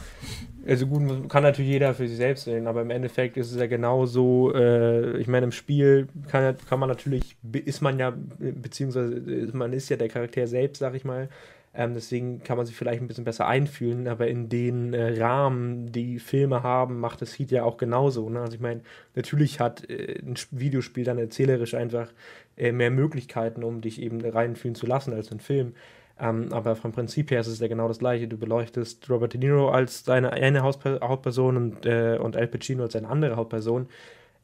also 0.66 0.86
gut, 0.86 1.28
kann 1.28 1.42
natürlich 1.42 1.70
jeder 1.72 1.92
für 1.94 2.08
sich 2.08 2.16
selbst 2.16 2.44
sehen, 2.44 2.66
aber 2.66 2.82
im 2.82 2.90
Endeffekt 2.90 3.36
ist 3.36 3.50
es 3.50 3.58
ja 3.58 3.66
genauso, 3.66 4.52
äh, 4.54 5.18
ich 5.18 5.26
meine, 5.26 5.44
im 5.44 5.52
Spiel 5.52 6.08
kann, 6.28 6.56
kann 6.68 6.78
man 6.78 6.88
natürlich, 6.88 7.36
ist 7.52 7.82
man 7.82 7.98
ja, 7.98 8.14
beziehungsweise 8.38 9.50
man 9.52 9.72
ist 9.72 9.88
ja 9.88 9.96
der 9.96 10.08
Charakter 10.08 10.46
selbst, 10.46 10.78
sag 10.78 10.94
ich 10.94 11.04
mal, 11.04 11.28
ähm, 11.76 11.94
deswegen 11.94 12.42
kann 12.44 12.56
man 12.56 12.66
sich 12.66 12.76
vielleicht 12.76 13.02
ein 13.02 13.08
bisschen 13.08 13.24
besser 13.24 13.48
einfühlen, 13.48 14.06
aber 14.06 14.28
in 14.28 14.48
den 14.48 14.94
äh, 14.94 15.20
Rahmen, 15.20 15.90
die 15.90 16.20
Filme 16.20 16.62
haben, 16.62 17.00
macht 17.00 17.20
das 17.20 17.36
Heat 17.36 17.50
ja 17.50 17.64
auch 17.64 17.78
genauso. 17.78 18.30
Ne? 18.30 18.40
Also 18.40 18.54
ich 18.54 18.60
meine, 18.60 18.82
natürlich 19.16 19.58
hat 19.58 19.88
äh, 19.90 20.20
ein 20.20 20.36
Videospiel 20.52 21.04
dann 21.04 21.18
erzählerisch 21.18 21.74
einfach 21.74 22.12
äh, 22.56 22.70
mehr 22.70 22.92
Möglichkeiten, 22.92 23.64
um 23.64 23.80
dich 23.80 24.00
eben 24.00 24.20
reinfühlen 24.20 24.76
zu 24.76 24.86
lassen 24.86 25.12
als 25.12 25.32
ein 25.32 25.40
Film. 25.40 25.74
Ähm, 26.20 26.52
aber 26.52 26.76
vom 26.76 26.92
Prinzip 26.92 27.32
her 27.32 27.40
ist 27.40 27.48
es 27.48 27.58
ja 27.58 27.66
genau 27.66 27.88
das 27.88 27.98
gleiche. 27.98 28.28
Du 28.28 28.38
beleuchtest 28.38 29.10
Robert 29.10 29.32
De 29.34 29.40
Niro 29.40 29.70
als 29.70 30.04
deine 30.04 30.32
eine 30.32 30.62
Hauptperson 30.62 31.56
und, 31.56 31.86
äh, 31.86 32.18
und 32.20 32.36
Al 32.36 32.46
Pacino 32.46 32.84
als 32.84 32.92
seine 32.92 33.08
andere 33.08 33.34
Hauptperson 33.34 33.88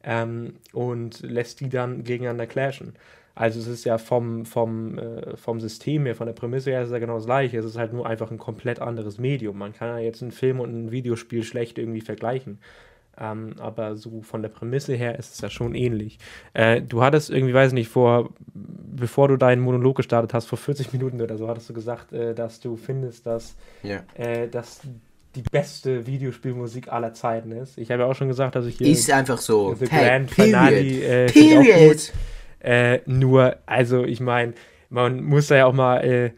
ähm, 0.03 0.55
und 0.73 1.21
lässt 1.21 1.61
die 1.61 1.69
dann 1.69 2.03
gegeneinander 2.03 2.47
clashen. 2.47 2.93
Also 3.35 3.59
es 3.59 3.67
ist 3.67 3.85
ja 3.85 3.97
vom, 3.97 4.45
vom, 4.45 4.97
äh, 4.97 5.37
vom 5.37 5.59
System 5.59 6.05
her, 6.05 6.15
von 6.15 6.27
der 6.27 6.33
Prämisse 6.33 6.71
her 6.71 6.81
ist 6.81 6.87
es 6.87 6.93
ja 6.93 6.99
genau 6.99 7.15
das 7.15 7.25
gleiche. 7.25 7.57
Es 7.57 7.65
ist 7.65 7.77
halt 7.77 7.93
nur 7.93 8.05
einfach 8.05 8.31
ein 8.31 8.37
komplett 8.37 8.79
anderes 8.79 9.17
Medium. 9.17 9.57
Man 9.57 9.73
kann 9.73 9.89
ja 9.89 9.99
jetzt 9.99 10.21
einen 10.21 10.31
Film 10.31 10.59
und 10.59 10.73
ein 10.73 10.91
Videospiel 10.91 11.43
schlecht 11.43 11.77
irgendwie 11.77 12.01
vergleichen. 12.01 12.59
Ähm, 13.19 13.55
aber 13.59 13.95
so 13.95 14.21
von 14.21 14.41
der 14.41 14.49
Prämisse 14.49 14.93
her 14.95 15.19
ist 15.19 15.33
es 15.33 15.41
ja 15.41 15.49
schon 15.49 15.75
ähnlich. 15.75 16.17
Äh, 16.53 16.81
du 16.81 17.03
hattest 17.03 17.29
irgendwie, 17.29 17.53
weiß 17.53 17.73
nicht, 17.73 17.89
vor, 17.89 18.29
bevor 18.53 19.27
du 19.27 19.37
deinen 19.37 19.61
Monolog 19.61 19.97
gestartet 19.97 20.33
hast, 20.33 20.47
vor 20.47 20.57
40 20.57 20.93
Minuten 20.93 21.21
oder 21.21 21.37
so, 21.37 21.47
hattest 21.47 21.69
du 21.69 21.73
gesagt, 21.73 22.13
äh, 22.13 22.33
dass 22.33 22.59
du 22.59 22.77
findest, 22.77 23.25
dass, 23.25 23.55
ja. 23.83 24.03
äh, 24.15 24.47
dass 24.47 24.81
die 25.35 25.43
beste 25.43 26.07
Videospielmusik 26.07 26.91
aller 26.91 27.13
Zeiten 27.13 27.51
ist. 27.51 27.77
Ich 27.77 27.91
habe 27.91 28.03
ja 28.03 28.07
auch 28.07 28.15
schon 28.15 28.27
gesagt, 28.27 28.55
dass 28.55 28.65
ich 28.65 28.77
hier. 28.77 28.87
Ist 28.87 29.09
einfach 29.11 29.37
so. 29.37 29.75
The 29.75 29.85
Grand 29.85 30.29
period. 30.29 30.31
Finale. 30.31 31.25
Äh. 31.25 31.25
Period. 31.31 32.11
Äh, 32.63 32.99
nur, 33.05 33.55
also 33.65 34.03
ich 34.03 34.19
meine, 34.19 34.53
man 34.89 35.23
muss 35.23 35.47
da 35.47 35.55
ja 35.57 35.65
auch 35.65 35.73
mal. 35.73 36.03
Äh, 36.03 36.31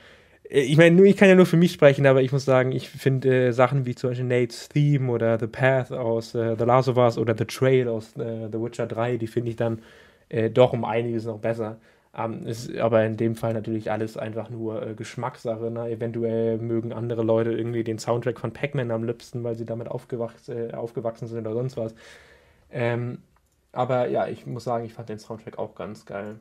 ich 0.50 0.78
meine, 0.78 1.04
ich 1.08 1.18
kann 1.18 1.30
ja 1.30 1.36
nur 1.36 1.48
für 1.48 1.58
mich 1.58 1.72
sprechen, 1.72 2.06
aber 2.06 2.22
ich 2.22 2.32
muss 2.32 2.46
sagen, 2.46 2.74
ich 2.74 2.88
finde 2.90 3.48
äh, 3.48 3.52
Sachen 3.54 3.86
wie 3.88 3.96
zum 3.96 4.12
Beispiel 4.12 4.26
Nate's 4.28 4.70
Theme 4.70 5.12
oder 5.12 5.40
The 5.40 5.48
Path 5.48 5.92
aus 5.92 6.36
äh, 6.36 6.56
The 6.58 6.66
Last 6.66 6.90
of 6.90 6.98
Us 6.98 7.18
oder 7.18 7.36
The 7.36 7.46
Trail 7.46 7.88
aus 7.88 8.16
äh, 8.18 8.50
The 8.52 8.62
Witcher 8.62 8.86
3, 8.86 9.18
die 9.18 9.26
finde 9.28 9.50
ich 9.50 9.56
dann 9.56 9.80
äh, 10.30 10.50
doch 10.52 10.74
um 10.74 10.86
einiges 10.86 11.26
noch 11.26 11.40
besser. 11.40 11.78
Ähm, 12.16 12.46
ist 12.46 12.76
aber 12.78 13.04
in 13.06 13.18
dem 13.18 13.36
Fall 13.36 13.54
natürlich 13.54 13.90
alles 13.90 14.18
einfach 14.18 14.50
nur 14.50 14.86
äh, 14.86 14.94
Geschmackssache. 14.94 15.72
Ne? 15.72 15.90
Eventuell 15.90 16.60
mögen 16.60 16.94
andere 16.94 17.24
Leute 17.24 17.52
irgendwie 17.52 17.84
den 17.84 17.98
Soundtrack 17.98 18.40
von 18.40 18.52
Pac-Man 18.52 18.92
am 18.92 19.04
liebsten, 19.04 19.44
weil 19.44 19.56
sie 19.56 19.66
damit 19.66 19.88
aufgewachsen, 19.88 20.70
äh, 20.70 20.74
aufgewachsen 20.74 21.28
sind 21.28 21.40
oder 21.40 21.56
sonst 21.56 21.78
was. 21.78 21.96
Ähm, 22.72 23.20
aber 23.74 24.08
ja, 24.08 24.28
ich 24.28 24.46
muss 24.46 24.64
sagen, 24.64 24.86
ich 24.86 24.94
fand 24.94 25.10
den 25.10 25.20
Soundtrack 25.20 25.58
auch 25.58 25.76
ganz 25.76 26.06
geil. 26.06 26.40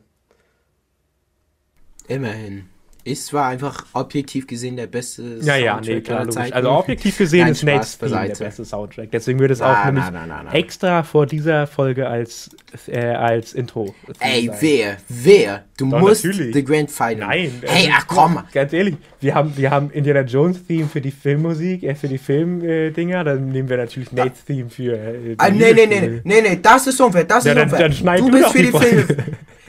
Immerhin. 2.07 2.69
Ist 3.05 3.25
zwar 3.25 3.49
einfach 3.49 3.85
objektiv 3.91 4.47
gesehen 4.47 4.77
der 4.77 4.87
beste 4.87 5.23
Ja, 5.41 5.57
ja, 5.57 5.73
Soundtrack 5.73 5.95
nee, 5.95 6.01
klar, 6.01 6.25
logisch. 6.25 6.53
Also 6.53 6.69
objektiv 6.71 7.17
gesehen 7.17 7.41
Nein, 7.41 7.51
ist 7.51 7.63
Nate's 7.63 7.97
Theme 7.97 8.27
der 8.27 8.35
beste 8.45 8.63
Soundtrack. 8.63 9.11
Deswegen 9.11 9.39
wird 9.39 9.51
es 9.51 9.61
auch 9.61 9.83
nämlich 9.85 10.05
na, 10.05 10.11
na, 10.11 10.25
na, 10.25 10.43
na. 10.43 10.53
extra 10.53 11.03
vor 11.03 11.25
dieser 11.25 11.67
Folge 11.67 12.07
als, 12.07 12.49
äh, 12.87 12.99
als 13.07 13.51
Intro. 13.53 13.93
Ey, 14.21 14.47
sein. 14.47 14.55
wer? 14.61 14.97
Wer? 15.09 15.63
Du 15.75 15.89
Doch, 15.89 15.99
musst 15.99 16.23
natürlich. 16.23 16.53
The 16.53 16.63
Grand 16.63 16.91
Final. 16.91 17.15
Nein. 17.17 17.51
Hey, 17.63 17.87
also, 17.87 17.89
ach 17.97 18.07
komm. 18.07 18.39
Ganz 18.53 18.71
ehrlich, 18.71 18.95
wir 19.19 19.35
haben, 19.35 19.51
wir 19.57 19.69
haben 19.71 19.91
Indiana 19.91 20.21
Jones 20.21 20.65
Theme 20.65 20.87
für 20.87 21.01
die 21.01 21.11
Filmmusik, 21.11 21.83
äh, 21.83 21.95
für 21.95 22.07
die 22.07 22.17
Filmdinger, 22.17 23.25
dann 23.25 23.49
nehmen 23.49 23.67
wir 23.67 23.75
natürlich 23.77 24.13
Nate's 24.13 24.45
Theme 24.45 24.69
für. 24.69 24.93
Äh, 24.93 25.35
Ah, 25.39 25.49
nee, 25.49 25.73
nee, 25.73 25.73
nee, 25.73 25.95
Videospiele. 26.01 26.21
nee, 26.23 26.41
nee, 26.41 26.59
das 26.61 26.87
ist 26.87 27.01
unfair, 27.01 27.25
das 27.25 27.43
Ja, 27.43 27.51
ist 27.51 27.57
dann- 27.57 27.69
unfair. 27.69 27.89
dann 27.89 28.17
du 28.17 28.29
du 28.29 28.37
bist 28.37 28.51
für 28.51 28.57
die 28.59 28.71
die. 28.71 28.77
Filme. 28.77 29.07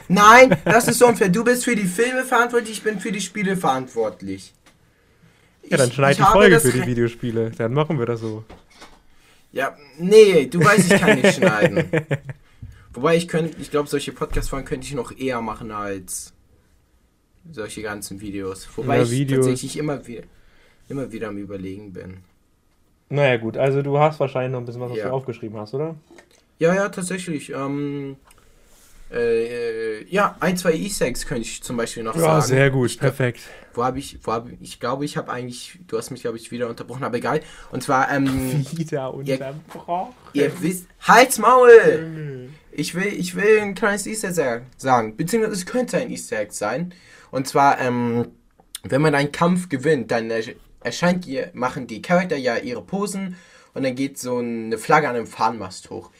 Nein, 0.08 0.56
das 0.64 0.88
ist 0.88 1.02
unfair. 1.02 1.28
Du 1.30 1.44
bist 1.44 1.64
für 1.64 1.74
die 1.76 1.86
Filme 1.86 2.24
verantwortlich, 2.24 2.72
ich 2.78 2.82
bin 2.82 3.00
für 3.00 3.12
die 3.12 3.20
Spiele 3.20 3.56
verantwortlich. 3.56 4.52
Ja, 5.68 5.76
dann 5.78 5.88
Ich- 5.88 5.94
schneid 5.94 6.18
ich 6.18 6.24
die 6.24 6.30
Folge 6.30 6.60
für 6.60 6.72
die 6.72 6.86
Videospiele. 6.86 7.50
Dann 7.52 7.72
machen 7.72 7.98
wir 7.98 8.06
das 8.06 8.20
so. 8.20 8.44
Ja, 9.52 9.76
nee, 9.98 10.46
du 10.46 10.62
weißt, 10.62 10.92
ich 10.92 11.00
kann 11.00 11.20
nicht 11.20 11.36
schneiden. 11.36 11.84
Wobei 12.92 13.16
ich 13.16 13.28
könnte, 13.28 13.56
ich 13.60 13.70
glaube, 13.70 13.88
solche 13.88 14.12
Podcast-Folgen 14.12 14.66
könnte 14.66 14.86
ich 14.86 14.94
noch 14.94 15.16
eher 15.16 15.40
machen 15.40 15.70
als 15.70 16.32
solche 17.50 17.82
ganzen 17.82 18.20
Videos. 18.20 18.68
Wobei 18.76 18.96
Ja, 18.98 19.02
ich 19.04 19.10
Videos. 19.10 19.46
tatsächlich 19.46 19.76
immer 19.78 20.06
wieder, 20.06 20.22
immer 20.88 21.10
wieder 21.12 21.28
am 21.28 21.38
Überlegen 21.38 21.92
bin. 21.92 22.18
Naja, 23.10 23.36
gut, 23.36 23.56
also 23.56 23.82
du 23.82 23.98
hast 23.98 24.18
wahrscheinlich 24.20 24.52
noch 24.52 24.60
ein 24.60 24.64
bisschen 24.66 24.80
was, 24.80 24.90
was 24.90 24.98
Ja. 24.98 25.08
du 25.08 25.12
aufgeschrieben 25.12 25.58
hast, 25.58 25.74
oder? 25.74 25.94
Ja, 26.58 26.74
ja, 26.74 26.88
tatsächlich. 26.88 27.50
Ähm, 27.50 28.16
äh, 29.14 29.98
äh, 30.00 30.06
ja, 30.08 30.36
ein, 30.40 30.56
zwei 30.56 30.72
Eggs 30.72 31.26
könnte 31.26 31.42
ich 31.42 31.62
zum 31.62 31.76
Beispiel 31.76 32.02
noch 32.02 32.14
Ja, 32.16 32.20
sagen. 32.20 32.42
sehr 32.46 32.70
gut, 32.70 32.90
Ich 32.90 32.98
perfekt. 32.98 33.40
Wo 33.72 33.82
habe 33.84 33.98
ich, 33.98 34.18
wo 34.22 34.32
hab, 34.32 34.48
ich 34.60 34.78
glaube, 34.80 35.04
ich 35.04 35.16
habe 35.16 35.32
eigentlich, 35.32 35.78
du 35.86 35.96
hast 35.98 36.10
mich, 36.10 36.20
glaube 36.22 36.36
ich, 36.36 36.50
wieder 36.50 36.68
unterbrochen, 36.68 37.04
aber 37.04 37.16
egal. 37.16 37.40
Und 37.72 37.82
zwar, 37.82 38.10
ähm, 38.12 38.64
Wieder 38.72 39.12
unterbrochen. 39.14 40.14
ihr 40.32 40.52
wisst, 40.62 40.86
Halt's 41.00 41.38
Maul! 41.38 42.48
Ich 42.72 42.94
will, 42.94 43.06
ich 43.06 43.34
will 43.36 43.60
ein 43.60 43.74
kleines 43.74 44.06
Easter 44.06 44.28
Egg 44.30 44.62
sagen, 44.76 45.16
beziehungsweise 45.16 45.54
es 45.56 45.66
könnte 45.66 45.96
ein 45.98 46.10
Easter 46.10 46.38
Egg 46.40 46.52
sein. 46.52 46.92
Und 47.30 47.46
zwar, 47.48 47.80
ähm, 47.80 48.28
wenn 48.82 49.00
man 49.00 49.14
einen 49.14 49.32
Kampf 49.32 49.68
gewinnt, 49.68 50.10
dann 50.10 50.30
ersch- 50.30 50.56
erscheint 50.82 51.26
ihr, 51.26 51.50
machen 51.54 51.86
die 51.86 52.02
Charakter 52.02 52.36
ja 52.36 52.56
ihre 52.56 52.82
Posen 52.82 53.36
und 53.74 53.82
dann 53.84 53.94
geht 53.94 54.18
so 54.18 54.38
eine 54.38 54.76
Flagge 54.78 55.08
an 55.08 55.16
einem 55.16 55.26
Fahnenmast 55.26 55.90
hoch. 55.90 56.10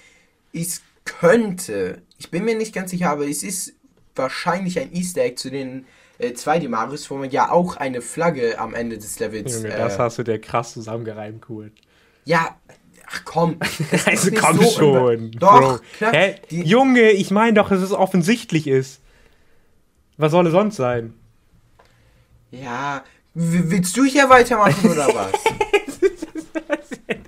Es 0.53 0.82
könnte, 1.05 2.03
ich 2.25 2.31
bin 2.31 2.47
mir 2.47 2.57
nicht 2.57 2.75
ganz 2.75 2.91
sicher, 2.91 3.11
aber 3.11 3.29
es 3.29 3.43
ist 3.43 3.75
wahrscheinlich 4.16 4.79
ein 4.81 4.95
Easter 4.95 5.20
Egg 5.20 5.37
zu 5.37 5.51
den 5.51 5.85
äh, 6.18 6.31
2D-Marios, 6.31 7.11
wo 7.11 7.16
man 7.16 7.31
ja 7.31 7.51
auch 7.51 7.77
eine 7.77 8.01
Flagge 8.01 8.59
am 8.59 8.72
Ende 8.72 8.97
des 8.97 9.18
Levels. 9.18 9.57
Junge, 9.57 9.75
äh, 9.75 9.77
das 9.77 9.99
hast 9.99 10.18
du 10.18 10.22
dir 10.22 10.41
krass 10.41 10.72
zusammengereimt, 10.72 11.45
cool. 11.51 11.70
ja, 12.25 12.57
ach 13.07 13.22
komm. 13.27 13.59
Also 14.07 14.31
komm 14.31 14.59
so 14.59 14.70
schon. 14.70 15.31
Doch, 15.33 15.83
klar. 15.99 16.12
Hä? 16.14 16.37
Junge, 16.49 17.11
ich 17.11 17.31
meine 17.31 17.55
doch, 17.55 17.68
dass 17.68 17.83
es 17.83 17.93
offensichtlich 17.93 18.66
ist. 18.68 19.03
Was 20.16 20.33
soll 20.33 20.47
es 20.47 20.53
sonst 20.53 20.77
sein? 20.77 21.12
Ja, 22.51 23.05
willst 23.35 23.97
du 23.99 24.05
hier 24.05 24.31
weitermachen 24.31 24.91
oder 24.91 25.09
was? 25.09 25.33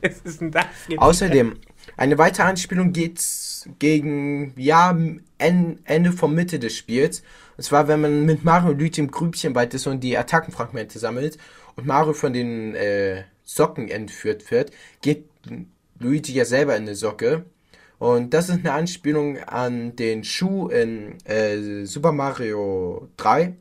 Was 0.03 0.20
ist 0.20 0.40
denn 0.40 0.53
das? 0.53 0.66
Außerdem, 0.97 1.57
eine 1.97 2.16
weitere 2.16 2.44
Anspielung 2.44 2.92
gegen, 3.78 4.52
ja, 4.56 4.96
en, 5.38 5.80
Ende 5.84 6.12
vom 6.12 6.34
Mitte 6.34 6.58
des 6.58 6.76
Spiels. 6.76 7.22
Und 7.56 7.64
zwar, 7.64 7.88
wenn 7.88 8.00
man 8.00 8.24
mit 8.24 8.44
Mario 8.44 8.70
und 8.70 8.78
Luigi 8.78 9.00
im 9.00 9.10
Grübchen 9.10 9.54
weit 9.54 9.74
ist 9.74 9.86
und 9.86 10.00
die 10.00 10.16
Attackenfragmente 10.16 10.98
sammelt 10.98 11.38
und 11.74 11.86
Mario 11.86 12.12
von 12.12 12.32
den 12.32 12.74
äh, 12.74 13.24
Socken 13.44 13.88
entführt 13.88 14.50
wird, 14.50 14.72
geht 15.00 15.24
Luigi 15.98 16.32
ja 16.32 16.44
selber 16.44 16.76
in 16.76 16.82
eine 16.82 16.94
Socke. 16.94 17.44
Und 17.98 18.34
das 18.34 18.50
ist 18.50 18.58
eine 18.58 18.72
Anspielung 18.72 19.38
an 19.38 19.96
den 19.96 20.22
Schuh 20.22 20.68
in 20.68 21.16
äh, 21.24 21.86
Super 21.86 22.12
Mario 22.12 23.08
3. 23.16 23.54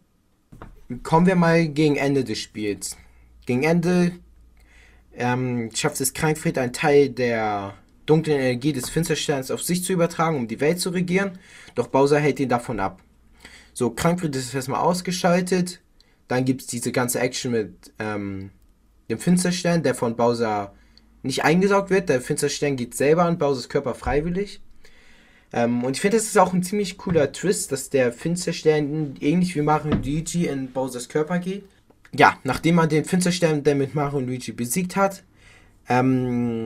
Kommen 1.04 1.26
wir 1.26 1.36
mal 1.36 1.68
gegen 1.68 1.96
Ende 1.96 2.24
des 2.24 2.40
Spiels. 2.40 2.98
Gegen 3.46 3.64
Ende 3.64 4.12
ähm, 5.14 5.70
schafft 5.74 6.02
es 6.02 6.14
Krankfried, 6.14 6.58
einen 6.58 6.74
Teil 6.74 7.10
der 7.10 7.76
dunklen 8.06 8.40
Energie 8.40 8.74
des 8.74 8.90
Finstersterns 8.90 9.52
auf 9.52 9.64
sich 9.64 9.84
zu 9.84 9.94
übertragen, 9.94 10.38
um 10.38 10.48
die 10.48 10.60
Welt 10.60 10.80
zu 10.80 10.90
regieren. 10.90 11.40
Doch 11.76 11.88
Bowser 11.88 12.20
hält 12.20 12.40
ihn 12.40 12.50
davon 12.50 12.80
ab. 12.80 13.02
So, 13.74 13.90
Krankfried 13.90 14.36
ist 14.36 14.54
erstmal 14.54 14.82
ausgeschaltet. 14.82 15.82
Dann 16.28 16.46
gibt 16.46 16.62
es 16.62 16.68
diese 16.68 16.92
ganze 16.92 17.20
Action 17.20 17.52
mit 17.52 17.94
ähm, 18.00 18.52
dem 19.10 19.20
Finsterstern, 19.20 19.84
der 19.84 19.96
von 19.96 20.16
Bowser 20.16 20.74
nicht 21.24 21.44
eingesaugt 21.44 21.90
wird. 21.90 22.10
Der 22.10 22.22
Finsterstern 22.22 22.78
geht 22.78 22.96
selber 22.96 23.26
an 23.26 23.38
Bowsers 23.38 23.70
Körper 23.70 23.94
freiwillig. 23.94 24.62
Ähm, 25.52 25.84
und 25.84 25.96
ich 25.96 26.02
finde, 26.02 26.18
das 26.18 26.28
ist 26.28 26.38
auch 26.38 26.54
ein 26.54 26.64
ziemlich 26.64 26.98
cooler 26.98 27.32
Twist, 27.32 27.72
dass 27.72 27.90
der 27.90 28.12
Finsterstern 28.12 29.16
ähnlich 29.20 29.56
wie 29.56 29.62
Mario 29.62 29.92
und 29.92 30.06
Luigi 30.06 30.48
in 30.48 30.72
Bowsers 30.72 31.10
Körper 31.10 31.40
geht. 31.40 31.66
Ja, 32.14 32.40
nachdem 32.44 32.76
man 32.76 32.90
den 32.90 33.06
Finsterstern, 33.06 33.64
der 33.64 33.76
mit 33.76 33.94
Mario 33.94 34.20
und 34.20 34.28
Luigi 34.28 34.52
besiegt 34.52 34.96
hat, 34.96 35.24
ähm, 35.90 36.66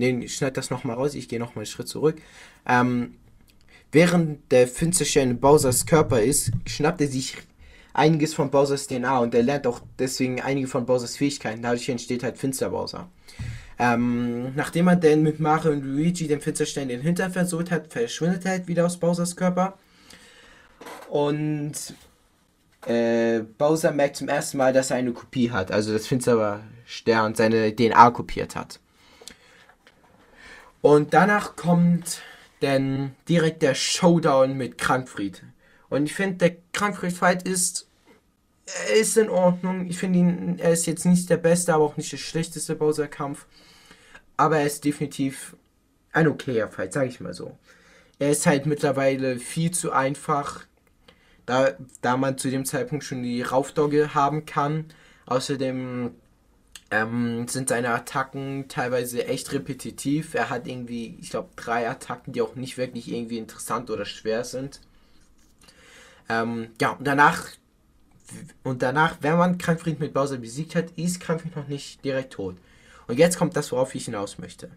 ne, 0.00 0.24
ich 0.24 0.34
schneid 0.34 0.56
das 0.56 0.70
nochmal 0.70 0.96
raus, 0.96 1.14
ich 1.14 1.28
gehe 1.28 1.38
nochmal 1.38 1.62
einen 1.62 1.66
Schritt 1.66 1.88
zurück. 1.88 2.16
Ähm, 2.66 3.16
während 3.92 4.50
der 4.50 4.66
Finsterstern 4.66 5.30
in 5.30 5.40
Bowsers 5.40 5.86
Körper 5.86 6.20
ist, 6.20 6.50
schnappt 6.66 7.00
er 7.00 7.08
sich 7.08 7.36
einiges 7.92 8.34
von 8.34 8.50
Bowsers 8.50 8.86
DNA 8.86 9.18
und 9.18 9.34
er 9.34 9.42
lernt 9.42 9.66
auch 9.66 9.80
deswegen 9.98 10.40
einige 10.40 10.66
von 10.66 10.86
Bowsers 10.86 11.16
Fähigkeiten. 11.16 11.62
Dadurch 11.62 11.88
entsteht 11.88 12.22
halt 12.22 12.38
Finster 12.38 12.70
Bowser. 12.70 13.08
Ähm, 13.78 14.54
nachdem 14.56 14.88
er 14.88 14.96
denn 14.96 15.22
mit 15.22 15.40
Mario 15.40 15.72
und 15.72 15.82
Luigi 15.82 16.28
den 16.28 16.40
Finsterstein 16.40 16.88
den 16.88 17.00
Hintern 17.00 17.32
versucht 17.32 17.70
hat, 17.70 17.92
verschwindet 17.92 18.44
er 18.44 18.52
halt 18.52 18.68
wieder 18.68 18.84
aus 18.84 18.98
Bowsers 18.98 19.36
Körper. 19.36 19.78
Und 21.08 21.72
äh, 22.86 23.40
Bowser 23.58 23.92
merkt 23.92 24.16
zum 24.16 24.28
ersten 24.28 24.58
Mal, 24.58 24.72
dass 24.72 24.90
er 24.90 24.96
eine 24.96 25.12
Kopie 25.12 25.50
hat, 25.50 25.70
also 25.70 25.92
das 25.92 26.06
Finsterstern 26.06 27.34
seine 27.34 27.74
DNA 27.74 28.10
kopiert 28.10 28.54
hat. 28.56 28.80
Und 30.82 31.14
danach 31.14 31.56
kommt 31.56 32.22
dann 32.60 33.14
direkt 33.28 33.62
der 33.62 33.74
Showdown 33.74 34.56
mit 34.56 34.78
Krankfried. 34.78 35.42
Und 35.88 36.06
ich 36.06 36.14
finde, 36.14 36.36
der 36.36 36.56
Krankfried-Fight 36.72 37.46
ist, 37.46 37.88
ist 38.98 39.16
in 39.16 39.28
Ordnung. 39.28 39.86
Ich 39.86 39.98
finde 39.98 40.18
ihn, 40.20 40.58
er 40.58 40.72
ist 40.72 40.86
jetzt 40.86 41.04
nicht 41.04 41.28
der 41.28 41.36
beste, 41.36 41.74
aber 41.74 41.84
auch 41.84 41.96
nicht 41.96 42.12
der 42.12 42.18
schlechteste 42.18 42.76
Bowser-Kampf. 42.76 43.46
Aber 44.36 44.58
er 44.58 44.66
ist 44.66 44.84
definitiv 44.84 45.56
ein 46.12 46.28
okayer 46.28 46.68
Fight, 46.68 46.92
sage 46.92 47.08
ich 47.08 47.20
mal 47.20 47.34
so. 47.34 47.58
Er 48.18 48.30
ist 48.30 48.46
halt 48.46 48.66
mittlerweile 48.66 49.38
viel 49.38 49.70
zu 49.70 49.92
einfach, 49.92 50.66
da, 51.46 51.72
da 52.02 52.16
man 52.16 52.38
zu 52.38 52.50
dem 52.50 52.64
Zeitpunkt 52.64 53.04
schon 53.04 53.22
die 53.22 53.42
Raufdogge 53.42 54.14
haben 54.14 54.46
kann. 54.46 54.86
Außerdem 55.26 56.14
ähm, 56.90 57.46
sind 57.48 57.68
seine 57.68 57.90
Attacken 57.90 58.66
teilweise 58.68 59.26
echt 59.26 59.52
repetitiv. 59.52 60.34
Er 60.34 60.50
hat 60.50 60.66
irgendwie, 60.66 61.16
ich 61.20 61.30
glaube, 61.30 61.50
drei 61.56 61.88
Attacken, 61.88 62.32
die 62.32 62.42
auch 62.42 62.56
nicht 62.56 62.78
wirklich 62.78 63.10
irgendwie 63.12 63.38
interessant 63.38 63.90
oder 63.90 64.04
schwer 64.04 64.44
sind. 64.44 64.80
Ähm, 66.28 66.70
ja, 66.80 66.90
und 66.90 67.06
danach, 67.06 67.48
und 68.64 68.82
danach, 68.82 69.18
wenn 69.20 69.36
man 69.36 69.58
Krankfried 69.58 70.00
mit 70.00 70.12
Bowser 70.12 70.38
besiegt 70.38 70.74
hat, 70.74 70.90
ist 70.96 71.20
Krankfried 71.20 71.56
noch 71.56 71.68
nicht 71.68 72.04
direkt 72.04 72.34
tot. 72.34 72.56
Und 73.06 73.18
jetzt 73.18 73.38
kommt 73.38 73.56
das, 73.56 73.72
worauf 73.72 73.94
ich 73.94 74.04
hinaus 74.04 74.38
möchte. 74.38 74.70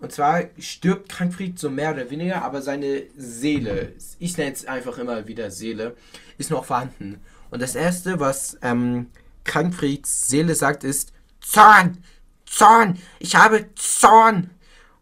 Und 0.00 0.12
zwar 0.12 0.44
stirbt 0.58 1.08
Krankfried 1.08 1.58
so 1.58 1.70
mehr 1.70 1.92
oder 1.92 2.10
weniger, 2.10 2.42
aber 2.42 2.60
seine 2.60 3.04
Seele, 3.16 3.92
ich 4.18 4.36
nenne 4.36 4.52
es 4.52 4.66
einfach 4.66 4.98
immer 4.98 5.26
wieder 5.26 5.50
Seele, 5.50 5.96
ist 6.36 6.50
noch 6.50 6.64
vorhanden. 6.64 7.20
Und 7.50 7.62
das 7.62 7.74
erste, 7.74 8.20
was 8.20 8.58
ähm, 8.62 9.06
Krankfrieds 9.44 10.28
Seele 10.28 10.54
sagt, 10.54 10.84
ist, 10.84 11.12
Zorn, 11.40 12.02
Zorn, 12.46 12.98
ich 13.18 13.36
habe 13.36 13.68
Zorn. 13.74 14.50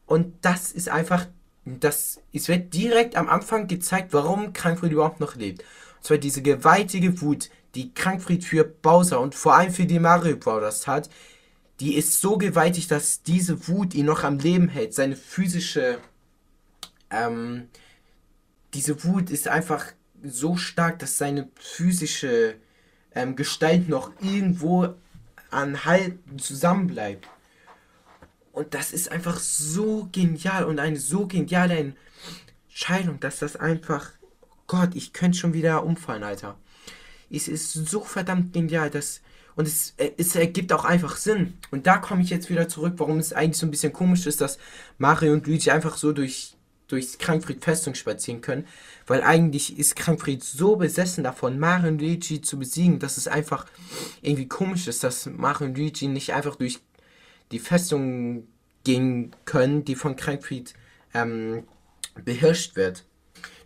Und 0.07 0.34
das 0.43 0.72
ist 0.72 0.88
einfach, 0.88 1.26
das, 1.64 2.20
es 2.32 2.49
wird 2.49 2.74
direkt 2.74 3.16
am 3.16 3.28
Anfang 3.28 3.68
gezeigt, 3.68 4.12
warum 4.12 4.53
Krankfried 4.53 4.93
überhaupt 4.93 5.20
noch 5.20 5.36
lebt. 5.36 5.62
Und 5.62 6.05
zwar 6.05 6.18
diese 6.18 6.43
gewaltige 6.43 7.20
Wut, 7.20 7.51
die 7.74 7.95
Krankfried 7.95 8.45
für 8.45 8.64
Bowser 8.64 9.20
und 9.20 9.34
vor 9.34 9.55
allem 9.55 9.72
für 9.72 9.86
die 9.86 9.99
Mario 9.99 10.36
Brothers 10.36 10.86
hat, 10.86 11.09
die 11.80 11.95
ist 11.95 12.20
so 12.20 12.36
gewaltig, 12.36 12.86
dass 12.88 13.22
diese 13.22 13.68
Wut 13.68 13.95
ihn 13.95 14.07
noch 14.07 14.24
am 14.24 14.38
Leben 14.38 14.68
hält. 14.68 14.95
Seine 14.95 15.16
physische, 15.16 15.99
ähm, 17.11 17.68
diese 18.74 19.05
Wut 19.05 19.30
ist 19.30 19.49
einfach 19.49 19.86
so 20.22 20.57
stark, 20.57 20.99
dass 20.99 21.18
seine 21.18 21.49
physische 21.57 22.57
ähm, 23.14 23.36
Gestalt 23.36 23.88
noch 23.88 24.10
irgendwo 24.20 24.94
an 25.50 25.84
Halt 25.84 26.18
zusammenbleibt. 26.38 27.28
Und 28.52 28.74
das 28.74 28.92
ist 28.92 29.10
einfach 29.10 29.38
so 29.38 30.08
genial 30.12 30.64
und 30.64 30.78
eine 30.78 30.98
so 30.98 31.26
geniale 31.26 31.94
Entscheidung, 32.68 33.20
dass 33.20 33.38
das 33.38 33.56
einfach. 33.56 34.10
Gott, 34.66 34.94
ich 34.94 35.12
könnte 35.12 35.38
schon 35.38 35.54
wieder 35.54 35.84
umfallen, 35.84 36.22
Alter. 36.22 36.56
Es 37.30 37.48
ist 37.48 37.72
so 37.72 38.02
verdammt 38.02 38.52
genial, 38.52 38.90
dass. 38.90 39.20
Und 39.54 39.68
es, 39.68 39.92
äh, 39.98 40.12
es 40.16 40.34
ergibt 40.34 40.72
auch 40.72 40.86
einfach 40.86 41.16
Sinn. 41.16 41.58
Und 41.70 41.86
da 41.86 41.98
komme 41.98 42.22
ich 42.22 42.30
jetzt 42.30 42.48
wieder 42.48 42.68
zurück, 42.68 42.94
warum 42.96 43.18
es 43.18 43.34
eigentlich 43.34 43.58
so 43.58 43.66
ein 43.66 43.70
bisschen 43.70 43.92
komisch 43.92 44.26
ist, 44.26 44.40
dass 44.40 44.58
Mario 44.96 45.34
und 45.34 45.46
Luigi 45.46 45.70
einfach 45.70 45.98
so 45.98 46.12
durch 46.12 46.56
durchs 46.93 47.18
Krankfried 47.18 47.64
Festung 47.64 47.95
spazieren 47.95 48.43
können, 48.43 48.66
weil 49.07 49.22
eigentlich 49.22 49.78
ist 49.78 49.97
Krankfried 49.97 50.45
so 50.45 50.76
besessen 50.76 51.24
davon, 51.24 51.59
Mario 51.59 51.88
und 51.88 52.01
Luigi 52.01 52.43
zu 52.43 52.59
besiegen, 52.59 52.99
dass 52.99 53.16
es 53.16 53.26
einfach 53.26 53.66
irgendwie 54.20 54.47
komisch 54.47 54.86
ist, 54.86 55.03
dass 55.03 55.26
Mario 55.26 55.68
und 55.68 55.78
Luigi 55.78 56.07
nicht 56.07 56.34
einfach 56.34 56.57
durch 56.57 56.80
die 57.51 57.59
Festung 57.59 58.47
gehen 58.84 59.34
können, 59.47 59.84
die 59.84 59.95
von 59.95 60.16
Krankfried 60.16 60.74
ähm, 61.14 61.64
beherrscht 62.24 62.76
wird. 62.76 63.05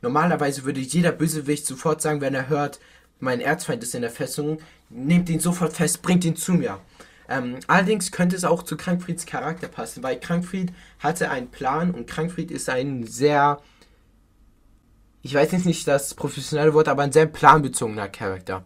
Normalerweise 0.03 0.65
würde 0.65 0.81
jeder 0.81 1.13
Bösewicht 1.13 1.67
sofort 1.67 2.01
sagen, 2.01 2.21
wenn 2.21 2.35
er 2.35 2.49
hört, 2.49 2.79
mein 3.19 3.41
Erzfeind 3.41 3.83
ist 3.83 3.95
in 3.95 4.03
der 4.03 4.11
Festung, 4.11 4.59
nehmt 4.89 5.29
ihn 5.29 5.41
sofort 5.41 5.73
fest, 5.73 6.03
bringt 6.03 6.25
ihn 6.25 6.37
zu 6.37 6.55
mir. 6.55 6.81
Ähm, 7.29 7.59
allerdings 7.67 8.13
könnte 8.13 8.37
es 8.37 8.45
auch 8.45 8.63
zu 8.63 8.77
Krankfrieds 8.77 9.27
Charakter 9.27 9.69
passen, 9.69 10.03
weil 10.03 10.21
Krankfried 10.21 10.73
hatte 10.99 11.31
einen 11.31 11.51
Plan 11.51 11.91
und 11.91 12.07
Krankfried 12.07 12.51
ist 12.51 12.69
ein 12.69 13.07
sehr, 13.07 13.61
ich 15.23 15.35
weiß 15.35 15.53
jetzt 15.53 15.67
nicht 15.67 15.89
das 15.89 16.15
professionelle 16.15 16.75
Wort, 16.75 16.89
aber 16.89 17.03
ein 17.03 17.13
sehr 17.13 17.27
planbezogener 17.27 18.09
Charakter. 18.09 18.65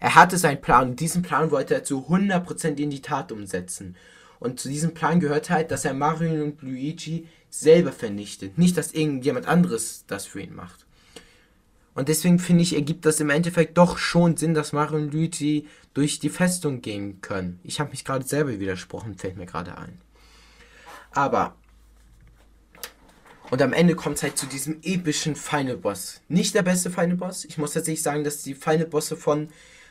Er 0.00 0.14
hatte 0.14 0.38
seinen 0.38 0.60
Plan 0.60 0.90
und 0.90 1.00
diesen 1.00 1.22
Plan 1.22 1.50
wollte 1.50 1.74
er 1.74 1.84
zu 1.84 2.06
100% 2.08 2.78
in 2.78 2.90
die 2.90 3.02
Tat 3.02 3.32
umsetzen. 3.32 3.96
Und 4.38 4.58
zu 4.58 4.70
diesem 4.70 4.94
Plan 4.94 5.20
gehört 5.20 5.50
halt, 5.50 5.70
dass 5.70 5.84
er 5.84 5.92
Mario 5.92 6.42
und 6.42 6.62
Luigi 6.62 7.28
selber 7.50 7.92
vernichtet. 7.92 8.56
Nicht, 8.56 8.78
dass 8.78 8.92
irgendjemand 8.92 9.46
anderes 9.46 10.04
das 10.06 10.24
für 10.24 10.40
ihn 10.40 10.54
macht. 10.54 10.86
Und 11.94 12.08
deswegen 12.08 12.38
finde 12.38 12.62
ich, 12.62 12.74
ergibt 12.74 13.04
das 13.04 13.20
im 13.20 13.30
Endeffekt 13.30 13.76
doch 13.76 13.98
schon 13.98 14.36
Sinn, 14.36 14.54
dass 14.54 14.72
Mario 14.72 14.98
und 14.98 15.12
Luigi 15.12 15.66
durch 15.92 16.20
die 16.20 16.28
Festung 16.28 16.82
gehen 16.82 17.20
können. 17.20 17.58
Ich 17.64 17.80
habe 17.80 17.90
mich 17.90 18.04
gerade 18.04 18.24
selber 18.24 18.58
widersprochen, 18.60 19.16
fällt 19.16 19.36
mir 19.36 19.46
gerade 19.46 19.76
ein. 19.76 20.00
Aber. 21.10 21.56
Und 23.50 23.60
am 23.60 23.72
Ende 23.72 23.96
kommt 23.96 24.16
es 24.16 24.22
halt 24.22 24.38
zu 24.38 24.46
diesem 24.46 24.78
epischen 24.82 25.34
Final 25.34 25.76
Boss. 25.76 26.20
Nicht 26.28 26.54
der 26.54 26.62
beste 26.62 26.90
Final 26.90 27.16
Boss. 27.16 27.44
Ich 27.44 27.58
muss 27.58 27.72
tatsächlich 27.72 28.02
sagen, 28.02 28.22
dass 28.22 28.42
die 28.42 28.54
Final 28.54 28.86
Bosse 28.86 29.16
von 29.16 29.48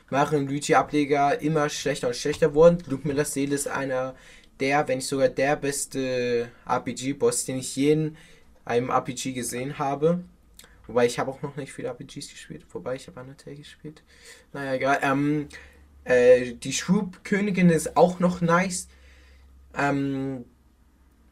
Mario 0.10 0.40
und 0.40 0.48
Luigi 0.48 0.76
Ableger 0.76 1.42
immer 1.42 1.68
schlechter 1.68 2.08
und 2.08 2.16
schlechter 2.16 2.54
wurden. 2.54 2.78
Luke 2.88 3.06
Millers 3.06 3.34
Seele 3.34 3.56
ist 3.56 3.68
einer 3.68 4.16
der, 4.62 4.88
wenn 4.88 4.98
nicht 4.98 5.08
sogar 5.08 5.28
der 5.28 5.58
beste 5.58 6.50
RPG-Boss, 6.66 7.46
den 7.46 7.60
ich 7.60 7.76
je 7.76 7.92
in 7.92 8.18
einem 8.66 8.90
RPG 8.90 9.34
gesehen 9.34 9.78
habe. 9.78 10.24
Wobei 10.90 11.06
ich 11.06 11.20
habe 11.20 11.30
auch 11.30 11.44
noch 11.44 11.56
nicht 11.56 11.72
viele 11.72 11.90
RPGs 11.90 12.32
gespielt. 12.32 12.66
Wobei 12.72 12.96
ich 12.96 13.08
habe 13.08 13.20
Undertale 13.20 13.56
gespielt. 13.56 14.02
Naja, 14.54 14.74
egal. 14.74 15.00
Ähm, 15.04 15.48
äh, 16.04 16.54
die 16.54 16.74
Shroop-Königin 16.74 17.70
ist 17.70 17.96
auch 17.96 18.20
noch 18.20 18.42
nice. 18.42 18.88
Ähm, 19.78 20.46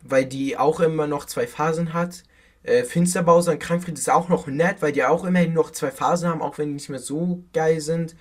weil 0.04 0.26
die 0.26 0.58
auch 0.58 0.80
immer 0.80 1.08
noch 1.08 1.26
zwei 1.26 1.48
Phasen 1.48 1.94
hat. 1.94 2.24
Äh, 2.62 2.84
Finsterbowser 2.84 3.54
und 3.54 3.60
Krankfried 3.60 3.98
ist 3.98 4.12
auch 4.12 4.30
noch 4.30 4.46
nett, 4.46 4.78
weil 4.82 4.92
die 4.92 5.04
auch 5.04 5.26
immerhin 5.26 5.54
noch 5.54 5.72
zwei 5.72 5.90
Phasen 5.90 6.30
haben, 6.30 6.44
auch 6.44 6.60
wenn 6.60 6.68
die 6.68 6.74
nicht 6.76 6.90
mehr 6.90 7.00
so 7.00 7.44
geil 7.52 7.82
sind. 7.82 8.16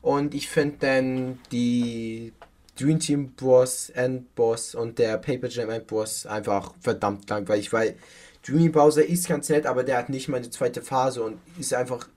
Und 0.00 0.34
ich 0.34 0.48
finde 0.48 0.76
dann 0.80 1.38
die 1.52 2.32
Dream 2.78 2.98
Team 2.98 3.32
Boss, 3.32 3.90
End 3.90 4.34
Boss 4.34 4.74
und 4.74 4.98
der 4.98 5.18
Paper 5.18 5.48
Jam 5.48 5.68
End 5.68 5.86
Boss 5.86 6.24
einfach 6.24 6.72
verdammt 6.80 7.28
langweilig, 7.28 7.74
weil 7.74 7.96
Dreamy 8.44 8.68
Bowser 8.68 9.04
ist 9.04 9.28
ganz 9.28 9.48
nett, 9.48 9.66
aber 9.66 9.84
der 9.84 9.98
hat 9.98 10.08
nicht 10.08 10.28
mal 10.28 10.38
eine 10.38 10.50
zweite 10.50 10.82
Phase 10.82 11.22
und 11.22 11.38
ist 11.58 11.74
einfach 11.74 12.08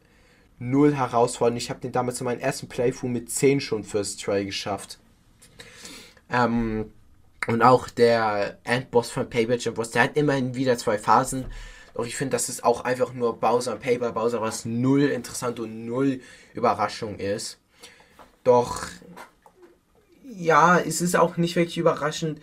null 0.57 0.95
herausfordernd. 0.95 1.61
Ich 1.61 1.69
habe 1.69 1.81
den 1.81 1.91
damals 1.91 2.19
in 2.19 2.25
meinem 2.25 2.39
ersten 2.39 2.67
Playthrough 2.67 3.09
mit 3.09 3.29
10 3.29 3.61
schon 3.61 3.83
First 3.83 4.23
Try 4.23 4.45
geschafft. 4.45 4.99
Ähm, 6.29 6.91
und 7.47 7.61
auch 7.61 7.89
der 7.89 8.57
Endboss 8.63 9.11
von 9.11 9.29
Paper 9.29 9.57
Jam 9.57 9.75
Boss, 9.75 9.91
der 9.91 10.03
hat 10.03 10.17
immerhin 10.17 10.55
wieder 10.55 10.77
zwei 10.77 10.97
Phasen. 10.97 11.45
Doch 11.93 12.05
ich 12.05 12.15
finde, 12.15 12.31
das 12.31 12.49
ist 12.49 12.63
auch 12.63 12.83
einfach 12.83 13.13
nur 13.13 13.39
Bowser 13.39 13.73
und 13.73 13.81
Paper 13.81 14.11
Bowser, 14.11 14.41
was 14.41 14.65
null 14.65 15.03
interessant 15.03 15.59
und 15.59 15.85
null 15.85 16.21
Überraschung 16.53 17.19
ist. 17.19 17.59
Doch, 18.43 18.87
ja, 20.23 20.79
es 20.79 21.01
ist 21.01 21.15
auch 21.15 21.37
nicht 21.37 21.55
wirklich 21.55 21.77
überraschend, 21.77 22.41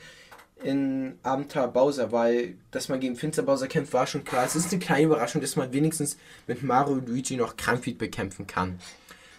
in 0.65 1.19
Abenteuer 1.23 1.69
Bowser, 1.69 2.13
weil 2.13 2.57
dass 2.71 2.89
man 2.89 3.01
gegen 3.01 3.17
Finster 3.17 3.43
Bowser 3.43 3.67
kämpft, 3.67 3.93
war 3.93 4.07
schon 4.07 4.25
klar. 4.25 4.45
Es 4.45 4.57
ist 4.57 4.73
eine 4.73 4.81
kleine 4.81 5.07
Überraschung, 5.07 5.41
dass 5.41 5.57
man 5.57 5.73
wenigstens 5.73 6.17
mit 6.47 6.63
Mario 6.63 6.95
und 6.95 7.09
Luigi 7.09 7.37
noch 7.37 7.57
Krankfeed 7.57 7.99
bekämpfen 7.99 8.47
kann. 8.47 8.79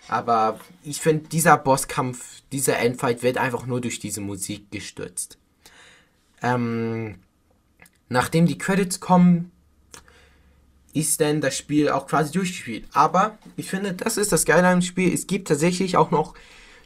Aber 0.07 0.59
ich 0.83 0.99
finde, 0.99 1.29
dieser 1.29 1.57
Bosskampf, 1.57 2.41
dieser 2.51 2.77
Endfight 2.77 3.23
wird 3.23 3.37
einfach 3.37 3.65
nur 3.65 3.81
durch 3.81 3.99
diese 3.99 4.21
Musik 4.21 4.69
gestürzt. 4.71 5.37
Ähm, 6.41 7.19
nachdem 8.09 8.45
die 8.45 8.57
Credits 8.57 8.99
kommen, 8.99 9.51
ist 10.93 11.21
dann 11.21 11.41
das 11.41 11.57
Spiel 11.57 11.89
auch 11.89 12.07
quasi 12.07 12.31
durchgespielt. 12.31 12.85
Aber 12.93 13.37
ich 13.55 13.69
finde, 13.69 13.93
das 13.93 14.17
ist 14.17 14.31
das 14.31 14.45
Geile 14.45 14.67
am 14.67 14.81
Spiel. 14.81 15.11
Es 15.11 15.25
gibt 15.25 15.47
tatsächlich 15.47 15.97
auch 15.97 16.11
noch 16.11 16.35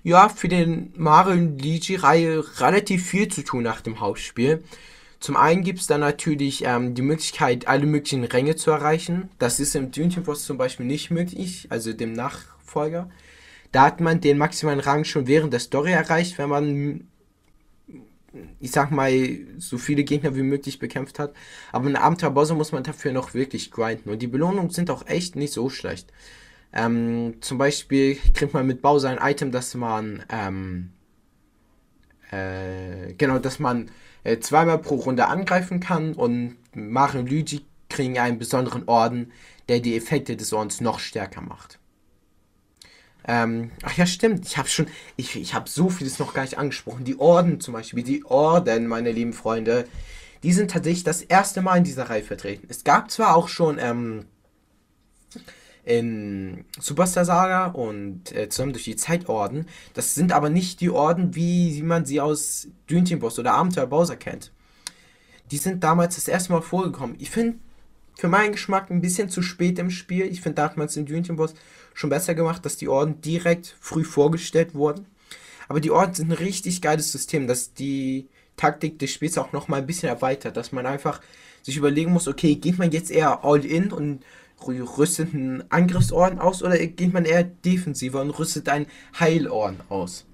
ja, 0.04 0.30
für 0.30 0.48
den 0.48 0.94
Mario 0.96 1.34
und 1.34 1.62
Luigi-Reihe 1.62 2.44
relativ 2.60 3.06
viel 3.06 3.28
zu 3.28 3.44
tun 3.44 3.64
nach 3.64 3.82
dem 3.82 4.00
Hauptspiel. 4.00 4.64
Zum 5.20 5.36
einen 5.36 5.64
gibt 5.64 5.80
es 5.80 5.88
dann 5.88 6.02
natürlich 6.02 6.64
ähm, 6.64 6.94
die 6.94 7.02
Möglichkeit, 7.02 7.68
alle 7.68 7.88
möglichen 7.88 8.24
Ränge 8.24 8.56
zu 8.56 8.70
erreichen. 8.72 9.30
Das 9.40 9.60
ist 9.60 9.76
im 9.76 9.92
Dune 9.92 10.12
Force 10.12 10.46
zum 10.46 10.58
Beispiel 10.58 10.86
nicht 10.86 11.10
möglich, 11.10 11.68
also 11.70 11.92
dem 11.92 12.14
Nachfolger. 12.14 13.10
Da 13.72 13.84
hat 13.84 14.00
man 14.00 14.22
den 14.22 14.38
maximalen 14.38 14.80
Rang 14.80 15.04
schon 15.04 15.28
während 15.28 15.54
der 15.54 15.60
Story 15.60 15.92
erreicht, 15.92 16.38
wenn 16.38 16.50
man, 16.50 17.08
ich 18.60 18.72
sag 18.72 18.92
mal, 18.92 19.12
so 19.58 19.78
viele 19.78 20.04
Gegner 20.04 20.36
wie 20.36 20.44
möglich 20.44 20.78
bekämpft 20.78 21.18
hat. 21.18 21.34
Aber 21.72 21.90
in 21.90 21.96
Abenteuerbosse 21.96 22.54
muss 22.54 22.72
man 22.72 22.84
dafür 22.84 23.12
noch 23.12 23.34
wirklich 23.34 23.72
grinden. 23.72 24.12
Und 24.12 24.22
die 24.22 24.28
Belohnungen 24.28 24.70
sind 24.70 24.92
auch 24.92 25.08
echt 25.08 25.36
nicht 25.36 25.52
so 25.52 25.70
schlecht. 25.70 26.14
Ähm, 26.74 27.36
zum 27.42 27.58
Beispiel 27.58 28.18
kriegt 28.34 28.54
man 28.54 28.68
mit 28.68 28.82
Bowser 28.82 29.10
ein 29.10 29.32
Item, 29.32 29.52
dass 29.52 29.74
man, 29.76 30.24
ähm, 30.30 30.92
äh, 32.32 33.14
genau, 33.14 33.40
dass 33.40 33.60
man 33.60 33.90
äh, 34.24 34.40
zweimal 34.40 34.80
pro 34.80 34.96
Runde 34.96 35.28
angreifen 35.28 35.80
kann 35.80 36.14
und 36.14 36.58
Mario 36.74 37.22
und 37.22 37.30
Luigi 37.30 37.66
kriegen 37.90 38.20
einen 38.20 38.38
besonderen 38.38 38.88
Orden, 38.88 39.32
der 39.70 39.80
die 39.80 39.96
Effekte 39.96 40.36
des 40.36 40.54
Ordens 40.54 40.82
noch 40.82 41.00
stärker 41.00 41.42
macht. 41.42 41.80
Ähm, 43.28 43.72
ach 43.84 43.98
ja, 43.98 44.06
stimmt. 44.06 44.46
Ich 44.46 44.58
habe 44.58 44.70
schon, 44.70 44.88
ich, 45.18 45.36
ich 45.36 45.54
habe 45.54 45.70
so 45.70 45.90
vieles 45.90 46.20
noch 46.20 46.34
gar 46.34 46.44
nicht 46.44 46.58
angesprochen. 46.58 47.04
Die 47.04 47.20
Orden 47.20 47.60
zum 47.60 47.74
Beispiel, 47.74 48.04
die 48.04 48.24
Orden, 48.26 48.88
meine 48.88 49.12
lieben 49.12 49.34
Freunde, 49.34 49.86
die 50.44 50.54
sind 50.54 50.72
tatsächlich 50.72 51.04
das 51.04 51.22
erste 51.22 51.62
Mal 51.62 51.78
in 51.78 51.84
dieser 51.84 52.10
Reihe 52.10 52.24
vertreten. 52.24 52.68
Es 52.70 52.84
gab 52.84 53.12
zwar 53.12 53.36
auch 53.36 53.50
schon, 53.50 53.80
ähm, 53.80 54.26
in 55.88 56.66
Superstar 56.78 57.24
Saga 57.24 57.68
und 57.68 58.34
äh, 58.36 58.50
zusammen 58.50 58.74
durch 58.74 58.84
die 58.84 58.98
Zeitorden. 58.98 59.68
Das 59.94 60.16
sind 60.16 60.34
aber 60.34 60.50
nicht 60.50 60.82
die 60.82 60.90
Orden, 60.90 61.34
wie 61.34 61.82
man 61.82 62.06
sie 62.06 62.20
aus 62.20 62.68
Dream 62.90 63.20
Boss 63.20 63.40
oder 63.40 63.54
Abenteuer 63.54 63.88
Bowser 63.88 64.18
kennt. 64.18 64.52
Die 65.50 65.58
sind 65.58 65.86
damals 65.86 66.16
das 66.16 66.28
erste 66.28 66.52
Mal 66.52 66.62
vorgekommen. 66.62 67.16
Ich 67.20 67.30
finde 67.30 67.60
für 68.16 68.28
meinen 68.28 68.52
Geschmack 68.52 68.92
ein 68.92 69.00
bisschen 69.00 69.30
zu 69.30 69.42
spät 69.42 69.80
im 69.80 69.90
Spiel. 69.90 70.26
Ich 70.26 70.42
finde, 70.42 70.56
da 70.56 70.64
hat 70.64 70.76
man 70.76 70.88
es 70.88 70.98
in 70.98 71.06
Dream 71.06 71.24
Boss 71.38 71.54
schon 71.94 72.10
besser 72.10 72.36
gemacht, 72.36 72.66
dass 72.66 72.76
die 72.76 72.90
Orden 72.90 73.22
direkt 73.22 73.78
früh 73.80 74.04
vorgestellt 74.04 74.76
wurden. 74.76 75.06
Aber 75.70 75.80
die 75.80 75.92
Orden 75.92 76.14
sind 76.14 76.32
ein 76.32 76.38
richtig 76.38 76.82
geiles 76.82 77.14
System, 77.14 77.48
dass 77.48 77.74
die 77.74 78.28
Taktik 78.58 79.00
des 79.00 79.12
Spiels 79.12 79.38
auch 79.38 79.54
noch 79.54 79.70
mal 79.70 79.78
ein 79.78 79.88
bisschen 79.88 80.10
erweitert, 80.10 80.58
dass 80.58 80.74
man 80.74 80.86
einfach 80.86 81.22
sich 81.64 81.78
überlegen 81.78 82.12
muss, 82.12 82.28
okay, 82.28 82.56
geht 82.56 82.78
man 82.78 82.92
jetzt 82.92 83.10
eher 83.10 83.46
all 83.46 83.64
in 83.64 83.94
und 83.94 84.24
rüstet 84.66 85.34
einen 85.34 85.64
Angriffsorden 85.70 86.40
aus 86.40 86.64
oder 86.64 86.78
geht 86.78 87.14
man 87.14 87.26
eher 87.26 87.44
defensiver 87.44 88.22
und 88.22 88.32
rüstet 88.32 88.70
einen 88.70 88.88
Heilorden 89.20 89.82
aus? 89.90 90.26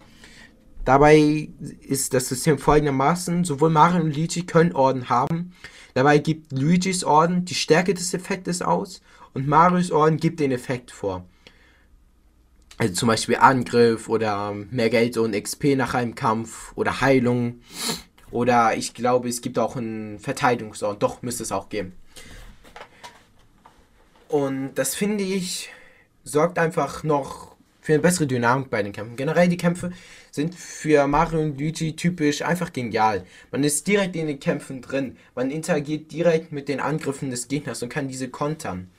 Dabei 0.86 1.50
ist 1.82 2.14
das 2.14 2.28
System 2.28 2.58
folgendermaßen, 2.58 3.46
sowohl 3.46 3.70
Mario 3.70 4.02
und 4.02 4.16
Luigi 4.16 4.46
können 4.46 4.74
Orden 4.74 5.10
haben. 5.10 5.54
Dabei 5.94 6.18
gibt 6.18 6.52
Luigis 6.52 7.04
Orden 7.04 7.46
die 7.46 7.56
Stärke 7.56 7.94
des 7.94 8.14
Effektes 8.14 8.62
aus 8.62 9.02
und 9.34 9.48
Marios 9.48 9.92
Orden 9.92 10.18
gibt 10.18 10.40
den 10.40 10.52
Effekt 10.52 10.92
vor. 10.92 11.26
Also 12.78 12.94
zum 12.96 13.08
Beispiel 13.08 13.38
Angriff 13.38 14.10
oder 14.10 14.54
mehr 14.72 14.90
Geld 14.90 15.18
und 15.18 15.40
XP 15.42 15.76
nach 15.76 15.94
einem 15.94 16.16
Kampf 16.16 16.74
oder 16.76 17.02
Heilung. 17.02 17.62
Oder 18.32 18.76
ich 18.76 18.96
glaube, 18.96 19.30
es 19.30 19.42
gibt 19.42 19.60
auch 19.60 19.76
einen 19.76 20.20
Verteidigungsorden. 20.20 20.98
Doch, 20.98 21.22
müsste 21.22 21.44
es 21.44 21.52
auch 21.52 21.70
geben. 21.70 21.94
Und 24.34 24.74
das 24.74 24.96
finde 24.96 25.24
ich, 25.24 25.70
sorgt 26.24 26.58
einfach 26.58 27.04
noch 27.04 27.56
für 27.82 27.94
eine 27.94 28.02
bessere 28.02 28.26
Dynamik 28.26 28.72
bei 28.72 28.82
den 28.82 28.92
Kämpfen. 28.92 29.16
Generell 29.16 29.48
die 29.48 29.58
Kämpfe 29.58 29.92
sind 30.32 30.56
für 30.56 31.06
Mario 31.06 31.40
und 31.42 31.60
Luigi 31.60 31.96
typisch 31.96 32.42
einfach 32.42 32.74
genial. 32.74 33.28
Man 33.52 33.64
ist 33.64 33.86
direkt 33.86 34.16
in 34.16 34.26
den 34.26 34.40
Kämpfen 34.40 34.82
drin. 34.82 35.18
Man 35.36 35.52
interagiert 35.52 36.12
direkt 36.12 36.52
mit 36.52 36.68
den 36.68 36.80
Angriffen 36.80 37.30
des 37.30 37.48
Gegners 37.48 37.84
und 37.84 37.90
kann 37.90 38.08
diese 38.08 38.28
kontern. 38.28 38.90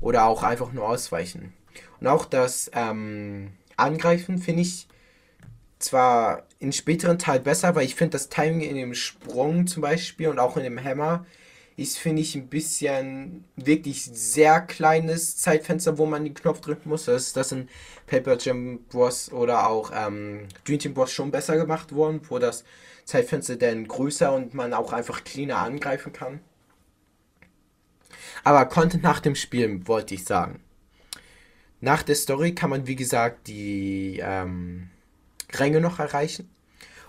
Oder 0.00 0.26
auch 0.26 0.44
einfach 0.44 0.72
nur 0.72 0.88
ausweichen. 0.88 1.52
Und 1.98 2.06
auch 2.06 2.24
das 2.24 2.70
ähm, 2.72 3.54
Angreifen 3.76 4.38
finde 4.38 4.62
ich 4.62 4.86
zwar 5.80 6.46
in 6.60 6.70
späteren 6.72 7.18
Teil 7.18 7.40
besser, 7.40 7.74
weil 7.74 7.86
ich 7.86 7.96
finde 7.96 8.12
das 8.12 8.28
Timing 8.28 8.60
in 8.60 8.76
dem 8.76 8.94
Sprung 8.94 9.66
zum 9.66 9.82
Beispiel 9.82 10.28
und 10.28 10.38
auch 10.38 10.56
in 10.56 10.62
dem 10.62 10.80
Hammer 10.80 11.26
ist, 11.76 11.98
finde 11.98 12.22
ich, 12.22 12.34
ein 12.34 12.48
bisschen 12.48 13.44
wirklich 13.56 14.04
sehr 14.04 14.60
kleines 14.62 15.36
Zeitfenster, 15.36 15.98
wo 15.98 16.06
man 16.06 16.24
den 16.24 16.34
Knopf 16.34 16.60
drücken 16.60 16.88
muss. 16.88 17.04
Das 17.04 17.26
ist 17.26 17.36
das 17.36 17.52
in 17.52 17.68
Paper 18.06 18.38
Jam 18.38 18.80
Bros. 18.88 19.30
oder 19.30 19.68
auch 19.68 19.92
ähm, 19.94 20.48
Dream 20.64 20.78
Team 20.78 20.94
Bros. 20.94 21.12
schon 21.12 21.30
besser 21.30 21.56
gemacht 21.56 21.94
worden, 21.94 22.20
wo 22.28 22.38
das 22.38 22.64
Zeitfenster 23.04 23.56
dann 23.56 23.86
größer 23.86 24.32
und 24.34 24.54
man 24.54 24.72
auch 24.72 24.92
einfach 24.92 25.22
cleaner 25.22 25.58
angreifen 25.58 26.12
kann. 26.12 26.40
Aber 28.42 28.64
Content 28.66 29.02
nach 29.02 29.20
dem 29.20 29.34
Spiel, 29.34 29.86
wollte 29.86 30.14
ich 30.14 30.24
sagen. 30.24 30.60
Nach 31.80 32.02
der 32.02 32.14
Story 32.14 32.54
kann 32.54 32.70
man, 32.70 32.86
wie 32.86 32.96
gesagt, 32.96 33.48
die 33.48 34.20
ähm, 34.24 34.88
Ränge 35.52 35.80
noch 35.80 35.98
erreichen. 35.98 36.48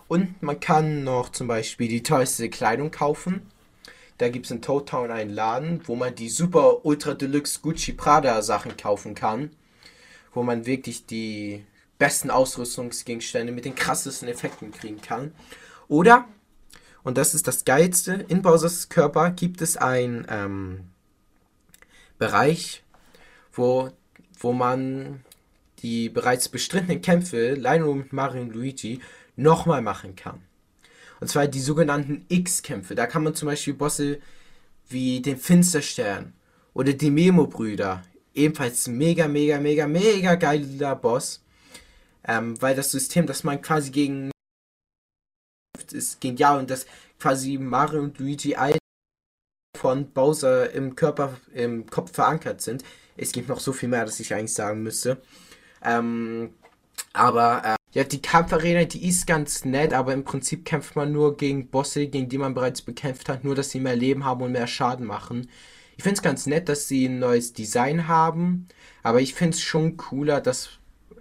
Und 0.10 0.42
man 0.42 0.60
kann 0.60 1.04
noch 1.04 1.30
zum 1.30 1.48
Beispiel 1.48 1.88
die 1.88 2.04
teuerste 2.04 2.50
Kleidung 2.50 2.92
kaufen 2.92 3.50
da 4.18 4.30
gibt 4.30 4.46
es 4.46 4.52
in 4.52 4.62
Toad 4.62 4.90
Town 4.90 5.12
einen 5.12 5.30
Laden, 5.30 5.82
wo 5.86 5.96
man 5.96 6.16
die 6.16 6.30
super 6.30 6.86
ultra 6.86 7.14
deluxe 7.14 7.60
Gucci 7.62 7.94
Prada 7.94 8.42
Sachen 8.42 8.76
kaufen 8.76 9.16
kann. 9.16 9.52
Wo 10.34 10.44
man 10.44 10.66
wirklich 10.66 11.06
die 11.06 11.64
besten 11.98 12.30
Ausrüstungsgegenstände 12.30 13.52
mit 13.52 13.66
den 13.66 13.76
krassesten 13.76 14.28
Effekten 14.28 14.72
kriegen 14.72 15.02
kann. 15.02 15.34
Oder, 15.88 16.28
und 17.04 17.18
das 17.18 17.34
ist 17.34 17.48
das 17.48 17.66
Geilste, 17.66 18.26
in 18.28 18.42
Bowsers 18.42 18.90
Körper 18.90 19.32
gibt 19.32 19.62
es 19.62 19.78
einen 19.78 20.26
ähm, 20.30 20.90
Bereich, 22.18 22.84
wo, 23.54 23.92
wo 24.40 24.54
man 24.54 25.24
die 25.80 26.10
bereits 26.10 26.50
bestrittenen 26.50 27.02
Kämpfe, 27.02 27.54
Lionel 27.54 27.96
mit 27.96 28.14
Mario 28.14 28.42
und 28.42 28.54
Luigi, 28.54 29.00
nochmal 29.36 29.82
machen 29.82 30.16
kann. 30.16 30.42
Und 31.20 31.28
zwar 31.30 31.48
die 31.48 31.60
sogenannten 31.60 32.26
X-Kämpfe. 32.30 32.96
Da 32.96 33.08
kann 33.08 33.24
man 33.24 33.36
zum 33.36 33.48
Beispiel 33.48 33.74
Bosse 33.74 34.20
wie 34.90 35.22
den 35.22 35.38
Finsterstern 35.38 36.34
oder 36.74 36.94
die 36.94 37.12
Memo-Brüder. 37.12 38.04
Ebenfalls 38.34 38.88
mega, 38.88 39.28
mega, 39.28 39.60
mega, 39.60 39.88
mega 39.88 40.36
geiler 40.36 40.96
Boss. 40.96 41.44
Ähm, 42.24 42.62
weil 42.62 42.76
das 42.76 42.92
System, 42.92 43.26
das 43.26 43.44
man 43.44 43.62
quasi 43.62 43.90
gegen 43.90 44.32
ist 45.92 46.20
genial 46.20 46.60
und 46.60 46.70
das 46.70 46.86
quasi 47.20 47.58
Mario 47.58 48.02
und 48.02 48.20
Luigi 48.20 48.56
all 48.56 48.78
von 49.78 50.12
Bowser 50.12 50.72
im 50.72 50.96
Körper, 50.96 51.38
im 51.54 51.86
Kopf 51.88 52.14
verankert 52.14 52.62
sind. 52.62 52.84
Es 53.16 53.32
gibt 53.32 53.48
noch 53.48 53.60
so 53.60 53.74
viel 53.74 53.90
mehr, 53.90 54.06
das 54.06 54.20
ich 54.20 54.34
eigentlich 54.34 54.54
sagen 54.54 54.84
müsste. 54.84 55.22
Ähm, 55.84 56.54
aber 57.14 57.62
äh, 57.64 57.77
ja, 57.94 58.04
die 58.04 58.22
Kampfarena, 58.22 58.84
die 58.84 59.08
ist 59.08 59.28
ganz 59.28 59.66
nett, 59.66 59.94
aber 59.94 60.14
im 60.14 60.24
Prinzip 60.24 60.66
kämpft 60.66 60.96
man 60.96 61.12
nur 61.12 61.38
gegen 61.38 61.68
Bosse, 61.68 62.08
gegen 62.08 62.30
die 62.30 62.38
man 62.38 62.54
bereits 62.54 62.82
bekämpft 62.82 63.30
hat, 63.30 63.44
nur 63.44 63.56
dass 63.56 63.72
sie 63.72 63.80
mehr 63.80 63.96
Leben 63.96 64.26
haben 64.26 64.42
und 64.42 64.52
mehr 64.52 64.68
Schaden 64.68 65.06
machen. 65.06 65.50
Ich 65.96 66.04
finde 66.04 66.18
es 66.18 66.22
ganz 66.22 66.46
nett, 66.46 66.70
dass 66.70 66.88
sie 66.88 67.06
ein 67.06 67.20
neues 67.20 67.54
Design 67.54 68.08
haben, 68.08 68.68
aber 69.04 69.22
ich 69.22 69.34
finde 69.34 69.56
es 69.56 69.62
schon 69.62 69.98
cooler, 69.98 70.42
dass. 70.42 70.70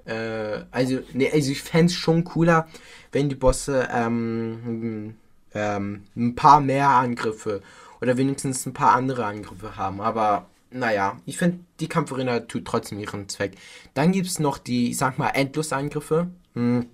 Äh, 0.04 0.64
also, 0.70 1.00
nee, 1.14 1.30
also 1.32 1.50
ich 1.50 1.62
fände 1.62 1.86
es 1.86 1.94
schon 1.94 2.24
cooler, 2.24 2.68
wenn 3.12 3.28
die 3.28 3.34
Bosse 3.34 3.88
ähm, 3.90 5.14
ähm, 5.54 6.04
ein 6.14 6.34
paar 6.34 6.60
mehr 6.60 6.90
Angriffe 6.90 7.62
oder 8.00 8.16
wenigstens 8.16 8.66
ein 8.66 8.74
paar 8.74 8.94
andere 8.94 9.24
Angriffe 9.24 9.76
haben. 9.76 10.00
Aber 10.00 10.46
naja, 10.70 11.20
ich 11.26 11.38
finde, 11.38 11.60
die 11.80 11.88
Kampfarena 11.88 12.40
tut 12.40 12.66
trotzdem 12.66 12.98
ihren 12.98 13.28
Zweck. 13.28 13.56
Dann 13.94 14.12
gibt 14.12 14.26
es 14.26 14.38
noch 14.38 14.58
die, 14.58 14.90
ich 14.90 14.98
sag 14.98 15.18
mal, 15.18 15.30
Endlosangriffe. 15.30 16.28
Hm. 16.56 16.86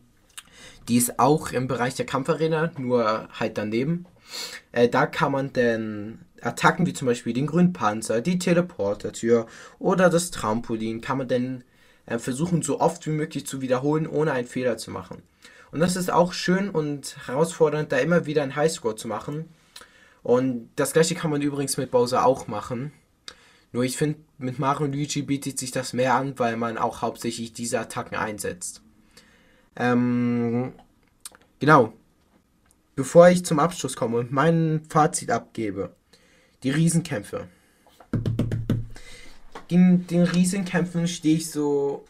Die 0.88 0.96
ist 0.96 1.18
auch 1.18 1.52
im 1.52 1.68
Bereich 1.68 1.94
der 1.94 2.06
Kampfarena, 2.06 2.72
nur 2.76 3.28
halt 3.32 3.56
daneben. 3.56 4.04
Äh, 4.72 4.88
da 4.88 5.06
kann 5.06 5.32
man 5.32 5.52
dann 5.52 6.18
Attacken 6.40 6.86
wie 6.86 6.92
zum 6.92 7.06
Beispiel 7.06 7.32
den 7.32 7.46
Grünpanzer, 7.46 8.20
die 8.20 8.38
Teleportertür 8.38 9.46
oder 9.78 10.10
das 10.10 10.32
Trampolin 10.32 11.00
kann 11.00 11.18
man 11.18 11.28
dann 11.28 11.64
äh, 12.06 12.18
versuchen, 12.18 12.62
so 12.62 12.80
oft 12.80 13.06
wie 13.06 13.10
möglich 13.10 13.46
zu 13.46 13.60
wiederholen, 13.60 14.08
ohne 14.08 14.32
einen 14.32 14.48
Fehler 14.48 14.76
zu 14.76 14.90
machen. 14.90 15.22
Und 15.70 15.80
das 15.80 15.96
ist 15.96 16.10
auch 16.10 16.32
schön 16.32 16.68
und 16.68 17.16
herausfordernd, 17.26 17.92
da 17.92 17.98
immer 17.98 18.26
wieder 18.26 18.42
einen 18.42 18.56
Highscore 18.56 18.96
zu 18.96 19.08
machen. 19.08 19.48
Und 20.22 20.70
das 20.76 20.92
gleiche 20.92 21.14
kann 21.14 21.30
man 21.30 21.42
übrigens 21.42 21.76
mit 21.76 21.90
Bowser 21.90 22.26
auch 22.26 22.48
machen. 22.48 22.92
Nur 23.72 23.84
ich 23.84 23.96
finde, 23.96 24.18
mit 24.38 24.58
Mario 24.58 24.86
und 24.86 24.92
Luigi 24.92 25.22
bietet 25.22 25.58
sich 25.58 25.70
das 25.70 25.92
mehr 25.92 26.14
an, 26.14 26.38
weil 26.38 26.56
man 26.56 26.76
auch 26.76 27.00
hauptsächlich 27.00 27.52
diese 27.54 27.80
Attacken 27.80 28.16
einsetzt. 28.16 28.81
Ähm, 29.76 30.72
genau. 31.58 31.92
Bevor 32.94 33.30
ich 33.30 33.44
zum 33.44 33.58
Abschluss 33.58 33.96
komme 33.96 34.18
und 34.18 34.32
mein 34.32 34.82
Fazit 34.88 35.30
abgebe, 35.30 35.94
die 36.62 36.70
Riesenkämpfe. 36.70 37.48
In 39.68 40.06
den 40.06 40.24
Riesenkämpfen 40.24 41.08
stehe 41.08 41.36
ich 41.36 41.50
so, 41.50 42.04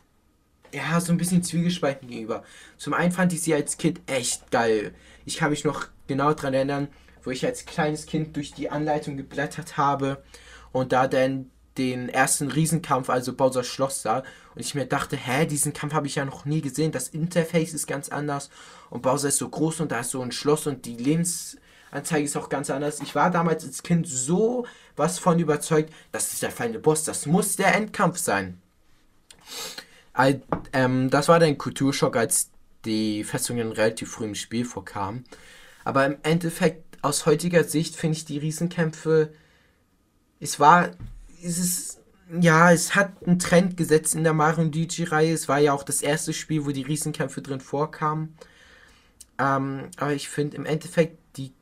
ja, 0.75 1.01
so 1.01 1.13
ein 1.13 1.19
bisschen 1.19 1.45
zwiegespalten 1.45 2.09
gegenüber. 2.09 2.43
Zum 2.79 2.95
einen 2.95 3.13
fand 3.13 3.33
ich 3.33 3.43
sie 3.43 3.55
als 3.55 3.77
Kind 3.77 4.01
echt 4.07 4.51
geil. 4.51 4.93
Ich 5.25 5.37
kann 5.37 5.51
mich 5.51 5.63
noch 5.63 5.87
genau 6.09 6.33
daran 6.33 6.55
erinnern, 6.55 6.89
wo 7.23 7.31
ich 7.31 7.47
als 7.47 7.65
kleines 7.65 8.07
Kind 8.07 8.35
durch 8.35 8.53
die 8.53 8.69
Anleitung 8.69 9.17
geblättert 9.17 9.77
habe 9.77 10.25
und 10.73 10.91
da 10.91 11.07
dann 11.07 11.52
den 11.79 12.09
ersten 12.09 12.51
Riesenkampf, 12.51 13.09
also 13.09 13.33
Bowser 13.33 13.65
Schloss 13.65 14.03
sah. 14.03 14.23
Und 14.55 14.61
ich 14.61 14.75
mir 14.75 14.87
dachte, 14.87 15.17
hä, 15.17 15.47
diesen 15.47 15.73
Kampf 15.73 15.95
habe 15.95 16.07
ich 16.07 16.17
ja 16.17 16.25
noch 16.25 16.45
nie 16.45 16.61
gesehen. 16.61 16.93
Das 16.93 17.09
Interface 17.09 17.73
ist 17.73 17.87
ganz 17.87 18.09
anders. 18.09 18.51
Und 18.91 19.03
Bowser 19.03 19.29
ist 19.29 19.39
so 19.39 19.49
groß 19.49 19.81
und 19.81 19.93
da 19.93 20.01
ist 20.01 20.11
so 20.11 20.21
ein 20.21 20.33
Schloss 20.33 20.67
und 20.67 20.85
die 20.85 20.97
Lebensanzeige 20.97 22.25
ist 22.25 22.37
auch 22.37 22.49
ganz 22.49 22.69
anders. 22.69 23.01
Ich 23.01 23.15
war 23.15 23.31
damals 23.31 23.65
als 23.65 23.83
Kind 23.83 24.07
so 24.07 24.67
was 24.97 25.19
von 25.19 25.39
überzeugt, 25.39 25.93
das 26.11 26.33
ist 26.33 26.43
der 26.43 26.51
feine 26.51 26.79
Boss, 26.79 27.05
das 27.05 27.27
muss 27.27 27.57
der 27.57 27.75
Endkampf 27.75 28.19
sein. 28.19 28.61
All, 30.13 30.43
ähm, 30.73 31.09
das 31.11 31.29
war 31.29 31.39
dann 31.39 31.57
Kulturschock, 31.57 32.17
als 32.17 32.51
die 32.85 33.25
Festungen 33.25 33.73
relativ 33.73 34.11
früh 34.11 34.25
im 34.25 34.35
Spiel 34.35 34.65
vorkamen. 34.65 35.25
Aber 35.85 36.05
im 36.05 36.17
Endeffekt, 36.23 36.99
aus 37.03 37.27
heutiger 37.27 37.65
Sicht, 37.65 37.97
finde 37.97 38.19
ich 38.19 38.25
die 38.25 38.39
Riesenkämpfe, 38.39 39.33
es 40.39 40.61
war 40.61 40.91
ist 41.43 41.59
es, 41.59 42.01
ja, 42.41 42.73
es 42.73 42.95
hat 42.95 43.27
einen 43.27 43.39
Trend 43.39 43.77
gesetzt 43.77 44.15
in 44.15 44.25
der 44.25 44.33
Mario 44.33 44.65
Luigi-Reihe. 44.65 45.33
Es 45.33 45.49
war 45.49 45.59
ja 45.59 45.73
auch 45.73 45.83
das 45.83 46.03
erste 46.03 46.33
Spiel, 46.33 46.65
wo 46.65 46.71
die 46.71 46.83
Riesenkämpfe 46.83 47.43
drin 47.43 47.61
vorkamen. 47.61 48.35
Ähm, 49.39 49.89
aber 49.97 50.13
ich 50.13 50.29
finde 50.29 50.57
im 50.57 50.67
Endeffekt, 50.67 51.19
die 51.37 51.53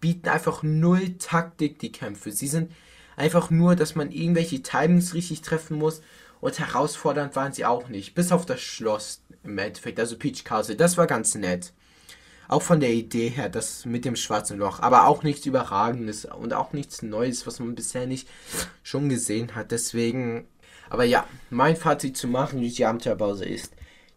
bieten 0.00 0.28
einfach 0.28 0.62
null 0.62 1.18
Taktik, 1.18 1.78
die 1.78 1.92
Kämpfe. 1.92 2.30
Sie 2.30 2.46
sind 2.46 2.70
einfach 3.16 3.50
nur, 3.50 3.76
dass 3.76 3.94
man 3.94 4.10
irgendwelche 4.10 4.62
Timings 4.62 5.14
richtig 5.14 5.42
treffen 5.42 5.76
muss. 5.76 6.02
Und 6.40 6.58
herausfordernd 6.58 7.34
waren 7.34 7.52
sie 7.52 7.64
auch 7.64 7.88
nicht. 7.88 8.14
Bis 8.14 8.30
auf 8.30 8.46
das 8.46 8.60
Schloss 8.60 9.22
im 9.42 9.58
Endeffekt, 9.58 9.98
also 9.98 10.16
Peach 10.16 10.44
Castle. 10.44 10.76
Das 10.76 10.96
war 10.96 11.06
ganz 11.06 11.34
nett. 11.34 11.72
Auch 12.48 12.62
von 12.62 12.80
der 12.80 12.92
Idee 12.92 13.28
her, 13.28 13.48
das 13.48 13.84
mit 13.84 14.04
dem 14.04 14.16
schwarzen 14.16 14.58
Loch. 14.58 14.80
Aber 14.80 15.06
auch 15.06 15.22
nichts 15.22 15.46
Überragendes 15.46 16.24
und 16.24 16.52
auch 16.52 16.72
nichts 16.72 17.02
Neues, 17.02 17.46
was 17.46 17.58
man 17.60 17.74
bisher 17.74 18.06
nicht 18.06 18.28
schon 18.82 19.08
gesehen 19.08 19.54
hat. 19.54 19.72
Deswegen. 19.72 20.46
Aber 20.88 21.04
ja, 21.04 21.26
mein 21.50 21.76
Fazit 21.76 22.16
zu 22.16 22.28
machen 22.28 22.60
durch 22.60 22.74
die 22.74 22.84
Abenteuerbause 22.84 23.44
ist, 23.44 23.72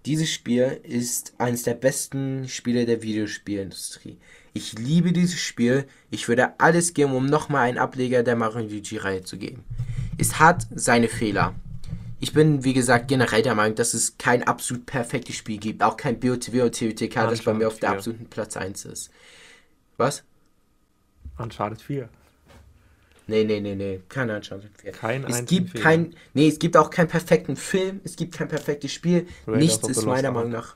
dieses 0.05 0.31
Spiel 0.31 0.79
ist 0.83 1.33
eines 1.39 1.63
der 1.63 1.73
besten 1.73 2.47
Spiele 2.47 2.85
der 2.85 3.01
Videospielindustrie. 3.01 4.17
Ich 4.53 4.73
liebe 4.73 5.11
dieses 5.11 5.39
Spiel. 5.39 5.85
Ich 6.09 6.27
würde 6.27 6.59
alles 6.59 6.93
geben, 6.93 7.13
um 7.13 7.25
nochmal 7.25 7.67
einen 7.67 7.77
Ableger 7.77 8.23
der 8.23 8.35
Mario 8.35 8.61
Luigi-Reihe 8.61 9.23
zu 9.23 9.37
geben. 9.37 9.63
Es 10.17 10.39
hat 10.39 10.67
seine 10.73 11.07
Fehler. 11.07 11.55
Ich 12.19 12.33
bin, 12.33 12.63
wie 12.63 12.73
gesagt, 12.73 13.07
generell 13.07 13.41
der 13.41 13.55
Meinung, 13.55 13.75
dass 13.75 13.93
es 13.93 14.17
kein 14.17 14.43
absolut 14.43 14.85
perfektes 14.85 15.35
Spiel 15.35 15.57
gibt. 15.57 15.81
Auch 15.81 15.95
kein 15.95 16.19
BOTW 16.19 16.61
und 16.63 16.77
TOTK, 16.77 17.13
das 17.13 17.41
bei 17.41 17.53
mir 17.53 17.67
auf 17.67 17.79
der 17.79 17.91
absoluten 17.91 18.25
Platz 18.25 18.57
1 18.57 18.85
ist. 18.85 19.09
Was? 19.97 20.23
Uncharted 21.37 21.81
4. 21.81 22.09
Nee, 23.27 23.43
nee, 23.43 23.59
nee, 23.59 23.75
nee, 23.75 24.01
kein 24.09 24.29
Uncharted 24.29 24.71
4. 24.81 24.91
Kein 24.91 25.23
es 25.23 25.45
gibt 25.45 25.75
kein, 25.75 26.15
nee, 26.33 26.47
es 26.47 26.59
gibt 26.59 26.75
auch 26.75 26.89
keinen 26.89 27.07
perfekten 27.07 27.55
Film, 27.55 28.01
es 28.03 28.15
gibt 28.15 28.33
kein 28.33 28.47
perfektes 28.47 28.91
Spiel. 28.91 29.27
Raiders 29.45 29.61
Nichts 29.61 29.87
ist 29.87 30.05
meiner 30.05 30.31
Meinung 30.31 30.51
nach. 30.51 30.75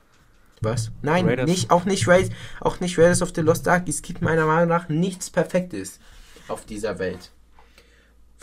Was? 0.60 0.92
Nein, 1.02 1.26
Raiders. 1.26 1.50
nicht, 1.50 1.70
auch 1.70 1.84
nicht 1.84 2.08
Raiders, 2.08 2.30
auch 2.60 2.80
nicht 2.80 2.96
Raiders 2.96 3.22
of 3.22 3.32
the 3.34 3.42
Lost 3.42 3.68
Ark. 3.68 3.88
Es 3.88 4.02
gibt 4.02 4.22
meiner 4.22 4.46
Meinung 4.46 4.68
nach 4.68 4.88
nichts 4.88 5.30
Perfektes 5.30 5.98
auf 6.48 6.64
dieser 6.64 6.98
Welt. 6.98 7.32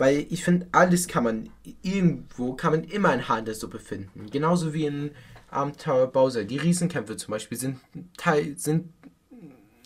Weil 0.02 0.26
ich 0.32 0.44
finde, 0.44 0.66
alles 0.72 1.08
kann 1.08 1.24
man 1.24 1.50
irgendwo, 1.84 2.54
kann 2.54 2.72
man 2.72 2.84
immer 2.86 3.10
ein 3.10 3.28
Haar 3.28 3.38
in 3.38 3.46
der 3.46 3.54
Suppe 3.54 3.78
finden. 3.78 4.32
Genauso 4.32 4.74
wie 4.74 4.88
in 4.88 5.12
Abenteuer 5.52 6.08
Bowser. 6.08 6.44
Die 6.44 6.58
Riesenkämpfe 6.58 7.18
zum 7.18 7.34
Beispiel 7.34 7.56
sind, 7.56 7.78
sind 8.56 8.90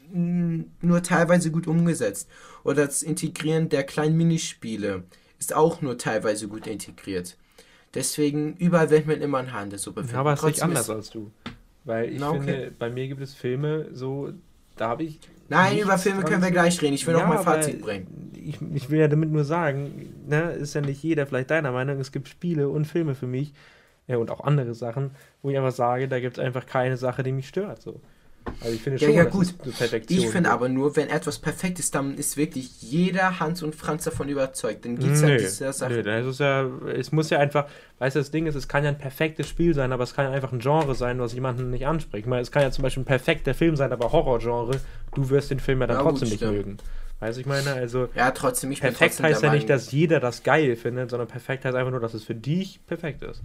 nur 0.10 1.04
teilweise 1.04 1.52
gut 1.52 1.68
umgesetzt. 1.68 2.30
Oder 2.64 2.86
das 2.86 3.04
Integrieren 3.04 3.68
der 3.68 3.84
kleinen 3.84 4.16
Minispiele 4.16 5.04
ist 5.38 5.54
auch 5.54 5.82
nur 5.82 5.98
teilweise 5.98 6.48
gut 6.48 6.66
integriert. 6.66 7.36
Deswegen, 7.94 8.56
überall 8.56 8.90
wird 8.92 9.08
man 9.08 9.20
immer 9.20 9.40
ein 9.40 9.52
Haar 9.52 9.64
in 9.64 9.70
der 9.70 9.80
Suppe 9.80 10.00
finden. 10.00 10.14
Ja, 10.14 10.22
aber 10.22 10.32
es 10.32 10.40
ist 10.40 10.46
nicht 10.46 10.64
anders 10.64 10.90
als 10.90 11.10
du. 11.10 11.30
Weil 11.84 12.14
ich 12.14 12.22
Na, 12.22 12.30
okay. 12.30 12.40
finde, 12.40 12.72
bei 12.80 12.90
mir 12.90 13.10
gibt 13.10 13.20
es 13.20 13.34
Filme, 13.34 13.90
so, 13.92 14.32
da 14.78 14.88
habe 14.88 15.04
ich. 15.04 15.20
Nein, 15.50 15.78
über 15.78 15.98
Filme 15.98 16.24
können 16.24 16.42
wir 16.42 16.52
gleich 16.52 16.82
reden. 16.82 16.96
Ich 16.96 17.06
will 17.06 17.16
ja, 17.16 17.22
noch 17.22 17.28
mal 17.28 17.44
Fazit 17.44 17.82
bringen. 17.82 18.32
Ich, 18.34 18.60
ich 18.74 18.90
will 18.90 19.00
ja 19.00 19.08
damit 19.08 19.32
nur 19.32 19.44
sagen, 19.44 20.14
ne, 20.28 20.52
ist 20.54 20.74
ja 20.74 20.82
nicht 20.82 21.02
jeder 21.04 21.26
vielleicht 21.28 21.52
deiner 21.52 21.72
Meinung. 21.72 22.00
Es 22.00 22.12
gibt 22.12 22.28
Spiele 22.28 22.70
und 22.70 22.86
Filme 22.86 23.16
für 23.16 23.28
mich 23.28 23.54
ja, 24.08 24.18
und 24.18 24.30
auch 24.32 24.42
andere 24.42 24.74
Sachen, 24.74 25.12
wo 25.42 25.50
ich 25.50 25.58
einfach 25.58 25.72
sage, 25.72 26.08
da 26.08 26.20
gibt 26.20 26.38
es 26.38 26.44
einfach 26.44 26.66
keine 26.66 26.98
Sache, 26.98 27.24
die 27.24 27.32
mich 27.32 27.48
stört. 27.48 27.82
So. 27.82 28.02
Also 28.62 28.74
ich 28.74 28.82
finde 28.82 29.00
ja, 29.00 29.08
schon, 29.08 29.16
ja, 29.16 29.24
gut. 29.26 29.54
Ich 30.08 30.30
finde 30.30 30.52
aber 30.52 30.70
nur, 30.70 30.96
wenn 30.96 31.10
etwas 31.10 31.40
perfekt 31.40 31.80
ist, 31.80 31.96
dann 31.96 32.16
ist 32.16 32.38
wirklich 32.38 32.82
jeder 32.82 33.40
Hans 33.40 33.64
und 33.64 33.76
Franz 33.76 34.06
davon 34.06 34.30
überzeugt. 34.30 34.86
Dann 34.86 34.98
gibt 34.98 35.14
es 35.14 35.22
ja 35.22 35.38
diese 35.38 35.74
Sache. 35.74 35.94
Nee, 35.94 36.04
das 36.04 36.26
ist 36.26 36.40
ja, 36.40 36.68
es 36.96 37.12
muss 37.12 37.30
ja 37.30 37.40
einfach, 37.40 37.66
weißt 38.00 38.16
du, 38.16 38.20
das 38.20 38.32
Ding 38.32 38.46
ist, 38.46 38.56
es 38.56 38.68
kann 38.68 38.84
ja 38.84 38.90
ein 38.90 38.98
perfektes 38.98 39.48
Spiel 39.48 39.74
sein, 39.74 39.92
aber 39.92 40.04
es 40.04 40.14
kann 40.14 40.26
ja 40.26 40.32
einfach 40.32 40.52
ein 40.52 40.60
Genre 40.60 40.96
sein, 40.96 41.20
was 41.20 41.34
jemanden 41.34 41.70
nicht 41.70 41.88
anspricht. 41.88 42.26
Ich 42.26 42.30
meine, 42.30 42.42
es 42.42 42.52
kann 42.52 42.64
ja 42.64 42.72
zum 42.72 42.84
Beispiel 42.84 43.04
ein 43.04 43.08
perfekter 43.08 43.54
Film 43.54 43.76
sein, 43.76 43.92
aber 43.92 44.12
Horrorgenre, 44.12 44.80
du 45.14 45.30
wirst 45.30 45.52
den 45.52 45.60
Film 45.60 45.82
ja 45.82 45.88
dann 45.88 45.98
ja, 45.98 46.04
trotzdem 46.04 46.30
gut, 46.30 46.42
nicht 46.42 46.52
mögen. 46.52 46.78
Weißt 47.20 47.38
du, 47.38 47.42
ich 47.42 47.48
meine, 47.48 47.74
also. 47.74 48.10
Ja, 48.16 48.32
trotzdem, 48.32 48.72
ich 48.72 48.82
Perfekt 48.82 49.14
trotzdem 49.14 49.26
heißt 49.26 49.44
ja 49.44 49.52
nicht, 49.52 49.70
dass 49.70 49.92
jeder 49.92 50.20
das 50.20 50.44
geil 50.44 50.76
findet, 50.76 51.10
sondern 51.10 51.28
perfekt 51.28 51.66
heißt 51.66 51.76
einfach 51.76 51.92
nur, 51.92 52.02
dass 52.02 52.14
es 52.14 52.24
für 52.24 52.36
dich 52.36 52.80
perfekt 52.86 53.24
ist. 53.24 53.42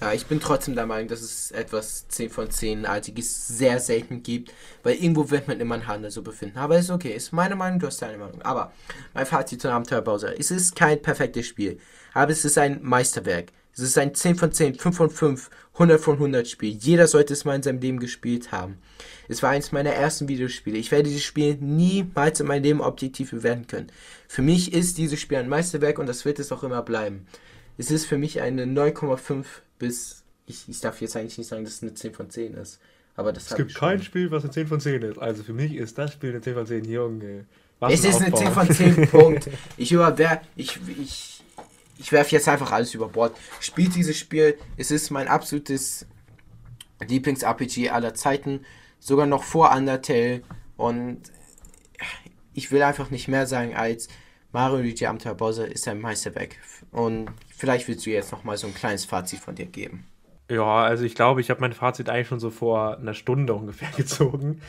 Ja, 0.00 0.12
ich 0.12 0.26
bin 0.26 0.38
trotzdem 0.38 0.76
der 0.76 0.86
Meinung, 0.86 1.08
dass 1.08 1.22
es 1.22 1.50
etwas 1.50 2.06
10 2.06 2.30
von 2.30 2.50
10 2.50 2.86
artiges 2.86 3.48
sehr 3.48 3.80
selten 3.80 4.22
gibt, 4.22 4.54
weil 4.84 4.94
irgendwo 4.94 5.30
wird 5.30 5.48
man 5.48 5.58
immer 5.58 5.74
einen 5.74 5.88
Handel 5.88 6.12
so 6.12 6.22
befinden. 6.22 6.56
Aber 6.56 6.78
ist 6.78 6.90
okay, 6.90 7.10
ist 7.10 7.32
meine 7.32 7.56
Meinung, 7.56 7.80
du 7.80 7.88
hast 7.88 8.00
deine 8.00 8.16
Meinung. 8.16 8.40
Aber 8.42 8.72
mein 9.12 9.26
Fazit 9.26 9.60
zu 9.60 9.72
Abenteuer 9.72 10.02
Bowser. 10.02 10.38
Es 10.38 10.52
ist 10.52 10.76
kein 10.76 11.02
perfektes 11.02 11.46
Spiel, 11.46 11.78
aber 12.14 12.30
es 12.30 12.44
ist 12.44 12.58
ein 12.58 12.78
Meisterwerk. 12.80 13.52
Es 13.74 13.80
ist 13.80 13.98
ein 13.98 14.14
10 14.14 14.36
von 14.36 14.52
10, 14.52 14.76
5 14.76 14.96
von 14.96 15.10
5, 15.10 15.50
100 15.74 16.00
von 16.00 16.14
100 16.14 16.46
Spiel. 16.46 16.76
Jeder 16.76 17.06
sollte 17.08 17.32
es 17.32 17.44
mal 17.44 17.56
in 17.56 17.62
seinem 17.62 17.80
Leben 17.80 17.98
gespielt 17.98 18.52
haben. 18.52 18.78
Es 19.28 19.42
war 19.42 19.50
eines 19.50 19.72
meiner 19.72 19.90
ersten 19.90 20.28
Videospiele. 20.28 20.78
Ich 20.78 20.90
werde 20.90 21.08
dieses 21.08 21.22
Spiel 21.22 21.56
niemals 21.60 22.40
in 22.40 22.46
meinem 22.46 22.62
Leben 22.62 22.80
objektiv 22.80 23.30
bewerten 23.30 23.66
können. 23.66 23.92
Für 24.26 24.42
mich 24.42 24.72
ist 24.72 24.98
dieses 24.98 25.20
Spiel 25.20 25.38
ein 25.38 25.48
Meisterwerk 25.48 25.98
und 25.98 26.06
das 26.06 26.24
wird 26.24 26.38
es 26.38 26.50
auch 26.50 26.62
immer 26.64 26.82
bleiben. 26.82 27.26
Es 27.78 27.90
ist 27.90 28.06
für 28.06 28.18
mich 28.18 28.42
eine 28.42 28.64
9,5 28.64 29.44
bis, 29.78 30.24
ich, 30.46 30.68
ich 30.68 30.80
darf 30.80 31.00
jetzt 31.00 31.16
eigentlich 31.16 31.38
nicht 31.38 31.46
sagen, 31.46 31.64
dass 31.64 31.74
es 31.74 31.82
eine 31.82 31.94
10 31.94 32.12
von 32.12 32.28
10 32.28 32.54
ist. 32.54 32.80
Aber 33.16 33.32
das 33.32 33.50
es 33.50 33.56
gibt 33.56 33.74
kein 33.74 34.02
Spiel, 34.02 34.30
was 34.30 34.44
eine 34.44 34.52
10 34.52 34.66
von 34.66 34.80
10 34.80 35.02
ist. 35.02 35.18
Also 35.18 35.42
für 35.42 35.52
mich 35.52 35.74
ist 35.74 35.96
das 35.96 36.12
Spiel 36.12 36.30
eine 36.30 36.40
10 36.40 36.54
von 36.54 36.66
10, 36.66 36.84
Junge. 36.84 37.46
Was 37.80 37.94
es 37.94 38.04
ist 38.04 38.20
eine 38.20 38.34
10 38.34 38.52
von 38.52 38.70
10, 38.70 39.08
Punkt. 39.08 39.48
Ich 39.76 39.92
überwer, 39.92 40.42
ich, 40.56 40.78
ich, 41.00 41.42
ich 41.98 42.12
werfe 42.12 42.32
jetzt 42.32 42.48
einfach 42.48 42.72
alles 42.72 42.94
über 42.94 43.08
Bord. 43.08 43.36
Spielt 43.60 43.94
dieses 43.94 44.16
Spiel, 44.16 44.58
es 44.76 44.90
ist 44.90 45.10
mein 45.10 45.28
absolutes 45.28 46.06
Lieblings-RPG 47.06 47.90
aller 47.90 48.14
Zeiten. 48.14 48.64
Sogar 48.98 49.26
noch 49.26 49.44
vor 49.44 49.72
Undertale. 49.72 50.42
Und 50.76 51.22
ich 52.54 52.72
will 52.72 52.82
einfach 52.82 53.10
nicht 53.10 53.28
mehr 53.28 53.46
sagen 53.46 53.74
als 53.74 54.08
Mario 54.52 54.78
Luigi 54.78 55.06
Abenteuer 55.06 55.34
Bowser 55.34 55.70
ist 55.70 55.86
ein 55.88 56.00
Meisterwerk. 56.00 56.56
Und 56.90 57.30
Vielleicht 57.58 57.88
willst 57.88 58.06
du 58.06 58.10
jetzt 58.10 58.30
noch 58.30 58.44
mal 58.44 58.56
so 58.56 58.68
ein 58.68 58.74
kleines 58.74 59.04
Fazit 59.04 59.40
von 59.40 59.56
dir 59.56 59.66
geben. 59.66 60.06
Ja, 60.48 60.84
also 60.84 61.04
ich 61.04 61.14
glaube, 61.14 61.40
ich 61.40 61.50
habe 61.50 61.60
mein 61.60 61.72
Fazit 61.72 62.08
eigentlich 62.08 62.28
schon 62.28 62.40
so 62.40 62.50
vor 62.50 62.96
einer 62.96 63.14
Stunde 63.14 63.52
ungefähr 63.54 63.90
gezogen. 63.96 64.60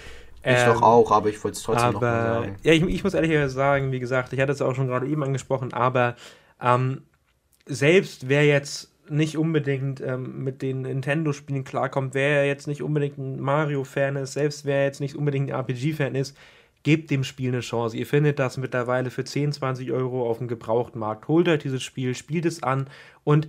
Ich 0.41 0.51
ähm, 0.51 0.73
doch 0.73 0.81
auch, 0.81 1.11
aber 1.11 1.29
ich 1.29 1.43
wollte 1.43 1.57
es 1.57 1.63
trotzdem 1.63 1.93
noch 1.93 2.01
mal 2.01 2.33
sagen. 2.41 2.55
Ja, 2.63 2.73
ich, 2.73 2.81
ich 2.81 3.03
muss 3.03 3.13
ehrlich 3.13 3.51
sagen, 3.51 3.91
wie 3.91 3.99
gesagt, 3.99 4.33
ich 4.33 4.39
hatte 4.39 4.53
es 4.53 4.61
auch 4.61 4.73
schon 4.73 4.87
gerade 4.87 5.05
eben 5.07 5.23
angesprochen, 5.23 5.71
aber 5.71 6.15
ähm, 6.61 7.03
selbst 7.65 8.27
wer 8.27 8.45
jetzt 8.45 8.91
nicht 9.09 9.37
unbedingt 9.37 10.01
ähm, 10.01 10.43
mit 10.43 10.61
den 10.61 10.81
Nintendo-Spielen 10.81 11.65
klarkommt, 11.65 12.13
wer 12.13 12.45
jetzt 12.45 12.67
nicht 12.67 12.81
unbedingt 12.81 13.17
ein 13.17 13.39
Mario-Fan 13.39 14.15
ist, 14.15 14.33
selbst 14.33 14.65
wer 14.65 14.85
jetzt 14.85 14.99
nicht 14.99 15.15
unbedingt 15.15 15.51
ein 15.51 15.59
RPG-Fan 15.59 16.15
ist, 16.15 16.35
Gebt 16.83 17.11
dem 17.11 17.23
Spiel 17.23 17.49
eine 17.49 17.59
Chance. 17.59 17.97
Ihr 17.97 18.05
findet 18.05 18.39
das 18.39 18.57
mittlerweile 18.57 19.09
für 19.09 19.23
10, 19.23 19.51
20 19.51 19.91
Euro 19.91 20.29
auf 20.29 20.37
dem 20.37 20.47
Gebrauchtmarkt. 20.47 21.27
Holt 21.27 21.47
euch 21.47 21.61
dieses 21.61 21.83
Spiel, 21.83 22.15
spielt 22.15 22.45
es 22.45 22.63
an 22.63 22.87
und 23.23 23.47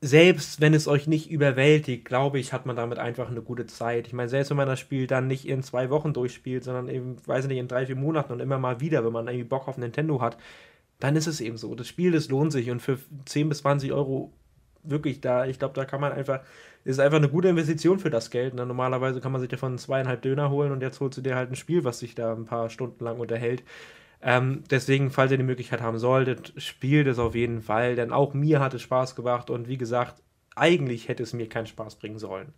selbst 0.00 0.60
wenn 0.60 0.74
es 0.74 0.86
euch 0.86 1.08
nicht 1.08 1.28
überwältigt, 1.28 2.04
glaube 2.04 2.38
ich, 2.38 2.52
hat 2.52 2.66
man 2.66 2.76
damit 2.76 2.98
einfach 2.98 3.28
eine 3.28 3.42
gute 3.42 3.66
Zeit. 3.66 4.06
Ich 4.06 4.12
meine, 4.12 4.28
selbst 4.28 4.50
wenn 4.50 4.56
man 4.56 4.68
das 4.68 4.78
Spiel 4.78 5.08
dann 5.08 5.26
nicht 5.26 5.48
in 5.48 5.62
zwei 5.62 5.90
Wochen 5.90 6.12
durchspielt, 6.12 6.62
sondern 6.62 6.88
eben, 6.88 7.16
weiß 7.26 7.46
ich 7.46 7.48
nicht, 7.48 7.58
in 7.58 7.66
drei, 7.66 7.86
vier 7.86 7.96
Monaten 7.96 8.32
und 8.32 8.40
immer 8.40 8.58
mal 8.58 8.80
wieder, 8.80 9.04
wenn 9.04 9.12
man 9.12 9.26
irgendwie 9.26 9.44
Bock 9.44 9.66
auf 9.66 9.76
Nintendo 9.76 10.20
hat, 10.20 10.36
dann 11.00 11.16
ist 11.16 11.26
es 11.26 11.40
eben 11.40 11.56
so. 11.56 11.74
Das 11.74 11.88
Spiel, 11.88 12.12
das 12.12 12.28
lohnt 12.28 12.52
sich 12.52 12.70
und 12.70 12.80
für 12.80 12.98
10 13.24 13.48
bis 13.48 13.58
20 13.58 13.92
Euro 13.92 14.32
wirklich 14.84 15.20
da, 15.20 15.46
ich 15.46 15.58
glaube, 15.58 15.74
da 15.74 15.84
kann 15.84 16.00
man 16.00 16.12
einfach 16.12 16.40
ist 16.88 17.00
einfach 17.00 17.18
eine 17.18 17.28
gute 17.28 17.48
Investition 17.48 17.98
für 17.98 18.08
das 18.08 18.30
Geld. 18.30 18.54
Ne? 18.54 18.64
Normalerweise 18.64 19.20
kann 19.20 19.30
man 19.30 19.42
sich 19.42 19.50
davon 19.50 19.76
zweieinhalb 19.76 20.22
Döner 20.22 20.48
holen 20.48 20.72
und 20.72 20.80
jetzt 20.80 21.00
holst 21.00 21.18
du 21.18 21.20
dir 21.20 21.36
halt 21.36 21.50
ein 21.50 21.54
Spiel, 21.54 21.84
was 21.84 21.98
sich 21.98 22.14
da 22.14 22.32
ein 22.32 22.46
paar 22.46 22.70
Stunden 22.70 23.04
lang 23.04 23.20
unterhält. 23.20 23.62
Ähm, 24.22 24.64
deswegen, 24.70 25.10
falls 25.10 25.30
ihr 25.30 25.36
die 25.36 25.44
Möglichkeit 25.44 25.82
haben 25.82 25.98
solltet, 25.98 26.54
spielt 26.56 27.06
es 27.06 27.18
auf 27.18 27.34
jeden 27.34 27.60
Fall, 27.60 27.94
denn 27.94 28.10
auch 28.10 28.32
mir 28.32 28.60
hat 28.60 28.72
es 28.72 28.80
Spaß 28.80 29.16
gemacht 29.16 29.50
und 29.50 29.68
wie 29.68 29.76
gesagt, 29.76 30.22
eigentlich 30.56 31.08
hätte 31.08 31.24
es 31.24 31.34
mir 31.34 31.46
keinen 31.46 31.66
Spaß 31.66 31.96
bringen 31.96 32.18
sollen. 32.18 32.54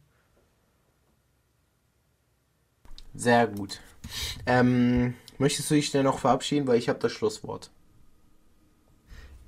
Sehr 3.12 3.48
gut. 3.48 3.80
Ähm, 4.46 5.14
möchtest 5.38 5.68
du 5.72 5.74
dich 5.74 5.88
schnell 5.88 6.04
noch 6.04 6.20
verabschieden, 6.20 6.68
weil 6.68 6.78
ich 6.78 6.88
habe 6.88 7.00
das 7.00 7.10
Schlusswort 7.10 7.72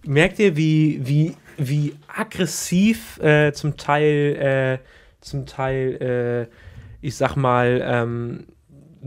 merkt 0.05 0.39
ihr, 0.39 0.57
wie, 0.57 1.01
wie, 1.07 1.37
wie 1.57 1.95
aggressiv 2.09 3.19
äh, 3.21 3.53
zum 3.53 3.77
Teil, 3.77 4.81
äh, 4.81 4.87
zum 5.21 5.47
Teil, 5.47 6.49
äh, 6.51 7.07
ich 7.07 7.17
sag 7.17 7.37
mal, 7.37 7.83
ähm, 7.85 8.47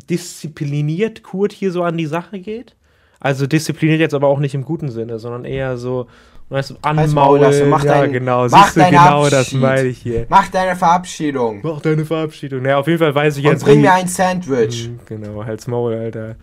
diszipliniert 0.10 1.24
Kurt 1.24 1.54
hier 1.54 1.72
so 1.72 1.84
an 1.84 1.98
die 1.98 2.06
Sache 2.06 2.40
geht? 2.40 2.76
Also 3.20 3.48
diszipliniert 3.48 4.00
jetzt 4.00 4.14
aber 4.14 4.28
auch 4.28 4.40
nicht 4.40 4.54
im 4.54 4.64
guten 4.64 4.90
Sinne, 4.90 5.20
sondern 5.20 5.46
eher 5.46 5.78
so, 5.78 6.08
weißt 6.50 6.72
du, 6.72 6.76
anmaulen. 6.82 7.70
Mach 7.70 7.84
ja, 7.84 8.02
dein, 8.02 8.12
genau, 8.12 8.48
mach 8.50 8.66
siehst 8.66 8.78
du, 8.78 8.90
genau 8.90 9.24
Abschied. 9.24 9.34
das 9.34 9.52
meine 9.54 9.88
ich 9.88 9.98
hier. 10.00 10.26
Mach 10.30 10.48
deine 10.50 10.76
Verabschiedung. 10.76 11.62
Mach 11.64 11.82
deine 11.82 12.06
Verabschiedung. 12.06 12.66
Ja, 12.66 12.78
auf 12.78 12.88
jeden 12.88 13.00
Fall 13.00 13.16
weiß 13.16 13.38
ich 13.38 13.46
Und 13.46 13.54
jetzt. 13.54 13.64
bring 13.64 13.82
mir 13.82 13.94
ein 13.94 14.08
Sandwich. 14.08 14.86
Hm, 14.86 15.00
genau, 15.06 15.44
halt's 15.44 15.66
Maul, 15.68 15.94
Alter. 15.96 16.36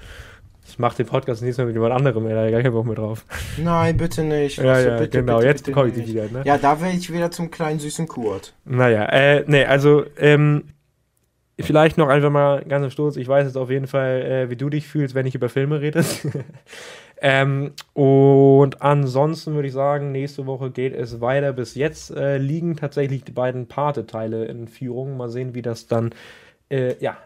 Ich 0.73 0.79
mache 0.79 0.97
den 0.97 1.07
Podcast 1.07 1.43
nächstes 1.43 1.59
Mal 1.59 1.67
mit 1.67 1.75
jemand 1.75 1.93
anderem, 1.93 2.27
ey, 2.27 2.33
da 2.33 2.51
gar 2.51 2.63
keinen 2.63 2.73
Bock 2.73 2.87
mehr 2.87 2.95
drauf. 2.95 3.27
Nein, 3.59 3.95
bitte 3.99 4.25
nicht. 4.25 4.57
Ja, 4.57 4.81
ja, 4.81 4.97
bitte, 4.97 5.19
genau, 5.19 5.37
bitte, 5.37 5.49
jetzt 5.49 5.67
bekomme 5.67 5.89
ich 5.89 5.95
die 5.95 6.07
wieder, 6.07 6.23
ne? 6.31 6.41
Ja, 6.47 6.57
da 6.57 6.81
will 6.81 6.89
ich 6.97 7.13
wieder 7.13 7.31
zum 7.31 7.51
kleinen 7.51 7.79
süßen 7.79 8.09
Kurt. 8.09 8.55
Naja, 8.65 9.05
äh, 9.05 9.45
nee, 9.47 9.67
also, 9.67 10.07
ähm, 10.17 10.65
vielleicht 11.61 11.99
noch 11.99 12.09
einfach 12.09 12.31
mal 12.31 12.65
ganz 12.65 12.85
am 12.85 12.91
Stoß. 12.91 13.19
Ich 13.19 13.29
weiß 13.29 13.45
jetzt 13.45 13.59
auf 13.59 13.69
jeden 13.69 13.87
Fall, 13.87 14.23
äh, 14.23 14.51
wie 14.51 14.57
du 14.57 14.71
dich 14.71 14.87
fühlst, 14.87 15.15
wenn 15.15 15.27
ich 15.27 15.35
über 15.35 15.51
Filme 15.51 15.83
rede. 15.83 16.07
ähm, 17.21 17.73
und 17.93 18.81
ansonsten 18.81 19.55
würde 19.55 19.69
ich 19.69 19.75
sagen, 19.75 20.11
nächste 20.11 20.47
Woche 20.47 20.71
geht 20.71 20.95
es 20.95 21.21
weiter. 21.21 21.53
Bis 21.53 21.75
jetzt 21.75 22.17
äh, 22.17 22.39
liegen 22.39 22.77
tatsächlich 22.77 23.25
die 23.25 23.33
beiden 23.33 23.69
Pate-Teile 23.69 24.47
in 24.47 24.69
Führung. 24.69 25.19
Mal 25.19 25.29
sehen, 25.29 25.55
wie 25.55 25.61
das 25.61 25.87
dann 25.87 26.15
äh, 26.71 26.95
ja, 26.99 27.19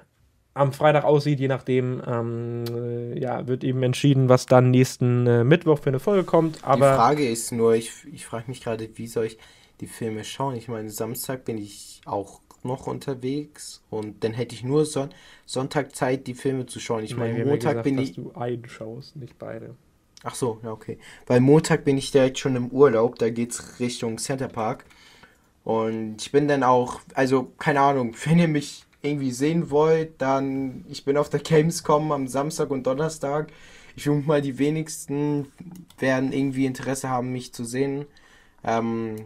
am 0.56 0.72
Freitag 0.72 1.04
aussieht, 1.04 1.38
je 1.38 1.48
nachdem, 1.48 2.02
ähm, 2.06 2.64
äh, 2.70 3.18
ja, 3.18 3.46
wird 3.46 3.62
eben 3.62 3.82
entschieden, 3.82 4.28
was 4.30 4.46
dann 4.46 4.70
nächsten 4.70 5.26
äh, 5.26 5.44
Mittwoch 5.44 5.78
für 5.78 5.90
eine 5.90 6.00
Folge 6.00 6.24
kommt. 6.24 6.64
Aber 6.64 6.90
die 6.90 6.96
Frage 6.96 7.28
ist 7.28 7.52
nur, 7.52 7.74
ich, 7.74 7.92
ich 8.10 8.24
frage 8.24 8.44
mich 8.48 8.62
gerade, 8.62 8.88
wie 8.94 9.06
soll 9.06 9.26
ich 9.26 9.38
die 9.80 9.86
Filme 9.86 10.24
schauen? 10.24 10.56
Ich 10.56 10.68
meine, 10.68 10.88
Samstag 10.88 11.44
bin 11.44 11.58
ich 11.58 12.00
auch 12.06 12.40
noch 12.62 12.86
unterwegs 12.86 13.82
und 13.90 14.24
dann 14.24 14.32
hätte 14.32 14.54
ich 14.54 14.64
nur 14.64 14.86
Son 14.86 15.10
Sonntag 15.44 15.94
Zeit, 15.94 16.26
die 16.26 16.34
Filme 16.34 16.66
zu 16.66 16.80
schauen. 16.80 17.04
Ich 17.04 17.16
meine, 17.16 17.44
Montag 17.44 17.72
gesagt, 17.72 17.84
bin 17.84 17.98
ich. 17.98 18.14
dass 18.14 18.24
du 18.24 18.32
einen 18.32 18.66
schaust, 18.66 19.14
nicht 19.16 19.38
beide. 19.38 19.76
Ach 20.24 20.34
so, 20.34 20.58
ja, 20.64 20.72
okay. 20.72 20.98
Weil 21.26 21.40
Montag 21.40 21.84
bin 21.84 21.98
ich 21.98 22.10
direkt 22.10 22.38
schon 22.38 22.56
im 22.56 22.68
Urlaub, 22.68 23.18
da 23.18 23.28
geht's 23.28 23.78
Richtung 23.78 24.16
Center 24.16 24.48
Park. 24.48 24.86
Und 25.64 26.16
ich 26.22 26.32
bin 26.32 26.48
dann 26.48 26.62
auch, 26.62 27.00
also 27.12 27.52
keine 27.58 27.80
Ahnung, 27.80 28.16
wenn 28.24 28.38
ihr 28.38 28.48
mich 28.48 28.85
irgendwie 29.06 29.30
sehen 29.30 29.70
wollt, 29.70 30.20
dann 30.20 30.84
ich 30.88 31.04
bin 31.04 31.16
auf 31.16 31.28
der 31.30 31.40
Gamescom 31.40 32.12
am 32.12 32.28
Samstag 32.28 32.70
und 32.70 32.86
Donnerstag. 32.86 33.52
Ich 33.96 34.04
denke 34.04 34.26
mal, 34.28 34.42
die 34.42 34.58
wenigsten 34.58 35.46
werden 35.98 36.32
irgendwie 36.32 36.66
Interesse 36.66 37.08
haben, 37.08 37.32
mich 37.32 37.54
zu 37.54 37.64
sehen. 37.64 38.04
Ähm, 38.62 39.16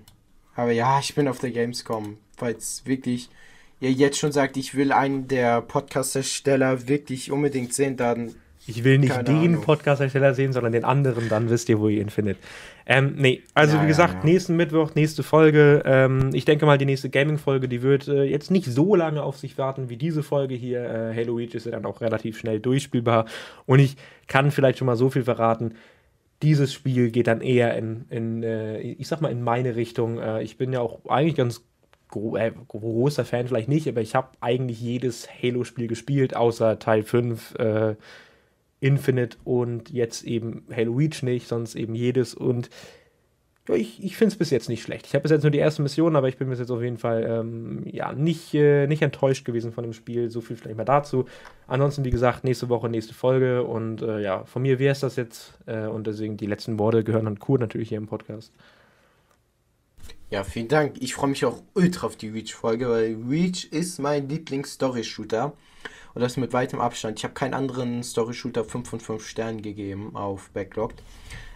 aber 0.55 0.73
ja, 0.73 1.01
ich 1.01 1.15
bin 1.15 1.27
auf 1.27 1.39
der 1.39 1.51
Gamescom. 1.51 2.19
Falls 2.36 2.82
wirklich 2.85 3.31
ihr 3.81 3.93
jetzt 3.93 4.19
schon 4.19 4.32
sagt, 4.32 4.57
ich 4.57 4.74
will 4.74 4.93
einen 4.93 5.27
der 5.27 5.62
Podcast-Ersteller 5.62 6.86
wirklich 6.86 7.32
unbedingt 7.32 7.73
sehen, 7.73 7.97
dann 7.97 8.35
ich 8.66 8.85
will 8.85 8.98
nicht 8.98 9.27
den 9.27 9.61
Podcast-Ersteller 9.62 10.35
sehen, 10.35 10.52
sondern 10.52 10.73
den 10.73 10.85
anderen, 10.85 11.28
dann 11.28 11.48
wisst 11.48 11.69
ihr, 11.70 11.81
wo 11.81 11.89
ihr 11.89 12.02
ihn 12.02 12.11
findet. 12.11 12.36
Ähm, 12.93 13.15
nee, 13.17 13.45
also 13.55 13.77
ja, 13.77 13.85
wie 13.85 13.87
gesagt, 13.87 14.15
ja, 14.15 14.19
ja. 14.19 14.25
nächsten 14.25 14.57
Mittwoch, 14.57 14.97
nächste 14.97 15.23
Folge. 15.23 15.81
Ähm, 15.87 16.31
ich 16.33 16.45
denke 16.45 16.67
mal, 16.67 16.77
die 16.77 16.87
nächste 16.87 17.09
Gaming-Folge, 17.09 17.69
die 17.69 17.83
wird 17.83 18.09
äh, 18.09 18.25
jetzt 18.25 18.51
nicht 18.51 18.67
so 18.67 18.97
lange 18.97 19.23
auf 19.23 19.39
sich 19.39 19.57
warten 19.59 19.89
wie 19.89 19.97
diese 19.97 20.25
Folge 20.25 20.57
hier. 20.57 20.83
Äh, 20.83 21.15
Halo 21.15 21.35
Reach 21.35 21.55
ist 21.55 21.67
ja 21.67 21.71
dann 21.71 21.87
auch 21.87 22.01
relativ 22.01 22.37
schnell 22.37 22.59
durchspielbar. 22.59 23.27
Und 23.65 23.79
ich 23.79 23.97
kann 24.27 24.51
vielleicht 24.51 24.79
schon 24.79 24.87
mal 24.87 24.97
so 24.97 25.09
viel 25.09 25.23
verraten. 25.23 25.75
Dieses 26.43 26.73
Spiel 26.73 27.12
geht 27.12 27.29
dann 27.29 27.43
eher 27.43 27.77
in, 27.77 28.07
in 28.11 28.43
äh, 28.43 28.81
ich 28.81 29.07
sag 29.07 29.21
mal, 29.21 29.31
in 29.31 29.45
meine 29.45 29.77
Richtung. 29.77 30.19
Äh, 30.19 30.43
ich 30.43 30.59
bin 30.59 30.73
ja 30.73 30.81
auch 30.81 30.99
eigentlich 31.09 31.37
ganz 31.37 31.65
gro 32.09 32.35
äh, 32.35 32.51
großer 32.67 33.25
Fan, 33.25 33.47
vielleicht 33.47 33.69
nicht, 33.69 33.87
aber 33.87 34.01
ich 34.01 34.17
habe 34.17 34.31
eigentlich 34.41 34.81
jedes 34.81 35.29
Halo-Spiel 35.41 35.87
gespielt, 35.87 36.35
außer 36.35 36.81
Teil 36.81 37.05
5 37.05 37.55
Infinite 38.81 39.36
und 39.44 39.90
jetzt 39.90 40.24
eben 40.24 40.65
Halo 40.74 40.93
Reach 40.93 41.23
nicht, 41.23 41.47
sonst 41.47 41.74
eben 41.74 41.94
jedes. 41.94 42.35
Und 42.35 42.70
ja, 43.69 43.74
ich, 43.74 44.02
ich 44.02 44.16
finde 44.16 44.32
es 44.32 44.39
bis 44.39 44.51
jetzt 44.51 44.69
nicht 44.69 44.82
schlecht. 44.82 45.07
Ich 45.07 45.15
habe 45.15 45.23
bis 45.23 45.31
jetzt 45.31 45.43
nur 45.43 45.51
die 45.51 45.59
erste 45.59 45.82
Mission, 45.82 46.16
aber 46.16 46.28
ich 46.28 46.39
bin 46.39 46.48
bis 46.48 46.59
jetzt 46.59 46.70
auf 46.70 46.82
jeden 46.82 46.97
Fall 46.97 47.24
ähm, 47.28 47.82
ja, 47.86 48.12
nicht, 48.12 48.55
äh, 48.55 48.86
nicht 48.86 49.02
enttäuscht 49.02 49.44
gewesen 49.44 49.73
von 49.73 49.85
dem 49.85 49.93
Spiel. 49.93 50.31
So 50.31 50.40
viel 50.40 50.57
vielleicht 50.57 50.77
mal 50.77 50.85
dazu. 50.85 51.27
Ansonsten, 51.66 52.05
wie 52.05 52.11
gesagt, 52.11 52.43
nächste 52.43 52.69
Woche, 52.69 52.89
nächste 52.89 53.15
Folge. 53.15 53.62
Und 53.62 54.02
äh, 54.02 54.20
ja, 54.20 54.44
von 54.44 54.62
mir 54.62 54.78
wäre 54.78 54.93
es 54.93 55.01
das 55.01 55.16
jetzt. 55.16 55.59
Äh, 55.66 55.86
und 55.86 56.07
deswegen 56.07 56.36
die 56.36 56.47
letzten 56.47 56.78
Worte 56.78 57.05
gehören 57.05 57.27
an 57.27 57.39
Kurt 57.39 57.61
natürlich 57.61 57.90
hier 57.90 57.98
im 57.98 58.07
Podcast. 58.07 58.52
Ja, 60.31 60.43
vielen 60.43 60.69
Dank. 60.69 60.94
Ich 61.01 61.15
freue 61.15 61.31
mich 61.31 61.44
auch 61.44 61.61
ultra 61.74 62.07
auf 62.07 62.16
die 62.16 62.28
Reach-Folge, 62.28 62.89
weil 62.89 63.16
Reach 63.28 63.69
ist 63.73 63.98
mein 63.98 64.28
Lieblings-Story-Shooter. 64.28 65.52
Und 66.15 66.23
das 66.23 66.36
mit 66.36 66.52
weitem 66.52 66.81
Abstand. 66.81 67.19
Ich 67.19 67.24
habe 67.24 67.35
keinen 67.35 67.55
anderen 67.55 68.02
Story-Shooter 68.02 68.65
5 68.65 68.89
von 68.89 69.01
5 69.01 69.27
Sternen 69.27 69.62
gegeben 69.62 70.16
auf 70.16 70.51
Backlogged. 70.51 71.02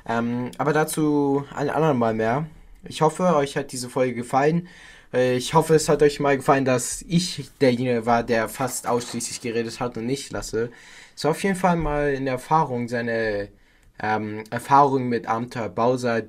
Ähm, 0.07 0.51
aber 0.59 0.73
dazu 0.73 1.45
ein 1.55 1.71
anderen 1.71 1.99
Mal 1.99 2.15
mehr. 2.15 2.47
Ich 2.85 3.03
hoffe, 3.03 3.35
euch 3.37 3.57
hat 3.57 3.73
diese 3.73 3.89
Folge 3.89 4.15
gefallen. 4.15 4.69
Äh, 5.13 5.37
ich 5.37 5.55
hoffe, 5.55 5.75
es 5.75 5.89
hat 5.89 6.03
euch 6.03 6.21
mal 6.21 6.37
gefallen, 6.37 6.65
dass 6.65 7.03
ich 7.03 7.51
derjenige 7.61 8.07
war, 8.07 8.23
der 8.23 8.49
fast 8.49 8.87
ausschließlich 8.87 9.41
geredet 9.41 9.81
hat 9.81 9.97
und 9.97 10.07
nicht 10.07 10.33
lasse. 10.33 10.71
Es 11.17 11.25
war 11.25 11.31
auf 11.31 11.43
jeden 11.43 11.57
Fall 11.57 11.77
mal 11.77 12.15
eine 12.17 12.31
Erfahrung, 12.31 12.89
seine 12.89 13.49
ähm, 14.03 14.45
Erfahrung 14.51 15.09
mit 15.09 15.27
Abenteuer 15.27 15.69
Bowser, 15.69 16.23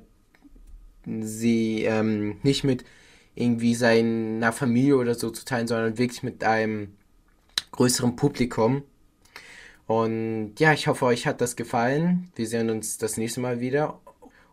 sie 1.04 1.84
ähm, 1.84 2.38
nicht 2.42 2.64
mit 2.64 2.84
irgendwie 3.34 3.74
seiner 3.74 4.52
Familie 4.52 4.96
oder 4.96 5.14
so 5.14 5.30
zu 5.30 5.44
teilen, 5.44 5.66
sondern 5.68 5.98
wirklich 5.98 6.22
mit 6.22 6.42
einem 6.42 6.95
größerem 7.76 8.16
Publikum. 8.16 8.82
Und 9.86 10.54
ja, 10.58 10.72
ich 10.72 10.88
hoffe, 10.88 11.04
euch 11.06 11.26
hat 11.26 11.40
das 11.40 11.54
gefallen. 11.56 12.30
Wir 12.34 12.46
sehen 12.46 12.70
uns 12.70 12.98
das 12.98 13.16
nächste 13.16 13.40
Mal 13.40 13.60
wieder. 13.60 14.00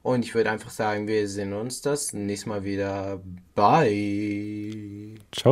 Und 0.03 0.25
ich 0.25 0.35
würde 0.35 0.51
einfach 0.51 0.69
sagen, 0.69 1.07
wir 1.07 1.27
sehen 1.27 1.53
uns 1.53 1.81
das 1.81 2.13
nächste 2.13 2.49
Mal 2.49 2.63
wieder. 2.63 3.21
Bye. 3.55 5.15
Ciao. 5.31 5.51